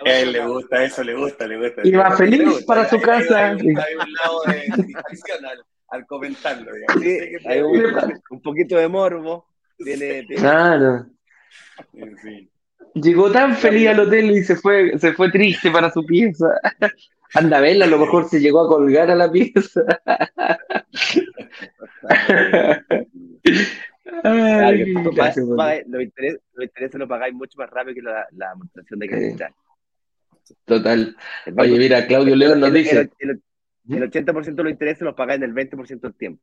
él 0.06 0.32
le 0.32 0.46
gusta 0.46 0.84
eso, 0.84 1.04
le 1.04 1.16
gusta, 1.16 1.48
le 1.48 1.58
gusta. 1.58 1.82
Y 1.84 1.92
va 1.92 2.16
feliz 2.16 2.64
para 2.66 2.88
su 2.88 3.02
casa. 3.02 3.50
Hay 3.50 3.62
un 3.62 3.74
lado 3.74 4.44
de 4.46 4.68
al, 5.90 6.06
comentarlo. 6.06 6.72
Sí, 7.02 7.18
hay 7.46 7.62
un, 7.62 8.42
poquito 8.42 8.78
de 8.78 8.88
morbo. 8.88 9.48
Tiene, 9.78 10.26
Claro. 10.36 11.08
En 11.94 12.18
fin. 12.18 12.50
Llegó 12.94 13.32
tan 13.32 13.56
feliz 13.56 13.90
al 13.90 14.00
hotel 14.00 14.32
y 14.32 14.44
se 14.44 14.56
fue, 14.56 14.98
se 14.98 15.14
fue 15.14 15.32
triste 15.32 15.70
para 15.72 15.92
su 15.92 16.06
pieza. 16.06 16.48
Anda 17.34 17.58
a 17.58 17.62
verla, 17.62 17.86
a 17.86 17.90
lo 17.90 18.00
mejor 18.00 18.28
se 18.30 18.40
llegó 18.40 18.62
a 18.62 18.68
colgar 18.68 19.12
a 19.12 19.16
la 19.16 19.32
pieza. 19.32 19.82
los, 25.86 26.02
intereses, 26.02 26.94
lo 26.94 27.08
pagáis 27.08 27.34
mucho 27.34 27.58
más 27.58 27.70
rápido 27.70 27.96
que 27.96 28.02
la, 28.02 28.26
la 28.32 28.52
amortización 28.52 29.00
de 29.00 29.10
capital. 29.10 29.54
Total. 30.66 31.16
Oye, 31.58 31.78
mira, 31.78 32.08
Claudio 32.08 32.36
León 32.36 32.60
nos 32.60 32.74
dice. 32.74 33.10
El, 33.20 33.42
80% 33.90 34.56
de 34.56 34.64
los 34.64 34.72
intereses 34.72 35.02
los 35.02 35.16
pagáis 35.16 35.42
en 35.42 35.50
el 35.50 35.54
20% 35.54 36.00
del 36.02 36.14
tiempo. 36.16 36.42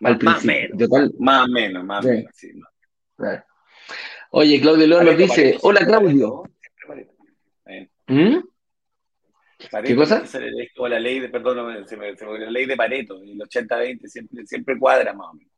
Más, 0.00 0.42
o 0.42 0.46
menos. 0.46 0.88
Más 1.18 1.46
o 1.46 1.50
menos, 1.50 1.84
más 1.84 2.04
o 2.04 2.08
menos. 2.08 2.30
Sí. 2.34 2.52
Oye, 4.30 4.60
Claudio 4.60 4.86
León 4.86 5.04
nos 5.06 5.16
dice, 5.16 5.58
hola 5.62 5.84
Claudio. 5.84 6.44
¿Mm? 8.06 8.38
¿Qué 9.84 9.94
cosa? 9.94 10.22
O 10.78 10.88
la 10.88 10.98
ley 10.98 11.20
de, 11.20 11.28
perdón, 11.28 11.86
se 11.86 11.96
me, 11.96 12.12
la 12.12 12.50
ley 12.50 12.66
de 12.66 12.76
Pareto, 12.76 13.20
el 13.22 13.38
80-20 13.38 14.06
siempre, 14.06 14.46
siempre 14.46 14.78
cuadra 14.78 15.12
más 15.12 15.28
o 15.28 15.34
menos. 15.34 15.52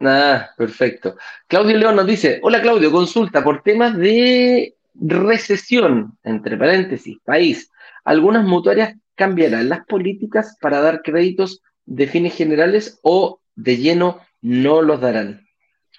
Ah, 0.00 0.50
perfecto. 0.56 1.16
Claudio 1.46 1.76
León 1.76 1.96
nos 1.96 2.06
dice, 2.06 2.40
hola 2.42 2.60
Claudio, 2.60 2.90
consulta 2.90 3.42
por 3.42 3.62
temas 3.62 3.96
de 3.96 4.74
recesión, 4.94 6.18
entre 6.22 6.56
paréntesis, 6.56 7.18
país. 7.24 7.70
Algunas 8.04 8.44
mutuarias 8.44 8.96
cambiarán 9.14 9.68
las 9.68 9.84
políticas 9.86 10.56
para 10.60 10.80
dar 10.80 11.02
créditos 11.02 11.62
de 11.84 12.06
fines 12.06 12.34
generales 12.34 12.98
o 13.02 13.40
de 13.54 13.76
lleno 13.76 14.20
no 14.40 14.82
los 14.82 15.00
darán. 15.00 15.46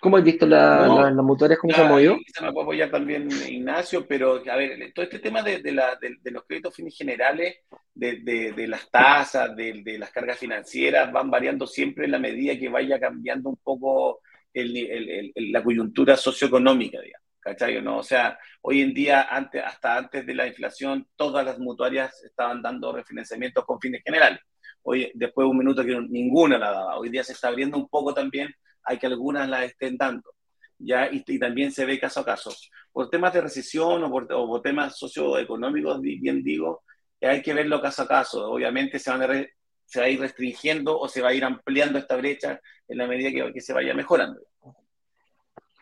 ¿Cómo 0.04 0.18
has 0.18 0.24
visto 0.26 0.46
la, 0.46 0.86
las 0.86 1.24
mutuarias? 1.24 1.58
¿Cómo 1.62 1.74
se 1.74 1.84
movió? 1.86 2.18
Se 2.28 2.44
me 2.44 2.52
puede 2.52 2.64
apoyar 2.66 2.92
también 2.92 3.30
Ignacio, 3.48 4.06
pero 4.06 4.44
a 4.52 4.56
ver, 4.58 4.92
todo 4.94 5.06
este 5.06 5.20
tema 5.20 5.42
de, 5.42 5.62
la, 5.72 5.96
de, 5.96 6.30
los 6.30 6.44
créditos 6.44 6.76
fines 6.76 6.98
generales, 6.98 7.60
de, 7.94 8.66
las 8.68 8.92
tasas, 8.92 9.56
de, 9.56 9.96
las 9.98 10.12
cargas 10.12 10.38
financieras, 10.38 11.10
van 11.10 11.32
variando 11.32 11.66
siempre 11.66 12.04
en 12.04 12.12
la 12.12 12.20
medida 12.20 12.60
que 12.60 12.68
vaya 12.68 13.00
cambiando 13.00 13.48
un 13.48 13.56
poco 13.56 14.20
la 14.54 15.64
coyuntura 15.64 16.18
socioeconómica, 16.18 17.00
digamos. 17.00 17.24
¿Cachai? 17.40 17.82
¿no? 17.82 18.00
O 18.00 18.04
sea, 18.04 18.38
hoy 18.62 18.82
en 18.82 18.94
día, 18.94 19.28
antes, 19.30 19.64
hasta 19.66 19.98
antes 19.98 20.26
de 20.26 20.36
la 20.36 20.48
inflación, 20.48 21.08
todas 21.16 21.46
las 21.46 21.60
mutuarias 21.60 22.22
estaban 22.26 22.62
dando 22.62 22.92
refinanciamientos 22.92 23.64
con 23.66 23.80
fines 23.80 24.02
generales. 24.04 24.42
Hoy, 24.82 25.10
después 25.14 25.46
de 25.46 25.50
un 25.50 25.58
minuto 25.60 25.86
que 25.86 25.98
ninguna 26.10 26.58
la 26.58 26.72
daba. 26.72 26.98
Hoy 26.98 27.08
día 27.08 27.24
se 27.24 27.32
está 27.32 27.48
abriendo 27.48 27.78
un 27.78 27.88
poco 27.88 28.14
también 28.14 28.54
hay 28.84 28.98
que 28.98 29.08
algunas 29.08 29.48
las 29.50 29.66
estén 29.66 29.98
dando. 29.98 30.34
¿ya? 30.78 31.10
Y, 31.12 31.40
también 31.40 31.72
se 31.72 31.86
ve 31.86 32.00
caso 32.00 32.22
a 32.22 32.26
caso. 32.26 32.54
Por 32.92 33.10
temas 33.10 33.34
de 33.34 33.42
recesión 33.42 34.04
o 34.04 34.10
por, 34.12 34.62
temas 34.62 34.98
socioeconómicos, 34.98 36.02
bien 36.02 36.44
digo, 36.44 36.84
hay 37.22 37.42
que 37.42 37.54
verlo 37.54 37.82
caso 37.82 38.04
a 38.04 38.08
caso. 38.08 38.52
Obviamente 38.52 39.00
se, 39.00 39.10
van 39.10 39.48
se 39.86 40.00
va 40.00 40.06
a 40.06 40.10
ir 40.10 40.20
restringiendo 40.20 41.00
o 41.00 41.08
se 41.08 41.22
va 41.22 41.30
a 41.30 41.34
ir 41.34 41.44
ampliando 41.44 42.00
esta 42.00 42.16
brecha 42.16 42.60
en 42.88 42.98
la 42.98 43.08
medida 43.08 43.32
que, 43.32 43.54
que 43.54 43.62
se 43.62 43.74
vaya 43.74 43.94
mejorando. 43.94 44.42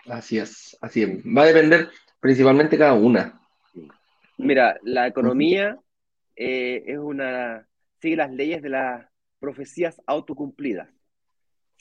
Así 0.07 0.37
es, 0.37 0.77
así 0.81 1.03
es. 1.03 1.09
Va 1.25 1.43
a 1.43 1.47
depender 1.47 1.89
principalmente 2.19 2.77
cada 2.77 2.93
una. 2.93 3.39
Mira, 4.37 4.79
la 4.83 5.07
economía 5.07 5.77
eh, 6.35 6.83
es 6.87 6.97
una 6.97 7.67
sigue 8.01 8.15
las 8.15 8.31
leyes 8.31 8.61
de 8.61 8.69
las 8.69 9.05
profecías 9.39 10.01
autocumplidas. 10.07 10.89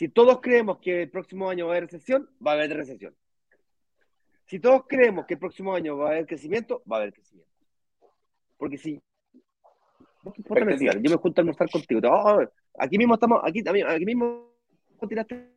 Si 0.01 0.09
todos 0.09 0.41
creemos 0.41 0.79
que 0.79 1.03
el 1.03 1.11
próximo 1.11 1.51
año 1.51 1.67
va 1.67 1.75
a 1.75 1.77
haber 1.77 1.91
recesión, 1.91 2.27
va 2.41 2.53
a 2.53 2.55
haber 2.55 2.75
recesión. 2.75 3.15
Si 4.47 4.59
todos 4.59 4.87
creemos 4.89 5.27
que 5.27 5.35
el 5.35 5.41
próximo 5.41 5.75
año 5.75 5.99
va 5.99 6.07
a 6.07 6.13
haber 6.13 6.27
crecimiento, 6.27 6.83
va 6.91 6.97
a 6.97 7.01
haber 7.01 7.13
crecimiento. 7.13 7.53
Porque 8.57 8.79
si 8.79 8.99
yo 10.25 10.33
me 10.65 11.17
junto 11.17 11.39
a 11.39 11.43
almorzar 11.43 11.69
contigo. 11.69 12.01
Aquí 12.79 12.97
mismo 12.97 13.13
estamos, 13.13 13.43
aquí, 13.45 13.63
aquí 13.69 14.07
mismo 14.07 14.55
tiraste 15.07 15.51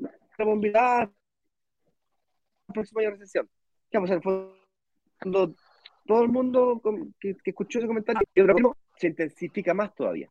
la 0.00 0.44
bombita. 0.44 1.02
El 1.02 2.74
próximo 2.74 3.00
año 3.02 3.10
recesión. 3.10 3.48
¿Qué 3.88 3.98
vamos 3.98 4.10
a 4.10 4.14
hacer? 4.14 4.22
Cuando 5.22 5.54
todo 6.08 6.22
el 6.24 6.28
mundo 6.28 6.82
que, 7.20 7.36
escuchó 7.44 7.78
ese 7.78 7.86
comentario 7.86 8.20
se 8.96 9.06
intensifica 9.06 9.74
más 9.74 9.94
todavía. 9.94 10.28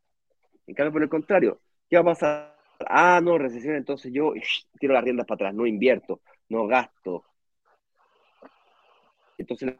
En 0.65 0.75
cambio, 0.75 0.91
por 0.91 1.03
el 1.03 1.09
contrario, 1.09 1.61
¿qué 1.89 1.95
va 1.95 2.01
a 2.01 2.13
pasar? 2.13 2.56
Ah, 2.85 3.19
no, 3.23 3.37
recesión, 3.37 3.75
entonces 3.75 4.11
yo 4.11 4.33
tiro 4.79 4.93
las 4.93 5.03
riendas 5.03 5.25
para 5.25 5.35
atrás, 5.35 5.55
no 5.55 5.65
invierto, 5.65 6.21
no 6.49 6.67
gasto. 6.67 7.23
Entonces 9.37 9.75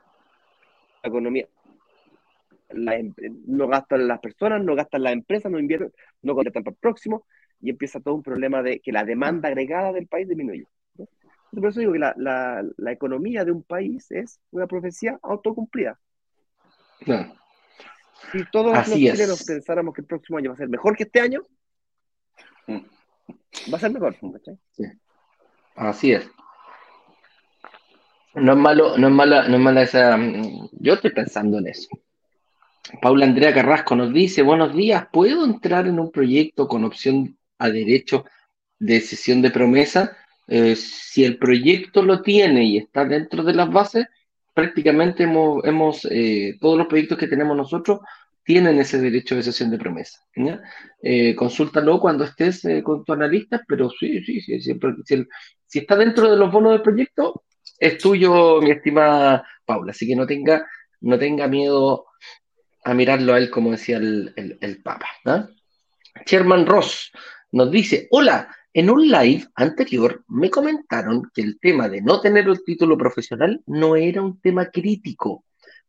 la 1.02 1.10
economía 1.10 1.48
em, 2.70 3.14
no 3.48 3.68
gastan 3.68 4.08
las 4.08 4.20
personas, 4.20 4.64
no 4.64 4.76
gastan 4.76 5.04
las 5.04 5.14
empresas, 5.14 5.52
no 5.52 5.60
invierten, 5.60 5.92
no 6.22 6.36
contratan 6.36 6.64
para 6.64 6.74
el 6.74 6.80
próximo 6.80 7.26
y 7.60 7.70
empieza 7.70 8.00
todo 8.00 8.14
un 8.14 8.24
problema 8.24 8.62
de 8.62 8.80
que 8.80 8.92
la 8.92 9.04
demanda 9.04 9.50
agregada 9.50 9.92
del 9.94 10.08
país 10.08 10.28
disminuye. 10.28 10.68
Por 11.52 11.70
eso 11.70 11.80
digo 11.80 11.94
que 11.94 12.00
la, 12.00 12.14
la, 12.18 12.92
economía 12.92 13.46
de 13.46 13.52
un 13.52 13.64
país 13.64 14.12
es 14.12 14.40
una 14.52 14.68
profecía 14.68 15.18
autocumplida. 15.24 15.98
Si 18.32 18.44
todos 18.52 18.76
los 18.76 18.86
chilenos 18.86 19.44
pensáramos 19.44 19.94
que 19.94 20.02
el 20.02 20.08
próximo 20.08 20.38
año 20.38 20.50
va 20.50 20.56
a 20.56 20.58
ser 20.58 20.70
mejor 20.70 20.96
que 20.96 21.04
este 21.04 21.22
año, 21.22 21.42
Va 22.70 23.78
a 23.78 23.80
ser 23.80 23.92
mejor, 23.92 24.16
Sí. 24.72 24.84
Así 25.76 26.12
es. 26.12 26.30
No 28.36 28.54
es 28.54 28.58
malo, 28.58 28.98
no 28.98 29.08
es 29.08 29.14
mala, 29.14 29.48
no 29.48 29.56
es 29.56 29.62
mala 29.62 29.82
esa. 29.82 30.18
Yo 30.74 30.94
estoy 30.94 31.12
pensando 31.12 31.58
en 31.58 31.68
eso. 31.68 31.88
Paula 33.02 33.26
Andrea 33.26 33.54
Carrasco 33.54 33.96
nos 33.96 34.14
dice: 34.14 34.42
Buenos 34.42 34.76
días, 34.76 35.08
¿puedo 35.12 35.44
entrar 35.44 35.88
en 35.88 36.00
un 36.00 36.12
proyecto 36.12 36.68
con 36.68 36.84
opción 36.84 37.38
a 37.58 37.70
derecho 37.70 38.26
de 38.80 39.02
sesión 39.02 39.42
de 39.42 39.52
promesa? 39.52 40.18
Eh, 40.48 40.76
si 40.76 41.26
el 41.26 41.38
proyecto 41.38 42.04
lo 42.04 42.22
tiene 42.22 42.64
y 42.64 42.78
está 42.78 43.06
dentro 43.06 43.44
de 43.44 43.54
las 43.54 43.72
bases, 43.72 44.08
prácticamente 44.54 45.24
hemos, 45.24 45.64
hemos 45.66 46.08
eh, 46.10 46.58
todos 46.62 46.78
los 46.78 46.88
proyectos 46.88 47.18
que 47.18 47.28
tenemos 47.28 47.58
nosotros 47.58 48.00
tienen 48.48 48.80
ese 48.80 48.98
derecho 49.02 49.36
de 49.36 49.44
sesión 49.44 49.70
de 49.70 49.78
promesa. 49.78 50.26
Eh, 51.04 51.36
consúltalo 51.36 52.00
cuando 52.00 52.24
estés 52.24 52.64
eh, 52.64 52.82
con 52.82 53.04
tu 53.04 53.12
analista, 53.12 53.62
pero 53.68 53.90
sí, 53.90 54.24
sí, 54.24 54.40
sí, 54.40 54.62
si, 54.62 55.80
está 55.80 55.98
dentro 55.98 56.32
de 56.32 56.38
los 56.38 56.50
bonos 56.50 56.72
del 56.72 56.82
proyecto, 56.82 57.44
es 57.78 57.98
tuyo, 57.98 58.62
mi 58.62 58.72
estimada 58.72 59.46
Paula. 59.66 59.92
Así 59.92 60.08
que 60.08 60.16
no 60.16 60.26
tenga, 60.26 60.66
no 61.02 61.20
tenga 61.20 61.50
miedo 61.50 62.06
a 62.86 62.94
mirarlo 62.94 63.34
a 63.34 63.38
él, 63.38 63.50
como 63.50 63.72
decía 63.72 63.98
el, 63.98 64.34
el, 64.38 64.82
Papa. 64.82 65.08
Sherman 66.26 66.66
Ross 66.66 67.12
nos 67.52 67.70
dice: 67.70 68.08
Hola, 68.12 68.48
en 68.72 68.90
un 68.90 69.10
live 69.10 69.46
anterior 69.56 70.24
me 70.30 70.50
comentaron 70.50 71.30
que 71.34 71.42
el 71.42 71.60
tema 71.60 71.90
de 71.90 72.02
no 72.02 72.22
tener 72.22 72.48
el 72.48 72.64
título 72.64 72.98
profesional 72.98 73.62
no 73.66 73.98
era 73.98 74.22
un 74.22 74.40
tema 74.40 74.68
crítico. 74.68 75.44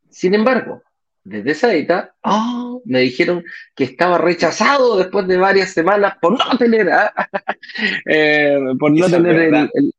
Sin 0.09 0.33
embargo, 0.33 0.83
desde 1.23 1.51
esa 1.51 1.73
edad, 1.73 2.11
oh, 2.23 2.81
me 2.85 2.99
dijeron 2.99 3.43
que 3.75 3.83
estaba 3.83 4.17
rechazado 4.17 4.97
después 4.97 5.27
de 5.27 5.37
varias 5.37 5.71
semanas 5.71 6.15
por 6.21 6.37
no 6.37 6.57
tener, 6.57 6.89
¿ah? 6.89 7.13
eh, 8.05 8.57
por 8.79 8.91
no 8.91 9.09
tener 9.09 9.53
el, 9.53 9.93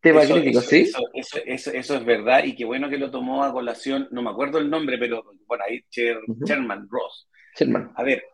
tema 0.00 0.22
crítico, 0.22 0.60
¿sí? 0.60 0.90
Eso, 1.46 1.70
es 1.72 2.04
verdad 2.04 2.44
y 2.44 2.54
qué 2.54 2.64
bueno 2.64 2.88
que 2.88 2.98
lo 2.98 3.10
tomó 3.10 3.44
a 3.44 3.52
colación, 3.52 4.08
no 4.10 4.22
me 4.22 4.30
acuerdo 4.30 4.58
el 4.58 4.70
nombre, 4.70 4.98
pero 4.98 5.24
bueno, 5.46 5.64
ahí 5.68 5.84
Sherman 5.90 6.88
Ross. 6.90 7.28
Sherman. 7.56 7.92
A 7.94 8.02
ver, 8.02 8.24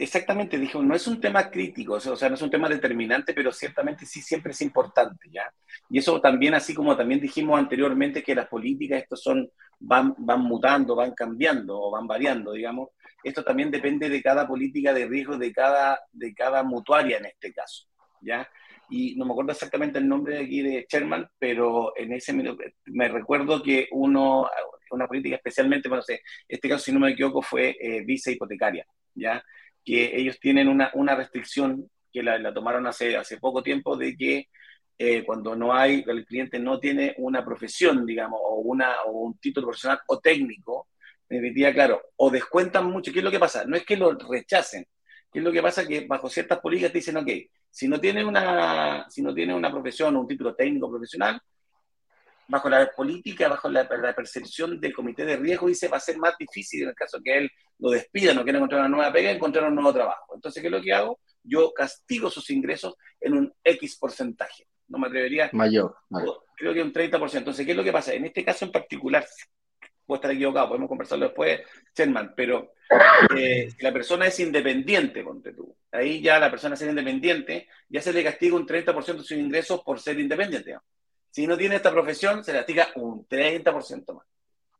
exactamente, 0.00 0.58
dijo, 0.58 0.82
no 0.82 0.94
es 0.94 1.06
un 1.06 1.20
tema 1.20 1.50
crítico, 1.50 1.94
o 1.94 2.00
sea, 2.00 2.28
no 2.28 2.34
es 2.34 2.42
un 2.42 2.50
tema 2.50 2.68
determinante, 2.68 3.34
pero 3.34 3.52
ciertamente 3.52 4.06
sí 4.06 4.20
siempre 4.22 4.52
es 4.52 4.60
importante, 4.62 5.28
¿ya? 5.30 5.52
Y 5.88 5.98
eso 5.98 6.20
también, 6.20 6.54
así 6.54 6.74
como 6.74 6.96
también 6.96 7.20
dijimos 7.20 7.58
anteriormente 7.58 8.22
que 8.22 8.34
las 8.34 8.48
políticas, 8.48 9.02
estos 9.02 9.22
son, 9.22 9.50
van, 9.78 10.14
van 10.18 10.40
mutando, 10.42 10.96
van 10.96 11.12
cambiando 11.12 11.80
o 11.80 11.90
van 11.90 12.06
variando, 12.06 12.52
digamos, 12.52 12.90
esto 13.22 13.44
también 13.44 13.70
depende 13.70 14.08
de 14.08 14.22
cada 14.22 14.46
política 14.46 14.92
de 14.94 15.06
riesgo 15.06 15.36
de 15.36 15.52
cada, 15.52 16.00
de 16.12 16.34
cada 16.34 16.62
mutuaria 16.62 17.18
en 17.18 17.26
este 17.26 17.52
caso, 17.52 17.86
¿ya? 18.20 18.48
Y 18.88 19.14
no 19.16 19.24
me 19.24 19.32
acuerdo 19.32 19.52
exactamente 19.52 19.98
el 19.98 20.08
nombre 20.08 20.34
de 20.34 20.44
aquí 20.44 20.62
de 20.62 20.86
Sherman, 20.88 21.28
pero 21.38 21.92
en 21.96 22.12
ese 22.12 22.32
me 22.86 23.08
recuerdo 23.08 23.62
que 23.62 23.88
uno, 23.92 24.48
una 24.90 25.06
política 25.06 25.36
especialmente, 25.36 25.88
bueno, 25.88 26.02
este 26.48 26.68
caso, 26.68 26.84
si 26.84 26.92
no 26.92 26.98
me 26.98 27.12
equivoco, 27.12 27.40
fue 27.40 27.76
eh, 27.80 28.02
visa 28.04 28.30
hipotecaria, 28.30 28.84
¿ya? 29.14 29.42
Que 29.84 30.16
ellos 30.16 30.38
tienen 30.40 30.68
una, 30.68 30.90
una 30.94 31.14
restricción 31.14 31.90
que 32.12 32.22
la, 32.22 32.52
tomaron 32.52 32.86
hace, 32.86 33.16
hace 33.16 33.38
poco 33.38 33.62
tiempo 33.62 33.96
de 33.96 34.16
que 34.16 34.48
eh, 34.98 35.24
cuando 35.24 35.56
no 35.56 35.72
hay, 35.72 36.04
el 36.06 36.26
cliente 36.26 36.58
no 36.58 36.78
tiene 36.78 37.14
una 37.18 37.44
profesión, 37.44 38.04
digamos, 38.04 38.38
o, 38.42 38.56
una, 38.60 39.02
o 39.06 39.12
un 39.12 39.38
título 39.38 39.68
profesional 39.68 40.00
o 40.08 40.18
técnico, 40.20 40.88
en 41.28 41.72
claro, 41.72 42.02
o 42.16 42.30
descuentan 42.30 42.86
mucho. 42.86 43.12
¿Qué 43.12 43.20
es 43.20 43.24
lo 43.24 43.30
que 43.30 43.38
pasa? 43.38 43.64
No 43.64 43.76
es 43.76 43.84
que 43.84 43.96
lo 43.96 44.12
rechacen, 44.12 44.84
¿qué 45.32 45.38
es 45.38 45.44
lo 45.44 45.52
que 45.52 45.62
pasa? 45.62 45.86
Que 45.86 46.06
bajo 46.06 46.28
ciertas 46.28 46.58
políticas 46.58 46.92
te 46.92 46.98
dicen, 46.98 47.16
ok, 47.16 47.28
si 47.70 47.88
no 47.88 48.00
tiene 48.00 48.24
una, 48.24 49.06
si 49.08 49.22
no 49.22 49.32
tiene 49.32 49.54
una 49.54 49.70
profesión 49.70 50.16
o 50.16 50.20
un 50.20 50.28
título 50.28 50.54
técnico 50.54 50.90
profesional, 50.90 51.40
bajo 52.50 52.68
la 52.68 52.90
política, 52.90 53.48
bajo 53.48 53.68
la, 53.68 53.88
percepción 54.14 54.80
del 54.80 54.92
comité 54.92 55.24
de 55.24 55.36
riesgo, 55.36 55.68
dice 55.68 55.88
va 55.88 55.98
a 55.98 56.00
ser 56.00 56.18
más 56.18 56.36
difícil 56.38 56.82
en 56.82 56.88
el 56.90 56.94
caso 56.94 57.20
que 57.22 57.38
él 57.38 57.50
lo 57.78 57.90
despida, 57.90 58.34
no 58.34 58.42
quiera 58.42 58.58
encontrar 58.58 58.80
una 58.80 58.88
nueva 58.88 59.12
pega, 59.12 59.30
encontrar 59.30 59.68
un 59.68 59.74
nuevo 59.74 59.92
trabajo. 59.92 60.34
Entonces, 60.34 60.60
¿qué 60.60 60.66
es 60.66 60.72
lo 60.72 60.82
que 60.82 60.92
hago? 60.92 61.20
Yo 61.42 61.72
castigo 61.72 62.28
sus 62.28 62.50
ingresos 62.50 62.94
en 63.20 63.34
un 63.34 63.52
X 63.64 63.96
porcentaje. 63.96 64.66
No 64.88 64.98
me 64.98 65.06
atrevería. 65.06 65.48
Mayor. 66.10 66.42
Creo 66.56 66.74
que 66.74 66.82
un 66.82 66.92
30%. 66.92 67.38
Entonces, 67.38 67.64
¿qué 67.64 67.72
es 67.72 67.76
lo 67.76 67.84
que 67.84 67.92
pasa? 67.92 68.12
En 68.12 68.26
este 68.26 68.44
caso 68.44 68.64
en 68.64 68.72
particular, 68.72 69.24
puedo 70.04 70.16
estar 70.16 70.30
equivocado, 70.32 70.68
podemos 70.68 70.88
conversarlo 70.88 71.26
después, 71.26 71.60
Sherman, 71.94 72.34
pero 72.36 72.74
eh, 73.36 73.70
si 73.70 73.82
la 73.82 73.92
persona 73.92 74.26
es 74.26 74.40
independiente, 74.40 75.22
ponte 75.22 75.52
tú, 75.52 75.76
ahí 75.92 76.20
ya 76.20 76.40
la 76.40 76.50
persona 76.50 76.74
ser 76.74 76.90
independiente, 76.90 77.68
ya 77.88 78.02
se 78.02 78.12
le 78.12 78.24
castiga 78.24 78.56
un 78.56 78.66
30% 78.66 79.04
de 79.06 79.18
sus 79.18 79.30
ingresos 79.38 79.80
por 79.82 80.00
ser 80.00 80.18
independiente. 80.18 80.76
Si 81.30 81.46
no 81.46 81.56
tiene 81.56 81.76
esta 81.76 81.90
profesión, 81.90 82.44
se 82.44 82.52
le 82.52 82.58
castiga 82.58 82.88
un 82.96 83.26
30% 83.26 84.14
más. 84.14 84.26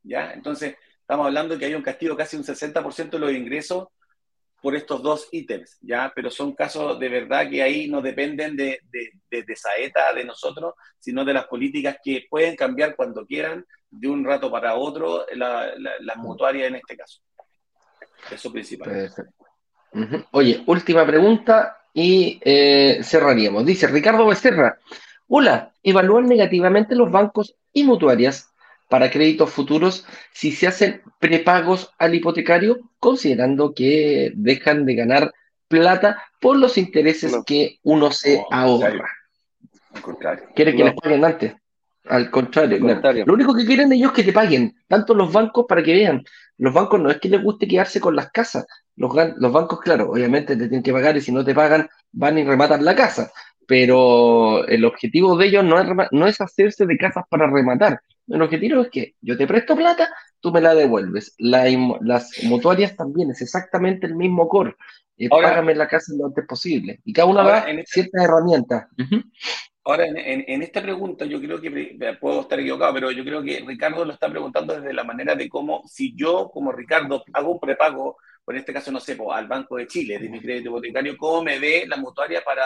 ¿Ya? 0.02 0.32
Entonces, 0.32 0.76
estamos 1.00 1.26
hablando 1.26 1.54
de 1.54 1.60
que 1.60 1.66
hay 1.66 1.74
un 1.74 1.82
castigo 1.82 2.16
casi 2.16 2.36
un 2.36 2.44
60% 2.44 3.10
de 3.10 3.18
los 3.18 3.32
ingresos 3.32 3.88
por 4.60 4.76
estos 4.76 5.02
dos 5.02 5.28
ítems, 5.32 5.78
¿ya? 5.80 6.12
Pero 6.14 6.30
son 6.30 6.54
casos 6.54 6.98
de 6.98 7.08
verdad 7.08 7.48
que 7.48 7.62
ahí 7.62 7.88
no 7.88 8.02
dependen 8.02 8.56
de, 8.56 8.80
de, 8.90 9.42
de, 9.42 9.56
Saeta, 9.56 10.12
de 10.12 10.24
nosotros, 10.24 10.74
sino 10.98 11.24
de 11.24 11.32
las 11.32 11.46
políticas 11.46 11.96
que 12.02 12.26
pueden 12.28 12.56
cambiar 12.56 12.94
cuando 12.94 13.24
quieran, 13.24 13.64
de 13.90 14.08
un 14.08 14.24
rato 14.24 14.50
para 14.50 14.74
otro, 14.74 15.24
la, 15.34 15.72
las 15.78 16.16
mutuarias 16.18 16.68
en 16.68 16.76
este 16.76 16.96
caso. 16.96 17.20
Eso 18.30 18.52
principal. 18.52 19.10
Oye, 20.32 20.62
última 20.66 21.06
pregunta 21.06 21.78
y 21.92 22.38
eh, 22.44 23.00
cerraríamos. 23.02 23.64
Dice 23.64 23.86
Ricardo 23.86 24.26
Becerra, 24.26 24.78
hola, 25.32 25.72
¿evalúan 25.84 26.26
negativamente 26.26 26.96
los 26.96 27.10
bancos 27.10 27.54
y 27.72 27.84
mutuarias 27.84 28.50
para 28.88 29.10
créditos 29.10 29.50
futuros 29.50 30.04
si 30.32 30.50
se 30.50 30.66
hacen 30.66 31.02
prepagos 31.20 31.92
al 31.98 32.16
hipotecario, 32.16 32.80
considerando 32.98 33.72
que 33.72 34.32
dejan 34.34 34.84
de 34.84 34.96
ganar 34.96 35.32
plata 35.68 36.20
por 36.40 36.56
los 36.56 36.76
intereses 36.76 37.32
que 37.46 37.78
uno 37.84 38.10
se 38.10 38.42
ahorra. 38.50 39.08
Al 39.94 40.02
contrario. 40.02 40.44
¿Quieren 40.56 40.76
que 40.76 40.84
les 40.84 40.94
paguen 40.94 41.24
antes? 41.24 41.54
Al 42.06 42.28
contrario, 42.30 43.24
Lo 43.24 43.34
único 43.34 43.54
que 43.54 43.64
quieren 43.64 43.92
ellos 43.92 44.10
es 44.10 44.16
que 44.16 44.24
te 44.24 44.32
paguen, 44.32 44.74
tanto 44.88 45.14
los 45.14 45.32
bancos 45.32 45.66
para 45.68 45.82
que 45.82 45.92
vean. 45.92 46.24
Los 46.58 46.74
bancos 46.74 47.00
no 47.00 47.08
es 47.08 47.18
que 47.20 47.28
les 47.28 47.42
guste 47.42 47.68
quedarse 47.68 48.00
con 48.00 48.16
las 48.16 48.32
casas. 48.32 48.66
Los, 48.96 49.14
los 49.36 49.52
bancos, 49.52 49.80
claro, 49.80 50.10
obviamente 50.10 50.56
te 50.56 50.66
tienen 50.66 50.82
que 50.82 50.92
pagar 50.92 51.16
y 51.16 51.20
si 51.20 51.30
no 51.30 51.44
te 51.44 51.54
pagan, 51.54 51.88
van 52.10 52.38
y 52.38 52.44
rematan 52.44 52.84
la 52.84 52.96
casa. 52.96 53.30
Pero 53.70 54.66
el 54.66 54.84
objetivo 54.84 55.36
de 55.36 55.46
ellos 55.46 55.64
no 55.64 55.80
es, 55.80 56.08
no 56.10 56.26
es 56.26 56.40
hacerse 56.40 56.86
de 56.86 56.98
casas 56.98 57.22
para 57.30 57.48
rematar, 57.48 58.00
el 58.30 58.42
objetivo 58.42 58.82
es 58.82 58.90
que 58.90 59.14
yo 59.20 59.36
te 59.36 59.46
presto 59.46 59.76
plata, 59.76 60.08
tú 60.40 60.52
me 60.52 60.60
la 60.60 60.74
devuelves. 60.74 61.34
las 61.38 62.30
mutuarias 62.44 62.96
también 62.96 63.30
es 63.30 63.42
exactamente 63.42 64.06
el 64.06 64.14
mismo 64.14 64.48
core. 64.48 64.76
Eh, 65.16 65.28
págame 65.28 65.74
la 65.74 65.86
casa 65.86 66.12
lo 66.16 66.26
antes 66.26 66.46
posible. 66.46 67.00
Y 67.04 67.12
cada 67.12 67.26
una 67.26 67.42
da 67.42 67.70
en 67.70 67.84
ciertas 67.86 68.24
herramientas. 68.24 68.86
Ahora, 69.84 70.06
en, 70.06 70.62
esta 70.62 70.80
pregunta, 70.80 71.24
yo 71.24 71.40
creo 71.40 71.60
que 71.60 71.96
puedo 72.20 72.42
estar 72.42 72.60
equivocado, 72.60 72.94
pero 72.94 73.10
yo 73.10 73.24
creo 73.24 73.42
que 73.42 73.64
Ricardo 73.66 74.04
lo 74.04 74.12
está 74.12 74.28
preguntando 74.28 74.74
desde 74.74 74.92
la 74.92 75.04
manera 75.04 75.34
de 75.34 75.48
cómo, 75.48 75.82
si 75.86 76.14
yo, 76.16 76.50
como 76.52 76.70
Ricardo, 76.70 77.24
hago 77.32 77.52
un 77.52 77.60
prepago, 77.60 78.16
por 78.44 78.56
este 78.56 78.72
caso, 78.72 78.92
no 78.92 79.00
sé, 79.00 79.16
al 79.32 79.48
Banco 79.48 79.76
de 79.76 79.86
Chile, 79.86 80.18
de 80.18 80.28
mi 80.28 80.40
crédito 80.40 80.70
hipotecario, 80.70 81.16
¿cómo 81.16 81.42
me 81.42 81.58
ve 81.58 81.84
la 81.88 81.96
mutuaria 81.96 82.42
para, 82.44 82.62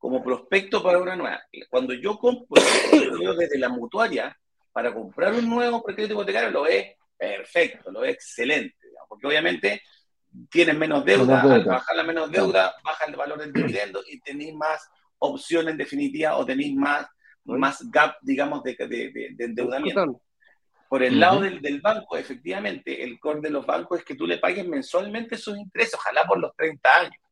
como 0.00 0.24
prospecto 0.24 0.82
para 0.82 0.98
una 0.98 1.14
nueva? 1.14 1.42
Cuando 1.68 1.92
yo 1.92 2.18
compro 2.18 2.60
desde 3.38 3.58
la 3.58 3.68
mutuaria, 3.68 4.36
para 4.72 4.92
comprar 4.92 5.34
un 5.34 5.48
nuevo 5.48 5.82
crédito 5.82 6.14
hipotecario 6.14 6.50
lo 6.50 6.66
es 6.66 6.96
perfecto, 7.16 7.92
lo 7.92 8.02
es 8.02 8.14
excelente, 8.14 8.76
porque 9.08 9.26
obviamente 9.26 9.82
tienes 10.50 10.76
menos 10.76 11.04
deuda, 11.04 11.42
al 11.42 11.64
bajar 11.64 11.96
la 11.96 12.02
menos 12.02 12.30
deuda, 12.30 12.74
baja 12.82 13.04
el 13.04 13.16
valor 13.16 13.40
del 13.40 13.52
dividendo 13.52 14.00
y 14.08 14.20
tenéis 14.20 14.54
más 14.54 14.88
opciones 15.18 15.72
en 15.72 15.78
definitiva 15.78 16.36
o 16.36 16.46
tenéis 16.46 16.74
más, 16.74 17.06
más 17.44 17.90
gap, 17.90 18.16
digamos, 18.22 18.62
de, 18.62 18.74
de, 18.74 19.34
de 19.34 19.44
endeudamiento. 19.44 20.22
Por 20.88 21.02
el 21.02 21.20
lado 21.20 21.42
del, 21.42 21.60
del, 21.60 21.80
banco, 21.80 22.16
efectivamente, 22.16 23.04
el 23.04 23.20
core 23.20 23.40
de 23.40 23.50
los 23.50 23.66
bancos 23.66 24.00
es 24.00 24.04
que 24.04 24.16
tú 24.16 24.26
le 24.26 24.38
pagues 24.38 24.66
mensualmente 24.66 25.36
sus 25.36 25.56
intereses, 25.56 25.94
ojalá 25.94 26.24
por 26.24 26.38
los 26.38 26.56
30 26.56 26.96
años, 26.96 27.22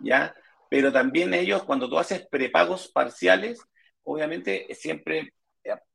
¿ya? 0.00 0.34
Pero 0.72 0.90
también 0.90 1.34
ellos, 1.34 1.64
cuando 1.64 1.86
tú 1.86 1.98
haces 1.98 2.26
prepagos 2.30 2.88
parciales, 2.88 3.60
obviamente 4.04 4.66
siempre 4.70 5.34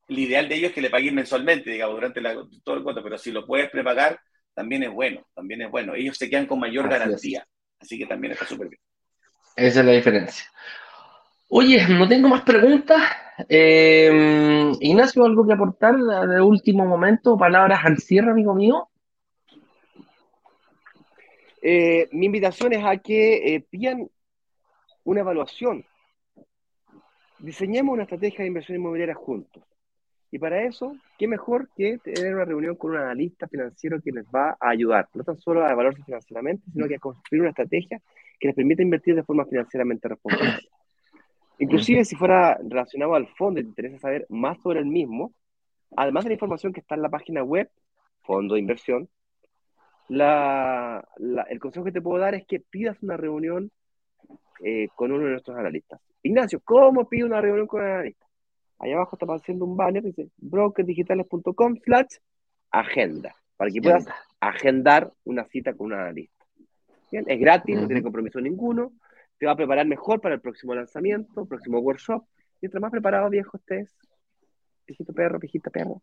el 0.08 0.20
ideal 0.20 0.48
de 0.48 0.54
ellos 0.54 0.70
es 0.70 0.76
que 0.76 0.82
le 0.82 0.92
paguen 0.92 1.16
mensualmente, 1.16 1.72
digamos, 1.72 1.96
durante 1.96 2.22
todo 2.64 2.76
el 2.76 2.84
cuento, 2.84 3.02
pero 3.02 3.18
si 3.18 3.32
lo 3.32 3.44
puedes 3.44 3.72
prepagar, 3.72 4.20
también 4.54 4.84
es 4.84 4.92
bueno, 4.92 5.26
también 5.34 5.64
es 5.64 5.72
bueno. 5.72 5.96
Ellos 5.96 6.16
se 6.16 6.30
quedan 6.30 6.46
con 6.46 6.60
mayor 6.60 6.88
garantía, 6.88 7.44
así 7.80 7.98
que 7.98 8.06
también 8.06 8.34
está 8.34 8.46
súper 8.46 8.70
bien. 8.70 8.80
Esa 9.56 9.80
es 9.80 9.86
la 9.88 9.94
diferencia. 9.94 10.46
Oye, 11.50 11.84
no 11.88 12.08
tengo 12.08 12.28
más 12.28 12.44
preguntas. 12.44 13.02
Eh, 13.50 14.72
Ignacio, 14.80 15.26
¿algo 15.26 15.48
que 15.48 15.54
aportar 15.54 15.96
de 15.98 16.40
último 16.40 16.86
momento? 16.86 17.36
Palabras 17.36 17.80
al 17.84 17.98
cierre, 17.98 18.30
amigo 18.30 18.54
mío. 18.54 18.90
Eh, 21.64 22.08
mi 22.12 22.28
invitación 22.28 22.74
es 22.74 22.86
a 22.86 22.96
que 22.98 23.56
eh, 23.56 23.66
pidan 23.68 24.08
una 25.08 25.22
evaluación. 25.22 25.86
Diseñemos 27.40 27.94
una 27.94 28.04
estrategia 28.04 28.40
de 28.40 28.48
inversión 28.48 28.78
inmobiliaria 28.78 29.16
juntos. 29.16 29.64
Y 30.32 30.38
para 30.38 30.64
eso, 30.64 30.98
¿qué 31.18 31.30
mejor 31.30 31.70
que 31.78 31.98
tener 32.00 32.36
una 32.36 32.44
reunión 32.44 32.76
con 32.76 32.92
un 32.92 32.98
analista 32.98 33.48
financiero 33.48 34.02
que 34.02 34.12
les 34.12 34.26
va 34.26 34.58
a 34.60 34.70
ayudar, 34.70 35.08
no 35.14 35.24
tan 35.24 35.38
solo 35.38 35.62
a 35.62 35.74
valorarse 35.74 36.04
financieramente, 36.04 36.70
sino 36.74 36.90
que 36.90 36.96
a 36.96 37.00
construir 37.00 37.42
una 37.42 37.52
estrategia 37.52 38.02
que 38.38 38.48
les 38.48 38.56
permita 38.56 38.82
invertir 38.82 39.16
de 39.16 39.24
forma 39.24 39.46
financieramente 39.46 40.10
responsable. 40.10 40.68
Inclusive 41.60 42.04
si 42.04 42.18
fuera 42.18 42.58
relacionado 42.62 43.16
al 43.16 43.28
fondo 43.30 43.62
y 43.62 43.64
te 43.64 43.70
interesa 43.70 44.00
saber 44.00 44.26
más 44.28 44.62
sobre 44.62 44.80
el 44.80 44.88
mismo, 44.88 45.32
además 45.96 46.26
de 46.26 46.32
la 46.32 46.34
información 46.34 46.74
que 46.74 46.82
está 46.82 46.96
en 46.96 47.02
la 47.02 47.10
página 47.10 47.44
web, 47.44 47.70
fondo 48.24 48.56
de 48.56 48.60
inversión, 48.60 49.08
el 50.10 51.60
consejo 51.62 51.86
que 51.86 51.94
te 51.94 52.02
puedo 52.02 52.20
dar 52.20 52.36
es 52.36 52.46
que 52.46 52.60
pidas 52.60 53.02
una 53.02 53.16
reunión 53.16 53.72
eh, 54.64 54.88
con 54.96 55.12
uno 55.12 55.26
de 55.26 55.32
nuestros 55.32 55.58
analistas. 55.58 56.00
Ignacio, 56.24 56.60
¿cómo 56.64 57.08
pido 57.08 57.28
una 57.28 57.42
reunión 57.42 57.68
con 57.68 57.82
un 57.82 57.88
analista? 57.88 58.26
Ahí 58.80 58.92
abajo 58.92 59.16
está 59.16 59.26
apareciendo 59.26 59.66
un 59.66 59.76
banner 59.76 60.04
que 60.04 60.10
dice 60.10 60.30
brokerdigitales.com 60.38 61.78
slash 61.84 62.18
agenda, 62.72 63.36
para 63.56 63.72
que 63.72 63.82
puedas 63.82 64.06
agendar 64.40 65.12
una 65.24 65.46
cita 65.46 65.74
con 65.74 65.88
un 65.88 65.94
analista. 65.94 66.46
Bien, 67.12 67.26
es 67.28 67.40
gratis, 67.40 67.80
no 67.80 67.88
tiene 67.88 68.04
compromiso 68.04 68.40
ninguno, 68.40 68.92
te 69.38 69.46
va 69.46 69.54
a 69.54 69.56
preparar 69.56 69.88
mejor 69.88 70.20
para 70.22 70.36
el 70.36 70.42
próximo 70.42 70.76
lanzamiento, 70.76 71.46
próximo 71.46 71.80
workshop. 71.80 72.24
Mientras 72.62 72.82
más 72.82 72.92
preparado, 72.92 73.30
viejo, 73.30 73.58
estés, 73.58 73.96
viejito 74.86 75.14
perro, 75.14 75.40
viejita 75.40 75.70
perro, 75.70 76.02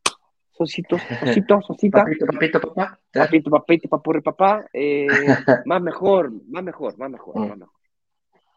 socito, 0.50 0.96
socito, 0.98 1.60
socita, 1.62 2.04
papito, 2.04 2.26
papito, 2.26 2.60
papá, 2.60 2.98
papito, 3.12 3.50
papito, 3.50 3.88
papurri, 3.88 4.20
papá, 4.20 4.66
eh, 4.72 5.06
más 5.66 5.82
mejor, 5.82 6.32
más 6.48 6.62
mejor, 6.62 6.96
más 6.96 7.10
mejor, 7.10 7.48
más 7.48 7.58
mejor. 7.58 7.74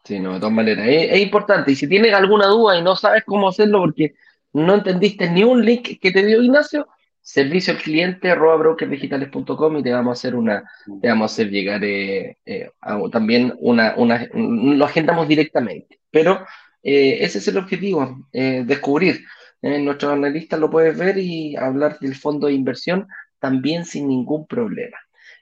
Sí, 0.08 0.18
no, 0.18 0.32
de 0.32 0.40
todas 0.40 0.54
maneras. 0.54 0.86
Es, 0.88 1.20
importante. 1.20 1.70
Y 1.72 1.76
si 1.76 1.86
tienes 1.86 2.14
alguna 2.14 2.46
duda 2.46 2.78
y 2.78 2.82
no 2.82 2.96
sabes 2.96 3.24
cómo 3.26 3.46
hacerlo 3.50 3.80
porque 3.80 4.14
no 4.54 4.74
entendiste 4.74 5.28
ni 5.30 5.44
un 5.44 5.62
link 5.62 6.00
que 6.00 6.10
te 6.10 6.24
dio 6.24 6.42
Ignacio, 6.42 6.88
servicio 7.20 7.74
al 7.74 7.80
cliente 7.80 8.34
brokerdigitales.com 8.34 9.76
y 9.76 9.82
te 9.82 9.92
vamos 9.92 10.12
a 10.12 10.18
hacer 10.18 10.34
una, 10.34 10.64
te 11.02 11.08
vamos 11.08 11.30
a 11.30 11.34
hacer 11.34 11.50
llegar 11.50 11.84
eh, 11.84 12.38
eh, 12.46 12.70
también 13.12 13.52
una, 13.58 13.96
una, 13.98 14.26
lo 14.32 14.86
agendamos 14.86 15.28
directamente. 15.28 16.00
Pero 16.10 16.46
eh, 16.82 17.18
ese 17.20 17.36
es 17.36 17.48
el 17.48 17.58
objetivo, 17.58 18.26
descubrir. 18.32 19.20
nuestro 19.60 20.10
analista 20.10 20.56
lo 20.56 20.70
puedes 20.70 20.96
ver 20.96 21.18
y 21.18 21.54
hablar 21.54 21.98
del 21.98 22.14
fondo 22.14 22.46
de 22.46 22.54
inversión 22.54 23.08
también 23.40 23.84
sin 23.84 24.08
ningún 24.08 24.46
problema 24.46 24.96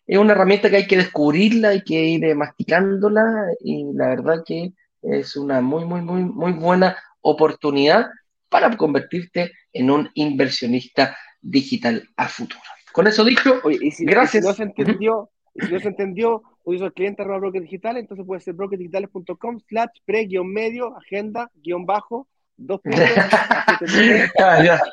es 0.07 0.19
una 0.19 0.33
herramienta 0.33 0.71
que 0.71 0.77
hay 0.77 0.87
que 0.87 0.97
descubrirla, 0.97 1.71
hay 1.71 1.83
que 1.83 1.95
ir 1.95 2.35
masticándola 2.37 3.49
y 3.61 3.85
la 3.95 4.09
verdad 4.09 4.43
que 4.47 4.73
es 5.03 5.37
una 5.37 5.61
muy, 5.61 5.85
muy, 5.85 6.01
muy, 6.01 6.25
muy 6.25 6.53
buena 6.53 6.97
oportunidad 7.21 8.07
para 8.49 8.77
convertirte 8.77 9.53
en 9.73 9.91
un 9.91 10.09
inversionista 10.15 11.17
digital 11.41 12.09
a 12.17 12.29
futuro. 12.29 12.63
Con 12.93 13.07
eso 13.07 13.25
dicho, 13.25 13.61
gracias. 14.01 14.45
si 14.45 14.49
no 14.49 14.55
se 14.55 14.63
entendió, 14.63 15.31
Y 15.55 15.67
si 15.67 15.73
no 15.73 15.81
se 15.81 15.89
entendió, 15.89 16.43
uso 16.65 16.87
el 16.87 16.93
cliente 16.93 17.23
arroba 17.23 17.39
broker 17.39 17.63
digital, 17.63 17.97
entonces 17.97 18.27
puede 18.27 18.41
ser 18.41 18.55
brokerdigitales.com 18.55 19.61
slash 19.69 20.01
pre 20.05 20.27
guion 20.27 20.53
medio, 20.53 20.97
agenda, 20.97 21.51
guion 21.55 21.85
bajo, 21.85 22.29
dos 22.57 22.81
puntos. 22.81 23.01
ya, 24.39 24.65
ya. 24.65 24.81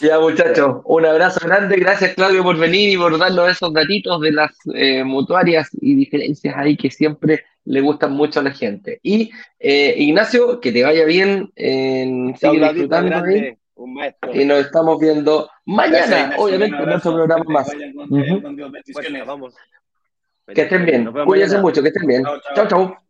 Ya, 0.00 0.18
muchachos, 0.18 0.82
un 0.84 1.04
abrazo 1.04 1.40
grande. 1.46 1.76
Gracias, 1.76 2.14
Claudio, 2.14 2.42
por 2.42 2.56
venir 2.56 2.90
y 2.90 2.96
por 2.96 3.18
darnos 3.18 3.50
esos 3.50 3.72
datitos 3.72 4.20
de 4.20 4.32
las 4.32 4.52
eh, 4.74 5.04
mutuarias 5.04 5.68
y 5.72 5.94
diferencias 5.94 6.54
ahí 6.56 6.76
que 6.76 6.90
siempre 6.90 7.44
le 7.64 7.80
gustan 7.80 8.12
mucho 8.12 8.40
a 8.40 8.42
la 8.42 8.52
gente. 8.52 9.00
Y 9.02 9.30
eh, 9.58 9.94
Ignacio, 9.98 10.60
que 10.60 10.72
te 10.72 10.82
vaya 10.82 11.04
bien. 11.04 11.50
En, 11.56 12.36
sigue 12.36 12.60
disfrutando 12.60 13.16
ahí. 13.16 13.56
Un 13.74 13.94
maestro. 13.94 14.34
Y 14.34 14.44
nos 14.44 14.60
estamos 14.60 14.98
viendo 15.00 15.50
mañana, 15.64 16.34
obviamente, 16.38 16.76
en 16.76 16.86
nuestro 16.86 17.14
programa 17.14 17.44
más. 17.48 17.72
Bueno, 18.08 19.26
vamos. 19.26 19.54
Que 20.54 20.62
estén 20.62 20.84
bien. 20.84 21.04
Cuídense 21.06 21.56
mañana. 21.56 21.62
mucho, 21.62 21.82
que 21.82 21.88
estén 21.88 22.06
bien. 22.06 22.24
Chao, 22.54 22.68
chao. 22.68 23.09